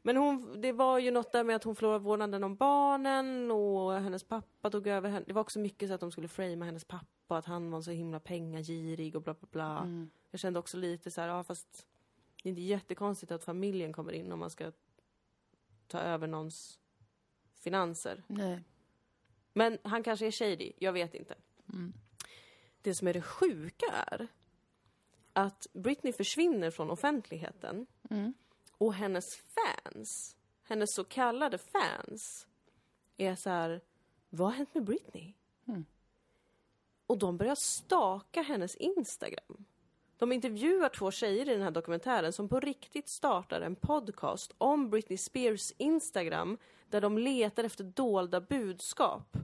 Men 0.03 0.17
hon, 0.17 0.61
det 0.61 0.73
var 0.73 0.99
ju 0.99 1.11
något 1.11 1.33
där 1.33 1.45
med 1.45 1.57
att 1.57 1.65
hon 1.65 1.77
förlorade 1.77 2.05
vårdnaden 2.05 2.45
om 2.45 2.57
barnen 2.57 3.51
och 3.51 3.93
hennes 3.93 4.25
pappa 4.25 4.71
tog 4.71 4.87
över 4.87 5.11
henne. 5.11 5.25
Det 5.27 5.33
var 5.33 5.43
också 5.43 5.59
mycket 5.59 5.89
så 5.89 5.95
att 5.95 6.01
de 6.01 6.13
skulle 6.13 6.29
framea 6.29 6.67
hennes 6.67 6.85
pappa, 6.85 7.37
att 7.37 7.45
han 7.45 7.71
var 7.71 7.83
så 7.83 7.91
himla 7.91 8.21
pengagirig 8.21 9.17
och 9.17 9.23
bla 9.23 9.35
bla 9.35 9.49
bla. 9.51 9.89
Jag 10.31 10.41
kände 10.41 10.59
också 10.59 10.77
lite 10.77 11.11
så 11.11 11.21
här, 11.21 11.29
ja 11.29 11.45
fast 11.45 11.87
det 12.43 12.49
är 12.49 12.51
inte 12.51 12.63
jättekonstigt 12.63 13.33
att 13.33 13.45
familjen 13.45 13.93
kommer 13.93 14.13
in 14.13 14.33
om 14.33 14.39
man 14.39 14.51
ska 14.51 14.73
ta 15.87 15.99
över 15.99 16.27
någons 16.27 16.80
finanser. 17.61 18.23
Nej. 18.27 18.61
Men 19.53 19.79
han 19.83 20.03
kanske 20.03 20.27
är 20.27 20.31
shady, 20.31 20.73
jag 20.79 20.93
vet 20.93 21.15
inte. 21.15 21.35
Det 22.83 22.95
som 22.95 23.09
är 23.09 23.13
det 23.13 23.23
sjuka 23.23 23.87
är 23.87 24.29
att 25.33 25.67
Britney 25.73 26.13
försvinner 26.13 26.71
från 26.71 26.91
offentligheten 26.91 27.87
och 28.73 28.95
hennes 28.95 29.25
fans, 29.37 30.37
hennes 30.63 30.95
så 30.95 31.05
kallade 31.05 31.59
fans, 31.59 32.47
är 33.17 33.35
så 33.35 33.51
här, 33.51 33.81
vad 34.31 34.49
har 34.49 34.57
hänt 34.57 34.75
med 34.75 34.85
Britney? 34.85 35.33
Och 37.07 37.19
de 37.19 37.37
börjar 37.37 37.55
staka 37.55 38.43
hennes 38.43 38.77
Instagram. 38.77 39.65
De 40.19 40.33
intervjuar 40.33 40.89
två 40.89 41.11
tjejer 41.11 41.49
i 41.49 41.53
den 41.53 41.63
här 41.63 41.71
dokumentären 41.71 42.33
som 42.33 42.49
på 42.49 42.61
riktigt 42.61 43.09
startar 43.09 43.61
en 43.61 43.77
podcast 43.77 44.55
om 44.59 44.91
Britney 44.91 45.19
Spears 45.19 45.73
Instagram 45.77 46.59
där 46.91 47.01
de 47.01 47.19
letar 47.19 47.65
efter 47.65 47.85
dolda 47.85 48.41
budskap. 48.41 49.37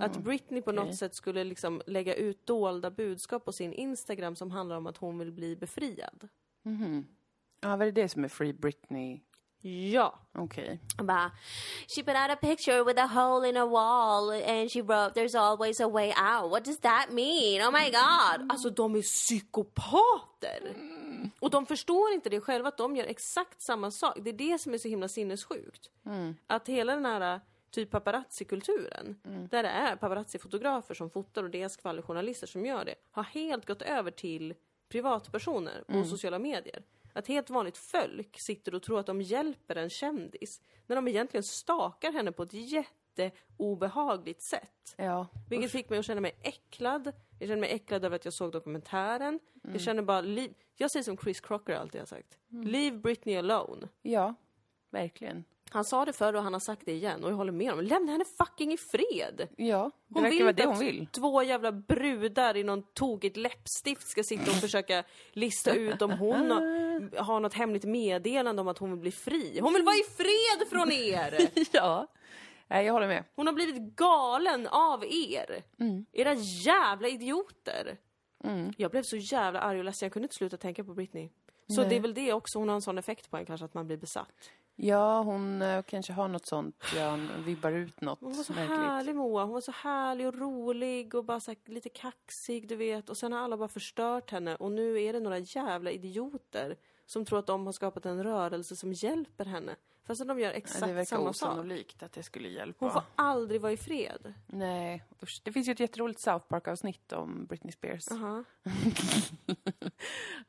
Att 0.00 0.16
Britney 0.16 0.62
på 0.62 0.72
något 0.72 0.96
sätt 0.96 1.14
skulle 1.14 1.44
liksom 1.44 1.82
lägga 1.86 2.14
ut 2.14 2.46
dolda 2.46 2.90
budskap 2.90 3.44
på 3.44 3.52
sin 3.52 3.72
Instagram 3.72 4.36
som 4.36 4.50
handlar 4.50 4.76
om 4.76 4.86
att 4.86 4.96
hon 4.96 5.18
vill 5.18 5.32
bli 5.32 5.56
befriad. 5.56 6.28
Ja, 7.60 7.76
vad 7.76 7.88
är 7.88 7.92
det 7.92 8.08
som 8.08 8.24
är 8.24 8.28
Free 8.28 8.52
Britney? 8.52 9.20
Ja. 9.62 10.18
Okej. 10.34 10.80
Bara, 10.98 11.30
she 11.88 12.02
put 12.02 12.14
out 12.14 12.30
a 12.30 12.36
picture 12.36 12.84
with 12.84 13.00
a 13.00 13.06
hole 13.06 13.48
in 13.48 13.56
a 13.56 13.66
wall 13.66 14.30
and 14.30 14.70
she 14.70 14.82
wrote, 14.82 15.20
There's 15.20 15.38
always 15.38 15.80
a 15.80 15.88
way 15.88 16.08
out. 16.08 16.50
What 16.50 16.64
does 16.64 16.80
that 16.80 17.06
mean? 17.10 17.62
Oh 17.62 17.70
my 17.72 17.90
god. 17.90 18.50
Alltså 18.50 18.70
de 18.70 18.94
är 18.94 19.02
psykopater! 19.02 20.74
Och 21.40 21.50
de 21.50 21.66
förstår 21.66 22.12
inte 22.12 22.30
det 22.30 22.40
själva, 22.40 22.68
att 22.68 22.76
de 22.76 22.96
gör 22.96 23.04
exakt 23.04 23.60
samma 23.60 23.90
sak. 23.90 24.18
Det 24.20 24.30
är 24.30 24.34
det 24.34 24.58
som 24.58 24.74
är 24.74 24.78
så 24.78 24.88
himla 24.88 25.08
sinnessjukt. 25.08 25.90
Att 26.46 26.68
hela 26.68 26.94
den 26.94 27.04
här 27.04 27.40
typ 27.70 27.90
paparazzi-kulturen, 27.90 29.20
där 29.50 29.62
det 29.62 29.68
är 29.68 29.96
paparazzi-fotografer 29.96 30.94
som 30.94 31.10
fotar 31.10 31.42
och 31.42 31.50
det 31.50 31.62
är 31.62 31.68
skvallerjournalister 31.68 32.46
som 32.46 32.66
gör 32.66 32.84
det, 32.84 32.94
har 33.10 33.22
helt 33.22 33.66
gått 33.66 33.82
över 33.82 34.10
till 34.10 34.54
privatpersoner 34.88 35.84
på 35.86 36.04
sociala 36.04 36.38
medier. 36.38 36.82
Att 37.12 37.26
helt 37.26 37.50
vanligt 37.50 37.78
folk 37.78 38.40
sitter 38.40 38.74
och 38.74 38.82
tror 38.82 39.00
att 39.00 39.06
de 39.06 39.22
hjälper 39.22 39.76
en 39.76 39.90
kändis, 39.90 40.60
när 40.86 40.96
de 40.96 41.08
egentligen 41.08 41.44
stakar 41.44 42.12
henne 42.12 42.32
på 42.32 42.42
ett 42.42 42.52
jätteobehagligt 43.18 44.42
sätt. 44.42 44.94
Ja. 44.96 45.26
Vilket 45.48 45.70
fick 45.70 45.90
mig 45.90 45.98
att 45.98 46.04
känna 46.04 46.20
mig 46.20 46.36
äcklad. 46.42 47.12
Jag 47.38 47.48
kände 47.48 47.60
mig 47.60 47.70
äcklad 47.70 48.04
över 48.04 48.16
att 48.16 48.24
jag 48.24 48.34
såg 48.34 48.52
dokumentären. 48.52 49.40
Jag 49.72 49.80
känner 49.80 50.02
bara, 50.02 50.24
jag 50.76 50.90
säger 50.90 51.04
som 51.04 51.16
Chris 51.18 51.40
Crocker 51.40 51.74
alltid 51.74 52.00
har 52.00 52.06
sagt. 52.06 52.38
Leave 52.48 52.96
Britney 52.96 53.36
alone. 53.36 53.88
Ja, 54.02 54.34
verkligen. 54.90 55.44
Han 55.72 55.84
sa 55.84 56.04
det 56.04 56.12
förr 56.12 56.34
och 56.34 56.42
han 56.42 56.52
har 56.52 56.60
sagt 56.60 56.82
det 56.86 56.92
igen 56.92 57.24
och 57.24 57.30
jag 57.30 57.36
håller 57.36 57.52
med 57.52 57.70
honom. 57.70 57.84
Lämna 57.84 58.12
henne 58.12 58.24
fucking 58.38 58.72
i 58.72 58.76
fred! 58.76 59.48
Ja, 59.56 59.90
det 60.08 60.14
Hon 60.14 60.22
verkar 60.22 60.36
vill 60.36 60.42
vara 60.44 60.52
det 60.52 60.64
hon 60.66 60.78
vill. 60.78 61.06
två 61.06 61.42
jävla 61.42 61.72
brudar 61.72 62.56
i 62.56 62.64
någon 62.64 62.82
tokigt 62.82 63.36
läppstift 63.36 64.08
ska 64.08 64.22
sitta 64.22 64.50
och 64.50 64.56
försöka 64.56 65.04
lista 65.32 65.74
ut 65.74 66.02
om 66.02 66.10
hon 66.10 66.50
har, 66.50 67.16
har 67.22 67.40
något 67.40 67.54
hemligt 67.54 67.84
meddelande 67.84 68.62
om 68.62 68.68
att 68.68 68.78
hon 68.78 68.90
vill 68.90 69.00
bli 69.00 69.12
fri. 69.12 69.58
Hon 69.62 69.72
vill 69.72 69.82
vara 69.82 69.96
i 69.96 70.04
fred 70.16 70.68
från 70.70 70.92
er! 70.92 71.38
Ja. 71.72 72.06
Nej, 72.70 72.86
jag 72.86 72.92
håller 72.92 73.08
med. 73.08 73.24
Hon 73.36 73.46
har 73.46 73.54
blivit 73.54 73.96
galen 73.96 74.66
av 74.66 75.04
er. 75.04 75.62
Era 76.12 76.34
jävla 76.34 77.08
idioter. 77.08 77.96
Jag 78.76 78.90
blev 78.90 79.02
så 79.02 79.16
jävla 79.16 79.60
arg 79.60 79.78
och 79.78 79.84
ledsen, 79.84 80.06
jag 80.06 80.12
kunde 80.12 80.24
inte 80.24 80.34
sluta 80.34 80.56
tänka 80.56 80.84
på 80.84 80.94
Britney. 80.94 81.28
Så 81.66 81.84
det 81.84 81.96
är 81.96 82.00
väl 82.00 82.14
det 82.14 82.32
också, 82.32 82.58
hon 82.58 82.68
har 82.68 82.74
en 82.74 82.82
sån 82.82 82.98
effekt 82.98 83.30
på 83.30 83.36
en 83.36 83.46
kanske, 83.46 83.64
att 83.64 83.74
man 83.74 83.86
blir 83.86 83.96
besatt. 83.96 84.50
Ja, 84.76 85.22
hon 85.22 85.62
eh, 85.62 85.82
kanske 85.82 86.12
har 86.12 86.28
något 86.28 86.46
sånt. 86.46 86.84
Ja, 86.96 87.10
hon 87.10 87.28
vibbar 87.44 87.72
ut 87.72 88.00
något 88.00 88.20
Hon 88.20 88.36
var 88.36 88.44
så 88.44 88.52
märkligt. 88.52 88.78
härlig 88.78 89.16
Moa, 89.16 89.44
hon 89.44 89.52
var 89.52 89.60
så 89.60 89.72
härlig 89.72 90.26
och 90.26 90.38
rolig 90.38 91.14
och 91.14 91.24
bara 91.24 91.40
så 91.40 91.50
här, 91.50 91.58
lite 91.64 91.88
kaxig 91.88 92.68
du 92.68 92.76
vet. 92.76 93.10
Och 93.10 93.16
sen 93.16 93.32
har 93.32 93.40
alla 93.40 93.56
bara 93.56 93.68
förstört 93.68 94.30
henne 94.30 94.56
och 94.56 94.72
nu 94.72 95.02
är 95.02 95.12
det 95.12 95.20
några 95.20 95.38
jävla 95.38 95.90
idioter 95.90 96.76
som 97.06 97.24
tror 97.24 97.38
att 97.38 97.46
de 97.46 97.66
har 97.66 97.72
skapat 97.72 98.06
en 98.06 98.24
rörelse 98.24 98.76
som 98.76 98.92
hjälper 98.92 99.44
henne. 99.44 99.76
Fast 100.10 100.28
de 100.28 100.40
gör 100.40 100.52
exakt 100.52 100.86
det 100.86 100.92
verkar 100.92 101.04
samma 101.04 101.32
sak. 101.32 101.48
osannolikt 101.48 102.02
att 102.02 102.12
det 102.12 102.22
skulle 102.22 102.48
hjälpa. 102.48 102.84
Hon 102.84 102.92
får 102.92 103.02
aldrig 103.14 103.60
vara 103.60 103.72
i 103.72 103.76
fred. 103.76 104.34
Nej, 104.46 105.04
usch. 105.22 105.40
Det 105.44 105.52
finns 105.52 105.68
ju 105.68 105.72
ett 105.72 105.80
jätteroligt 105.80 106.20
South 106.20 106.46
Park-avsnitt 106.46 107.12
om 107.12 107.46
Britney 107.46 107.72
Spears. 107.72 108.10
Aha. 108.10 108.44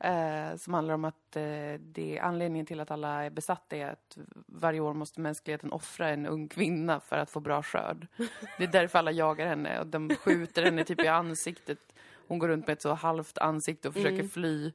Eh, 0.00 0.56
som 0.56 0.74
handlar 0.74 0.94
om 0.94 1.04
att 1.04 1.36
eh, 1.36 1.74
det 1.80 2.18
anledningen 2.22 2.66
till 2.66 2.80
att 2.80 2.90
alla 2.90 3.24
är 3.24 3.30
besatta 3.30 3.76
är 3.76 3.86
att 3.86 4.18
varje 4.46 4.80
år 4.80 4.94
måste 4.94 5.20
mänskligheten 5.20 5.72
offra 5.72 6.08
en 6.08 6.26
ung 6.26 6.48
kvinna 6.48 7.00
för 7.00 7.16
att 7.16 7.30
få 7.30 7.40
bra 7.40 7.62
skörd. 7.62 8.06
Det 8.58 8.64
är 8.64 8.68
därför 8.68 8.98
alla 8.98 9.12
jagar 9.12 9.46
henne 9.46 9.80
och 9.80 9.86
de 9.86 10.16
skjuter 10.16 10.62
henne 10.62 10.84
typ 10.84 11.04
i 11.04 11.08
ansiktet. 11.08 11.94
Hon 12.28 12.38
går 12.38 12.48
runt 12.48 12.66
med 12.66 12.72
ett 12.72 12.82
så 12.82 12.92
halvt 12.92 13.38
ansikte 13.38 13.88
och 13.88 13.94
försöker 13.94 14.28
fly. 14.28 14.66
Eh, 14.66 14.70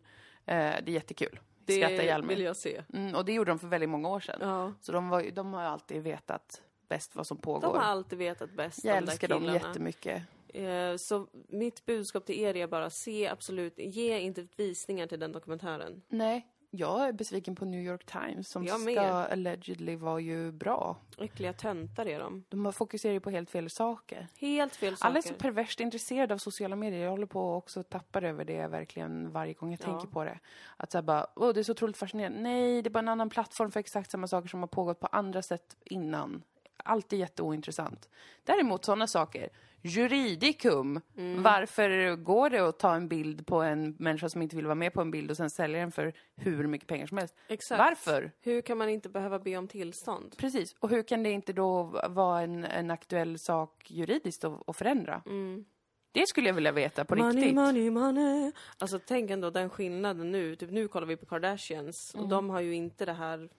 det 0.45 0.87
är 0.87 0.89
jättekul. 0.89 1.39
Skrattar 1.73 2.03
ihjäl 2.03 2.21
Det 2.21 2.27
vill 2.27 2.37
mig. 2.37 2.45
jag 2.45 2.55
se. 2.57 2.83
Mm, 2.93 3.15
och 3.15 3.25
det 3.25 3.33
gjorde 3.33 3.51
de 3.51 3.59
för 3.59 3.67
väldigt 3.67 3.89
många 3.89 4.09
år 4.09 4.19
sedan. 4.19 4.37
Ja. 4.41 4.73
Så 4.81 4.91
de, 4.91 5.09
var, 5.09 5.31
de 5.31 5.53
har 5.53 5.61
ju 5.61 5.67
alltid 5.67 6.03
vetat 6.03 6.61
bäst 6.89 7.15
vad 7.15 7.27
som 7.27 7.37
pågår. 7.37 7.61
De 7.61 7.75
har 7.77 7.83
alltid 7.83 8.19
vetat 8.19 8.51
bäst, 8.51 8.83
Jag 8.83 8.95
de 8.97 9.05
där 9.05 9.11
älskar 9.11 9.27
dem 9.27 9.39
killarna. 9.41 9.59
jättemycket. 9.67 10.23
Eh, 10.47 10.95
Så 10.97 11.27
mitt 11.49 11.85
budskap 11.85 12.25
till 12.25 12.39
er 12.39 12.55
är 12.55 12.67
bara, 12.67 12.89
se 12.89 13.27
absolut, 13.27 13.79
ge 13.79 14.19
inte 14.19 14.47
visningar 14.55 15.07
till 15.07 15.19
den 15.19 15.31
dokumentären. 15.31 16.01
Nej, 16.09 16.47
jag 16.77 17.07
är 17.07 17.11
besviken 17.11 17.55
på 17.55 17.65
New 17.65 17.81
York 17.81 18.05
Times 18.05 18.49
som 18.49 18.63
Jag 18.65 18.79
ska 18.79 18.85
med. 18.91 19.01
allegedly 19.13 19.95
vara 19.95 20.19
ju 20.19 20.51
bra. 20.51 20.97
Äckliga 21.17 21.53
töntar 21.53 22.05
är 22.05 22.19
de. 22.19 22.43
De 22.49 22.65
har- 22.65 22.71
fokuserar 22.71 23.13
ju 23.13 23.19
på 23.19 23.29
helt 23.29 23.49
fel 23.49 23.69
saker. 23.69 24.27
Helt 24.35 24.75
fel 24.75 24.97
saker. 24.97 25.09
Alla 25.09 25.17
är 25.17 25.21
så 25.21 25.33
perverst 25.33 25.79
intresserade 25.79 26.33
av 26.33 26.37
sociala 26.37 26.75
medier. 26.75 27.03
Jag 27.03 27.11
håller 27.11 27.25
på 27.25 27.51
att 27.57 27.63
också 27.63 27.83
tappa 27.83 28.21
över 28.21 28.45
det 28.45 28.67
verkligen 28.67 29.31
varje 29.31 29.53
gång 29.53 29.71
jag 29.71 29.79
Ja. 29.81 29.85
tänker 29.85 30.07
på 30.07 30.23
det. 30.23 30.39
Att 30.77 30.91
såhär 30.91 31.03
bara, 31.03 31.27
åh 31.35 31.53
det 31.53 31.59
är 31.59 31.63
så 31.63 31.71
otroligt 31.71 31.97
fascinerande. 31.97 32.39
Nej, 32.39 32.81
det 32.81 32.87
är 32.87 32.91
bara 32.91 32.99
en 32.99 33.07
annan 33.07 33.29
plattform 33.29 33.71
för 33.71 33.79
exakt 33.79 34.11
samma 34.11 34.27
saker 34.27 34.47
som 34.49 34.59
har 34.59 34.67
pågått 34.67 34.99
på 34.99 35.07
andra 35.07 35.41
sätt 35.41 35.77
innan. 35.85 36.43
Allt 36.87 37.13
är 37.13 37.17
jätteointressant. 37.17 38.09
Däremot 38.43 38.85
sådana 38.85 39.07
saker, 39.07 39.49
juridikum. 39.81 41.01
Mm. 41.17 41.43
Varför 41.43 42.15
går 42.15 42.49
det 42.49 42.59
att 42.59 42.79
ta 42.79 42.95
en 42.95 43.07
bild 43.07 43.47
på 43.47 43.61
en 43.61 43.95
människa 43.99 44.29
som 44.29 44.41
inte 44.41 44.55
vill 44.55 44.65
vara 44.65 44.75
med 44.75 44.93
på 44.93 45.01
en 45.01 45.11
bild 45.11 45.31
och 45.31 45.37
sen 45.37 45.49
sälja 45.49 45.79
den 45.79 45.91
för 45.91 46.13
hur 46.35 46.67
mycket 46.67 46.87
pengar 46.87 47.07
som 47.07 47.17
helst? 47.17 47.35
Exakt. 47.47 47.79
Varför? 47.79 48.31
Hur 48.41 48.61
kan 48.61 48.77
man 48.77 48.89
inte 48.89 49.09
behöva 49.09 49.39
be 49.39 49.57
om 49.57 49.67
tillstånd? 49.67 50.35
Precis. 50.37 50.75
Och 50.79 50.89
hur 50.89 51.03
kan 51.03 51.23
det 51.23 51.31
inte 51.31 51.53
då 51.53 51.83
vara 52.09 52.41
en, 52.41 52.63
en 52.65 52.91
aktuell 52.91 53.39
sak 53.39 53.85
juridiskt 53.91 54.43
att, 54.43 54.69
att 54.69 54.77
förändra? 54.77 55.21
Mm. 55.25 55.65
Det 56.11 56.27
skulle 56.27 56.47
jag 56.49 56.53
vilja 56.53 56.71
veta 56.71 57.05
på 57.05 57.15
Money, 57.15 57.35
riktigt. 57.37 57.55
money, 57.55 57.89
money. 57.91 58.51
Alltså 58.77 58.99
tänk 59.07 59.31
ändå 59.31 59.49
den 59.49 59.69
skillnaden 59.69 60.31
nu. 60.31 60.55
Typ 60.55 60.71
nu 60.71 60.87
kollar 60.87 61.07
vi 61.07 61.17
på 61.17 61.25
Kardashians 61.25 62.13
Mm. 62.13 62.23
och 62.23 62.29
de 62.29 62.49
har 62.49 62.61
ju 62.61 62.75
inte 62.75 63.05
det 63.05 63.13
här 63.13 63.49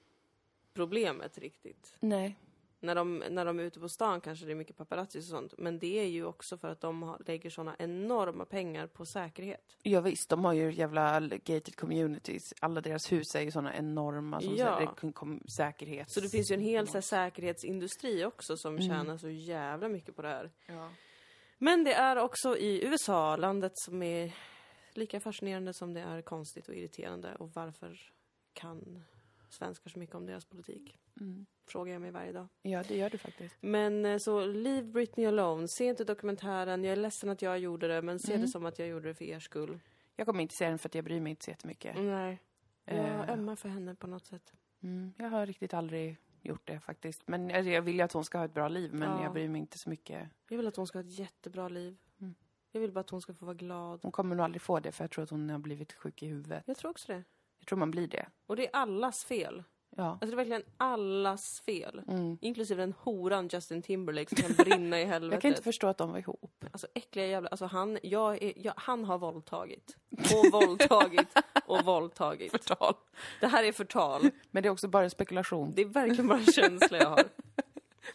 problemet 0.74 1.38
riktigt. 1.38 1.96
Nej. 2.00 2.36
När 2.80 2.94
de, 2.94 3.18
när 3.30 3.44
de 3.44 3.58
är 3.58 3.62
ute 3.62 3.80
på 3.80 3.88
stan 3.88 4.20
kanske 4.20 4.46
det 4.46 4.52
är 4.52 4.56
mycket 4.56 4.76
paparazzi 4.76 5.18
och 5.20 5.24
sånt. 5.24 5.54
Men 5.58 5.78
det 5.78 5.98
är 6.00 6.04
ju 6.06 6.24
också 6.24 6.58
för 6.58 6.68
att 6.68 6.80
de 6.80 7.02
har, 7.02 7.22
lägger 7.26 7.50
såna 7.50 7.76
enorma 7.78 8.44
pengar 8.44 8.86
på 8.86 9.06
säkerhet. 9.06 9.76
Ja, 9.82 10.00
visst, 10.00 10.28
de 10.28 10.44
har 10.44 10.52
ju 10.52 10.72
jävla 10.72 11.20
gated 11.20 11.76
communities. 11.76 12.42
Alla 12.60 12.80
deras 12.80 13.12
hus 13.12 13.34
är 13.34 13.40
ju 13.40 13.50
såna 13.50 13.76
enorma 13.76 14.40
som 14.40 14.56
Ja. 14.56 14.94
kom 15.14 15.40
säkerhet. 15.58 16.10
Så 16.10 16.20
det 16.20 16.28
finns 16.28 16.50
ju 16.50 16.54
en 16.54 16.60
hel 16.60 16.86
så 16.86 16.92
här, 16.94 17.00
säkerhetsindustri 17.00 18.24
också 18.24 18.56
som 18.56 18.76
Mm. 18.76 18.88
tjänar 18.88 19.16
så 19.18 19.28
jävla 19.28 19.88
mycket 19.88 20.16
på 20.16 20.22
det 20.22 20.28
här. 20.28 20.50
Ja. 20.66 20.90
Men 21.58 21.84
det 21.84 21.92
är 21.92 22.16
också 22.16 22.56
i 22.56 22.84
USA, 22.86 23.36
landet 23.36 23.72
som 23.74 24.02
är 24.02 24.34
lika 24.94 25.20
fascinerande 25.20 25.74
som 25.74 25.94
det 25.94 26.00
är 26.00 26.22
konstigt 26.22 26.68
och 26.68 26.74
irriterande. 26.74 27.34
Och 27.34 27.50
varför 27.54 28.00
kan 28.52 29.04
svenskar 29.48 29.90
så 29.90 29.98
mycket 29.98 30.14
om 30.14 30.26
deras 30.26 30.44
politik? 30.44 30.98
Mm. 31.20 31.46
Frågar 31.66 31.92
jag 31.92 32.02
mig 32.02 32.10
varje 32.10 32.32
dag. 32.32 32.48
ja, 32.62 32.82
det 32.88 32.96
gör 32.96 33.10
du 33.10 33.18
faktiskt. 33.18 33.56
Men 33.60 34.04
eh, 34.04 34.18
så, 34.18 34.44
Leave 34.46 34.82
Britney 34.82 35.26
Alone. 35.26 35.68
Se 35.68 35.84
inte 35.84 36.04
dokumentären. 36.04 36.84
Jag 36.84 36.92
är 36.92 36.96
ledsen 36.96 37.30
att 37.30 37.42
jag 37.42 37.58
gjorde 37.58 37.88
det, 37.88 38.02
men 38.02 38.18
se 38.18 38.32
Mm. 38.32 38.42
det 38.42 38.48
som 38.48 38.66
att 38.66 38.78
jag 38.78 38.88
gjorde 38.88 39.08
det 39.08 39.14
för 39.14 39.24
er 39.24 39.40
skull. 39.40 39.80
Jag 40.16 40.26
kommer 40.26 40.42
inte 40.42 40.54
se 40.54 40.68
den 40.68 40.78
för 40.78 40.88
att 40.88 40.94
jag 40.94 41.04
bryr 41.04 41.20
mig 41.20 41.30
inte 41.30 41.44
så 41.44 41.50
jättemycket. 41.50 41.96
Nej. 41.96 42.38
Jag 42.84 42.96
Eh. 42.98 43.30
ömmar 43.30 43.56
för 43.56 43.68
henne 43.68 43.94
på 43.94 44.06
något 44.06 44.26
sätt. 44.26 44.52
Mm, 44.82 45.12
jag 45.18 45.28
har 45.28 45.46
riktigt 45.46 45.74
aldrig 45.74 46.16
gjort 46.42 46.66
det 46.66 46.80
faktiskt. 46.80 47.28
Men 47.28 47.44
alltså, 47.50 47.70
jag 47.70 47.82
vill 47.82 47.94
ju 47.96 48.00
att 48.02 48.12
hon 48.12 48.24
ska 48.24 48.38
ha 48.38 48.44
ett 48.44 48.54
bra 48.54 48.68
liv, 48.68 48.94
men 48.94 49.08
Ja. 49.10 49.22
jag 49.22 49.32
bryr 49.32 49.48
mig 49.48 49.60
inte 49.60 49.78
så 49.78 49.90
mycket. 49.90 50.28
Jag 50.48 50.56
vill 50.56 50.66
att 50.66 50.76
hon 50.76 50.86
ska 50.86 50.98
ha 50.98 51.04
ett 51.04 51.18
jättebra 51.18 51.68
liv. 51.68 51.96
Mm. 52.20 52.34
Jag 52.72 52.80
vill 52.80 52.92
bara 52.92 53.00
att 53.00 53.10
hon 53.10 53.20
ska 53.20 53.34
få 53.34 53.44
vara 53.44 53.54
glad. 53.54 54.00
Hon 54.02 54.12
kommer 54.12 54.36
nog 54.36 54.44
aldrig 54.44 54.62
få 54.62 54.80
det, 54.80 54.92
för 54.92 55.04
jag 55.04 55.10
tror 55.10 55.22
att 55.24 55.30
hon 55.30 55.50
har 55.50 55.58
blivit 55.58 55.92
sjuk 55.92 56.22
i 56.22 56.26
huvudet. 56.26 56.62
Jag 56.66 56.76
tror 56.76 56.90
också 56.90 57.12
det. 57.12 57.24
Jag 57.58 57.66
tror 57.66 57.78
man 57.78 57.90
blir 57.90 58.06
det. 58.06 58.26
Och 58.46 58.56
det 58.56 58.66
är 58.66 58.70
allas 58.72 59.24
fel. 59.24 59.62
Ja. 59.96 60.04
Alltså 60.04 60.26
det 60.26 60.32
är 60.32 60.36
verkligen 60.36 60.62
allas 60.76 61.60
fel. 61.60 62.02
Mm. 62.08 62.38
Inklusive 62.40 62.82
den 62.82 62.94
horan 62.98 63.48
Justin 63.52 63.82
Timberlake 63.82 64.36
som 64.36 64.54
kan 64.54 64.56
brinna 64.64 65.00
i 65.00 65.04
helvetet. 65.04 65.32
Jag 65.32 65.42
kan 65.42 65.48
inte 65.48 65.62
förstå 65.62 65.86
att 65.86 65.98
de 65.98 66.10
var 66.10 66.18
ihop. 66.18 66.64
Alltså 66.72 66.86
äckliga 66.94 67.26
jävla... 67.26 67.48
Alltså 67.48 67.66
han, 67.66 67.98
jag 68.02 68.42
är, 68.42 68.52
jag, 68.56 68.72
han 68.76 69.04
har 69.04 69.18
våldtagit. 69.18 69.96
Och 70.10 70.52
våldtagit. 70.52 71.28
och 71.66 71.84
våldtagit. 71.84 72.50
Förtal. 72.52 72.94
Det 73.40 73.46
här 73.46 73.64
är 73.64 73.72
förtal. 73.72 74.30
Men 74.50 74.62
det 74.62 74.68
är 74.68 74.70
också 74.70 74.88
bara 74.88 75.04
en 75.04 75.10
spekulation. 75.10 75.72
Det 75.74 75.82
är 75.82 75.86
verkligen 75.86 76.26
bara 76.28 76.38
en 76.38 76.52
känsla 76.52 76.98
jag 76.98 77.10
har. 77.10 77.24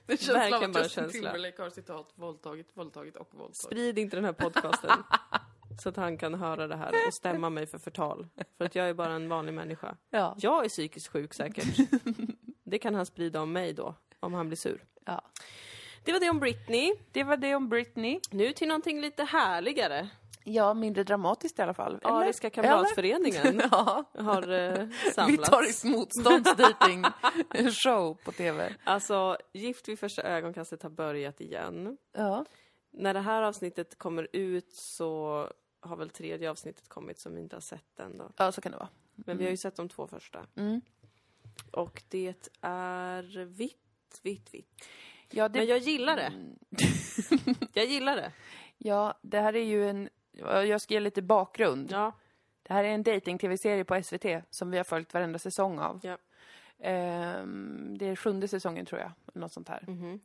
Det 0.05 0.17
känns 0.17 0.37
Verkligen 0.37 0.71
bara 0.71 0.83
Justin 0.83 1.03
känsla. 1.03 1.21
Timberlake 1.21 1.61
har 1.61 1.69
citat 1.69 2.13
våldtagit, 2.15 2.69
våldtagit 2.73 3.15
och 3.15 3.27
våldtagit. 3.31 3.55
Sprid 3.55 3.99
inte 3.99 4.17
den 4.17 4.25
här 4.25 4.33
podcasten. 4.33 4.91
så 5.81 5.89
att 5.89 5.95
han 5.97 6.17
kan 6.17 6.33
höra 6.33 6.67
det 6.67 6.75
här 6.75 6.89
och 7.07 7.13
stämma 7.13 7.49
mig 7.49 7.67
för 7.67 7.77
förtal. 7.77 8.27
För 8.57 8.65
att 8.65 8.75
jag 8.75 8.89
är 8.89 8.93
bara 8.93 9.13
en 9.13 9.29
vanlig 9.29 9.53
människa. 9.53 9.95
Ja. 10.09 10.35
Jag 10.37 10.65
är 10.65 10.69
psykiskt 10.69 11.07
sjuk 11.07 11.33
säkert. 11.33 11.77
Det 12.63 12.77
kan 12.79 12.95
han 12.95 13.05
sprida 13.05 13.41
om 13.41 13.51
mig 13.53 13.73
då, 13.73 13.95
om 14.19 14.33
han 14.33 14.47
blir 14.47 14.57
sur. 14.57 14.83
ja. 15.05 15.21
Det 16.05 16.11
var 16.13 16.19
det 16.19 16.29
om 16.29 16.39
Britney. 16.39 16.93
Det 17.11 17.23
var 17.23 17.37
det 17.37 17.55
om 17.55 17.69
Britney. 17.69 18.19
Nu 18.31 18.53
till 18.53 18.67
någonting 18.67 19.01
lite 19.01 19.23
härligare. 19.23 20.09
Ja, 20.43 20.73
mindre 20.73 21.03
dramatiskt 21.03 21.59
i 21.59 21.61
alla 21.61 21.73
fall. 21.73 21.99
Eller? 22.01 22.11
Ariska 22.15 22.49
kamratföreningen 22.49 23.61
Ja. 23.71 24.03
har 24.19 24.51
eh, 24.51 24.87
samlats. 25.15 25.31
Vitarisk 25.49 25.83
motståndsdating 25.83 27.03
show 27.83 28.17
på 28.25 28.31
tv. 28.31 28.73
Alltså, 28.83 29.37
Gift 29.53 29.87
vid 29.89 29.99
första 29.99 30.21
ögonkastet 30.21 30.83
har 30.83 30.89
börjat 30.89 31.41
igen. 31.41 31.97
Ja. 32.17 32.45
När 32.91 33.13
det 33.13 33.19
här 33.19 33.41
avsnittet 33.41 33.97
kommer 33.97 34.27
ut 34.33 34.73
så 34.73 35.47
har 35.83 35.95
väl 35.95 36.09
tredje 36.09 36.49
avsnittet 36.49 36.89
kommit 36.89 37.19
som 37.19 37.35
vi 37.35 37.41
inte 37.41 37.55
har 37.55 37.61
sett 37.61 37.99
än 37.99 38.17
då. 38.17 38.31
ja, 38.37 38.51
så 38.51 38.61
kan 38.61 38.71
det 38.71 38.77
vara. 38.77 38.89
Men 39.15 39.37
vi 39.37 39.43
har 39.43 39.51
ju 39.51 39.57
sett 39.57 39.75
de 39.75 39.89
två 39.89 40.07
första. 40.07 40.45
Mm. 40.55 40.81
Och 41.71 42.03
det 42.09 42.49
är 42.61 43.45
vitt, 43.45 44.19
vitt, 44.21 44.53
vitt. 44.53 44.85
Ja, 45.31 45.49
det... 45.49 45.59
Men 45.59 45.67
jag 45.67 45.77
gillar 45.77 46.15
det. 46.15 46.21
Mm. 46.21 46.57
Jag 47.73 47.85
gillar 47.85 48.15
det. 48.15 48.31
ja, 48.77 49.13
det 49.21 49.39
här 49.39 49.55
är 49.55 49.63
ju 49.63 49.89
en... 49.89 50.09
Jag 50.67 50.81
ska 50.81 50.93
ge 50.93 50.99
lite 50.99 51.21
bakgrund. 51.21 51.91
Ja. 51.91 52.11
Det 52.63 52.73
här 52.73 52.83
är 52.83 52.89
en 52.89 53.03
dating-tv-serie 53.03 53.85
på 53.85 54.03
SVT 54.03 54.25
som 54.49 54.71
vi 54.71 54.77
har 54.77 54.83
följt 54.83 55.13
varenda 55.13 55.39
säsong 55.39 55.79
av. 55.79 55.99
Ja. 56.03 56.17
Ehm, 56.79 57.97
det 57.97 58.05
är 58.05 58.15
sjunde 58.15 58.47
säsongen 58.47 58.85
tror 58.85 59.01
jag, 59.01 59.11
något 59.33 59.53
sånt 59.53 59.69
här. 59.69 59.83
Mhm. 59.87 60.19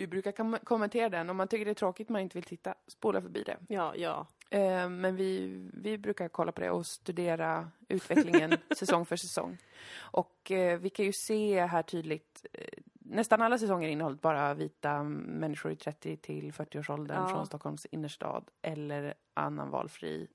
Vi 0.00 0.06
brukar 0.06 0.32
kom- 0.32 0.58
kommentera 0.64 1.08
den. 1.08 1.30
Om 1.30 1.36
man 1.36 1.48
tycker 1.48 1.64
det 1.64 1.70
är 1.70 1.74
tråkigt 1.74 2.08
man 2.08 2.20
inte 2.20 2.38
vill 2.38 2.44
titta, 2.44 2.74
spola 2.86 3.22
förbi 3.22 3.42
det. 3.42 3.56
Ja, 3.68 3.94
ja. 3.96 4.26
Ehm, 4.50 5.00
men 5.00 5.16
vi, 5.16 5.60
vi 5.74 5.98
brukar 5.98 6.28
kolla 6.28 6.52
på 6.52 6.60
det 6.60 6.70
och 6.70 6.86
studera 6.86 7.70
utvecklingen 7.88 8.52
säsong 8.76 9.06
för 9.06 9.16
säsong. 9.16 9.58
Och 9.98 10.50
eh, 10.50 10.78
vi 10.78 10.90
kan 10.90 11.04
ju 11.06 11.12
se 11.12 11.66
här 11.66 11.82
tydligt, 11.82 12.46
eh, 12.52 12.64
nästan 12.94 13.42
alla 13.42 13.58
säsonger 13.58 13.88
innehåller 13.88 14.16
bara 14.16 14.54
vita 14.54 15.02
människor 15.02 15.72
i 15.72 15.76
30 15.76 16.16
till 16.16 16.52
40-årsåldern 16.52 17.16
Ja. 17.22 17.28
från 17.28 17.46
Stockholms 17.46 17.86
innerstad 17.86 18.44
eller 18.62 19.14
annan 19.34 19.70
valfri 19.70 20.28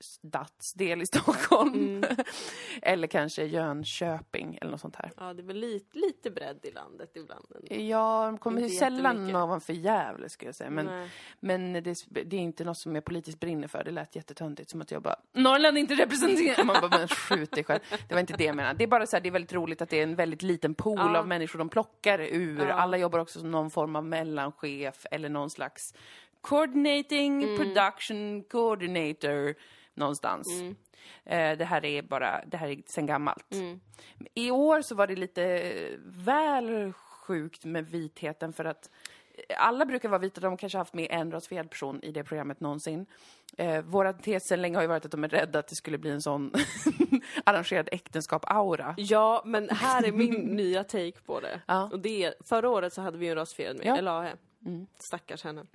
stadsdel 0.00 1.02
i 1.02 1.06
Stockholm. 1.12 1.74
Mm. 1.74 2.04
eller 2.82 3.06
kanske 3.06 3.44
Jönköping 3.44 4.58
eller 4.60 4.70
något 4.70 4.80
sånt 4.80 4.96
här. 4.96 5.12
Ja, 5.16 5.34
det 5.34 5.42
är 5.42 5.46
väl 5.46 5.56
lite, 5.56 5.98
lite 5.98 6.30
bredd 6.30 6.58
i 6.62 6.70
landet 6.70 7.10
ibland. 7.16 7.44
ändå. 7.54 7.82
Jag 7.84 8.40
kommer 8.40 8.62
Inte 8.62 8.74
sällan 8.74 9.36
ovanför 9.36 9.72
Gävle 9.72 10.28
skulle 10.28 10.48
jag 10.48 10.54
säga. 10.54 10.70
Men, 10.70 10.86
Nej. 10.86 11.08
men 11.40 11.72
det, 11.72 12.04
det 12.08 12.36
är 12.36 12.40
inte 12.40 12.64
något 12.64 12.78
som 12.78 12.94
jag 12.94 13.04
politiskt 13.04 13.40
brinner 13.40 13.68
för. 13.68 13.84
Det 13.84 13.90
lät 13.90 14.16
jättetöntigt. 14.16 14.70
Som 14.70 14.80
att 14.80 14.90
jag 14.90 15.02
bara, 15.02 15.16
Norrland 15.32 15.76
är 15.76 15.80
inte 15.80 15.94
representerat. 15.94 16.66
Man 16.66 16.76
bara, 16.80 16.98
men 16.98 17.08
skjut 17.08 17.50
dig 17.50 17.64
själv. 17.64 17.80
Det 18.08 18.14
var 18.14 18.20
inte 18.20 18.36
det 18.36 18.44
jag 18.44 18.56
menade. 18.56 18.78
Det 18.78 18.84
är 18.84 18.88
bara 18.88 19.06
så 19.06 19.16
här, 19.16 19.20
det 19.20 19.28
är 19.28 19.30
väldigt 19.32 19.52
roligt 19.52 19.82
att 19.82 19.88
det 19.88 19.98
är 19.98 20.02
en 20.02 20.16
väldigt 20.16 20.42
liten 20.42 20.74
pool 20.74 20.98
Ja. 20.98 21.18
av 21.18 21.28
människor 21.28 21.58
de 21.58 21.68
plockar 21.68 22.18
ur. 22.18 22.66
Ja. 22.66 22.72
Alla 22.72 22.96
jobbar 22.96 23.18
också 23.18 23.40
som 23.40 23.50
någon 23.50 23.70
form 23.70 23.96
av 23.96 24.04
mellanchef 24.04 25.06
eller 25.10 25.28
någon 25.28 25.50
slags 25.50 25.94
coordinating 26.40 27.42
Mm. 27.42 27.56
production 27.58 28.42
coordinator 28.42 29.54
någonstans. 29.94 30.60
Mm. 30.60 30.76
Eh, 31.24 31.58
det 31.58 31.64
här 31.64 31.84
är 31.84 32.02
bara, 32.02 32.44
det 32.46 32.56
här 32.56 32.68
är 32.68 32.82
sen 32.86 33.06
gammalt. 33.06 33.54
Mm. 33.54 33.80
I 34.34 34.50
år 34.50 34.82
så 34.82 34.94
var 34.94 35.06
det 35.06 35.16
lite 35.16 35.72
väl 36.04 36.92
sjukt 36.92 37.64
med 37.64 37.86
vitheten 37.86 38.52
för 38.52 38.64
att 38.64 38.90
alla 39.58 39.86
brukar 39.86 40.08
vara 40.08 40.18
vita, 40.18 40.40
de 40.40 40.56
kanske 40.56 40.78
haft 40.78 40.94
med 40.94 41.06
en 41.10 41.30
rasifierad 41.32 41.70
person 41.70 42.02
i 42.02 42.12
det 42.12 42.24
programmet 42.24 42.60
någonsin. 42.60 43.06
Eh, 43.56 43.82
våra 43.82 44.12
tes 44.12 44.46
sen 44.46 44.62
länge 44.62 44.76
har 44.76 44.82
ju 44.82 44.88
varit 44.88 45.04
att 45.04 45.10
de 45.10 45.24
är 45.24 45.28
rädda 45.28 45.58
att 45.58 45.68
det 45.68 45.74
skulle 45.74 45.98
bli 45.98 46.10
en 46.10 46.22
sån 46.22 46.52
arrangerad 47.44 47.88
äktenskap-aura. 47.92 48.94
Ja, 48.98 49.42
men 49.44 49.68
här 49.70 50.04
är 50.04 50.12
min 50.12 50.34
nya 50.56 50.84
take 50.84 51.20
på 51.26 51.40
det. 51.40 51.60
Ja. 51.66 51.88
Och 51.92 52.00
det 52.00 52.24
är, 52.24 52.34
förra 52.44 52.68
året 52.68 52.92
så 52.92 53.02
hade 53.02 53.18
vi 53.18 53.24
ju 53.26 53.30
en 53.30 53.36
rasifierad 53.36 53.76
med, 53.76 54.04
Ja. 54.04 54.20
AH. 54.20 54.32
Mm. 54.66 54.86
Stackars 54.98 55.44
henne. 55.44 55.66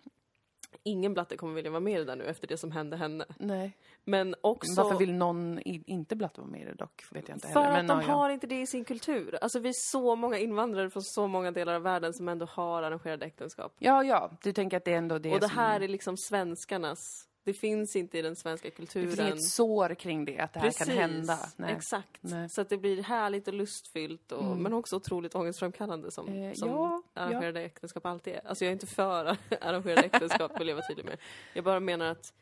Ingen 0.83 1.13
blatte 1.13 1.37
kommer 1.37 1.53
vilja 1.53 1.71
vara 1.71 1.79
med 1.79 1.93
i 1.93 1.97
det 1.97 2.05
där 2.05 2.15
nu 2.15 2.25
efter 2.25 2.47
det 2.47 2.57
som 2.57 2.71
hände 2.71 2.97
henne. 2.97 3.25
Nej. 3.37 3.77
Men 4.03 4.35
också... 4.41 4.83
Varför 4.83 4.97
vill 4.97 5.13
någon 5.13 5.59
i, 5.59 5.83
inte 5.87 6.15
blatt 6.15 6.37
vara 6.37 6.47
med 6.47 6.61
i 6.61 6.65
det 6.65 6.73
dock? 6.73 7.03
Vet 7.11 7.27
jag 7.27 7.35
inte 7.35 7.47
För 7.47 7.61
heller. 7.61 7.79
att 7.79 7.87
de 7.87 8.01
ja, 8.01 8.07
ja. 8.07 8.13
har 8.13 8.29
inte 8.29 8.47
det 8.47 8.61
i 8.61 8.67
sin 8.67 8.85
kultur. 8.85 9.37
Alltså 9.41 9.59
vi 9.59 9.69
är 9.69 9.73
så 9.75 10.15
många 10.15 10.37
invandrare 10.37 10.89
från 10.89 11.03
så 11.03 11.27
många 11.27 11.51
delar 11.51 11.73
av 11.73 11.81
världen 11.81 12.13
som 12.13 12.29
ändå 12.29 12.45
har 12.45 12.83
arrangerade 12.83 13.25
äktenskap. 13.25 13.75
Ja, 13.79 14.03
ja. 14.03 14.31
Du 14.41 14.53
tänker 14.53 14.77
att 14.77 14.85
det 14.85 14.93
är 14.93 14.97
ändå 14.97 15.19
det 15.19 15.33
och 15.33 15.39
det 15.39 15.47
som... 15.47 15.57
här 15.57 15.81
är 15.81 15.87
liksom 15.87 16.17
svenskarnas... 16.17 17.27
Det 17.45 17.53
finns 17.53 17.95
inte 17.95 18.17
i 18.17 18.21
den 18.21 18.35
svenska 18.35 18.67
Det 18.67 18.75
kulturen. 18.75 19.07
finns 19.07 19.19
inget 19.19 19.43
sår 19.43 19.95
kring 19.95 20.25
det, 20.25 20.39
att 20.39 20.53
det 20.53 20.59
här 20.59 20.71
kan 20.71 20.87
hända. 20.87 21.39
Nej. 21.57 21.73
Exakt. 21.73 22.17
Nej. 22.21 22.49
Så 22.49 22.61
att 22.61 22.69
det 22.69 22.77
blir 22.77 23.03
härligt 23.03 23.47
och 23.47 23.53
lustfyllt 23.53 24.31
och, 24.31 24.43
Mm. 24.45 24.63
men 24.63 24.73
också 24.73 24.95
otroligt 24.95 25.35
ångestframkallande 25.35 26.11
som, 26.11 26.27
Eh, 26.27 26.53
som 26.53 26.69
ja, 26.69 27.03
arrangerade 27.13 27.61
äktenskap 27.61 28.05
alltid 28.05 28.33
är. 28.33 28.47
Alltså 28.47 28.65
jag 28.65 28.69
är 28.69 28.73
inte 28.73 28.87
för 28.87 29.25
arrangerade 29.61 30.01
äktenskap 30.01 30.59
vill 30.59 30.67
jag 30.67 30.75
vara 30.75 30.87
tydlig 30.87 31.05
med. 31.05 31.17
Jag 31.53 31.63
bara 31.63 31.79
menar 31.79 32.05
att 32.05 32.33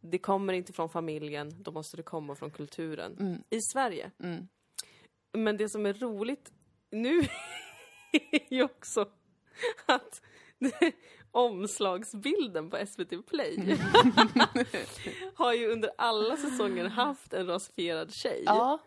det 0.00 0.18
kommer 0.18 0.52
inte 0.52 0.72
från 0.72 0.88
familjen, 0.88 1.62
då 1.62 1.72
måste 1.72 1.96
det 1.96 2.02
komma 2.02 2.34
från 2.34 2.50
kulturen. 2.50 3.16
Mm. 3.20 3.42
I 3.50 3.60
Sverige. 3.60 4.10
Mm. 4.22 4.48
Men 5.32 5.56
det 5.56 5.68
som 5.68 5.86
är 5.86 5.92
roligt 5.94 6.52
nu 6.90 7.20
är 8.32 8.54
ju 8.54 8.62
också 8.62 9.08
att 9.86 10.22
omslagsbilden 11.30 12.70
på 12.70 12.86
SVT 12.86 13.26
Play 13.26 13.78
har 15.34 15.52
ju 15.52 15.72
under 15.72 15.90
alla 15.98 16.36
säsonger 16.36 16.84
haft 16.84 17.32
en 17.32 17.46
rasifierad 17.46 18.12
tjej 18.14 18.42
Ja, 18.46 18.78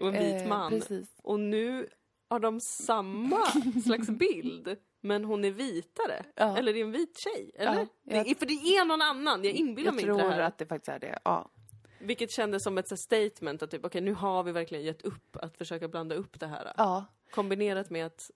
och 0.00 0.06
en 0.08 0.12
vit 0.12 0.42
eh, 0.42 0.48
man. 0.48 0.70
precis. 0.70 1.08
Och 1.22 1.40
nu 1.40 1.88
har 2.28 2.38
de 2.40 2.60
samma 2.60 3.46
slags 3.84 4.08
bild, 4.10 4.76
men 5.00 5.24
hon 5.24 5.44
är 5.44 5.50
vitare. 5.50 6.24
Ja. 6.34 6.56
Eller 6.58 6.72
det 6.72 6.80
är 6.80 6.84
en 6.84 6.92
vit 6.92 7.18
tjej, 7.18 7.50
eller? 7.54 7.72
Ja, 7.74 7.86
jag- 8.02 8.24
det 8.26 8.30
är, 8.30 8.34
för 8.34 8.46
det 8.46 8.52
är 8.76 8.84
någon 8.84 9.02
annan, 9.02 9.44
jag 9.44 9.52
inbillar 9.52 9.88
Jag 9.88 9.94
mig 9.94 10.04
tror 10.04 10.14
inte 10.20 10.28
det 10.28 10.34
här. 10.34 10.40
att 10.40 10.58
det 10.58 10.66
faktiskt 10.66 10.88
är 10.88 10.98
det. 10.98 11.18
Ja. 11.24 11.50
Vilket 12.00 12.30
kändes 12.30 12.62
som 12.62 12.78
ett 12.78 12.88
så 12.88 12.96
statement 12.96 13.62
att 13.62 13.70
typ, 13.70 13.84
okej 13.84 14.00
nu 14.00 14.12
har 14.12 14.42
vi 14.42 14.52
verkligen 14.52 14.84
gett 14.84 15.02
upp 15.02 15.36
att 15.36 15.56
försöka 15.56 15.88
blanda 15.88 16.14
upp 16.14 16.40
det 16.40 16.46
här. 16.46 16.72
ja. 16.76 17.04
Kombinerat 17.30 17.90
med 17.90 18.06
att 18.06 18.30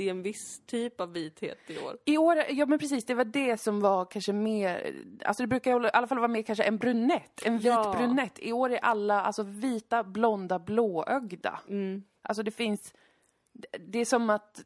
i 0.00 0.08
en 0.08 0.22
viss 0.22 0.62
typ 0.66 1.00
av 1.00 1.12
vithet 1.12 1.58
i 1.66 1.78
år. 1.78 1.96
I 2.04 2.18
år, 2.18 2.42
ja 2.50 2.66
men 2.66 2.78
precis, 2.78 3.04
det 3.04 3.14
var 3.14 3.24
det 3.24 3.56
som 3.60 3.80
var 3.80 4.04
kanske 4.04 4.32
mer, 4.32 4.94
alltså 5.24 5.42
det 5.42 5.46
brukar 5.46 5.86
i 5.86 5.90
alla 5.92 6.06
fall 6.06 6.18
vara 6.18 6.28
mer 6.28 6.42
kanske 6.42 6.64
en 6.64 6.76
brunett, 6.78 7.42
en 7.46 7.56
vit 7.58 7.66
Ja. 7.66 7.94
brunett. 7.98 8.38
I 8.38 8.52
år 8.52 8.72
är 8.72 8.78
alla 8.78 9.22
alltså 9.22 9.42
vita, 9.42 10.04
blonda, 10.04 10.58
blåögda. 10.58 11.60
Mm. 11.68 12.02
Alltså 12.22 12.42
det 12.42 12.50
finns, 12.50 12.94
det 13.78 13.98
är 13.98 14.04
som 14.04 14.30
att 14.30 14.64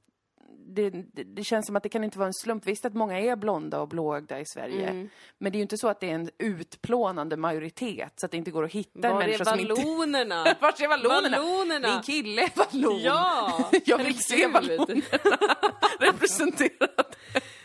det, 0.75 0.91
det, 0.91 1.23
det 1.25 1.45
känns 1.45 1.66
som 1.66 1.77
att 1.77 1.83
det 1.83 1.89
kan 1.89 2.05
inte 2.05 2.18
vara 2.18 2.27
en 2.27 2.35
slump. 2.35 2.66
Visst 2.66 2.85
att 2.85 2.95
många 2.95 3.20
är 3.20 3.37
blonda 3.37 3.81
och 3.81 3.89
blåögda 3.89 4.41
i 4.41 4.45
Sverige. 4.47 4.89
Mm. 4.89 5.09
Men 5.39 5.53
det 5.53 5.57
är 5.57 5.59
ju 5.59 5.62
inte 5.62 5.79
så 5.79 5.89
att 5.89 6.01
det 6.01 6.11
är 6.11 6.14
en 6.14 6.31
utplånande 6.39 7.37
majoritet 7.37 8.12
så 8.16 8.27
att 8.27 8.31
det 8.33 8.37
inte 8.39 8.51
går 8.51 8.64
att 8.64 8.73
hitta 8.73 9.09
en 9.09 9.14
Var 9.14 9.23
är 9.23 9.27
människa 9.27 9.45
som 9.45 9.61
inte... 9.61 9.75
vallonerna? 9.75 10.45
Vart 10.61 10.81
är 10.81 10.89
vallonerna? 10.89 11.37
Vallonerna! 11.39 11.89
Min 11.95 12.03
kille 12.03 12.43
är 12.43 12.51
vallon. 12.57 13.01
Ja! 13.01 13.70
Jag 13.85 13.99
vill 13.99 14.18
se 14.18 14.47
vallonerna 14.47 15.03
representerade. 16.01 17.05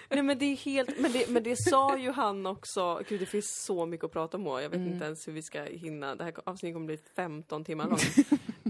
Nej 0.10 0.24
men 0.24 0.38
det 0.38 0.46
är 0.46 0.56
helt, 0.56 1.00
men 1.00 1.12
det, 1.12 1.30
men 1.30 1.44
det 1.44 1.56
sa 1.58 1.98
ju 1.98 2.12
han 2.12 2.46
också, 2.46 3.02
gud 3.10 3.20
det 3.20 3.26
finns 3.26 3.64
så 3.66 3.86
mycket 3.86 4.04
att 4.06 4.12
prata 4.14 4.38
om 4.38 4.46
jag 4.46 4.56
vet 4.70 4.74
Mm. 4.74 4.94
inte 4.94 5.06
ens 5.06 5.28
hur 5.28 5.34
vi 5.34 5.42
ska 5.44 5.64
hinna, 5.64 6.16
det 6.16 6.24
här 6.24 6.34
avsnittet 6.46 6.76
kommer 6.76 6.86
bli 6.88 6.98
15 7.16 7.64
timmar 7.64 7.88
långt. 7.88 8.16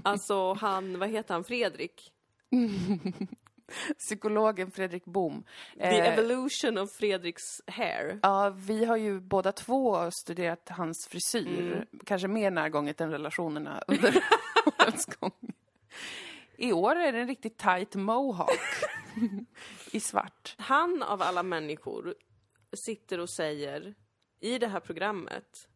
Alltså 0.03 0.53
han, 0.53 0.99
vad 0.99 1.09
heter 1.09 1.33
han, 1.33 1.43
Fredrik? 1.43 2.11
Psykologen 3.97 4.71
Fredrik 4.71 5.05
Bohm. 5.05 5.43
The 5.77 5.83
Eh, 5.83 6.13
evolution 6.13 6.77
of 6.77 6.91
Fredriks 6.91 7.61
hair. 7.67 8.19
Ja, 8.23 8.49
vi 8.49 8.85
har 8.85 8.97
ju 8.97 9.19
båda 9.19 9.51
två 9.51 10.11
studerat 10.11 10.69
hans 10.69 11.07
frisyr. 11.07 11.73
Mm. 11.73 11.85
Kanske 12.05 12.27
mer 12.27 12.51
närgånget 12.51 13.01
än 13.01 13.11
relationerna 13.11 13.83
under 13.87 14.23
årens 14.65 15.05
gång. 15.05 15.53
I 16.57 16.73
år 16.73 16.95
är 16.95 17.11
det 17.11 17.19
en 17.19 17.27
riktigt 17.27 17.57
tight 17.57 17.95
mohawk. 17.95 18.59
I 19.91 19.99
svart. 19.99 20.55
Han 20.57 21.03
av 21.03 21.21
alla 21.21 21.43
människor 21.43 22.15
sitter 22.73 23.19
och 23.19 23.29
säger 23.29 23.95
i 24.39 24.59
det 24.59 24.67
här 24.67 24.79
programmet 24.79 25.67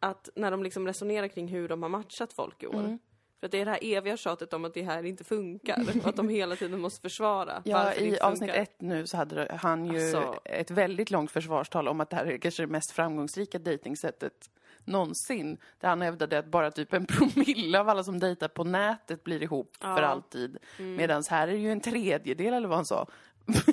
att 0.00 0.28
när 0.36 0.50
de 0.50 0.62
liksom 0.62 0.86
resonerar 0.86 1.28
kring 1.28 1.48
hur 1.48 1.68
de 1.68 1.82
har 1.82 1.90
matchat 1.90 2.32
folk 2.32 2.62
i 2.62 2.66
år. 2.66 2.80
Mm. 2.80 2.98
För 3.40 3.46
att 3.46 3.52
det 3.52 3.60
är 3.60 3.64
det 3.64 3.70
här 3.70 3.78
eviga 3.82 4.16
tjatet 4.16 4.52
om 4.52 4.64
att 4.64 4.74
det 4.74 4.82
här 4.82 5.02
inte 5.02 5.24
funkar 5.24 5.84
och 6.00 6.06
att 6.08 6.16
de 6.16 6.28
hela 6.28 6.56
tiden 6.56 6.80
måste 6.80 7.00
försvara 7.00 7.62
Ja, 7.64 7.84
det 7.84 8.00
i 8.00 8.18
avsnitt 8.20 8.50
ett 8.50 8.80
nu 8.80 9.06
så 9.06 9.16
hade 9.16 9.58
han 9.60 9.86
ju 9.86 10.00
Alltså- 10.16 10.40
ett 10.44 10.70
väldigt 10.70 11.10
långt 11.10 11.30
försvarstal 11.30 11.88
om 11.88 12.00
att 12.00 12.10
det 12.10 12.16
här 12.16 12.26
är 12.26 12.38
kanske 12.38 12.62
det 12.62 12.66
mest 12.66 12.90
framgångsrika 12.90 13.58
dejtingsättet 13.58 14.50
någonsin. 14.84 15.58
Där 15.80 15.88
han 15.88 16.00
hävdade 16.02 16.38
att 16.38 16.46
bara 16.46 16.70
typ 16.70 16.92
en 16.92 17.06
promille 17.06 17.80
av 17.80 17.88
alla 17.88 18.04
som 18.04 18.18
dejtar 18.20 18.48
på 18.48 18.64
nätet 18.64 19.24
blir 19.24 19.42
ihop 19.42 19.76
för 19.80 19.88
Ja. 20.02 20.06
alltid. 20.06 20.58
Mm. 20.78 20.94
Medan 20.96 21.22
här 21.30 21.48
är 21.48 21.52
det 21.52 21.58
ju 21.58 21.72
en 21.72 21.80
tredjedel 21.80 22.54
eller 22.54 22.68
vad 22.68 22.78
han 22.78 22.86
sa. 22.86 23.06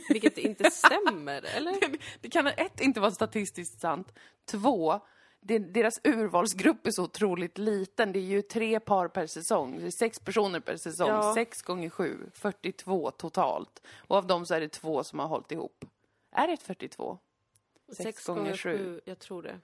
Vilket 0.10 0.38
inte 0.38 0.64
stämmer, 0.72 1.46
eller? 1.58 1.76
Det 2.22 2.30
kan 2.30 2.48
ett, 2.48 2.82
inte 2.82 3.00
vara 3.00 3.12
statistiskt 3.12 3.80
sant. 3.82 4.14
Två, 4.52 4.94
det, 4.94 5.00
deras 5.48 5.94
urvalsgrupp 6.04 6.88
är 6.88 6.92
så 6.92 7.04
otroligt 7.04 7.58
liten. 7.58 8.12
Det 8.12 8.20
är 8.20 8.24
ju 8.24 8.42
tre 8.42 8.80
par 8.80 9.08
per 9.08 9.28
säsong. 9.28 9.80
Det 9.80 9.86
är 9.86 9.92
sex 9.92 10.20
personer 10.20 10.60
per 10.60 10.78
säsong. 10.78 11.10
Ja. 11.10 11.34
Sex 11.34 11.62
gånger 11.62 11.90
sju, 11.90 12.30
42 12.34 13.12
totalt. 13.12 13.82
Och 13.98 14.18
av 14.18 14.28
dem 14.28 14.46
så 14.46 14.54
är 14.54 14.60
det 14.60 14.70
två 14.70 15.04
som 15.04 15.20
har 15.20 15.28
hållit 15.28 15.52
ihop. 15.52 15.86
Är 16.32 16.48
det 16.48 16.58
42? 16.58 17.18
Sex 17.88 17.98
Sex 18.04 18.26
gånger 18.26 18.42
gånger 18.42 18.58
sju. 18.58 18.78
sju, 18.78 19.02
jag 19.06 19.20
tror 19.20 19.44
det. 19.44 19.60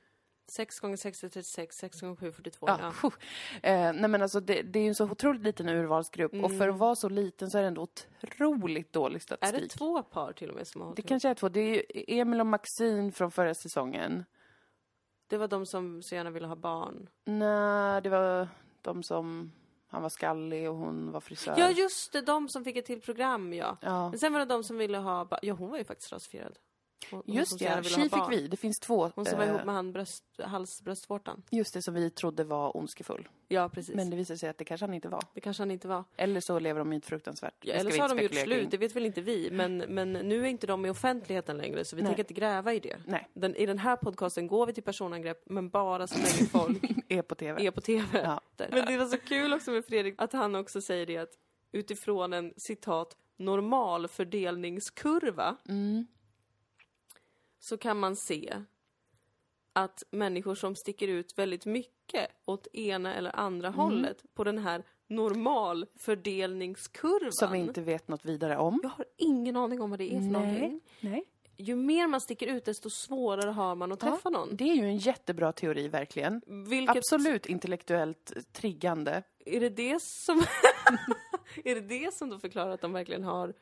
Sex 0.51 0.79
gånger 0.79 0.97
sex 0.97 1.23
är 1.23 1.29
36, 1.29 1.75
sex 1.75 2.01
gånger 2.01 2.15
sju 2.15 2.27
är 2.27 2.31
42. 2.31 2.67
Ja. 2.67 2.93
Ja. 3.03 3.11
Eh, 3.63 3.93
nej 3.93 4.07
men 4.09 4.21
alltså 4.21 4.39
det, 4.39 4.61
det 4.61 4.79
är 4.79 4.83
ju 4.83 4.89
en 4.89 4.95
så 4.95 5.05
otroligt 5.05 5.41
liten 5.41 5.69
urvalsgrupp. 5.69 6.33
Och 6.43 6.51
för 6.57 6.69
att 6.69 6.77
vara 6.77 6.95
så 6.95 7.09
liten 7.09 7.51
så 7.51 7.57
är 7.57 7.61
det 7.61 7.67
ändå 7.67 7.81
otroligt 8.23 8.93
dålig 8.93 9.15
Är 9.15 9.19
statistik. 9.19 9.61
det 9.61 9.77
två 9.77 10.03
par 10.03 10.33
till 10.33 10.49
och 10.49 10.55
med 10.55 10.67
som 10.67 10.81
har 10.81 10.95
Det 10.95 11.01
kanske 11.01 11.29
är 11.29 11.35
två. 11.35 11.49
Det 11.49 11.59
är 11.59 11.75
ju 11.75 11.83
Emil 12.19 12.39
och 12.39 12.47
Maxine 12.47 13.11
från 13.11 13.31
förra 13.31 13.53
säsongen. 13.53 14.25
Det 15.31 15.37
var 15.37 15.47
de 15.47 15.65
som 15.65 16.01
så 16.01 16.15
gärna 16.15 16.29
ville 16.29 16.47
ha 16.47 16.55
barn. 16.55 17.09
Nej, 17.25 18.01
det 18.01 18.09
var 18.09 18.47
de 18.81 19.03
som... 19.03 19.51
Han 19.87 20.01
var 20.01 20.09
skallig 20.09 20.69
och 20.69 20.75
hon 20.75 21.11
var 21.11 21.21
frisör. 21.21 21.55
Ja, 21.57 21.69
just 21.69 22.13
det, 22.13 22.21
de 22.21 22.49
som 22.49 22.63
fick 22.63 22.77
ett 22.77 22.85
till 22.85 23.01
program, 23.01 23.53
ja. 23.53 23.77
Ja. 23.81 24.09
Men 24.09 24.19
sen 24.19 24.33
var 24.33 24.39
det 24.39 24.45
de 24.45 24.63
som 24.63 24.77
ville 24.77 24.97
ha 24.97 25.39
Ja, 25.41 25.53
hon 25.53 25.69
var 25.69 25.77
ju 25.77 25.83
faktiskt 25.83 26.11
rasifierad. 26.11 26.59
Hon, 27.11 27.23
hon 27.25 27.35
Just 27.35 27.61
gärna 27.61 27.75
ja. 27.75 27.83
Tji 27.83 28.01
fick 28.09 28.29
vi. 28.29 28.47
Det 28.47 28.57
finns 28.57 28.79
två. 28.79 29.11
Hon 29.15 29.25
som 29.25 29.37
var 29.37 29.45
eh, 29.45 29.49
ihop 29.51 29.65
med 29.65 29.75
han 29.75 29.91
bröst, 29.91 30.23
halsbröstvårtan. 30.43 31.43
Just 31.49 31.73
det, 31.73 31.81
som 31.81 31.93
vi 31.93 32.09
trodde 32.09 32.43
var 32.43 32.77
ondskefull. 32.77 33.29
Ja, 33.47 33.69
precis. 33.69 33.95
Men 33.95 34.09
det 34.09 34.15
visade 34.15 34.37
sig 34.37 34.49
att 34.49 34.57
det 34.57 34.65
kanske 34.65 34.85
han 34.85 34.93
inte 34.93 35.09
var. 35.09 35.23
Det 35.33 35.41
kanske 35.41 35.61
han 35.63 35.71
inte 35.71 35.87
var. 35.87 36.03
Eller 36.17 36.41
så 36.41 36.59
lever 36.59 36.79
de 36.79 36.93
i 36.93 36.95
ett 36.95 37.05
fruktansvärt... 37.05 37.53
Ja, 37.61 37.73
eller 37.73 37.91
så 37.91 38.01
har 38.01 38.09
de 38.09 38.21
gjort 38.21 38.33
slut, 38.33 38.59
kring. 38.59 38.69
det 38.69 38.77
vet 38.77 38.95
väl 38.95 39.05
inte 39.05 39.21
vi. 39.21 39.49
Men, 39.51 39.77
men 39.77 40.13
nu 40.13 40.41
är 40.41 40.45
inte 40.45 40.67
de 40.67 40.85
i 40.85 40.89
offentligheten 40.89 41.57
längre, 41.57 41.85
så 41.85 41.95
vi 41.95 42.01
Nej. 42.01 42.09
tänker 42.09 42.23
inte 42.23 42.33
gräva 42.33 42.73
i 42.73 42.79
det. 42.79 42.97
Nej, 43.05 43.29
Den, 43.33 43.55
I 43.55 43.65
den 43.65 43.77
här 43.77 43.95
podcasten 43.95 44.47
går 44.47 44.65
vi 44.65 44.73
till 44.73 44.83
personangrepp, 44.83 45.43
men 45.45 45.69
bara 45.69 46.07
så 46.07 46.15
länge 46.17 46.49
folk 46.49 46.83
är 47.09 47.21
på 47.21 47.35
TV. 47.35 47.65
är 47.65 47.71
på 47.71 47.81
TV. 47.81 48.21
Ja. 48.21 48.41
Men 48.57 48.85
det 48.85 48.97
var 48.97 49.05
så 49.05 49.17
kul 49.17 49.53
också 49.53 49.71
med 49.71 49.85
Fredrik, 49.85 50.15
att 50.17 50.33
han 50.33 50.55
också 50.55 50.81
säger 50.81 51.05
det 51.05 51.17
att 51.17 51.31
utifrån 51.71 52.33
en 52.33 52.53
citat 52.57 53.17
normalfördelningskurva 53.37 55.55
Mm. 55.69 56.07
Så 57.63 57.77
kan 57.77 57.99
man 57.99 58.15
se 58.15 58.53
att 59.73 60.03
människor 60.11 60.55
som 60.55 60.75
sticker 60.75 61.07
ut 61.07 61.39
väldigt 61.39 61.65
mycket 61.65 62.27
åt 62.45 62.67
ena 62.73 63.15
eller 63.15 63.35
andra 63.35 63.67
Mm. 63.67 63.79
hållet 63.79 64.23
på 64.33 64.43
den 64.43 64.57
här 64.57 64.83
normalfördelningskurvan. 65.07 67.31
Som 67.31 67.51
vi 67.51 67.59
inte 67.59 67.81
vet 67.81 68.07
något 68.07 68.25
vidare 68.25 68.57
om. 68.57 68.79
Jag 68.83 68.89
har 68.89 69.05
ingen 69.17 69.55
aning 69.55 69.81
om 69.81 69.89
vad 69.89 69.99
det 69.99 70.13
är 70.15 70.19
för 70.19 70.27
någonting. 70.27 70.81
Nej. 70.99 71.23
Ju 71.57 71.75
mer 71.75 72.07
man 72.07 72.21
sticker 72.21 72.47
ut 72.47 72.65
desto 72.65 72.89
svårare 72.89 73.51
har 73.51 73.75
man 73.75 73.91
att 73.91 73.99
träffa 73.99 74.29
någon. 74.29 74.55
Det 74.55 74.63
är 74.63 74.75
ju 74.75 74.85
en 74.85 74.97
jättebra 74.97 75.51
teori, 75.51 75.87
verkligen. 75.87 76.41
Vilket, 76.69 76.97
Absolut 76.97 77.45
intellektuellt 77.45 78.53
triggande. 78.53 79.23
Är 79.45 79.59
det 79.59 79.69
det 79.69 80.01
som... 80.01 80.39
är 81.63 81.75
det 81.75 81.81
det 81.81 82.13
som 82.13 82.29
då 82.29 82.39
förklarar 82.39 82.71
att 82.71 82.81
de 82.81 82.93
verkligen 82.93 83.23
har 83.23 83.53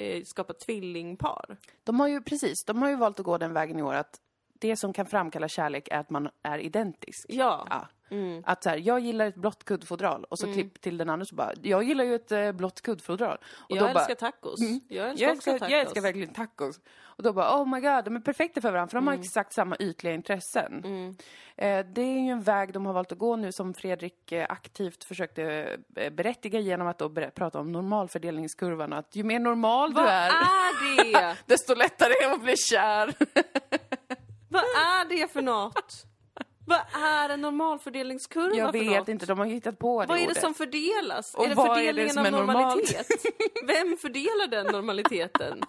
eh, 0.00 0.22
tvillingpar? 0.52 1.56
De 1.84 2.00
har 2.00 2.08
ju 2.08 2.22
precis, 2.22 2.64
de 2.64 2.82
har 2.82 2.88
ju 2.88 2.96
valt 2.96 3.20
att 3.20 3.26
gå 3.26 3.38
den 3.38 3.52
vägen 3.52 3.78
i 3.78 3.82
år 3.82 3.94
att 3.94 4.20
det 4.60 4.76
som 4.76 4.92
kan 4.92 5.06
framkalla 5.06 5.48
kärlek 5.48 5.88
är 5.90 5.98
att 5.98 6.10
man 6.10 6.28
är 6.42 6.58
identisk. 6.58 7.26
Ja. 7.28 7.66
Ja. 7.70 7.88
Mm. 8.10 8.42
Att 8.46 8.62
så 8.62 8.70
här, 8.70 8.76
jag 8.76 9.00
gillar 9.00 9.26
ett 9.26 9.34
blått 9.34 9.64
kuddfodral 9.64 10.24
och 10.24 10.38
så 10.38 10.52
klipp 10.52 10.80
till 10.80 10.98
den 10.98 11.10
andra 11.10 11.26
så 11.26 11.34
bara, 11.34 11.52
jag 11.62 11.82
gillar 11.82 12.04
ju 12.04 12.14
ett 12.14 12.32
eh, 12.32 12.52
blått 12.52 12.80
kuddfodral. 12.80 13.38
Och 13.56 13.76
Jag 13.76 13.78
då 13.78 13.86
älskar 13.86 14.06
bara, 14.06 14.14
tacos. 14.14 14.60
Mm. 14.60 14.80
Jag 14.88 15.08
älskar 15.08 15.26
jag 15.26 15.32
älskar, 15.32 15.52
tacos. 15.52 15.70
jag 15.70 15.80
älskar 15.80 16.00
verkligen 16.00 16.32
tacos. 16.32 16.80
Och 17.20 17.22
då 17.22 17.32
bara, 17.32 17.60
oh 17.60 17.68
my 17.74 17.80
god, 17.80 18.04
de 18.04 18.16
är 18.16 18.20
perfekta 18.20 18.60
för 18.60 18.70
varandra 18.70 18.90
för 18.90 18.96
de 18.96 19.06
har 19.06 19.14
exakt 19.14 19.52
samma 19.52 19.76
ytliga 19.76 20.14
intressen. 20.14 20.84
Mm. 20.84 21.16
Eh, 21.56 21.86
det 21.92 22.02
är 22.02 22.20
ju 22.20 22.30
en 22.30 22.42
väg 22.42 22.72
de 22.72 22.86
har 22.86 22.92
valt 22.92 23.12
att 23.12 23.18
gå 23.18 23.36
nu 23.36 23.52
som 23.52 23.74
Fredrik 23.74 24.32
eh, 24.32 24.46
aktivt 24.48 25.04
försökte 25.04 25.42
eh, 25.96 26.10
berättiga 26.12 26.60
genom 26.60 26.86
att 26.86 26.98
då 26.98 27.10
prata 27.34 27.60
om 27.60 27.72
normalfördelningskurvan. 27.72 28.92
Att 28.92 29.16
ju 29.16 29.24
mer 29.24 29.38
normal 29.38 29.92
Vad 29.92 30.04
du 30.04 30.08
är, 30.08 30.28
är 30.28 31.12
det? 31.12 31.36
desto 31.46 31.74
lättare 31.74 32.12
är 32.12 32.28
det 32.28 32.34
att 32.34 32.42
bli 32.42 32.56
kär. 32.56 33.14
Vad 34.50 34.62
är 34.62 35.04
det 35.08 35.32
för 35.32 35.42
något? 35.42 36.04
Vad 36.66 36.80
är 37.02 37.28
en 37.28 37.40
normalfördelningskurva 37.40 38.56
Jag 38.56 38.72
för 38.72 38.78
vet 38.80 38.98
något? 38.98 39.08
inte, 39.08 39.26
de 39.26 39.38
har 39.38 39.46
hittat 39.46 39.78
på 39.78 40.00
det 40.00 40.06
Vad 40.06 40.16
är 40.16 40.22
det 40.22 40.28
ordet. 40.28 40.40
som 40.42 40.54
fördelas? 40.54 41.34
Och 41.34 41.44
är 41.44 41.48
det 41.48 41.54
vad 41.54 41.78
är 41.78 41.92
det 41.92 42.08
fördelningen 42.08 42.18
av 42.18 42.46
normalitet? 42.46 43.06
Vem 43.66 43.96
fördelar 43.96 44.46
den 44.46 44.66
normaliteten? 44.66 45.60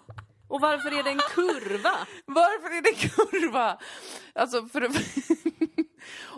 Och 0.48 0.60
varför 0.60 0.98
är 0.98 1.02
det 1.02 1.10
en 1.10 1.18
kurva? 1.18 1.92
Varför 2.26 2.76
är 2.76 2.82
det 2.82 2.92
kurva? 3.08 3.78
Alltså, 4.34 4.66
för. 4.66 4.88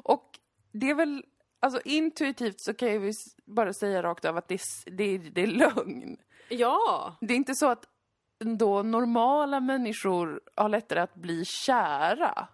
Och 0.02 0.30
det 0.72 0.90
är 0.90 0.94
väl... 0.94 1.24
Alltså 1.60 1.80
intuitivt 1.84 2.60
så 2.60 2.74
kan 2.74 2.88
jag 2.94 3.04
ju 3.04 3.12
bara 3.46 3.72
säga 3.72 4.02
rakt 4.02 4.24
av 4.24 4.36
att 4.36 4.48
det 4.48 4.60
det 4.86 5.04
är, 5.04 5.18
det 5.18 5.42
är 5.42 5.46
lögn. 5.46 6.16
Ja, 6.48 7.16
Det 7.20 7.34
är 7.34 7.36
inte 7.36 7.54
så 7.54 7.68
att 7.68 7.84
då 8.44 8.82
normala 8.82 9.60
människor 9.60 10.40
har 10.56 10.68
lättare 10.68 11.00
att 11.00 11.14
bli 11.14 11.44
kära. 11.44 12.48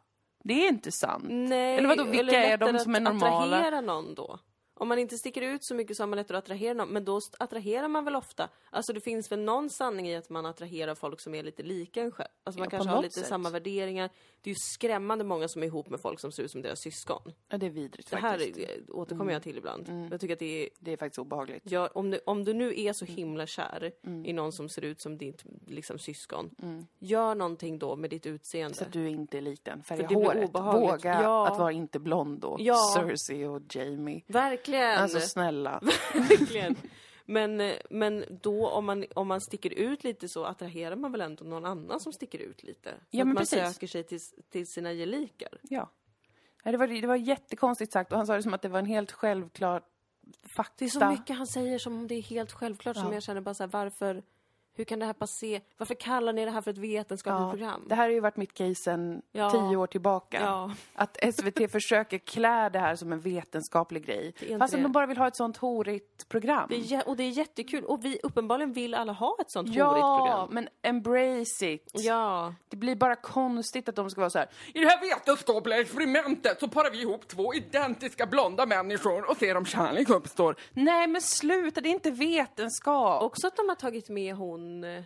Det 0.45 0.65
är 0.65 0.69
inte 0.69 0.93
sant. 0.93 1.25
nej. 1.29 1.77
Eller 1.77 1.89
vadå, 1.89 2.05
vilka 2.05 2.43
är 2.43 2.57
de 2.57 2.79
som 2.79 2.95
är 2.95 2.99
att 2.99 3.03
normala? 3.03 3.57
attrahera 3.57 3.81
någon 3.81 4.15
då? 4.15 4.39
Om 4.81 4.89
man 4.89 4.99
inte 4.99 5.19
sticker 5.19 5.43
ut 5.43 5.65
så 5.65 5.75
mycket 5.75 5.97
så 5.97 6.03
har 6.03 6.09
man 6.09 6.17
lättare 6.17 6.39
att 6.39 6.45
attrahera 6.45 6.75
någon, 6.75 6.89
men 6.89 7.05
då 7.05 7.21
attraherar 7.39 7.89
man 7.89 8.05
väl 8.05 8.17
ofta? 8.17 8.49
Alltså 8.71 8.93
det 8.93 9.01
finns 9.01 9.33
väl 9.33 9.39
någon 9.41 9.71
sanning 9.71 10.09
i 10.09 10.17
att 10.17 10.31
man 10.31 10.47
attraherar 10.47 10.95
folk 10.95 11.21
som 11.21 11.35
är 11.35 11.43
lite 11.43 11.63
lika 11.63 12.03
en 12.03 12.11
själv? 12.13 12.29
Alltså 12.45 12.59
man 12.59 12.67
Ja, 12.67 12.71
kanske 12.71 12.89
har 12.91 13.03
lite 13.03 13.15
sätt. 13.19 13.27
samma 13.29 13.51
värderingar. 13.51 14.11
Det 14.43 14.51
är 14.51 14.53
ju 14.53 14.57
skrämmande 14.59 15.25
många 15.25 15.49
som 15.49 15.63
är 15.63 15.67
ihop 15.67 15.89
med 15.89 16.01
folk 16.01 16.21
som 16.21 16.33
ser 16.33 16.43
ut 16.43 16.51
som 16.51 16.63
deras 16.63 16.81
syskon. 16.81 17.33
Ja, 17.49 17.59
det 17.59 17.67
är 17.67 17.71
vidrigt 17.71 18.11
Det 18.11 18.17
här 18.17 18.39
faktiskt. 18.39 18.59
är- 18.59 18.95
återkommer 18.97 19.33
jag 19.33 19.43
till 19.43 19.59
ibland. 19.59 20.09
Jag 20.13 20.21
tycker 20.21 20.33
att 20.35 20.39
det 20.39 20.65
är 20.65 20.69
Det 20.79 20.93
är 20.93 20.97
faktiskt 20.97 21.19
obehagligt. 21.19 21.63
Ja, 21.67 21.91
om, 21.95 22.11
du, 22.11 22.21
om 22.27 22.45
du 22.45 22.55
nu 22.55 22.81
är 22.81 22.93
så 22.93 23.05
Mm. 23.05 23.17
himla 23.17 23.47
kär 23.47 23.93
i 24.25 24.33
någon 24.33 24.53
som 24.53 24.69
ser 24.69 24.85
ut 24.85 25.01
som 25.01 25.19
ditt 25.19 25.45
liksom, 25.67 25.99
syskon, 25.99 26.51
gör 26.99 27.35
någonting 27.35 27.79
då 27.79 27.97
med 27.97 28.11
ditt 28.11 28.27
utseende. 28.27 28.67
Mm. 28.67 28.75
Så 28.75 28.85
att 28.85 28.93
du 28.93 29.09
inte 29.09 29.37
är 29.39 29.43
lik 29.43 29.65
den. 29.65 29.83
Färga 29.83 30.09
det 30.09 30.15
håret. 30.15 30.51
Våga 30.55 31.23
Ja. 31.23 31.49
att 31.49 31.59
vara 31.59 31.73
inte 31.73 31.99
blond 31.99 32.41
då. 32.41 32.57
Ja. 32.61 32.77
Cersei 32.97 33.45
och 33.47 33.63
Jamie. 33.75 34.23
Verkligen! 34.27 34.70
Alltså 34.79 35.21
snälla. 35.21 35.81
Verkligen! 36.15 36.77
Men, 37.25 37.73
men 37.91 38.25
då 38.43 38.69
om 38.69 38.85
man, 38.85 39.05
om 39.15 39.29
man 39.29 39.41
sticker 39.41 39.71
ut 39.71 40.05
lite 40.05 40.29
så 40.29 40.45
attraherar 40.45 40.97
man 40.97 41.13
väl 41.13 41.21
ändå 41.21 41.45
någon 41.45 41.65
annan 41.65 42.01
som 42.01 42.13
sticker 42.13 42.39
ut 42.39 42.63
lite? 42.63 42.91
Så 42.91 42.97
Ja, 43.11 43.23
att 43.23 43.27
men 43.27 43.35
man 43.35 43.41
precis. 43.41 43.59
söker 43.59 43.87
sig 43.87 44.05
till, 44.05 44.21
till 44.51 44.67
sina 44.67 44.93
gelikar. 44.93 45.49
Ja. 45.63 45.91
Det 46.65 46.77
var, 46.77 46.87
det 46.87 47.07
var 47.07 47.17
jättekonstigt 47.17 47.93
sagt 47.93 48.13
och 48.13 48.19
han 48.19 48.27
sa 48.27 48.37
det 48.37 48.43
som 48.43 48.55
att 48.55 48.63
det 48.63 48.69
var 48.69 48.79
en 48.79 48.87
helt 48.87 49.13
självklar 49.13 49.83
fakta. 50.57 50.75
Det 50.79 50.85
är 50.85 50.89
så 50.89 51.11
mycket 51.11 51.37
han 51.37 51.47
säger 51.47 51.79
som 51.79 51.95
om 51.99 52.07
det 52.09 52.15
är 52.15 52.23
helt 52.23 52.53
självklart 52.53 52.97
som 52.97 53.07
Ja. 53.07 53.15
jag 53.15 53.23
känner 53.23 53.41
bara 53.41 53.55
så 53.55 53.63
här, 53.63 53.71
varför, 53.71 54.23
hur 54.81 54.85
kan 54.85 54.99
det 54.99 55.07
här 55.07 55.13
passera? 55.13 55.61
Varför 55.79 55.95
kallar 55.95 56.33
ni 56.33 56.45
det 56.45 56.51
här 56.51 56.61
för 56.61 56.71
ett 56.71 56.79
vetenskapligt 56.79 57.41
Ja, 57.45 57.51
program? 57.51 57.85
Det 57.89 57.95
här 57.95 58.03
har 58.03 58.11
ju 58.11 58.21
varit 58.21 58.37
mitt 58.37 58.55
case 58.55 58.75
sedan 58.75 59.23
Ja. 59.33 59.51
tio 59.51 59.77
år 59.77 59.87
tillbaka. 59.87 60.41
Ja. 60.41 60.71
Att 60.95 61.17
SVT 61.35 61.69
försöker 61.73 62.19
klä 62.19 62.69
det 62.69 62.79
här 62.79 62.97
som 62.97 63.13
en 63.13 63.21
vetenskaplig 63.21 64.07
grej. 64.07 64.35
Fast 64.59 64.73
de 64.75 64.93
bara 64.93 65.07
vill 65.07 65.17
ha 65.19 65.29
ett 65.29 65.37
sånt 65.37 65.57
horigt 65.57 66.29
program. 66.29 66.67
Det 66.71 66.95
är, 66.95 67.09
och 67.09 67.17
det 67.17 67.23
är 67.25 67.29
jättekul. 67.31 67.85
Och 67.85 68.05
vi 68.05 68.19
uppenbarligen 68.23 68.73
vill 68.73 68.95
alla 68.95 69.13
ha 69.13 69.37
ett 69.41 69.51
sånt 69.51 69.69
horigt 69.69 69.79
ja, 69.79 70.19
program. 70.19 70.49
men 70.53 70.69
embrace 70.83 71.67
it. 71.73 71.91
Ja. 71.93 72.55
Det 72.69 72.77
blir 72.77 72.97
bara 72.97 73.17
konstigt 73.17 73.89
att 73.89 73.97
de 73.97 74.11
ska 74.11 74.21
vara 74.21 74.31
så 74.31 74.39
här. 74.39 74.49
I 74.75 74.81
det 74.81 74.87
här 74.87 75.01
vetenskapliga 75.01 75.81
experimentet 75.81 76.61
så 76.61 76.69
parar 76.69 76.91
vi 76.91 77.03
ihop 77.03 77.29
två 77.29 77.55
identiska 77.55 78.27
blonda 78.27 78.67
människor 78.67 79.31
och 79.31 79.37
ser 79.37 79.57
om 79.57 79.65
kärlek 79.67 80.09
uppstår. 80.11 80.57
Nej 80.73 81.07
men 81.07 81.21
sluta, 81.21 81.81
det 81.81 81.89
är 81.89 81.91
inte 81.91 82.11
vetenskap. 82.11 83.23
Också 83.23 83.47
att 83.47 83.57
de 83.57 83.69
har 83.69 83.77
tagit 83.77 84.09
med 84.09 84.35
hon 84.35 84.70
eh, 84.85 85.03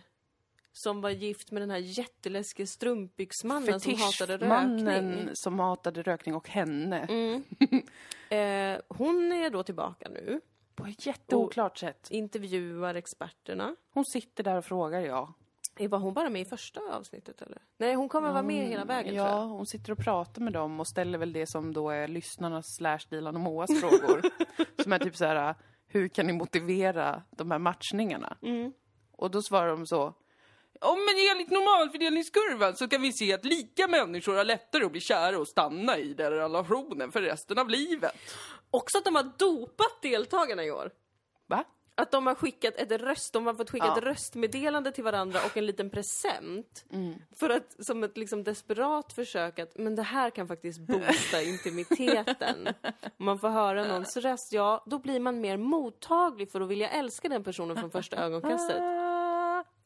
som 0.71 1.01
var 1.01 1.09
gift 1.09 1.51
med 1.51 1.61
den 1.61 1.69
här 1.71 1.77
jätteläskiga 1.77 2.67
strumpbyxmannen 2.67 3.79
som 3.79 3.93
hatade 4.01 4.37
rökning. 4.37 4.87
Mm. 4.87 5.29
som 5.33 5.59
hatade 5.59 6.01
rökning 6.03 6.35
och 6.35 6.49
henne. 6.49 7.07
Eh, 8.29 8.79
hon 8.87 9.31
är 9.31 9.49
då 9.49 9.63
tillbaka 9.63 10.09
nu, 10.09 10.41
På 10.75 10.85
ett 10.85 11.05
jätteoklart 11.05 11.77
sätt. 11.77 12.07
intervjuar 12.11 12.95
experterna. 12.95 13.75
Hon 13.93 14.05
sitter 14.05 14.43
där 14.43 14.57
och 14.57 14.65
frågar 14.65 14.99
ja. 15.01 15.33
Eh, 15.79 15.89
Var 15.89 15.99
hon 15.99 16.13
bara 16.13 16.29
med 16.29 16.41
i 16.41 16.45
första 16.45 16.79
avsnittet 16.93 17.41
eller? 17.41 17.61
Nej, 17.77 17.93
hon 17.95 18.09
kommer 18.09 18.31
vara 18.31 18.43
med 18.43 18.67
hela 18.67 18.85
vägen 18.85 19.13
tror 19.15 19.27
Ja, 19.27 19.39
jag. 19.39 19.47
hon 19.47 19.65
sitter 19.65 19.91
och 19.91 19.97
pratar 19.97 20.41
med 20.41 20.53
dem 20.53 20.79
och 20.79 20.87
ställer 20.87 21.17
väl 21.17 21.33
det 21.33 21.47
som 21.49 21.73
då 21.73 21.89
är 21.89 22.07
lyssnarnas 22.07 22.65
slash 22.77 22.99
Dilan 23.09 23.35
och 23.35 23.41
Moas 23.41 23.79
frågor. 23.81 24.21
som 24.83 24.93
är 24.93 24.99
typ 24.99 25.15
så 25.15 25.25
här, 25.25 25.55
hur 25.87 26.07
kan 26.07 26.27
ni 26.27 26.33
motivera 26.33 27.23
de 27.31 27.51
här 27.51 27.59
matchningarna? 27.59 28.37
Mm. 28.41 28.73
Och 29.17 29.31
då 29.31 29.41
svarar 29.41 29.67
de 29.67 29.85
så, 29.87 30.13
Ja, 30.81 30.95
men 30.95 31.15
enligt 31.31 31.49
normalfördelningskurvan 31.51 32.75
så 32.75 32.87
kan 32.87 33.01
vi 33.01 33.11
se 33.13 33.33
att 33.33 33.45
lika 33.45 33.87
människor 33.87 34.35
har 34.35 34.43
lättare 34.43 34.85
att 34.85 34.91
bli 34.91 35.01
kära 35.01 35.39
och 35.39 35.47
stanna 35.47 35.97
i 35.97 36.13
den 36.13 36.31
relationen 36.31 37.11
för 37.11 37.21
resten 37.21 37.57
av 37.59 37.69
livet. 37.69 38.15
Också 38.71 38.97
att 38.97 39.05
de 39.05 39.15
har 39.15 39.31
dopat 39.37 40.01
deltagarna 40.01 40.63
i 40.63 40.71
år. 40.71 40.91
va? 41.47 41.63
Att 41.97 42.11
de 42.11 42.27
har 42.27 42.35
skickat 42.35 42.75
ett 42.75 42.91
röst, 42.91 43.33
de 43.33 43.45
har 43.47 43.53
fått 43.53 43.69
skicka 43.69 43.85
Ja. 43.85 43.97
ett 43.97 44.03
röstmeddelande 44.03 44.91
till 44.91 45.03
varandra 45.03 45.39
och 45.45 45.57
en 45.57 45.65
liten 45.65 45.89
present. 45.89 46.85
För 47.35 47.49
att, 47.49 47.85
som 47.85 48.03
ett 48.03 48.17
liksom 48.17 48.43
desperat 48.43 49.13
försök 49.13 49.59
att, 49.59 49.77
men 49.77 49.95
det 49.95 50.03
här 50.03 50.29
kan 50.29 50.47
faktiskt 50.47 50.79
boosta 50.79 51.41
intimiteten. 51.43 52.67
Om 53.19 53.25
man 53.25 53.39
får 53.39 53.49
höra 53.49 53.83
någons 53.87 54.17
röst, 54.17 54.53
ja, 54.53 54.83
då 54.85 54.99
blir 54.99 55.19
man 55.19 55.41
mer 55.41 55.57
mottaglig 55.57 56.51
för 56.51 56.61
att 56.61 56.67
vilja 56.67 56.89
älska 56.89 57.29
den 57.29 57.43
personen 57.43 57.77
från 57.77 57.91
första 57.91 58.15
ögonkastet. 58.17 59.04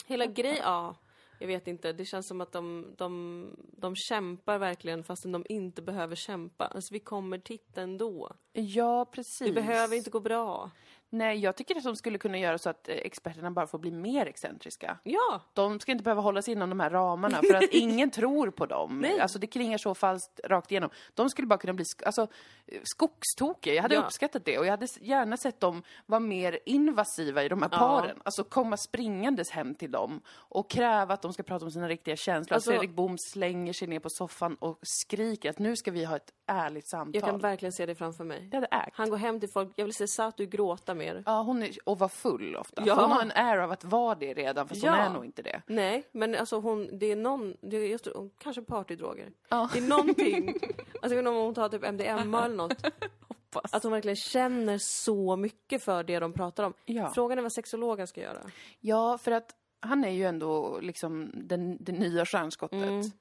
Hela 0.09 0.25
grejen, 0.25 0.57
ja. 0.63 0.95
Jag 1.39 1.47
vet 1.47 1.67
inte, 1.67 1.93
det 1.93 2.05
känns 2.05 2.27
som 2.27 2.41
att 2.41 2.51
de, 2.51 2.93
de, 2.97 3.55
de 3.77 3.95
kämpar 3.95 4.57
verkligen 4.57 5.03
fastän 5.03 5.31
de 5.31 5.45
inte 5.49 5.81
behöver 5.81 6.15
kämpa. 6.15 6.65
Alltså 6.65 6.93
vi 6.93 6.99
kommer 6.99 7.37
titta 7.37 7.81
ändå. 7.81 8.31
Ja, 8.53 9.05
precis. 9.05 9.47
Det 9.47 9.53
behöver 9.53 9.95
inte 9.95 10.09
gå 10.09 10.19
bra. 10.19 10.71
Nej, 11.11 11.39
jag 11.39 11.55
tycker 11.55 11.75
att 11.75 11.83
de 11.83 11.95
skulle 11.95 12.17
kunna 12.17 12.37
göra 12.37 12.57
så 12.57 12.69
att 12.69 12.89
eh, 12.89 12.95
experterna 12.95 13.51
bara 13.51 13.67
får 13.67 13.79
bli 13.79 13.91
mer 13.91 14.25
excentriska. 14.25 14.97
Ja, 15.03 15.41
De 15.53 15.79
ska 15.79 15.91
inte 15.91 16.03
behöva 16.03 16.21
hålla 16.21 16.41
sig 16.41 16.51
inom 16.51 16.69
de 16.69 16.79
här 16.79 16.89
ramarna 16.89 17.37
för 17.41 17.53
att 17.55 17.63
ingen 17.71 18.11
tror 18.11 18.51
på 18.51 18.65
dem. 18.65 18.99
Nej. 18.99 19.19
Alltså 19.19 19.39
det 19.39 19.47
klingar 19.47 19.77
så 19.77 19.95
falskt 19.95 20.39
rakt 20.43 20.71
igenom. 20.71 20.89
De 21.13 21.29
skulle 21.29 21.47
bara 21.47 21.59
kunna 21.59 21.73
bli 21.73 21.83
sk- 21.85 22.03
alltså, 22.05 22.27
eh, 22.67 22.79
skogstokiga. 22.83 23.73
Jag 23.73 23.81
hade 23.81 23.95
Ja. 23.95 24.01
uppskattat 24.01 24.45
det 24.45 24.57
och 24.57 24.65
jag 24.65 24.71
hade 24.71 24.87
gärna 25.01 25.37
sett 25.37 25.59
dem 25.59 25.83
vara 26.05 26.19
mer 26.19 26.59
invasiva 26.65 27.43
i 27.43 27.49
de 27.49 27.61
här 27.61 27.69
paren. 27.69 28.21
Alltså 28.23 28.43
komma 28.43 28.77
springandes 28.77 29.49
hem 29.49 29.75
till 29.75 29.91
dem 29.91 30.21
och 30.29 30.69
kräva 30.69 31.13
att 31.13 31.21
de 31.21 31.33
ska 31.33 31.43
prata 31.43 31.65
om 31.65 31.71
sina 31.71 31.87
riktiga 31.87 32.15
känslor. 32.15 32.55
Alltså- 32.55 32.69
Fredrik 32.71 32.91
Bohm 32.91 33.15
slänger 33.17 33.73
sig 33.73 33.87
ner 33.87 33.99
på 33.99 34.09
soffan 34.09 34.55
och 34.55 34.79
skriker 34.81 35.49
att 35.49 35.59
nu 35.59 35.75
ska 35.75 35.91
vi 35.91 36.05
ha 36.05 36.15
ett 36.15 36.31
ärligt 36.49 36.87
samtal. 36.87 37.15
jag 37.15 37.23
kan 37.23 37.39
verkligen 37.39 37.71
se 37.73 37.85
det 37.85 37.95
framför 37.95 38.23
mig. 38.23 38.47
Det 38.51 38.57
hade 38.57 38.67
ägt. 38.67 38.95
Han 38.97 39.09
går 39.09 39.17
hem 39.17 39.39
till 39.39 39.49
folk, 39.49 39.71
jag 39.75 39.85
vill 39.85 39.93
se 39.93 40.07
Satu 40.07 40.45
gråta 40.45 40.93
mer. 40.93 41.23
Ja, 41.25 41.41
hon 41.41 41.63
är, 41.63 41.69
och 41.85 41.99
var 41.99 42.07
full 42.07 42.55
ofta. 42.55 42.83
Ja. 42.85 42.95
Hon 43.01 43.11
har 43.11 43.21
en 43.21 43.31
air 43.31 43.57
av 43.57 43.71
att 43.71 43.83
vara 43.83 44.15
det 44.15 44.33
redan, 44.33 44.67
fast 44.67 44.81
hon 44.81 44.91
Ja. 44.91 44.97
är 44.97 45.09
nog 45.09 45.25
inte 45.25 45.41
det. 45.41 45.61
Nej, 45.67 46.03
men 46.11 46.35
alltså 46.35 46.59
hon, 46.59 46.99
det 46.99 47.05
är 47.11 47.15
någon, 47.15 47.55
det 47.61 47.77
är, 47.77 47.91
jag 47.91 48.03
tror, 48.03 48.29
kanske 48.37 48.61
partydroger. 48.61 49.31
Ja. 49.49 49.69
Det 49.73 49.79
är 49.79 49.87
någonting, 49.87 50.47
alltså 50.49 50.59
jag 51.01 51.09
vet 51.09 51.17
inte 51.17 51.29
om 51.29 51.35
hon 51.35 51.53
tar 51.53 51.69
typ 51.69 51.83
MDMA 51.91 52.45
eller 52.45 52.55
något. 52.55 52.81
Hoppas. 53.51 53.73
Att 53.73 53.83
hon 53.83 53.91
verkligen 53.91 54.15
känner 54.15 54.77
så 54.77 55.35
mycket 55.35 55.83
för 55.83 56.03
det 56.03 56.19
de 56.19 56.33
pratar 56.33 56.63
om. 56.63 56.73
Ja. 56.85 57.11
Frågan 57.15 57.37
är 57.37 57.41
vad 57.41 57.53
sexologen 57.53 58.07
ska 58.07 58.21
göra. 58.21 58.39
Ja, 58.79 59.17
för 59.17 59.31
att 59.31 59.55
han 59.81 60.03
är 60.05 60.09
ju 60.11 60.25
ändå 60.25 60.79
liksom 60.81 61.31
den, 61.33 61.77
det 61.83 61.91
nya 61.91 62.25
stjärnskottet. 62.25 62.81
Mm. 62.83 63.11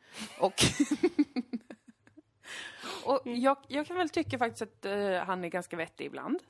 Och, 0.41 0.55
och 3.05 3.21
jag, 3.25 3.57
jag 3.69 3.87
kan 3.87 3.97
väl 3.97 4.09
tycka 4.09 4.39
faktiskt 4.39 4.63
att 4.63 4.85
eh, 4.85 5.19
han 5.27 5.45
är 5.45 5.49
ganska 5.49 5.77
vettig 5.77 6.05
ibland. 6.05 6.43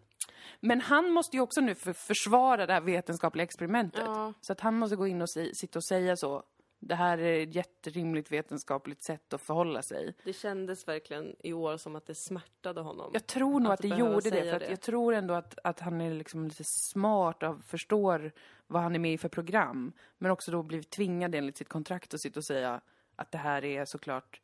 Men 0.60 0.80
han 0.80 1.10
måste 1.10 1.36
ju 1.36 1.42
också 1.42 1.60
nu 1.60 1.74
för, 1.74 1.92
försvara 1.92 2.66
det 2.66 2.72
här 2.72 2.80
vetenskapliga 2.80 3.44
experimentet. 3.44 4.02
Ja. 4.06 4.32
Så 4.40 4.52
att 4.52 4.60
han 4.60 4.78
måste 4.78 4.96
gå 4.96 5.06
in 5.06 5.22
och 5.22 5.30
si, 5.30 5.54
sitta 5.54 5.78
och 5.78 5.84
säga 5.84 6.16
så. 6.16 6.42
Det 6.80 6.94
här 6.94 7.18
är 7.18 7.42
ett 7.42 7.54
jätterimligt 7.54 8.32
vetenskapligt 8.32 9.02
sätt 9.02 9.32
att 9.32 9.40
förhålla 9.40 9.82
sig. 9.82 10.14
Det 10.24 10.32
kändes 10.32 10.88
verkligen 10.88 11.36
i 11.38 11.52
år 11.52 11.76
som 11.76 11.96
att 11.96 12.06
det 12.06 12.14
smärtade 12.14 12.80
honom. 12.80 13.10
Jag 13.12 13.26
tror 13.26 13.60
nog 13.60 13.72
Att 13.72 13.84
att, 13.84 13.90
det 13.90 13.96
gjorde 13.96 14.30
det, 14.30 14.42
för 14.42 14.52
att 14.52 14.60
det. 14.60 14.70
jag 14.70 14.80
tror 14.80 15.14
ändå 15.14 15.34
att, 15.34 15.58
att 15.64 15.80
han 15.80 16.00
är 16.00 16.14
liksom 16.14 16.44
lite 16.44 16.64
smart 16.64 17.42
och 17.42 17.64
förstår 17.64 18.32
vad 18.66 18.82
han 18.82 18.94
är 18.94 18.98
med 18.98 19.12
i 19.12 19.18
för 19.18 19.28
program. 19.28 19.92
Men 20.18 20.30
också 20.30 20.50
då 20.50 20.62
blivit 20.62 20.90
tvingad 20.90 21.34
enligt 21.34 21.56
sitt 21.56 21.68
kontrakt 21.68 22.14
att 22.14 22.20
sitta 22.20 22.40
och 22.40 22.44
säga 22.44 22.80
att 23.16 23.32
det 23.32 23.38
här 23.38 23.64
är 23.64 23.84
såklart 23.84 24.40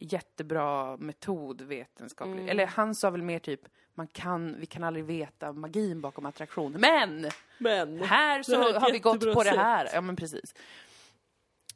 jättebra 0.00 0.96
metod 0.96 1.60
vetenskapligt. 1.60 2.36
Mm. 2.38 2.48
Eller 2.48 2.66
han 2.66 2.94
sa 2.94 3.10
väl 3.10 3.22
mer 3.22 3.38
typ, 3.38 3.60
man 3.94 4.06
kan, 4.06 4.60
vi 4.60 4.66
kan 4.66 4.84
aldrig 4.84 5.04
veta 5.04 5.52
magin 5.52 6.00
bakom 6.00 6.26
attraktion. 6.26 6.72
Men! 6.78 7.26
Men! 7.58 8.02
Här 8.02 8.42
så 8.42 8.56
här 8.62 8.80
har 8.80 8.92
vi 8.92 8.98
gått 8.98 9.34
på 9.34 9.42
det 9.42 9.50
här. 9.50 9.88
Ja 9.94 10.00
men 10.00 10.16
precis. 10.16 10.54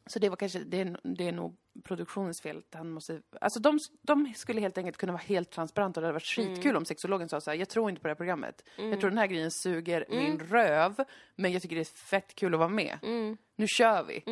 Så 0.06 0.18
det 0.18 0.28
var 0.28 0.36
kanske, 0.36 0.58
det 0.58 0.80
är, 0.80 0.96
det 1.02 1.28
är 1.28 1.32
nog 1.32 1.56
produktionens 1.84 2.40
fel. 2.40 2.58
att 2.58 2.74
Han 2.74 2.90
måste, 2.90 3.20
alltså 3.40 3.60
de, 3.60 3.78
de 4.02 4.32
skulle 4.36 4.60
helt 4.60 4.78
enkelt 4.78 4.96
kunna 4.96 5.12
vara 5.12 5.22
helt 5.22 5.50
transparenta 5.50 6.00
och 6.00 6.02
det 6.02 6.06
hade 6.06 6.12
varit 6.12 6.38
Mm. 6.38 6.54
skitkul 6.54 6.76
om 6.76 6.84
sexologen 6.84 7.28
sa 7.28 7.40
så 7.40 7.50
här, 7.50 7.58
jag 7.58 7.68
tror 7.68 7.90
inte 7.90 8.02
på 8.02 8.08
det 8.08 8.10
här 8.10 8.16
programmet. 8.16 8.64
Jag 8.76 9.00
tror 9.00 9.10
den 9.10 9.18
här 9.18 9.26
grejen 9.26 9.50
suger 9.50 10.04
min 10.08 10.38
röv, 10.38 11.04
men 11.36 11.52
jag 11.52 11.62
tycker 11.62 11.76
det 11.76 11.82
är 11.82 11.96
fett 12.06 12.34
kul 12.34 12.54
att 12.54 12.58
vara 12.58 12.68
med. 12.68 12.98
Nu 13.56 13.66
kör 13.68 14.02
vi. 14.04 14.22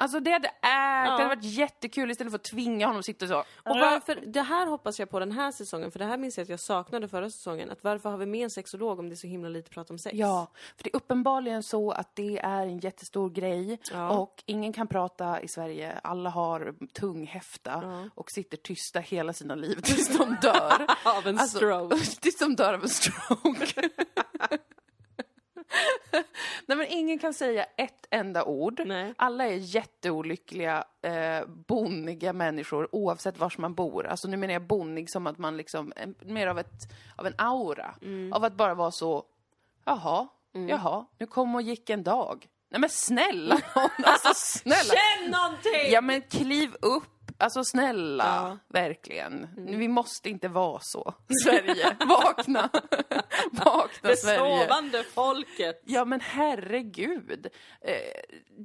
Alltså 0.00 0.20
det 0.20 0.30
hade 0.30 0.48
ägt, 0.48 0.54
det 0.62 1.10
hade 1.10 1.24
varit 1.24 1.44
jättekul 1.44 2.10
istället 2.10 2.30
för 2.32 2.38
att 2.38 2.44
tvinga 2.44 2.86
honom 2.86 2.98
att 3.00 3.04
sitta 3.06 3.26
så. 3.28 3.38
Och 3.38 3.44
varför, 3.78 4.22
det 4.26 4.42
här 4.42 4.66
hoppas 4.66 4.98
jag 4.98 5.10
på 5.10 5.18
den 5.20 5.32
här 5.32 5.52
säsongen, 5.52 5.90
för 5.90 5.98
det 5.98 6.04
här 6.04 6.16
minns 6.18 6.36
jag 6.38 6.42
att 6.42 6.48
jag 6.48 6.60
saknade 6.60 7.08
förra 7.08 7.30
säsongen. 7.30 7.70
Att 7.70 7.84
varför 7.84 8.10
har 8.10 8.16
vi 8.18 8.26
med 8.26 8.44
en 8.44 8.50
sexolog 8.50 8.98
om 8.98 9.08
det 9.08 9.14
är 9.14 9.16
så 9.16 9.26
himla 9.26 9.48
lite 9.48 9.70
prat 9.70 9.90
om 9.90 9.98
sex? 9.98 10.14
Ja, 10.16 10.46
för 10.76 10.84
det 10.84 10.90
är 10.90 10.96
uppenbarligen 10.96 11.62
så 11.62 11.90
att 11.90 12.16
det 12.16 12.38
är 12.38 12.62
en 12.66 12.78
jättestor 12.78 13.30
grej 13.30 13.78
Ja. 13.92 14.10
och 14.18 14.42
ingen 14.46 14.72
kan 14.72 14.86
prata 14.86 15.40
i 15.40 15.48
Sverige. 15.48 16.00
Alla 16.02 16.30
har 16.30 16.74
tunghäfta 16.92 18.08
och 18.14 18.30
sitter 18.30 18.56
tysta 18.56 19.00
hela 19.00 19.32
sina 19.32 19.54
liv 19.54 19.80
tills 19.80 20.18
de 20.18 20.36
dör. 20.42 20.86
Av 21.18 21.26
en 21.26 21.38
Alltså, 21.38 21.56
stroke. 21.56 21.96
tills 22.20 22.38
de 22.38 22.56
dör 22.56 22.74
av 22.74 22.82
en 22.82 22.88
stroke. 22.88 23.88
Nej 26.66 26.78
men 26.78 26.86
ingen 26.86 27.18
kan 27.18 27.34
säga 27.34 27.66
ett 27.76 28.06
enda 28.10 28.44
ord. 28.44 28.82
Nej. 28.86 29.14
Alla 29.16 29.46
är 29.46 29.54
jätteolyckliga, 29.54 30.84
eh, 31.02 31.46
bonniga 31.46 32.32
människor 32.32 32.88
oavsett 32.92 33.38
var 33.38 33.54
man 33.58 33.74
bor. 33.74 34.06
Alltså 34.06 34.28
nu 34.28 34.36
menar 34.36 34.52
jag 34.52 34.62
bonnig 34.62 35.10
som 35.10 35.26
att 35.26 35.38
man 35.38 35.56
liksom, 35.56 35.92
en, 35.96 36.14
mer 36.20 36.46
av, 36.46 36.58
ett, 36.58 36.92
av 37.16 37.26
en 37.26 37.34
aura. 37.38 37.94
Av 38.32 38.44
att 38.44 38.54
bara 38.54 38.74
vara 38.74 38.90
så, 38.90 39.24
jaha, 39.84 40.28
jaha, 40.52 41.06
nu 41.18 41.26
kom 41.26 41.54
och 41.54 41.62
gick 41.62 41.90
en 41.90 42.02
dag. 42.02 42.48
Nej 42.70 42.80
men 42.80 42.90
snälla 42.90 43.60
nån, 43.74 43.90
alltså 44.04 44.30
snälla. 44.34 44.94
Känn 44.94 45.30
någonting! 45.30 45.92
Ja 45.92 46.00
men 46.00 46.22
kliv 46.22 46.74
upp 46.80 47.17
Alltså 47.40 47.64
snälla, 47.64 48.24
Ja. 48.24 48.58
verkligen. 48.68 49.48
Vi 49.56 49.88
måste 49.88 50.30
inte 50.30 50.48
vara 50.48 50.78
så. 50.82 51.14
Sverige, 51.44 51.96
vakna! 52.08 52.70
vakna 53.52 54.08
Det 54.08 54.16
Sverige. 54.16 54.38
sovande 54.66 55.02
folket! 55.02 55.82
Ja 55.84 56.04
men 56.04 56.20
herregud. 56.20 57.46
Eh, 57.80 57.92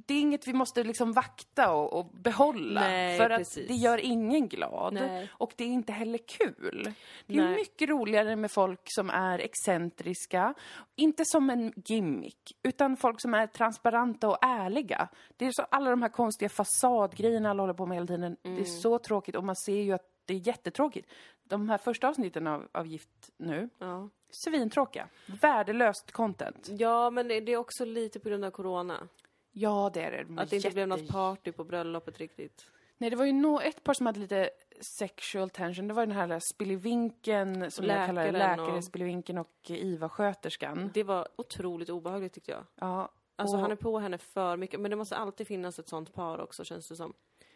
det 0.06 0.14
är 0.14 0.20
inget 0.20 0.48
vi 0.48 0.52
måste 0.52 0.84
liksom 0.84 1.12
vakta 1.12 1.72
och, 1.72 1.92
och 1.98 2.06
behålla. 2.06 2.80
Nej, 2.80 3.18
för 3.18 3.30
att 3.30 3.38
precis. 3.38 3.68
det 3.68 3.74
gör 3.74 3.98
ingen 3.98 4.48
glad. 4.48 4.92
Nej. 4.94 5.30
Och 5.32 5.52
det 5.56 5.64
är 5.64 5.68
inte 5.68 5.92
heller 5.92 6.18
kul. 6.38 6.92
Det 7.26 7.34
är 7.38 7.42
Nej. 7.44 7.54
mycket 7.54 7.88
roligare 7.88 8.36
med 8.36 8.50
folk 8.50 8.80
som 8.84 9.10
är 9.10 9.38
excentriska. 9.38 10.54
Inte 10.96 11.24
som 11.26 11.50
en 11.50 11.72
gimmick, 11.86 12.38
utan 12.62 12.96
folk 12.96 13.20
som 13.20 13.34
är 13.34 13.46
transparenta 13.46 14.28
och 14.28 14.38
ärliga. 14.44 15.08
Det 15.36 15.46
är 15.46 15.52
så 15.52 15.62
alla 15.70 15.90
de 15.90 16.02
här 16.02 16.08
konstiga 16.08 16.48
fasadgrejerna 16.48 17.50
alla 17.50 17.62
håller 17.62 17.74
på 17.74 17.86
med 17.86 17.96
hela 17.96 18.06
tiden. 18.06 18.36
Mm. 18.44 18.63
Är 18.64 18.80
så 18.80 18.98
tråkigt 18.98 19.36
och 19.36 19.44
man 19.44 19.56
ser 19.56 19.80
ju 19.82 19.92
att 19.92 20.10
det 20.24 20.34
är 20.34 20.46
jättetråkigt. 20.46 21.08
De 21.44 21.68
här 21.68 21.78
första 21.78 22.08
avsnitten 22.08 22.46
av, 22.46 22.68
av 22.72 22.86
Gift 22.86 23.30
nu, 23.36 23.68
Ja. 23.78 24.08
svintråkiga. 24.30 25.08
Värdelöst 25.40 26.12
content. 26.12 26.68
ja, 26.78 27.10
men 27.10 27.28
det 27.28 27.34
är 27.52 27.56
också 27.56 27.84
lite 27.84 28.20
på 28.20 28.28
grund 28.28 28.44
av 28.44 28.50
corona. 28.50 29.08
Ja, 29.52 29.90
det 29.94 30.02
är 30.02 30.10
det. 30.10 30.24
De 30.24 30.38
är 30.38 30.42
Att 30.42 30.50
det 30.50 30.56
inte 30.56 30.70
blev 30.70 30.88
jätte- 30.88 31.02
något 31.02 31.12
party 31.12 31.52
på 31.52 31.64
bröllopet 31.64 32.18
riktigt. 32.18 32.66
Nej, 32.98 33.10
det 33.10 33.16
var 33.16 33.24
ju 33.24 33.32
nog 33.32 33.62
ett 33.62 33.84
par 33.84 33.94
som 33.94 34.06
hade 34.06 34.20
lite 34.20 34.50
sexual 34.80 35.50
tension. 35.50 35.88
Det 35.88 35.94
var 35.94 36.06
den 36.06 36.16
här 36.16 36.40
Spillevinken, 36.40 37.70
som 37.70 37.84
jag 37.86 38.06
kallar 38.06 38.24
det, 38.26 38.32
Läkaren 38.32 38.58
läkare 38.58 38.76
och- 38.76 38.84
Spillevinken 38.84 39.38
och 39.38 39.50
IVA-sköterskan. 39.70 40.90
Det 40.94 41.02
var 41.02 41.28
otroligt 41.36 41.90
obehagligt 41.90 42.32
tyckte 42.32 42.50
jag. 42.50 42.64
Ja, 42.74 43.08
Alltså 43.36 43.56
och- 43.56 43.62
han 43.62 43.70
är 43.72 43.76
på 43.76 43.98
henne 43.98 44.18
för 44.18 44.56
mycket, 44.56 44.80
men 44.80 44.90
det 44.90 44.96
måste 44.96 45.16
alltid 45.16 45.46
finnas 45.46 45.78
ett 45.78 45.88
sånt 45.88 46.14
par 46.14 46.40
också 46.40 46.64
känns 46.64 46.88
det 46.88 46.96
som. 46.96 47.14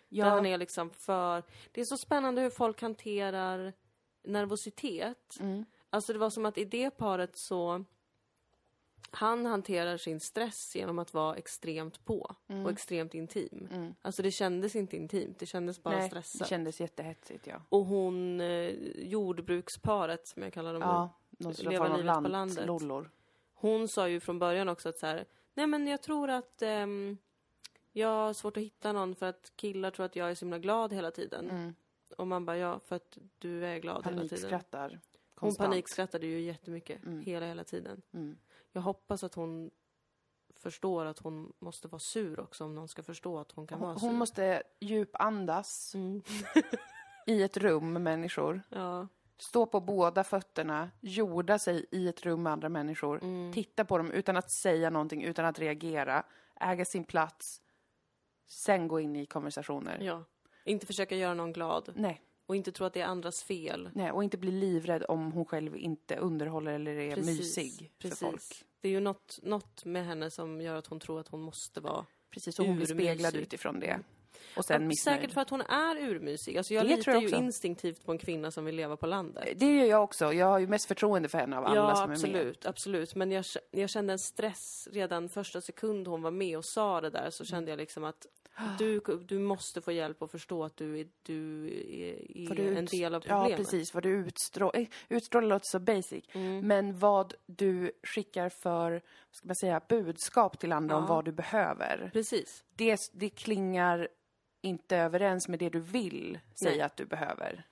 Där 0.08 0.18
ja, 0.18 0.24
han 0.28 0.46
är 0.46 0.58
liksom 0.58 0.90
för... 0.90 1.42
Det 1.72 1.80
är 1.80 1.84
så 1.84 1.96
spännande 1.96 2.40
hur 2.40 2.50
folk 2.50 2.82
hanterar 2.82 3.72
nervositet. 4.24 5.36
Mm. 5.40 5.64
Alltså 5.90 6.12
det 6.12 6.18
var 6.18 6.30
som 6.30 6.46
att 6.46 6.58
i 6.58 6.64
det 6.64 6.90
paret 6.90 7.36
så... 7.36 7.84
Han 9.10 9.46
hanterar 9.46 9.96
sin 9.96 10.20
stress 10.20 10.76
genom 10.76 10.98
att 10.98 11.14
vara 11.14 11.36
extremt 11.36 12.04
på 12.04 12.34
och 12.64 12.70
extremt 12.70 13.14
intim. 13.14 13.94
Alltså 14.02 14.22
det 14.22 14.30
kändes 14.30 14.76
inte 14.76 14.96
intimt, 14.96 15.38
det 15.38 15.46
kändes 15.46 15.82
bara 15.82 15.94
nej, 15.94 16.02
det 16.02 16.08
stressat. 16.08 16.48
kändes 16.48 16.80
jättehetsigt, 16.80 17.46
ja. 17.46 17.62
Och 17.68 17.84
hon, 17.84 18.40
eh, 18.40 18.70
jordbruksparet 18.96 20.26
som 20.26 20.42
jag 20.42 20.52
kallar 20.52 20.72
dem 20.72 20.80
nu, 20.82 20.86
Ja, 20.86 21.12
slags 21.54 21.62
Leva 21.62 21.84
livet 21.96 22.00
på 22.00 22.06
lant, 22.06 22.28
landet. 22.28 22.66
lollor. 22.66 23.10
Hon 23.54 23.88
sa 23.88 24.08
ju 24.08 24.20
från 24.20 24.38
början 24.38 24.68
också 24.68 24.88
att 24.88 24.98
så 24.98 25.06
här, 25.06 25.24
nej 25.54 25.66
men 25.66 25.86
jag 25.86 26.02
tror 26.02 26.30
att 26.30 26.62
ehm, 26.62 27.18
jag 27.98 28.08
har 28.08 28.32
svårt 28.32 28.56
att 28.56 28.62
hitta 28.62 28.92
någon 28.92 29.14
för 29.14 29.26
att 29.26 29.52
killar 29.56 29.90
tror 29.90 30.06
att 30.06 30.16
jag 30.16 30.30
är 30.30 30.34
så 30.34 30.44
himla 30.44 30.58
glad 30.58 30.92
hela 30.92 31.10
tiden. 31.10 31.50
Mm. 31.50 31.74
Och 32.16 32.26
man 32.26 32.46
bara, 32.46 32.56
ja 32.56 32.78
för 32.78 32.96
att 32.96 33.18
du 33.38 33.66
är 33.66 33.78
glad 33.78 34.04
hela 34.04 34.16
tiden. 34.22 34.28
Panikskrattar 34.28 35.00
Hon 35.34 35.54
panikskrattade 35.54 36.26
ju 36.26 36.40
jättemycket, 36.40 37.02
Mm. 37.04 37.20
hela, 37.20 37.46
hela 37.46 37.64
tiden. 37.64 38.02
Mm. 38.12 38.38
Jag 38.72 38.80
hoppas 38.82 39.24
att 39.24 39.34
hon 39.34 39.70
förstår 40.54 41.04
att 41.06 41.18
hon 41.18 41.52
måste 41.58 41.88
vara 41.88 41.98
sur 41.98 42.40
också 42.40 42.64
om 42.64 42.74
någon 42.74 42.88
ska 42.88 43.02
förstå 43.02 43.38
att 43.38 43.52
hon 43.52 43.66
kan 43.66 43.80
vara 43.80 43.90
Hon, 43.90 44.00
sur. 44.00 44.06
hon 44.06 44.16
måste 44.16 44.62
djupandas 44.80 45.94
Mm. 45.94 46.22
i 47.26 47.42
ett 47.42 47.56
rum 47.56 47.92
med 47.92 48.02
människor. 48.02 48.62
Ja. 48.68 49.08
Stå 49.38 49.66
på 49.66 49.80
båda 49.80 50.24
fötterna, 50.24 50.90
jorda 51.00 51.58
sig 51.58 51.86
i 51.90 52.08
ett 52.08 52.22
rum 52.26 52.42
med 52.42 52.52
andra 52.52 52.68
människor. 52.68 53.22
Mm. 53.22 53.52
Titta 53.52 53.84
på 53.84 53.98
dem 53.98 54.10
utan 54.10 54.36
att 54.36 54.50
säga 54.50 54.90
någonting, 54.90 55.22
utan 55.24 55.44
att 55.44 55.58
reagera. 55.58 56.22
Äga 56.60 56.84
sin 56.84 57.04
plats. 57.04 57.60
Sen 58.48 58.88
gå 58.88 59.00
in 59.00 59.16
i 59.16 59.26
konversationer. 59.26 59.98
ja. 60.02 60.24
Inte 60.64 60.86
försöka 60.86 61.16
göra 61.16 61.34
någon 61.34 61.52
glad. 61.52 61.92
Nej, 61.96 62.20
Och 62.46 62.56
inte 62.56 62.72
tro 62.72 62.86
att 62.86 62.92
det 62.92 63.00
är 63.00 63.06
andras 63.06 63.42
fel. 63.42 63.90
nej, 63.94 64.12
och 64.12 64.24
inte 64.24 64.38
bli 64.38 64.50
livrädd 64.50 65.04
om 65.08 65.32
hon 65.32 65.44
själv 65.44 65.76
inte 65.76 66.16
underhåller 66.16 66.72
eller 66.72 66.92
är 66.96 67.16
mysig 67.16 67.92
för 68.02 68.08
precis. 68.08 68.18
folk. 68.18 68.64
Det 68.80 68.88
är 68.88 68.92
ju 68.92 69.00
något, 69.00 69.38
något 69.42 69.84
med 69.84 70.06
henne 70.06 70.30
som 70.30 70.60
gör 70.60 70.76
att 70.76 70.86
hon 70.86 71.00
tror 71.00 71.20
att 71.20 71.28
hon 71.28 71.40
måste 71.40 71.80
vara 71.80 72.06
Precis, 72.30 72.58
och 72.58 72.66
hon 72.66 72.76
blir 72.76 72.86
speglad 72.86 73.36
utifrån 73.36 73.80
det. 73.80 74.00
Och 74.56 74.64
sen 74.64 74.82
Ja, 74.82 74.88
missnöjd. 74.88 75.16
Säkert 75.18 75.34
för 75.34 75.40
att 75.40 75.50
hon 75.50 75.60
är 75.60 75.96
urmysig. 75.96 76.58
Alltså 76.58 76.74
jag 76.74 76.84
Det 76.84 76.96
litar 76.96 77.12
jag 77.12 77.22
ju 77.22 77.36
instinktivt 77.36 78.04
på 78.04 78.12
en 78.12 78.18
kvinna 78.18 78.50
som 78.50 78.64
vill 78.64 78.74
leva 78.76 78.96
på 78.96 79.06
landet. 79.06 79.48
Det 79.56 79.76
gör 79.76 79.84
jag 79.84 80.02
också. 80.04 80.32
Jag 80.32 80.46
har 80.46 80.58
ju 80.58 80.66
mest 80.66 80.88
förtroende 80.88 81.28
för 81.28 81.38
henne 81.38 81.58
av 81.58 81.64
alla 81.64 81.76
ja, 81.76 81.94
som 81.94 82.02
är 82.02 82.06
med. 82.08 82.14
absolut, 82.16 82.66
absolut. 82.66 83.14
Men 83.14 83.30
jag, 83.30 83.44
jag 83.70 83.90
kände 83.90 84.12
en 84.12 84.18
stress 84.18 84.88
redan 84.92 85.28
första 85.28 85.60
sekund 85.60 86.08
hon 86.08 86.22
var 86.22 86.30
med 86.30 86.58
och 86.58 86.64
sa 86.64 87.00
det 87.00 87.10
där 87.10 87.30
så 87.30 87.44
kände 87.44 87.70
jag 87.70 87.78
liksom 87.78 88.04
att 88.04 88.26
du, 88.78 89.00
du 89.28 89.38
måste 89.38 89.80
få 89.80 89.92
hjälp 89.92 90.22
att 90.22 90.30
förstå 90.30 90.64
att 90.64 90.76
du 90.76 90.98
är, 91.00 91.08
du 91.22 91.66
är, 92.48 92.54
du 92.54 92.76
en 92.76 92.84
del 92.84 93.14
av 93.14 93.22
Ja, 93.26 93.34
problemet. 93.40 93.56
precis. 93.56 93.94
Vad 93.94 94.02
du 94.02 94.10
utstrålar. 94.10 94.86
Utstrålar 95.08 95.48
låter 95.48 95.66
så 95.68 95.78
basic. 95.78 96.24
Mm. 96.32 96.66
Men 96.66 96.98
vad 96.98 97.34
du 97.46 97.92
skickar 98.02 98.48
för, 98.48 99.02
ska 99.30 99.46
man 99.46 99.56
säga, 99.56 99.80
budskap 99.88 100.58
till 100.58 100.72
andra 100.72 100.96
om 100.96 101.02
Ja. 101.02 101.08
vad 101.14 101.24
du 101.24 101.32
behöver. 101.32 102.10
Precis. 102.12 102.64
Det, 102.76 102.98
det 103.12 103.30
klingar 103.30 104.08
inte 104.60 104.96
överens 104.96 105.48
med 105.48 105.58
det 105.58 105.68
du 105.70 105.80
vill 105.80 106.38
säga 106.54 106.70
Nej. 106.70 106.80
att 106.80 106.96
du 106.96 107.04
behöver. 107.04 107.64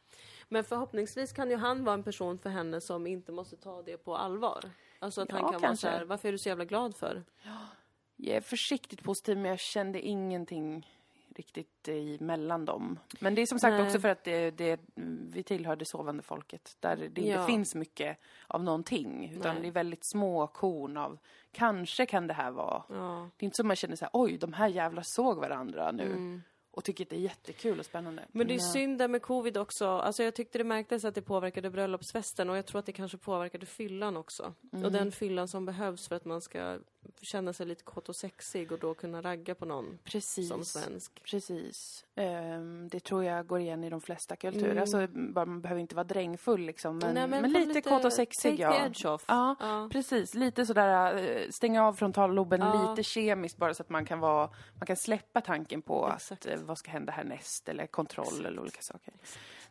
Men 0.49 0.65
förhoppningsvis 0.65 1.33
kan 1.33 1.51
ju 1.51 1.57
han 1.57 1.85
vara 1.85 1.95
en 1.95 2.03
person 2.03 2.39
för 2.39 2.51
henne 2.51 2.81
som 2.81 3.07
inte 3.07 3.33
måste 3.33 3.57
ta 3.57 3.83
det 3.83 3.97
på 3.97 4.17
allvar. 4.17 4.71
Alltså 4.99 5.21
att 5.21 5.29
Ja, 5.29 5.35
han 5.35 5.43
kan 5.45 5.53
vara 5.53 5.61
kanske. 5.61 5.87
så 5.87 5.93
här, 5.93 6.05
varför 6.05 6.29
är 6.29 6.33
du 6.33 6.39
så 6.39 6.49
jävla 6.49 6.65
glad 6.65 6.97
för? 6.97 7.25
Jag 8.17 8.37
är 8.37 8.41
försiktigt 8.41 9.03
positiv, 9.03 9.37
men 9.39 9.51
jag 9.51 9.61
kände 9.61 10.01
ingenting 10.01 10.87
riktigt 11.37 11.89
i 11.89 12.19
mellan 12.21 12.65
dem. 12.65 12.99
Men 13.21 13.35
det 13.35 13.43
är 13.43 13.47
som 13.47 13.59
sagt 13.59 13.73
Nej. 13.73 13.83
också 13.87 14.01
för 14.01 14.09
att 14.09 14.25
det, 14.25 14.51
det, 14.51 14.81
vi 15.31 15.43
tillhör 15.43 15.77
det 15.77 15.85
sovande 15.85 16.23
folket, 16.23 16.77
där 16.81 16.97
det 16.97 17.05
inte 17.05 17.23
Ja. 17.23 17.47
finns 17.47 17.75
mycket 17.75 18.19
av 18.47 18.65
någonting, 18.65 19.31
utan 19.37 19.55
Nej. 19.55 19.63
det 19.63 19.69
är 19.69 19.73
väldigt 19.73 20.05
små 20.05 20.47
korn 20.47 20.97
av 20.97 21.19
kanske 21.53 22.07
kan 22.07 22.27
det 22.27 22.35
här 22.35 22.51
vara. 22.51 22.83
Ja. 22.89 23.31
Det 23.37 23.45
är 23.45 23.47
inte 23.47 23.57
som 23.57 23.67
man 23.67 23.77
känner 23.77 23.97
så 23.97 24.05
här, 24.05 24.11
oj, 24.13 24.39
de 24.39 24.53
här 24.53 24.69
jävla 24.69 25.03
såg 25.03 25.39
varandra 25.39 25.93
nu. 25.93 26.41
Och 26.71 26.85
tycker 26.85 27.05
att 27.05 27.11
det 27.11 27.17
är 27.17 27.21
jättekul 27.21 27.79
och 27.79 27.87
spännande. 27.87 28.23
Mm. 28.23 28.31
Men 28.33 28.47
det 28.47 28.55
är 28.55 28.59
synd 28.59 28.99
där 28.99 29.09
med 29.09 29.23
covid 29.23 29.57
också. 29.57 29.87
Alltså 29.87 30.23
jag 30.23 30.35
tyckte 30.35 30.59
det 30.59 30.65
märktes 30.65 31.05
att 31.05 31.15
det 31.15 31.23
påverkade 31.23 31.71
bröllopsfesten 31.71 32.51
och 32.51 32.57
jag 32.57 32.67
tror 32.67 32.79
att 32.79 32.87
det 32.87 32.93
kanske 32.93 33.19
påverkade 33.19 33.67
fyllan 33.67 34.17
också. 34.17 34.55
Mm. 34.73 34.85
Och 34.85 34.93
den 34.93 35.13
fyllan 35.13 35.49
som 35.49 35.65
behövs 35.65 36.09
för 36.09 36.17
att 36.17 36.25
man 36.25 36.41
ska 36.41 36.79
känna 37.23 37.53
sig 37.53 37.67
lite 37.67 37.85
kåt 37.85 38.09
och 38.09 38.17
sexig 38.17 38.73
och 38.73 38.79
då 38.79 38.95
kunna 38.95 39.23
ragga 39.23 39.55
på 39.55 39.65
någon 39.65 39.99
Precis. 40.05 40.49
som 40.49 40.65
svensk. 40.65 41.23
Precis. 41.25 42.05
Ehm, 42.15 42.89
det 42.89 43.01
tror 43.01 43.25
jag 43.25 43.47
går 43.47 43.61
igen 43.61 43.85
i 43.85 43.91
de 43.91 44.01
flesta 44.01 44.37
kulturer. 44.37 44.71
Mm. 44.71 44.81
Alltså, 44.81 45.07
man 45.15 45.61
behöver 45.61 45.81
inte 45.81 45.95
vara 45.95 46.05
drängfull 46.05 46.61
liksom. 46.61 46.99
Men, 46.99 47.15
Nej, 47.15 47.29
men, 47.29 47.43
fan 47.43 47.53
lite, 47.53 47.81
kåt 47.81 48.05
och 48.05 48.13
sexig, 48.13 48.51
take 48.51 48.63
ja. 48.63 48.73
the 48.73 48.79
edge 48.87 49.07
off. 49.07 49.25
Ja, 49.29 49.57
Ja. 49.61 49.89
precis. 49.93 50.35
Lite 50.35 50.67
sådär, 50.67 51.17
eh, 51.19 51.49
stänga 51.51 51.85
av 51.87 51.93
frontalloben 51.93 52.61
Ja. 52.61 52.91
lite 52.91 53.03
kemiskt 53.03 53.57
bara 53.57 53.75
så 53.75 53.83
att 53.83 53.89
man 53.91 54.05
kan 54.05 54.21
vara, 54.21 54.51
man 54.75 54.87
kan 54.87 54.97
släppa 54.97 55.41
tanken 55.41 55.83
på 55.83 56.13
Exakt. 56.17 56.47
att 56.47 56.53
eh, 56.53 56.61
vad 56.65 56.79
ska 56.79 56.91
hända 56.91 57.13
härnäst 57.13 57.69
eller 57.69 57.87
kontroll 57.87 58.47
eller 58.47 58.61
olika 58.61 58.83
saker. 58.83 59.15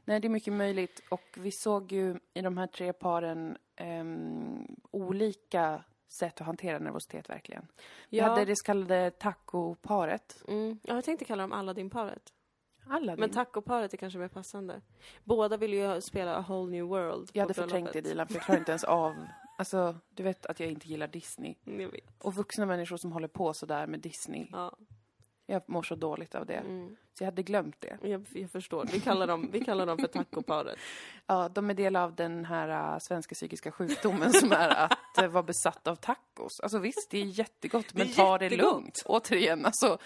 Nej, 0.05 0.19
det 0.19 0.27
är 0.27 0.29
mycket 0.29 0.53
möjligt 0.53 1.01
och 1.09 1.23
vi 1.37 1.51
såg 1.51 1.91
ju 1.91 2.19
i 2.33 2.41
de 2.41 2.57
här 2.57 2.67
tre 2.67 2.93
paren 2.93 3.57
ehm, 3.75 4.67
olika 4.91 5.83
sätt 6.19 6.41
att 6.41 6.47
hantera 6.47 6.79
nervositet 6.79 7.29
verkligen. 7.29 7.67
Vi 8.09 8.17
Ja. 8.17 8.23
hade 8.27 8.45
det 8.45 8.55
så 8.55 8.65
kallade 8.65 9.11
tacoparet. 9.11 10.43
Mm. 10.47 10.79
Ja, 10.83 10.95
jag 10.95 11.03
tänkte 11.03 11.25
kalla 11.25 11.43
dem 11.43 11.51
Aladdin-paret. 11.53 12.33
Alla 12.87 13.15
Men 13.15 13.29
tacoparet 13.29 13.93
är 13.93 13.97
kanske 13.97 14.19
mer 14.19 14.27
passande. 14.27 14.81
Båda 15.23 15.57
vill 15.57 15.73
ju 15.73 16.01
spela 16.01 16.35
A 16.35 16.45
Whole 16.47 16.71
New 16.71 16.85
World 16.85 17.29
Jag 17.33 17.43
hade 17.43 17.53
förträngt 17.53 17.93
det. 17.93 18.01
Dilan, 18.01 18.27
för 18.27 18.33
jag 18.35 18.43
klarar 18.43 18.59
inte 18.59 18.71
ens 18.71 18.83
av... 18.83 19.15
Alltså, 19.57 19.95
du 20.09 20.23
vet 20.23 20.45
att 20.45 20.59
jag 20.59 20.69
inte 20.69 20.87
gillar 20.87 21.07
Disney. 21.07 21.55
Jag 21.63 21.89
vet. 21.89 22.23
Och 22.23 22.33
vuxna 22.33 22.65
människor 22.65 22.97
som 22.97 23.11
håller 23.11 23.27
på 23.27 23.53
sådär 23.53 23.87
med 23.87 23.99
Disney. 23.99 24.47
Ja. 24.51 24.77
Jag 25.45 25.61
mår 25.65 25.83
så 25.83 25.95
dåligt 25.95 26.35
av 26.35 26.45
det. 26.45 26.53
Mm. 26.53 26.95
Så 27.17 27.23
jag 27.23 27.27
hade 27.27 27.43
glömt 27.43 27.75
det. 27.81 27.97
Jag, 28.01 28.25
jag 28.33 28.51
förstår. 28.51 28.85
Vi 28.91 28.99
kallar 28.99 29.27
dem, 29.27 29.49
vi 29.51 29.59
kallar 29.65 29.85
dem 29.85 29.97
för 29.97 30.07
tacoparet. 30.07 30.79
Ja, 31.27 31.49
de 31.49 31.69
är 31.69 31.73
del 31.73 31.95
av 31.95 32.15
den 32.15 32.45
här 32.45 32.93
äh, 32.93 32.99
svenska 32.99 33.35
psykiska 33.35 33.71
sjukdomen 33.71 34.33
som 34.33 34.51
är 34.51 34.69
att 34.69 35.17
äh, 35.17 35.27
vara 35.27 35.43
besatt 35.43 35.87
av 35.87 35.95
tacos. 35.95 36.59
Alltså 36.63 36.79
visst, 36.79 37.07
det 37.11 37.21
är 37.21 37.25
jättegott, 37.25 37.93
men 37.93 38.07
är 38.07 38.13
ta 38.13 38.37
det 38.37 38.49
lugnt. 38.49 39.03
Återigen, 39.05 39.65
alltså. 39.65 39.97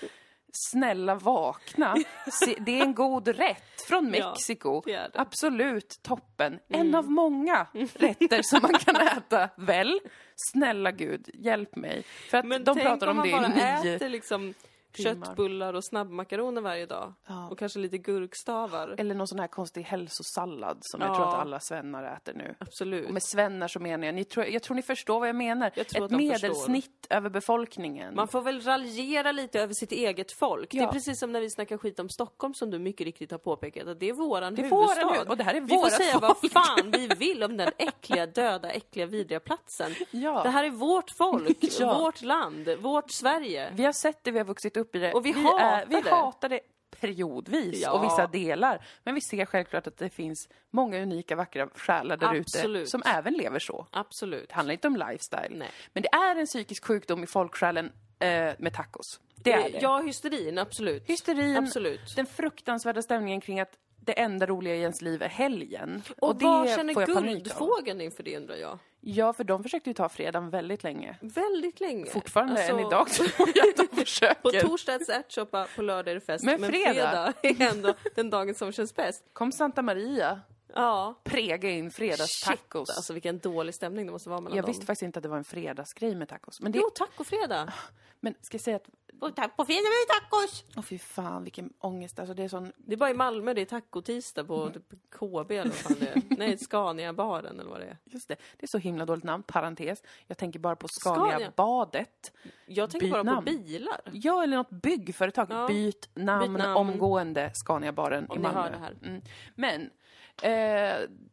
Snälla 0.54 1.16
vakna. 1.16 1.96
Se, 2.32 2.56
det 2.60 2.80
är 2.80 2.84
en 2.84 2.96
god 2.96 3.28
rätt 3.28 3.82
från 3.88 4.14
Ja, 4.14 4.30
Mexiko. 4.30 4.82
det 4.86 4.94
är 4.94 4.98
det. 4.98 5.16
Mm. 5.16 5.28
Absolut 5.28 6.00
toppen. 6.02 6.60
En 6.68 6.96
av 6.96 7.12
många 7.12 7.68
rätter 7.94 8.42
som 8.42 8.62
man 8.62 8.74
kan 8.74 8.96
äta, 8.96 9.50
väl? 9.56 10.00
Snälla 10.36 10.92
gud, 10.92 11.30
hjälp 11.34 11.76
mig. 11.76 12.04
För 12.30 12.38
att 12.38 12.46
Men 12.46 12.64
de 12.64 12.80
pratar 12.80 13.08
om 13.08 13.20
om 13.20 13.24
det 13.24 13.30
i 13.30 13.84
nio... 13.84 13.96
äter 13.96 14.10
liksom 14.10 14.54
timmar. 14.92 15.26
köttbullar 15.26 15.74
och 15.74 15.86
snabbmakaroner 15.86 16.62
varje 16.62 16.86
dag. 16.86 17.14
Ja. 17.28 17.50
Och 17.50 17.60
kanske 17.60 17.80
lite 17.80 17.98
gurkstavar. 17.98 18.96
Eller 18.98 19.16
någon 19.16 19.28
sån 19.28 19.40
här 19.40 19.48
konstig 19.48 19.82
hälsosallad 19.82 20.78
som 20.82 21.02
Ja. 21.02 21.08
jag 21.08 21.16
tror 21.16 21.28
att 21.30 21.34
alla 21.36 21.60
svennar 21.60 22.04
äter 22.16 22.34
nu. 22.34 22.56
Absolut. 22.60 23.08
Och 23.08 23.14
med 23.14 23.24
svennar 23.24 23.68
så 23.68 23.80
menar 23.80 24.06
jag, 24.06 24.16
ni 24.16 24.24
tror, 24.24 24.46
jag 24.46 24.64
tror 24.64 24.76
ni 24.76 24.82
förstår 24.82 25.20
vad 25.20 25.30
jag 25.30 25.36
menar. 25.36 25.72
Jag 25.76 26.04
Ett 26.04 26.12
medelsnitt 26.12 27.08
över 27.10 27.30
befolkningen. 27.30 28.16
Man 28.16 28.28
får 28.28 28.42
väl 28.42 28.62
raljera 28.62 29.32
lite 29.32 29.62
över 29.62 29.74
sitt 29.74 29.92
eget 29.92 30.32
folk. 30.32 30.72
Det 30.72 30.78
Ja. 30.78 30.88
är 30.88 30.92
precis 30.92 31.20
som 31.20 31.32
när 31.32 31.42
vi 31.42 31.50
snackar 31.50 31.78
skit 31.78 32.00
om 32.00 32.10
Stockholm 32.10 32.54
som 32.54 32.70
du 32.70 32.80
mycket 32.80 33.06
riktigt 33.06 33.32
har 33.32 33.38
påpekat 33.38 33.88
att 33.88 34.00
det 34.00 34.10
är 34.10 34.14
våran 34.14 34.56
Det 34.56 34.62
är 34.66 34.70
våran 34.70 34.88
huvudstad. 34.90 35.14
huvud- 35.14 35.28
och 35.30 35.38
det 35.38 35.44
här 35.44 35.54
är 35.56 35.62
vi 35.62 35.68
får 35.68 35.76
vårat 35.76 35.92
säga 35.94 36.20
vad 36.20 36.38
folk. 36.38 36.54
fan 36.54 36.92
vi 36.92 37.08
vill 37.18 37.44
om 37.44 37.58
den 37.58 37.70
äckliga, 37.78 38.26
döda, 38.26 38.72
äckliga, 38.72 39.06
vidriga 39.06 39.40
platsen. 39.40 39.92
Ja. 40.12 40.44
Det 40.44 40.50
här 40.50 40.64
är 40.64 40.70
vårt 40.70 41.12
folk, 41.18 41.80
vårt 41.82 42.22
land, 42.22 42.70
vårt 42.80 43.12
Sverige. 43.12 43.72
Vi 43.76 43.86
har 43.86 43.92
sett 43.94 44.24
det, 44.24 44.32
vi 44.32 44.38
har 44.38 44.46
vuxit 44.46 44.78
upp 44.78 44.89
i 44.96 45.00
det. 45.00 45.14
Och 45.14 45.26
vi 45.26 45.30
är, 45.30 45.34
hatar 45.36 45.86
vi 45.90 46.02
det. 46.02 46.10
hatar 46.10 46.50
det 46.50 46.60
periodvis 47.00 47.82
Ja. 47.82 47.92
och 47.92 48.04
vissa 48.04 48.28
delar. 48.28 48.86
Men 49.04 49.16
vi 49.16 49.22
ser 49.22 49.46
självklart 49.46 49.88
att 49.88 49.98
det 49.98 50.10
finns 50.10 50.50
många 50.70 51.02
unika, 51.02 51.36
vackra 51.36 51.68
själar 51.76 52.18
där 52.18 52.34
ute 52.36 52.86
som 52.88 53.04
även 53.06 53.34
lever 53.34 53.60
så. 53.60 53.88
Absolut. 53.92 54.50
Det 54.50 54.56
handlar 54.56 54.74
inte 54.74 54.88
om 54.88 54.96
lifestyle. 54.96 55.56
Nej. 55.58 55.70
Men 55.94 56.04
det 56.04 56.10
är 56.10 56.36
en 56.36 56.46
psykisk 56.46 56.86
sjukdom 56.86 57.24
i 57.24 57.28
folksjälen 57.28 57.92
eh, 58.20 58.54
med 58.58 58.74
tacos. 58.74 59.20
Det 59.36 59.54
är 59.54 59.70
det. 59.70 59.80
Ja, 59.82 59.98
hysterin, 60.00 60.58
absolut. 60.58 61.10
Hysterin, 61.10 61.58
Absolut. 61.58 62.16
den 62.16 62.26
fruktansvärda 62.26 63.02
stämningen 63.02 63.42
kring 63.42 63.60
att 63.60 63.72
det 64.02 64.20
enda 64.20 64.46
roliga 64.46 64.76
i 64.76 64.82
ens 64.82 65.02
liv 65.02 65.22
är 65.24 65.30
helgen. 65.30 66.04
Och, 66.18 66.36
det 66.36 66.46
vad 66.46 66.70
känner 66.70 66.94
guldfågeln 67.06 68.02
inför 68.02 68.24
det 68.24 68.38
undrar 68.38 68.56
jag? 68.56 68.80
Ja, 69.02 69.34
för 69.34 69.44
de 69.44 69.64
försökte 69.64 69.90
ju 69.90 69.94
ta 69.94 70.10
fredagen 70.10 70.50
väldigt 70.50 70.84
länge. 70.84 71.18
Väldigt 71.22 71.80
länge. 71.80 72.06
Fortfarande 72.06 72.54
Alltså, 72.54 72.74
än 72.74 72.80
idag 72.80 73.08
tror 73.10 73.30
jag 73.56 73.70
att 73.70 73.78
de 73.78 73.88
På 73.92 73.96
försöker. 73.96 74.62
torsdag 74.62 74.96
äts 74.96 75.10
ärtsoppa, 75.10 75.68
på 75.76 75.82
lördag 75.82 76.12
är 76.12 76.16
det 76.16 76.22
fest. 76.22 76.44
Men 76.46 76.60
fredag? 76.64 77.34
är 77.44 77.62
ändå 77.62 77.94
den 78.16 78.30
dagen 78.30 78.56
som 78.56 78.72
känns 78.72 78.96
bäst. 78.96 79.24
Kom 79.34 79.52
Santa 79.52 79.82
Maria, 79.82 80.40
Ja. 80.76 81.22
prega 81.24 81.70
in 81.70 81.92
fredagstacos. 81.92 82.88
Shit, 82.90 82.98
alltså 82.98 83.14
vilken 83.14 83.40
dålig 83.40 83.76
stämning 83.76 84.06
det 84.06 84.12
måste 84.12 84.30
vara 84.30 84.42
mellan 84.42 84.56
jag 84.56 84.64
dem. 84.66 84.70
visste 84.70 84.86
faktiskt 84.86 85.02
inte 85.04 85.20
att 85.20 85.24
det 85.24 85.30
var 85.30 85.38
en 85.38 85.44
fredagsgrej 85.44 86.16
med 86.16 86.30
tacos. 86.30 86.62
Men, 86.62 86.72
det, 86.72 86.78
Jo, 86.78 86.90
tacofredag. 86.90 87.70
men 88.20 88.36
ska 88.42 88.56
jag 88.56 88.62
säga 88.62 88.76
att, 88.76 88.90
Och 89.22 89.36
tack 89.36 89.58
på 89.58 89.66
fredag 89.66 89.80
blir 89.82 90.08
det 90.08 90.20
tacos! 90.20 90.64
åh 90.78 90.84
fy 90.84 90.98
fan 91.00 91.44
vilken 91.44 91.74
ångest. 91.80 92.20
Alltså 92.20 92.34
det 92.34 92.44
är 92.44 92.48
sån, 92.50 92.72
Det 92.78 92.94
är 92.94 92.98
bara 92.98 93.10
i 93.10 93.14
Malmö 93.14 93.54
det 93.54 93.62
är 93.62 93.66
tacotisdag 93.66 94.48
på 94.48 94.70
typ 94.70 94.90
KB 95.20 95.52
eller 95.52 95.64
vad 95.70 95.74
fan 95.74 95.96
det 96.00 96.08
är. 96.08 96.22
Nej, 96.38 96.58
Scania-baren 96.58 97.60
eller 97.60 97.70
vad 97.70 97.80
det 97.80 97.86
är. 97.86 97.98
just 98.06 98.28
det, 98.28 98.36
det 98.58 98.66
är 98.66 98.68
så 98.68 98.78
himla 98.78 99.06
dåligt 99.06 99.24
namn, 99.24 99.44
parentes. 99.44 100.04
Jag 100.28 100.38
tänker 100.38 100.60
bara 100.60 100.76
på 100.76 100.88
Scania. 100.88 101.38
Scania-badet. 101.40 102.32
Jag 102.66 102.90
tänker 102.90 103.06
Byt 103.06 103.12
bara 103.12 103.24
namn. 103.24 103.46
på 103.46 103.52
bilar. 103.52 104.02
Ja, 104.12 104.44
eller 104.44 104.58
något 104.58 104.70
byggföretag. 104.70 105.48
Ja. 105.50 105.68
Byt, 105.68 106.10
namn, 106.14 106.54
Byt 106.54 106.64
namn. 106.64 106.76
omgående 106.78 107.52
Scania-baren 107.54 108.24
i 108.24 108.28
Om 108.30 108.38
ni 108.38 108.44
Malmö. 108.44 108.62
hör 108.62 108.72
det 108.72 108.78
här. 108.78 108.98
Mm. 109.04 109.22
Men, 109.56 109.90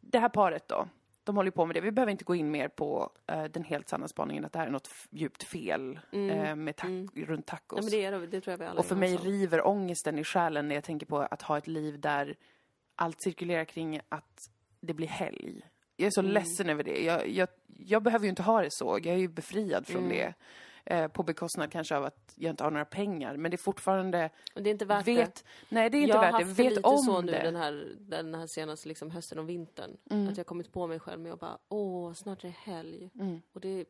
det 0.01 0.19
här 0.19 0.29
paret 0.29 0.67
då. 0.67 0.87
De 1.23 1.35
håller 1.35 1.51
på 1.51 1.65
med 1.65 1.75
det. 1.75 1.81
Vi 1.81 1.91
behöver 1.91 2.11
inte 2.11 2.23
gå 2.23 2.35
in 2.35 2.51
mer 2.51 2.67
på 2.67 3.09
eh, 3.27 3.43
den 3.43 3.63
helt 3.63 3.89
sanna 3.89 4.07
spaningen 4.07 4.45
att 4.45 4.53
det 4.53 4.59
här 4.59 4.67
är 4.67 4.71
något 4.71 4.89
djupt 5.09 5.43
fel 5.43 5.99
eh, 6.11 6.55
med 6.55 6.75
ta- 6.75 6.87
runt 7.15 7.45
tacos. 7.45 7.93
Mm. 7.93 8.11
Men 8.11 8.21
det, 8.21 8.27
det 8.27 8.41
tror 8.41 8.51
jag 8.51 8.57
vi 8.57 8.65
alla 8.65 8.79
Och 8.79 8.85
för 8.85 8.95
mig 8.95 9.17
om. 9.17 9.23
river 9.23 9.67
ångesten 9.67 10.19
i 10.19 10.23
själen 10.23 10.67
när 10.67 10.75
jag 10.75 10.83
tänker 10.83 11.05
på 11.05 11.17
att 11.19 11.41
ha 11.41 11.57
ett 11.57 11.67
liv 11.67 11.99
där 11.99 12.35
allt 12.95 13.21
cirkulerar 13.21 13.65
kring 13.65 13.99
att 14.09 14.49
det 14.79 14.93
blir 14.93 15.07
helg. 15.07 15.61
Jag 15.95 16.07
är 16.07 16.11
så 16.11 16.19
Mm. 16.21 16.31
ledsen 16.31 16.69
över 16.69 16.83
det. 16.83 17.03
Jag, 17.03 17.27
jag, 17.29 17.47
jag 17.67 18.03
behöver 18.03 18.23
ju 18.25 18.29
inte 18.29 18.43
ha 18.43 18.61
det 18.61 18.71
så. 18.71 18.99
Jag 19.03 19.13
är 19.13 19.17
ju 19.17 19.27
befriad 19.27 19.87
från 19.87 20.03
Mm. 20.03 20.17
det. 20.17 20.33
Eh, 20.89 21.07
på 21.07 21.23
bekostnad 21.23 21.71
kanske 21.71 21.95
av 21.95 22.05
att 22.05 22.33
jag 22.35 22.49
inte 22.49 22.63
har 22.63 22.71
några 22.71 22.85
pengar. 22.85 23.37
Men 23.37 23.51
det 23.51 23.55
är 23.55 23.57
fortfarande... 23.57 24.29
Och 24.55 24.63
det 24.63 24.69
är 24.69 24.71
inte 24.71 24.85
värt 24.85 25.07
vet, 25.07 25.35
det. 25.35 25.41
Nej, 25.69 25.89
det 25.89 25.97
är 25.97 25.99
inte 25.99 26.09
jag 26.09 26.17
har 26.17 26.23
värt 26.23 26.39
det. 26.39 26.45
haft 26.45 26.57
det 26.57 26.63
Vet 26.63 26.75
lite 26.75 26.89
om 26.89 26.97
så 26.97 27.21
nu. 27.21 27.31
Mm. 27.31 27.43
den 27.43 27.55
här, 27.55 27.95
den 27.99 28.35
här 28.35 28.47
senaste 28.47 28.87
liksom 28.87 29.11
hösten 29.11 29.39
och 29.39 29.49
vintern. 29.49 29.91
Att 30.05 30.09
jag 30.09 30.37
har 30.37 30.43
kommit 30.43 30.71
på 30.71 30.87
mig 30.87 30.99
själv 30.99 31.21
med 31.21 31.33
att 31.33 31.39
bara, 31.39 31.57
åh, 31.69 32.13
snart 32.13 32.43
är 32.43 32.47
det 32.47 32.71
helg. 32.71 33.09
Och 33.53 33.61
det, 33.61 33.85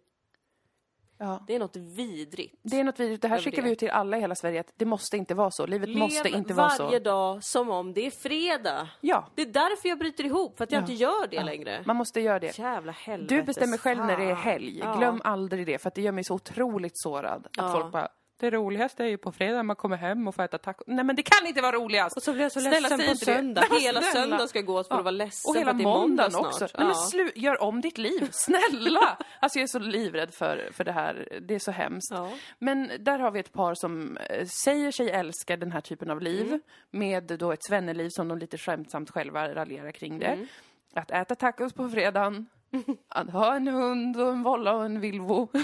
Ja. 1.18 1.44
det 1.48 1.56
är 1.56 1.60
något 1.60 1.76
vidrigt. 1.76 2.56
Det 2.64 2.80
är 2.80 2.84
något 2.84 3.00
vidrigt. 3.00 3.22
Det 3.22 3.28
här 3.28 3.40
skickar 3.40 3.62
det. 3.62 3.68
vi 3.68 3.72
ut 3.72 3.80
till 3.80 3.90
alla 3.90 4.18
i 4.18 4.20
hela 4.22 4.36
Sverige 4.36 4.60
att 4.60 4.74
det 4.78 4.86
måste 4.86 5.18
inte 5.18 5.36
vara 5.36 5.52
så. 5.52 5.66
Livet 5.66 5.90
måste 5.98 6.30
inte 6.30 6.54
vara 6.54 6.70
så. 6.70 6.84
varje 6.84 7.00
dag 7.00 7.44
som 7.44 7.70
om 7.70 7.94
det 7.94 8.06
är 8.06 8.12
fredag. 8.12 8.90
Ja, 9.02 9.28
Det 9.36 9.42
är 9.42 9.46
därför 9.46 9.90
jag 9.90 10.00
bryter 10.00 10.24
ihop, 10.26 10.58
för 10.58 10.64
att 10.64 10.72
jag 10.72 10.80
Ja. 10.80 10.82
inte 10.82 10.94
gör 10.94 11.28
det 11.28 11.44
längre. 11.44 11.82
man 11.86 11.96
måste 11.96 12.22
göra 12.22 12.40
det. 12.40 12.58
Jävla 12.60 12.92
helvete. 12.92 13.36
Du 13.36 13.44
bestämmer 13.44 13.78
själv 13.78 14.06
när 14.06 14.18
det 14.18 14.24
är 14.24 14.36
helg. 14.36 14.80
Ja. 14.80 14.96
Glöm 14.96 15.22
aldrig 15.24 15.66
det, 15.66 15.78
för 15.82 15.88
att 15.88 15.96
det 15.96 16.02
gör 16.02 16.12
mig 16.12 16.24
så 16.24 16.34
otroligt 16.34 16.98
sårad. 16.98 17.46
Att 17.46 17.58
Ja. 17.58 17.72
folk 17.72 17.92
bara, 17.92 18.08
det 18.40 18.52
roligaste 18.52 19.04
är 19.04 19.08
ju 19.08 19.18
på 19.18 19.32
fredag 19.32 19.56
när 19.56 19.64
man 19.64 19.76
kommer 19.76 19.98
hem 19.98 20.28
och 20.28 20.36
får 20.36 20.44
äta 20.44 20.58
taco. 20.58 20.84
Nej 20.88 21.06
men 21.06 21.16
det 21.16 21.24
kan 21.24 21.48
inte 21.48 21.62
vara 21.62 21.72
roligast! 21.72 22.18
Och 22.18 22.24
så 22.24 22.32
blir 22.34 22.42
jag 22.44 22.52
så 22.52 22.60
Snälla, 22.60 22.80
ledsen 22.90 23.10
på 23.10 23.16
söndag. 23.16 23.64
Nej, 23.72 23.80
Hela 23.82 24.02
snälla. 24.02 24.28
söndag 24.30 24.48
ska 24.48 24.62
gå 24.62 24.74
åt 24.80 24.88
för 24.88 24.96
Ja. 24.96 25.02
vara 25.02 25.12
ledsen 25.12 25.50
Och 25.50 25.54
för 25.56 25.60
hela 25.60 25.74
måndag 25.74 26.00
måndagen 26.00 26.32
snart. 26.32 26.46
också. 26.46 26.64
Ja. 26.66 26.70
Nej, 26.78 26.88
men 26.88 26.96
slu- 26.96 27.32
gör 27.36 27.62
om 27.62 27.82
ditt 27.82 27.98
liv, 27.98 28.28
snälla! 28.32 29.18
alltså 29.40 29.60
jag 29.60 29.64
är 29.64 29.68
så 29.68 29.80
livrädd 29.80 30.34
för, 30.34 30.70
för 30.74 30.84
det 30.84 30.92
här. 30.92 31.40
Det 31.42 31.56
är 31.56 31.60
så 31.60 31.72
hemskt. 31.72 32.12
Ja. 32.12 32.30
Men 32.60 32.92
där 33.00 33.20
har 33.20 33.32
vi 33.32 33.40
ett 33.40 33.54
par 33.54 33.74
som 33.76 34.18
eh, 34.18 34.46
säger 34.46 34.92
sig 34.92 35.10
älska 35.12 35.58
den 35.58 35.72
här 35.72 35.82
typen 35.82 36.10
av 36.10 36.22
liv 36.22 36.48
Mm. 36.48 36.62
med 36.92 37.24
då 37.24 37.52
ett 37.52 37.64
svenneliv 37.64 38.10
som 38.10 38.28
de 38.28 38.38
lite 38.38 38.58
skämtsamt 38.58 39.10
själva 39.12 39.56
raljerar 39.56 39.92
kring 39.92 40.20
det. 40.20 40.26
Mm. 40.26 40.48
Att 40.94 41.12
äta 41.12 41.36
tacos 41.36 41.74
på 41.74 41.90
fredagen, 41.90 42.48
att 43.10 43.30
ha 43.32 43.56
en 43.56 43.68
hund 43.68 44.18
och 44.22 44.30
en 44.30 44.44
volla 44.44 44.74
och 44.74 44.86
en 44.86 45.00
vilvo. 45.00 45.50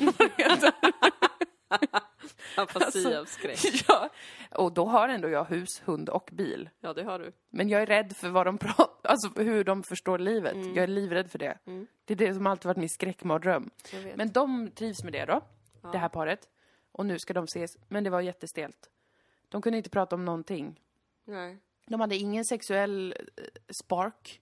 Afasi 2.57 3.15
av 3.15 3.25
skräck. 3.25 3.59
ja. 3.87 4.09
Och 4.51 4.73
då 4.73 4.85
har 4.85 5.09
ändå 5.09 5.29
jag 5.29 5.45
hus, 5.45 5.81
hund 5.85 6.09
och 6.09 6.29
bil. 6.31 6.69
Ja, 6.79 6.93
det 6.93 7.03
har 7.03 7.19
du. 7.19 7.31
Men 7.49 7.69
jag 7.69 7.81
är 7.81 7.85
rädd 7.85 8.15
för 8.15 8.29
vad 8.29 8.45
de 8.47 8.57
pratar, 8.57 9.09
alltså 9.09 9.29
hur 9.41 9.63
de 9.63 9.83
förstår 9.83 10.17
livet. 10.19 10.53
Mm. 10.53 10.75
Jag 10.75 10.83
är 10.83 10.87
livrädd 10.87 11.31
för 11.31 11.39
det. 11.39 11.57
Det 12.05 12.13
är 12.13 12.17
det 12.17 12.33
som 12.33 12.47
alltid 12.47 12.65
varit 12.65 12.77
min 12.77 12.89
skräckmardröm. 12.89 13.69
Men 14.15 14.31
de 14.31 14.71
trivs 14.71 15.03
med 15.03 15.13
det 15.13 15.25
då, 15.25 15.41
det 15.91 15.97
här 15.97 16.09
paret. 16.09 16.49
Och 16.91 17.05
nu 17.05 17.19
ska 17.19 17.33
de 17.33 17.43
ses, 17.43 17.77
men 17.87 18.03
det 18.03 18.09
var 18.09 18.21
jättestelt. 18.21 18.89
De 19.49 19.61
kunde 19.61 19.77
inte 19.77 19.89
prata 19.89 20.15
om 20.15 20.25
någonting. 20.25 20.79
Nej. 21.25 21.57
De 21.87 22.01
hade 22.01 22.15
ingen 22.15 22.45
sexuell 22.45 23.15
eh, 23.37 23.43
spark. 23.69 24.41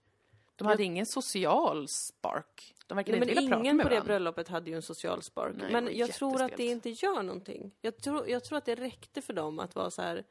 De 0.63 0.67
hade 0.69 0.83
ingen 0.83 1.05
social 1.05 1.87
spark. 1.87 2.75
De 2.87 2.95
verkade 2.95 3.19
Nej, 3.19 3.29
inte 3.29 3.39
vilja 3.39 3.49
prata 3.49 3.61
ingen 3.63 3.77
med 3.77 3.83
på 3.83 3.89
det 3.89 3.95
varandra. 3.95 4.13
bröllopet 4.13 4.47
hade 4.47 4.69
ju 4.69 4.75
en 4.75 4.81
social 4.81 5.21
spark. 5.21 5.55
Nej, 5.57 5.67
det 5.67 5.81
men 5.81 5.97
jag 5.97 6.13
tror 6.13 6.41
att 6.41 6.57
det 6.57 6.65
inte 6.65 6.89
gör 6.89 7.23
någonting. 7.23 7.71
Jag 7.81 7.97
tror, 7.97 8.29
jag 8.29 8.43
tror 8.43 8.57
att 8.57 8.65
det 8.65 8.75
räckte 8.75 9.21
för 9.21 9.33
dem 9.33 9.59
att 9.59 9.75
vara 9.75 9.91
så 9.91 10.01
här. 10.01 10.23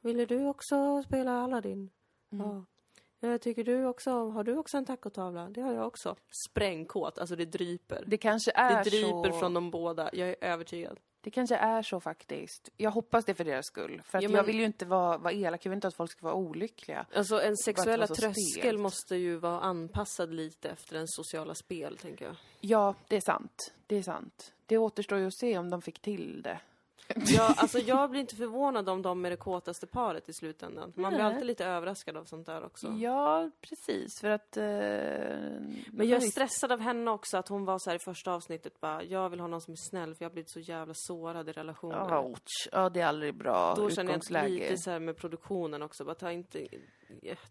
Ville 0.00 0.26
du 0.26 0.46
också 0.46 1.02
spela 1.02 1.42
Aladdin? 1.42 1.90
Mm. 2.32 2.46
Ja. 2.46 2.64
Jag 3.22 3.40
tycker 3.40 3.64
du 3.64 3.86
också, 3.86 4.10
har 4.30 4.44
du 4.44 4.56
också 4.56 4.76
en 4.76 4.84
tacotavla? 4.84 5.48
Det 5.48 5.60
har 5.60 5.72
jag 5.72 5.86
också. 5.86 6.16
Sprängkåt, 6.30 7.18
alltså 7.18 7.36
det 7.36 7.44
dryper. 7.44 8.04
Det 8.06 8.16
kanske 8.16 8.50
Det 8.50 8.56
är 8.58 8.84
dryper 8.84 9.32
så... 9.32 9.38
från 9.38 9.54
de 9.54 9.70
båda, 9.70 10.10
jag 10.12 10.28
är 10.28 10.36
övertygad. 10.40 11.00
Det 11.22 11.30
kanske 11.30 11.56
är 11.56 11.82
så 11.82 12.00
faktiskt. 12.00 12.68
Jag 12.76 12.90
hoppas 12.90 13.24
det 13.24 13.34
för 13.34 13.44
deras 13.44 13.66
skull. 13.66 14.02
För 14.04 14.18
att 14.18 14.22
Ja, 14.22 14.28
men- 14.28 14.36
jag 14.36 14.44
vill 14.44 14.58
ju 14.58 14.64
inte 14.64 14.84
vara, 14.86 15.18
vara 15.18 15.32
elak, 15.32 15.66
jag 15.66 15.70
vill 15.70 15.76
inte 15.76 15.88
att 15.88 15.94
folk 15.96 16.10
ska 16.10 16.26
vara 16.26 16.34
olyckliga. 16.34 17.06
Alltså 17.14 17.40
en 17.42 17.56
sexuella 17.56 18.06
tröskel 18.06 18.34
stelt. 18.60 18.80
måste 18.80 19.16
ju 19.16 19.36
vara 19.36 19.60
anpassad 19.60 20.34
lite 20.34 20.68
efter 20.70 20.94
den 20.96 21.08
sociala 21.08 21.54
spel, 21.54 21.98
tänker 21.98 22.24
jag. 22.24 22.36
Ja, 22.60 22.94
det 23.08 23.16
är 23.16 23.20
sant. 23.20 23.72
Det 23.86 23.96
är 23.96 24.02
sant. 24.02 24.52
Det 24.66 24.78
återstår 24.78 25.18
ju 25.18 25.26
att 25.26 25.38
se 25.38 25.58
om 25.58 25.70
de 25.70 25.82
fick 25.82 25.98
till 25.98 26.42
det. 26.42 26.60
Ja, 27.26 27.54
alltså 27.56 27.78
jag 27.78 28.10
blir 28.10 28.20
inte 28.20 28.36
förvånad 28.36 28.88
om 28.88 29.02
de 29.02 29.24
är 29.24 29.30
det 29.30 29.36
kåtaste 29.36 29.86
paret 29.86 30.28
i 30.28 30.32
slutändan. 30.32 30.92
Man 30.96 31.12
blir 31.14 31.24
alltid 31.24 31.46
lite 31.46 31.64
överraskad 31.64 32.16
av 32.16 32.24
sånt 32.24 32.46
där 32.46 32.64
också. 32.64 32.88
Ja, 32.88 33.50
precis. 33.60 34.20
För 34.20 34.28
att... 34.28 34.56
Eh, 34.56 34.64
Men 35.92 36.08
jag 36.08 36.12
är 36.12 36.20
stressad 36.20 36.72
av 36.72 36.80
henne 36.80 37.10
också, 37.10 37.38
att 37.38 37.48
hon 37.48 37.64
var 37.64 37.78
så 37.78 37.90
här 37.90 37.96
i 37.96 38.00
första 38.04 38.32
avsnittet 38.32 38.80
bara, 38.80 39.04
jag 39.04 39.30
vill 39.30 39.40
ha 39.40 39.46
någon 39.46 39.60
som 39.60 39.72
är 39.72 39.90
snäll 39.90 40.14
för 40.14 40.24
jag 40.24 40.30
har 40.30 40.32
blivit 40.32 40.50
så 40.50 40.60
jävla 40.60 40.94
sårad 40.96 41.48
i 41.48 41.52
relationer. 41.52 42.18
Ouch. 42.18 42.68
Ja, 42.72 42.88
det 42.90 43.00
är 43.00 43.06
aldrig 43.06 43.34
bra 43.34 43.74
Då 43.76 43.90
känner 43.90 44.20
jag 44.30 44.50
lite 44.50 44.76
så 44.76 44.90
här 44.90 45.00
med 45.00 45.16
produktionen 45.16 45.82
också, 45.82 46.04
bara 46.04 46.14
ta 46.14 46.32
inte, 46.32 46.68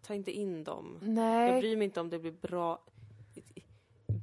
ta 0.02 0.14
inte 0.14 0.32
in 0.32 0.64
dem. 0.64 0.98
Jag 1.02 1.10
Nej. 1.10 1.60
bryr 1.60 1.78
mig 1.78 1.86
inte 1.86 2.00
om 2.02 2.10
det 2.10 2.20
blir 2.20 2.32
bra, 2.32 2.84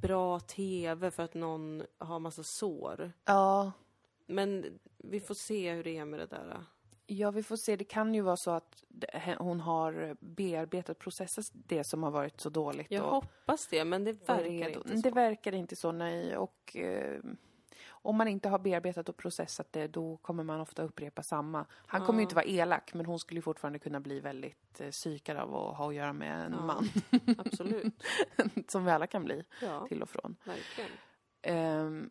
bra 0.01 0.39
TV 0.39 1.11
för 1.11 1.23
att 1.23 1.33
någon 1.33 1.83
har 1.97 2.19
massa 2.19 2.41
sår. 2.45 3.11
Ja. 3.25 3.71
Men 4.25 4.79
vi 5.03 5.19
får 5.19 5.35
se 5.35 5.73
hur 5.73 5.83
det 5.83 5.97
är 5.97 6.05
med 6.05 6.19
det 6.19 6.25
där. 6.25 6.63
Ja, 7.09 7.31
vi 7.31 7.43
får 7.43 7.55
se. 7.55 7.75
Det 7.75 7.83
kan 7.83 8.13
ju 8.15 8.21
vara 8.21 8.37
så 8.37 8.51
att 8.51 8.83
hon 9.37 9.59
har 9.59 10.17
bearbetat, 10.19 10.99
processat 10.99 11.45
det 11.53 11.83
som 11.83 12.03
har 12.03 12.11
varit 12.11 12.41
så 12.41 12.49
dåligt. 12.49 12.91
Jag 12.91 13.05
och 13.05 13.11
hoppas 13.11 13.67
det, 13.67 13.85
men 13.85 14.03
det 14.03 14.13
verkar 14.29 14.69
inte 14.69 14.89
så. 14.97 15.01
Det 15.01 15.11
verkar 15.11 15.53
inte 15.55 15.75
så, 15.75 15.91
nej. 15.91 16.37
Och 16.37 16.75
eh, 16.77 17.19
om 17.89 18.15
man 18.17 18.27
inte 18.27 18.49
har 18.49 18.59
bearbetat 18.59 19.09
och 19.09 19.17
processat 19.17 19.67
det, 19.71 19.87
då 19.87 20.17
kommer 20.17 20.43
man 20.43 20.61
ofta 20.61 20.83
upprepa 20.83 21.23
samma. 21.23 21.65
Han 21.71 22.05
kommer 22.05 22.19
ju 22.19 22.23
inte 22.23 22.35
vara 22.35 22.45
elak, 22.45 22.93
men 22.93 23.05
hon 23.05 23.19
skulle 23.19 23.37
ju 23.37 23.41
fortfarande 23.41 23.79
kunna 23.79 23.99
bli 23.99 24.19
väldigt 24.19 24.81
eh, 24.81 24.89
psykad 24.89 25.37
av 25.37 25.55
att 25.55 25.77
ha 25.77 25.87
att 25.89 25.95
göra 25.95 26.13
med 26.13 26.45
en 26.45 26.51
Ja. 26.53 26.65
man. 26.65 26.89
Absolut. 27.37 28.03
som 28.67 28.85
vi 28.85 28.91
alla 28.91 29.07
kan 29.07 29.23
bli, 29.23 29.43
Ja, 29.61 29.87
till 29.87 30.01
och 30.01 30.09
från. 30.09 30.35
verkligen. 30.43 30.89
Ehm, 31.41 32.09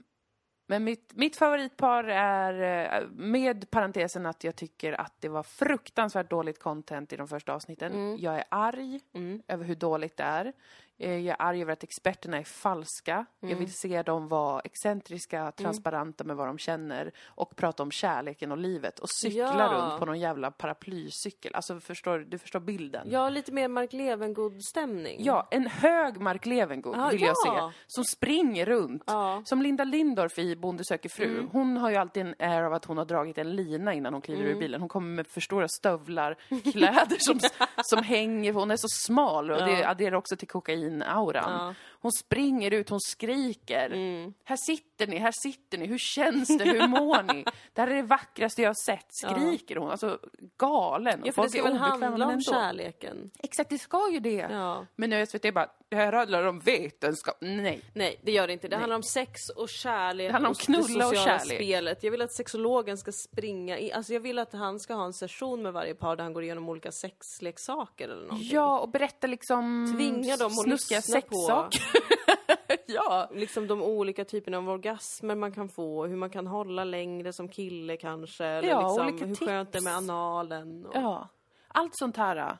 Men 0.66 0.84
mitt, 0.84 1.12
mitt 1.14 1.36
favoritpar 1.36 2.04
är, 2.04 3.02
eh, 3.02 3.08
med 3.10 3.70
parentesen 3.70 4.26
att 4.26 4.44
jag 4.44 4.56
tycker 4.56 5.00
att 5.00 5.20
det 5.20 5.28
var 5.28 5.42
fruktansvärt 5.42 6.30
dåligt 6.30 6.58
content 6.58 7.12
i 7.12 7.16
de 7.16 7.28
första 7.28 7.54
avsnitten. 7.54 7.92
Jag 8.18 8.34
är 8.36 8.44
arg 8.48 9.00
över 9.48 9.64
hur 9.64 9.74
dåligt 9.74 10.16
det 10.16 10.24
är. 10.24 10.52
Eh, 10.99 11.11
Jag 11.18 11.36
är 11.40 11.42
arg 11.47 11.62
över 11.62 11.72
att 11.72 11.82
experterna 11.82 12.36
är 12.38 12.44
falska. 12.44 13.26
Jag 13.40 13.57
vill 13.57 13.72
se 13.74 14.03
dem 14.03 14.28
vara 14.28 14.61
excentriska, 14.61 15.53
transparenta 15.53 16.24
med 16.24 16.36
vad 16.36 16.47
de 16.47 16.59
känner 16.59 17.12
och 17.26 17.57
prata 17.57 17.82
om 17.82 17.90
kärleken 17.90 18.53
och 18.53 18.59
livet 18.59 18.99
och 18.99 19.11
cykla 19.11 19.55
Ja. 19.59 19.72
runt 19.74 19.99
på 20.01 20.07
någon 20.07 20.20
jävla 20.20 20.51
paraplycykel. 20.51 21.55
Alltså, 21.55 21.80
förstår, 21.80 22.18
du 22.18 22.38
förstår 22.38 22.61
bilden? 22.61 23.07
Ja, 23.11 23.28
lite 23.28 23.53
mer 23.53 23.68
Mark 23.68 23.92
Levengood-stämning. 23.92 25.16
Ja, 25.24 25.49
en 25.51 25.66
hög 25.66 26.20
Mark 26.20 26.47
Levengood 26.47 26.97
Ja, 26.97 27.09
vill 27.09 27.20
jag 27.22 27.34
ja. 27.47 27.72
se. 27.72 27.78
Som 27.86 28.05
springer 28.05 28.66
runt. 28.66 29.03
Ja. 29.07 29.42
Som 29.44 29.62
Linda 29.62 29.84
Lindorff 29.84 30.38
i 30.38 30.57
Bonde 30.57 30.84
söker 30.84 31.09
fru. 31.09 31.24
Mm. 31.38 31.49
Hon 31.53 31.76
har 31.76 31.90
ju 31.90 31.97
alltid 31.97 32.26
en 32.26 32.34
air 32.38 32.62
av 32.62 32.72
att 32.74 32.84
hon 32.84 32.99
har 32.99 33.05
dragit 33.05 33.38
en 33.38 33.57
lina 33.57 33.94
innan 33.94 34.12
hon 34.12 34.22
kliver 34.22 34.42
Mm. 34.42 34.57
ur 34.57 34.61
bilen. 34.61 34.80
Hon 34.80 34.88
kommer 34.88 35.09
med 35.14 35.26
för 35.26 35.40
stora 35.40 35.68
stövlar, 35.68 36.34
kläder 36.72 37.16
som, 37.18 37.40
som 37.82 38.03
hänger. 38.05 38.53
Hon 38.53 38.70
är 38.70 38.76
så 38.76 38.88
smal 38.88 39.51
och 39.51 39.59
det 39.66 39.84
adderar 39.84 40.16
också 40.16 40.36
till 40.36 40.49
kokainauran. 40.87 41.45
Ja. 41.45 41.74
Hon 42.07 42.12
springer 42.12 42.70
ut, 42.70 42.88
hon 42.88 43.00
skriker. 43.00 43.86
Mm. 43.90 44.34
Här 44.44 44.57
sitter 44.57 45.07
ni, 45.07 45.18
här 45.18 45.32
sitter 45.42 45.78
ni. 45.78 45.86
Hur 45.86 45.98
känns 45.98 46.59
det? 46.59 46.64
Hur 46.64 46.88
mår 46.88 47.22
ni? 47.34 47.44
Det 47.72 47.80
här 47.80 47.88
är 47.88 47.94
det 47.94 48.02
vackraste 48.02 48.62
jag 48.62 48.68
har 48.68 48.84
sett. 48.86 49.07
Skriker 49.09 49.76
hon. 49.76 49.90
Alltså 49.90 50.18
galen. 50.59 51.22
Ja, 51.24 51.32
för 51.32 51.42
det 51.42 51.48
ska 51.48 51.62
väl 51.62 51.76
handla 51.76 52.26
om 52.26 52.40
kärleken. 52.40 53.30
Exakt, 53.38 53.70
det 53.70 53.78
ska 53.78 54.11
ju 54.12 54.20
det. 54.20 54.46
Ja. 54.50 54.86
Men 54.96 55.11
nu 55.11 55.26
SVT 55.26 55.54
bara, 55.54 55.68
det 55.88 55.96
här 55.96 56.12
handlar 56.12 56.44
om 56.46 56.61
vetenskap. 56.61 57.36
Nej. 57.40 57.80
Nej, 57.94 58.20
det 58.22 58.32
gör 58.32 58.46
det 58.46 58.52
inte. 58.52 58.68
Det 58.68 58.76
handlar 58.76 58.96
om 58.96 59.02
sex 59.02 59.40
och 59.57 59.68
kärlek 59.68 60.28
Det 60.28 60.32
handlar 60.32 60.48
om 60.48 60.52
och 60.52 60.59
knulla 60.59 61.07
och 61.09 61.16
kärlek. 61.16 61.57
spelet. 61.57 62.02
Jag 62.04 62.11
vill 62.11 62.22
att 62.22 62.32
sexologen 62.32 62.98
ska 62.98 63.12
springa 63.12 63.78
in. 63.78 63.92
Alltså 63.92 64.12
jag 64.12 64.20
vill 64.20 64.38
att 64.38 64.52
han 64.52 64.80
ska 64.80 64.94
ha 64.94 65.04
en 65.04 65.12
session 65.12 65.62
med 65.62 65.72
varje 65.72 65.94
par 65.94 66.16
där 66.16 66.24
han 66.24 66.32
går 66.32 66.42
igenom 66.42 66.68
olika 66.68 66.92
sexleksaker 66.92 68.04
eller 68.09 68.22
någonting. 68.22 68.48
Ja, 68.52 68.78
och 68.78 68.88
berätta 68.88 69.26
liksom... 69.26 69.92
Tvinga 69.96 70.36
dem 70.36 70.52
att 70.59 70.66
lyssna 70.68 70.96
på 70.96 71.02
sexsaker. 71.02 71.82
ja. 72.86 73.28
liksom 73.32 73.66
de 73.66 73.82
olika 73.82 74.24
typerna 74.24 74.59
av 74.59 74.68
orgasmer 74.70 75.34
man 75.34 75.53
kan 75.53 75.68
få, 75.68 76.07
hur 76.07 76.16
man 76.16 76.30
kan 76.30 76.47
hålla 76.47 76.84
längre 76.84 77.32
som 77.32 77.49
kille 77.49 77.97
kanske, 77.97 78.44
eller 78.44 78.68
Ja, 78.68 78.80
liksom, 78.88 79.07
olika 79.07 79.26
hur 79.26 79.34
skönt 79.34 79.72
det 79.72 79.78
är 79.78 79.82
med 79.82 79.99
tips. 79.99 80.11
analen. 80.11 80.86
Och... 80.86 80.97
ja. 80.97 81.28
Allt 81.68 81.97
sånt 81.97 82.16
här. 82.16 82.36
äh. 82.36 82.53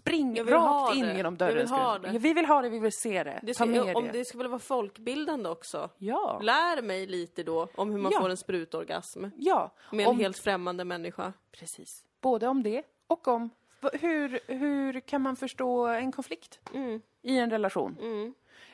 Spring 0.00 0.34
vill 0.34 0.46
rakt 0.54 0.96
in 0.96 1.06
det. 1.06 1.16
genom 1.16 1.36
dörren. 1.36 1.56
vill 1.56 1.66
ska 1.66 1.76
ha 1.76 1.98
det. 1.98 2.12
Ja, 2.12 2.18
vi 2.18 2.32
vill 2.34 2.46
ha 2.46 2.62
det, 2.62 2.68
vi 2.68 2.78
vill 2.78 2.92
se 2.92 3.24
det. 3.24 3.40
Det 3.42 3.54
Ta 3.54 3.54
ska, 3.54 3.66
med 3.66 3.96
om 3.96 4.04
det. 4.04 4.12
det 4.12 4.24
ska 4.24 4.38
väl 4.38 4.48
vara 4.48 4.58
folkbildande 4.58 5.48
också? 5.48 5.90
Ja. 5.98 6.38
Lär 6.42 6.82
mig 6.82 7.06
lite 7.06 7.42
då 7.42 7.68
om 7.74 7.90
hur 7.90 7.98
man 7.98 8.12
Ja. 8.12 8.20
får 8.20 8.28
en 8.28 8.36
sprutorgasm 8.36 9.24
Ja. 9.36 9.72
med 9.92 10.00
en 10.04 10.10
om, 10.10 10.18
helt 10.18 10.38
främmande 10.38 10.84
människa. 10.84 11.32
Precis. 11.52 12.04
Både 12.20 12.48
om 12.48 12.62
det 12.62 12.82
och 13.06 13.28
om 13.28 13.50
hur, 13.92 14.40
hur 14.46 15.00
kan 15.00 15.22
man 15.22 15.36
förstå 15.36 15.86
en 15.86 16.12
konflikt 16.12 16.60
Mm. 16.74 17.00
I 17.28 17.38
en 17.38 17.50
relation. 17.50 17.96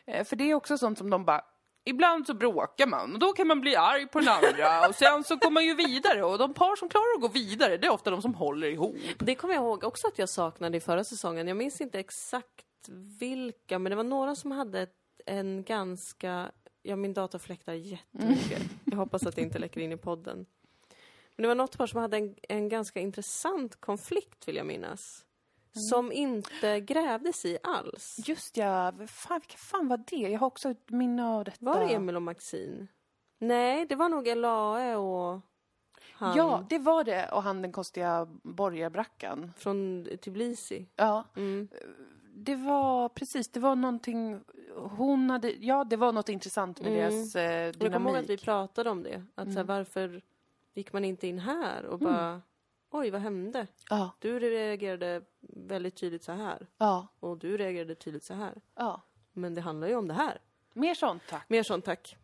Eh, 0.07 0.25
För 0.25 0.37
det 0.37 0.51
är 0.51 0.55
också 0.55 0.79
sånt 0.79 0.99
som 0.99 1.11
de 1.11 1.25
bara 1.25 1.45
Ibland 1.87 2.27
så 2.27 2.35
bråkar 2.35 2.87
man 2.87 3.13
och 3.13 3.19
då 3.19 3.33
kan 3.33 3.47
man 3.47 3.61
bli 3.61 3.77
arg 3.77 4.07
på 4.07 4.21
den 4.21 4.29
andra 4.29 4.89
och 4.89 4.95
sen 4.95 5.25
så 5.25 5.37
går 5.37 5.51
man 5.51 5.65
ju 5.65 5.75
vidare 5.75 6.25
och 6.25 6.39
de 6.39 6.55
par 6.55 6.77
som 6.77 6.89
klarar 6.89 7.15
att 7.17 7.21
gå 7.21 7.29
vidare 7.29 7.77
det 7.77 7.87
är 7.87 7.91
ofta 7.93 8.11
de 8.11 8.23
som 8.23 8.35
håller 8.35 8.69
ihop. 8.69 8.97
Det 9.19 9.35
kommer 9.35 9.55
jag 9.55 9.63
ihåg 9.63 9.85
också 9.85 10.07
att 10.09 10.19
jag 10.19 10.29
saknade 10.29 10.77
i 10.77 10.81
förra 10.81 11.05
säsongen. 11.05 11.49
Jag 11.49 11.57
minns 11.57 11.81
inte 11.81 11.99
exakt 12.01 12.89
vilka, 13.21 13.79
men 13.79 13.91
det 13.91 13.97
var 13.97 14.05
några 14.05 14.35
som 14.37 14.51
hade 14.51 14.87
en 15.27 15.65
ganska... 15.65 16.51
Ja, 16.83 16.97
min 16.97 17.15
dator 17.15 17.39
fläktar 17.39 17.73
jättemycket. 17.73 18.63
Jag 18.85 18.97
hoppas 18.97 19.27
att 19.27 19.37
det 19.37 19.43
inte 19.43 19.59
läcker 19.59 19.81
in 19.81 19.93
i 19.93 19.97
podden. 19.97 20.47
Men 21.37 21.43
det 21.43 21.49
var 21.49 21.55
något 21.55 21.79
par 21.79 21.87
som 21.87 22.01
hade 22.01 22.17
en, 22.17 22.35
en 22.49 22.69
ganska 22.69 23.01
intressant 23.01 23.81
konflikt, 23.81 24.49
vill 24.49 24.57
jag 24.57 24.67
minnas. 24.67 25.25
Som 25.75 26.13
inte 26.13 26.81
grävdes 26.81 27.45
i 27.45 27.59
alls. 27.63 28.17
Just 28.25 28.57
ja, 28.57 28.93
fan, 29.09 29.41
vilka 29.41 29.57
fan 29.57 29.89
var 29.89 29.97
det? 30.07 30.17
Jag 30.17 30.41
har 30.41 30.47
också 30.47 30.71
ett 30.71 30.91
minne 30.91 31.27
av 31.27 31.45
detta. 31.45 31.65
Var 31.65 31.81
det 31.85 31.95
Emil 31.95 32.17
och 32.17 32.23
Maxine? 32.23 32.87
Nej, 33.39 33.87
det 33.87 33.95
var 33.97 34.09
nog 34.09 34.29
Elae 34.29 34.97
och 34.97 35.41
han 36.13 36.37
Ja, 36.37 36.67
det 36.69 36.79
var 36.79 37.05
det. 37.05 37.29
Och 37.33 37.43
han 37.43 37.63
den 37.63 37.73
konstiga 37.73 38.27
borgarbrackan. 38.43 39.53
från 39.57 40.09
Tbilisi. 40.25 40.87
Ja, 40.97 41.25
Mm. 41.37 41.69
det 42.37 42.55
var 42.57 43.09
precis, 43.09 43.49
det 43.49 43.61
var 43.61 43.77
någonting, 43.77 44.41
hon 44.77 45.31
hade, 45.31 45.51
ja 45.51 45.85
det 45.85 45.97
var 45.97 46.13
något 46.13 46.29
intressant 46.29 46.81
med 46.81 46.89
Mm. 46.93 47.01
deras 47.01 47.37
eh, 47.37 47.43
Jag 47.43 47.75
kommer 47.75 47.91
ihåg 47.91 47.93
dynamik. 48.03 48.23
att 48.25 48.31
vi 48.31 48.37
pratade 48.37 48.91
om 48.91 49.03
det. 49.03 49.25
Att 49.35 49.53
så 49.53 49.59
här, 49.59 49.65
varför 49.65 50.23
gick 50.75 50.93
man 50.93 51.05
inte 51.05 51.27
in 51.27 51.39
här 51.39 51.85
och 51.85 51.99
bara 51.99 52.43
Oj, 52.97 53.11
vad 53.11 53.21
hände? 53.21 53.67
Ja, 53.91 54.11
Du 54.19 54.39
reagerade 54.39 55.23
väldigt 55.41 55.97
tydligt 55.97 56.23
så 56.25 56.33
här 56.33 56.67
ja, 56.79 57.07
och 57.21 57.39
du 57.39 57.57
reagerade 57.57 57.95
tydligt 57.95 58.25
så 58.25 58.35
här. 58.35 58.55
ja. 58.75 59.03
Men 59.33 59.55
det 59.55 59.61
handlar 59.61 59.89
ju 59.89 59.95
om 59.97 60.09
det 60.09 60.15
här. 60.15 60.41
Mer 60.73 60.95
sånt 60.95 61.23
tack. 61.29 61.49
Mer 61.49 61.63
sånt 61.63 61.85
tack. 61.85 62.17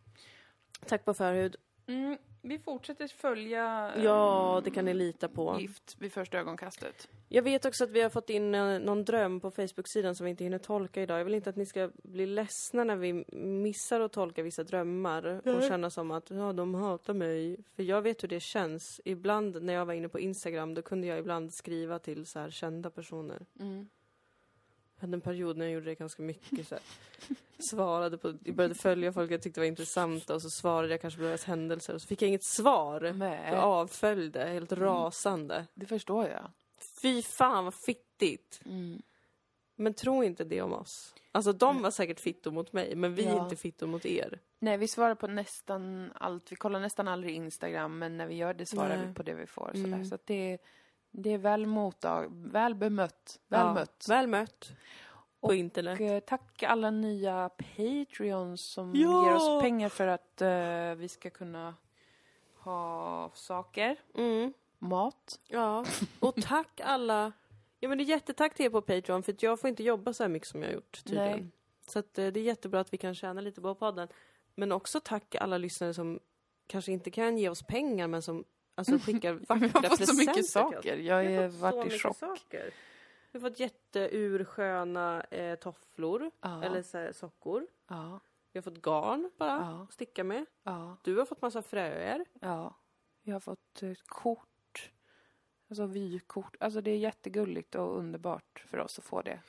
Tack 0.87 1.05
på 1.05 1.13
förhud. 1.13 1.55
Mm, 1.87 2.17
vi 2.41 2.59
fortsätter 2.59 3.07
följa 3.07 3.91
Ja, 3.97 4.61
det 4.63 4.71
kan 4.71 4.85
ni 4.85 4.93
lita 4.93 5.27
på. 5.27 5.57
gift 5.59 5.95
vid 5.99 6.13
första 6.13 6.39
ögonkastet. 6.39 7.09
Jag 7.29 7.43
vet 7.43 7.65
också 7.65 7.83
att 7.83 7.89
vi 7.89 8.01
har 8.01 8.09
fått 8.09 8.29
in 8.29 8.55
eh, 8.55 8.79
någon 8.79 9.05
dröm 9.05 9.39
på 9.39 9.51
Facebook-sidan 9.51 10.15
som 10.15 10.23
vi 10.23 10.29
inte 10.29 10.43
hinner 10.43 10.57
tolka 10.57 11.01
idag. 11.01 11.19
Jag 11.19 11.25
vill 11.25 11.33
inte 11.35 11.49
att 11.49 11.55
ni 11.55 11.65
ska 11.65 11.91
bli 12.03 12.25
ledsna 12.25 12.83
när 12.83 12.95
vi 12.95 13.25
missar 13.37 13.99
att 13.99 14.11
tolka 14.11 14.43
vissa 14.43 14.63
drömmar 14.63 15.47
och 15.55 15.61
känna 15.61 15.89
som 15.89 16.11
att 16.11 16.29
ja, 16.29 16.53
de 16.53 16.75
hatar 16.75 17.13
mig. 17.13 17.57
För 17.75 17.83
jag 17.83 18.01
vet 18.01 18.23
hur 18.23 18.27
det 18.27 18.39
känns. 18.39 19.01
Ibland 19.05 19.63
när 19.63 19.73
jag 19.73 19.85
var 19.85 19.93
inne 19.93 20.09
på 20.09 20.19
Instagram 20.19 20.73
då 20.73 20.81
kunde 20.81 21.07
jag 21.07 21.19
ibland 21.19 21.53
skriva 21.53 21.99
till 21.99 22.25
så 22.25 22.39
här 22.39 22.49
kända 22.49 22.89
personer. 22.89 23.45
Mm. 23.59 23.87
Hade 25.01 25.13
en 25.13 25.21
period 25.21 25.57
när 25.57 25.65
jag 25.65 25.73
gjorde 25.73 25.85
det 25.85 25.95
ganska 25.95 26.23
mycket. 26.23 26.67
Så 26.67 26.75
här. 26.75 26.83
Svarade 27.59 28.17
på, 28.17 28.33
jag 28.43 28.55
började 28.55 28.75
följa 28.75 29.13
folk 29.13 29.31
jag 29.31 29.41
tyckte 29.41 29.59
var 29.59 29.67
intressanta 29.67 30.35
och 30.35 30.41
så 30.41 30.49
svarade 30.49 30.93
jag 30.93 31.01
kanske 31.01 31.17
på 31.19 31.23
deras 31.25 31.43
händelser 31.43 31.93
och 31.93 32.01
så 32.01 32.07
fick 32.07 32.21
jag 32.21 32.27
inget 32.29 32.43
svar. 32.43 33.13
Nej. 33.15 33.51
Jag 33.51 33.63
avföljde, 33.63 34.45
helt 34.45 34.71
rasande. 34.71 35.67
Det 35.73 35.85
förstår 35.85 36.27
jag. 36.27 36.51
Fy 37.01 37.21
fan 37.21 37.63
vad 37.63 37.73
fittigt! 37.73 38.61
Mm. 38.65 39.01
Men 39.75 39.93
tro 39.93 40.23
inte 40.23 40.43
det 40.43 40.61
om 40.61 40.73
oss. 40.73 41.15
Alltså 41.31 41.53
de 41.53 41.81
var 41.81 41.91
säkert 41.91 42.19
fitto 42.19 42.51
mot 42.51 42.73
mig, 42.73 42.95
men 42.95 43.15
vi 43.15 43.25
är 43.25 43.35
Ja. 43.35 43.43
inte 43.43 43.55
fitto 43.55 43.87
mot 43.87 44.05
er. 44.05 44.39
Nej, 44.59 44.77
vi 44.77 44.87
svarar 44.87 45.15
på 45.15 45.27
nästan 45.27 46.11
allt. 46.15 46.51
Vi 46.51 46.55
kollar 46.55 46.79
nästan 46.79 47.07
aldrig 47.07 47.35
Instagram, 47.35 47.99
men 47.99 48.17
när 48.17 48.27
vi 48.27 48.35
gör 48.35 48.53
det 48.53 48.65
svarar 48.65 48.97
Nej. 48.97 49.07
vi 49.07 49.13
på 49.13 49.23
det 49.23 49.33
vi 49.33 49.45
får. 49.47 49.71
Mm. 49.75 49.91
Sådär. 49.91 50.03
Så 50.03 50.15
att 50.15 50.25
det, 50.25 50.57
det 51.11 51.29
är 51.29 51.37
väl 51.37 51.65
mottag, 51.65 52.27
väl 52.31 52.75
bemött, 52.75 53.39
väl 53.47 53.59
Ja, 53.65 53.73
mött. 53.73 54.05
Väl 54.09 54.27
mött. 54.27 54.71
På 55.41 55.47
Och, 55.47 55.55
internet. 55.55 55.99
Eh, 56.01 56.19
tack 56.19 56.63
alla 56.63 56.91
nya 56.91 57.49
Patreons 57.49 58.61
som 58.61 58.95
Ja! 58.95 59.25
ger 59.27 59.35
oss 59.35 59.61
pengar 59.61 59.89
för 59.89 60.07
att 60.07 60.41
eh, 60.41 60.95
vi 60.99 61.07
ska 61.09 61.29
kunna 61.29 61.75
ha 62.57 63.31
saker, 63.33 63.95
Mm. 64.15 64.53
mat. 64.79 65.39
Ja, 65.47 65.85
och 66.19 66.35
tack 66.41 66.81
alla. 66.83 67.31
Ja 67.79 67.89
men 67.89 67.97
det 67.97 68.03
är 68.03 68.05
jättetack 68.05 68.55
till 68.55 68.65
er 68.65 68.69
på 68.69 68.81
Patreon 68.81 69.23
för 69.23 69.31
att 69.33 69.43
jag 69.43 69.59
får 69.59 69.67
inte 69.69 69.83
jobba 69.83 70.13
så 70.13 70.23
här 70.23 70.29
mycket 70.29 70.47
som 70.47 70.61
jag 70.61 70.69
har 70.69 70.73
gjort 70.75 71.03
tydligen. 71.03 71.29
Nej. 71.39 71.47
Så 71.87 71.99
att 71.99 72.17
eh, 72.17 72.27
det 72.27 72.39
är 72.39 72.43
jättebra 72.43 72.79
att 72.79 72.93
vi 72.93 72.97
kan 72.97 73.15
tjäna 73.15 73.41
lite 73.41 73.61
på 73.61 73.75
podden. 73.75 74.07
Men 74.55 74.71
också 74.71 74.99
tack 74.99 75.35
alla 75.35 75.57
lyssnare 75.57 75.93
som 75.93 76.19
kanske 76.67 76.91
inte 76.91 77.11
kan 77.11 77.37
ge 77.37 77.49
oss 77.49 77.63
pengar 77.63 78.07
men 78.07 78.21
som 78.21 78.43
alltså 78.81 79.05
skickar 79.11 79.33
vackra 79.47 79.55
Vi 79.57 79.67
har 79.67 79.71
fått 79.81 79.83
så 79.91 79.97
presenter 79.97 80.25
mycket 80.31 80.45
saker. 80.49 80.97
Jag 80.97 81.15
har 81.41 81.47
varit 81.47 81.93
i 81.93 81.97
chock. 81.99 82.17
saker. 82.17 82.73
Vi 83.31 83.39
har 83.39 83.49
fått 83.49 83.59
jätteursköna 83.59 85.21
eh, 85.23 85.55
tofflor, 85.55 86.31
Ja. 86.41 86.63
eller 86.63 86.81
så 86.81 86.97
här, 86.97 87.11
sockor. 87.11 87.67
Ja, 87.87 88.19
Vi 88.51 88.57
har 88.57 88.61
fått 88.61 88.81
garn 88.81 89.31
bara, 89.37 89.49
Ja. 89.49 89.83
att 89.83 89.93
sticka 89.93 90.23
med. 90.23 90.45
ja, 90.63 90.97
Du 91.03 91.17
har 91.17 91.25
fått 91.25 91.41
massa 91.41 91.61
fröer. 91.61 92.25
ja. 92.41 92.75
Jag 93.23 93.35
har 93.35 93.39
fått 93.39 93.83
eh, 93.83 93.93
kort, 94.05 94.91
alltså 95.69 95.85
vykort. 95.85 96.55
Alltså 96.59 96.81
det 96.81 96.91
är 96.91 96.97
jättegulligt 96.97 97.75
och 97.75 97.97
underbart 97.97 98.63
för 98.67 98.77
oss 98.79 98.97
att 98.99 99.05
få 99.05 99.21
det. 99.21 99.39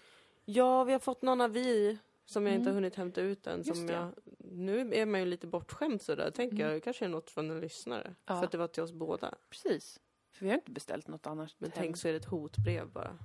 Ja, 0.45 0.85
vi 0.85 0.93
har 0.93 0.99
fått 1.01 1.23
någon 1.23 1.41
avi 1.41 1.99
som 2.33 2.47
jag 2.47 2.55
inte 2.55 2.63
Mm. 2.63 2.67
har 2.71 2.75
hunnit 2.75 2.97
hämta 2.97 3.21
ut 3.21 3.47
än. 3.47 3.59
Just 3.63 3.77
Som 3.77 3.87
det. 3.87 3.93
jag, 3.93 4.09
nu 4.39 4.95
är 4.95 5.07
man 5.07 5.21
ju 5.21 5.27
lite 5.27 5.47
bortskämd 5.47 6.03
sådär. 6.03 6.31
Tänker 6.31 6.57
jag, 6.57 6.73
det 6.73 6.81
kanske 6.81 7.05
är 7.05 7.09
något 7.09 7.31
från 7.31 7.51
en 7.51 7.61
lyssnare. 7.61 8.15
Ja. 8.27 8.37
För 8.37 8.45
att 8.45 8.53
det 8.53 8.59
var 8.59 8.67
till 8.67 8.83
oss 8.83 8.93
båda. 8.93 9.35
Precis. 9.51 10.01
För 10.33 10.45
vi 10.45 10.51
har 10.51 10.55
inte 10.57 10.71
beställt 10.71 11.09
något 11.09 11.27
annars. 11.27 11.55
Men 11.59 11.71
tänk 11.75 11.97
så 11.97 12.09
är 12.09 12.13
det 12.13 12.19
ett 12.19 12.25
hotbrev 12.25 12.89
bara. 12.93 13.19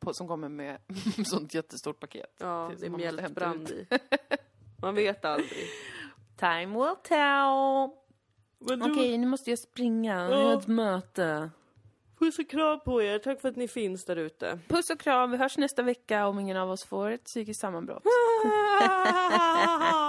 på, 0.00 0.14
som 0.14 0.28
kommer 0.28 0.48
med 0.48 0.78
sånt 1.26 1.54
jättestort 1.54 2.00
paket. 2.00 2.34
Ja, 2.38 2.72
det 2.80 2.86
är 2.86 2.90
mjältbrand 2.90 3.70
i. 3.70 3.86
Man 4.82 4.94
vet 4.94 5.24
aldrig. 5.24 5.64
Time 6.36 6.66
will 6.66 6.94
tell. 7.02 7.90
Okej, 8.90 9.18
nu 9.18 9.26
måste 9.26 9.50
jag 9.50 9.58
springa. 9.58 10.30
Jag 10.30 10.42
har 10.44 10.58
ett 10.58 10.66
möte. 10.66 11.50
Puss 12.18 12.38
och 12.38 12.50
kram 12.50 12.80
på 12.80 13.02
er. 13.02 13.18
Tack 13.18 13.40
för 13.40 13.48
att 13.48 13.56
ni 13.56 13.68
finns 13.68 14.04
där 14.04 14.16
ute. 14.16 14.58
Puss 14.68 14.90
och 14.90 15.00
kram. 15.00 15.30
Vi 15.30 15.36
hörs 15.36 15.58
nästa 15.58 15.82
vecka 15.82 16.26
om 16.26 16.38
ingen 16.38 16.56
av 16.56 16.70
oss 16.70 16.84
får 16.84 17.10
ett 17.10 17.24
psykiskt 17.24 17.60
sammanbrott. 17.60 18.02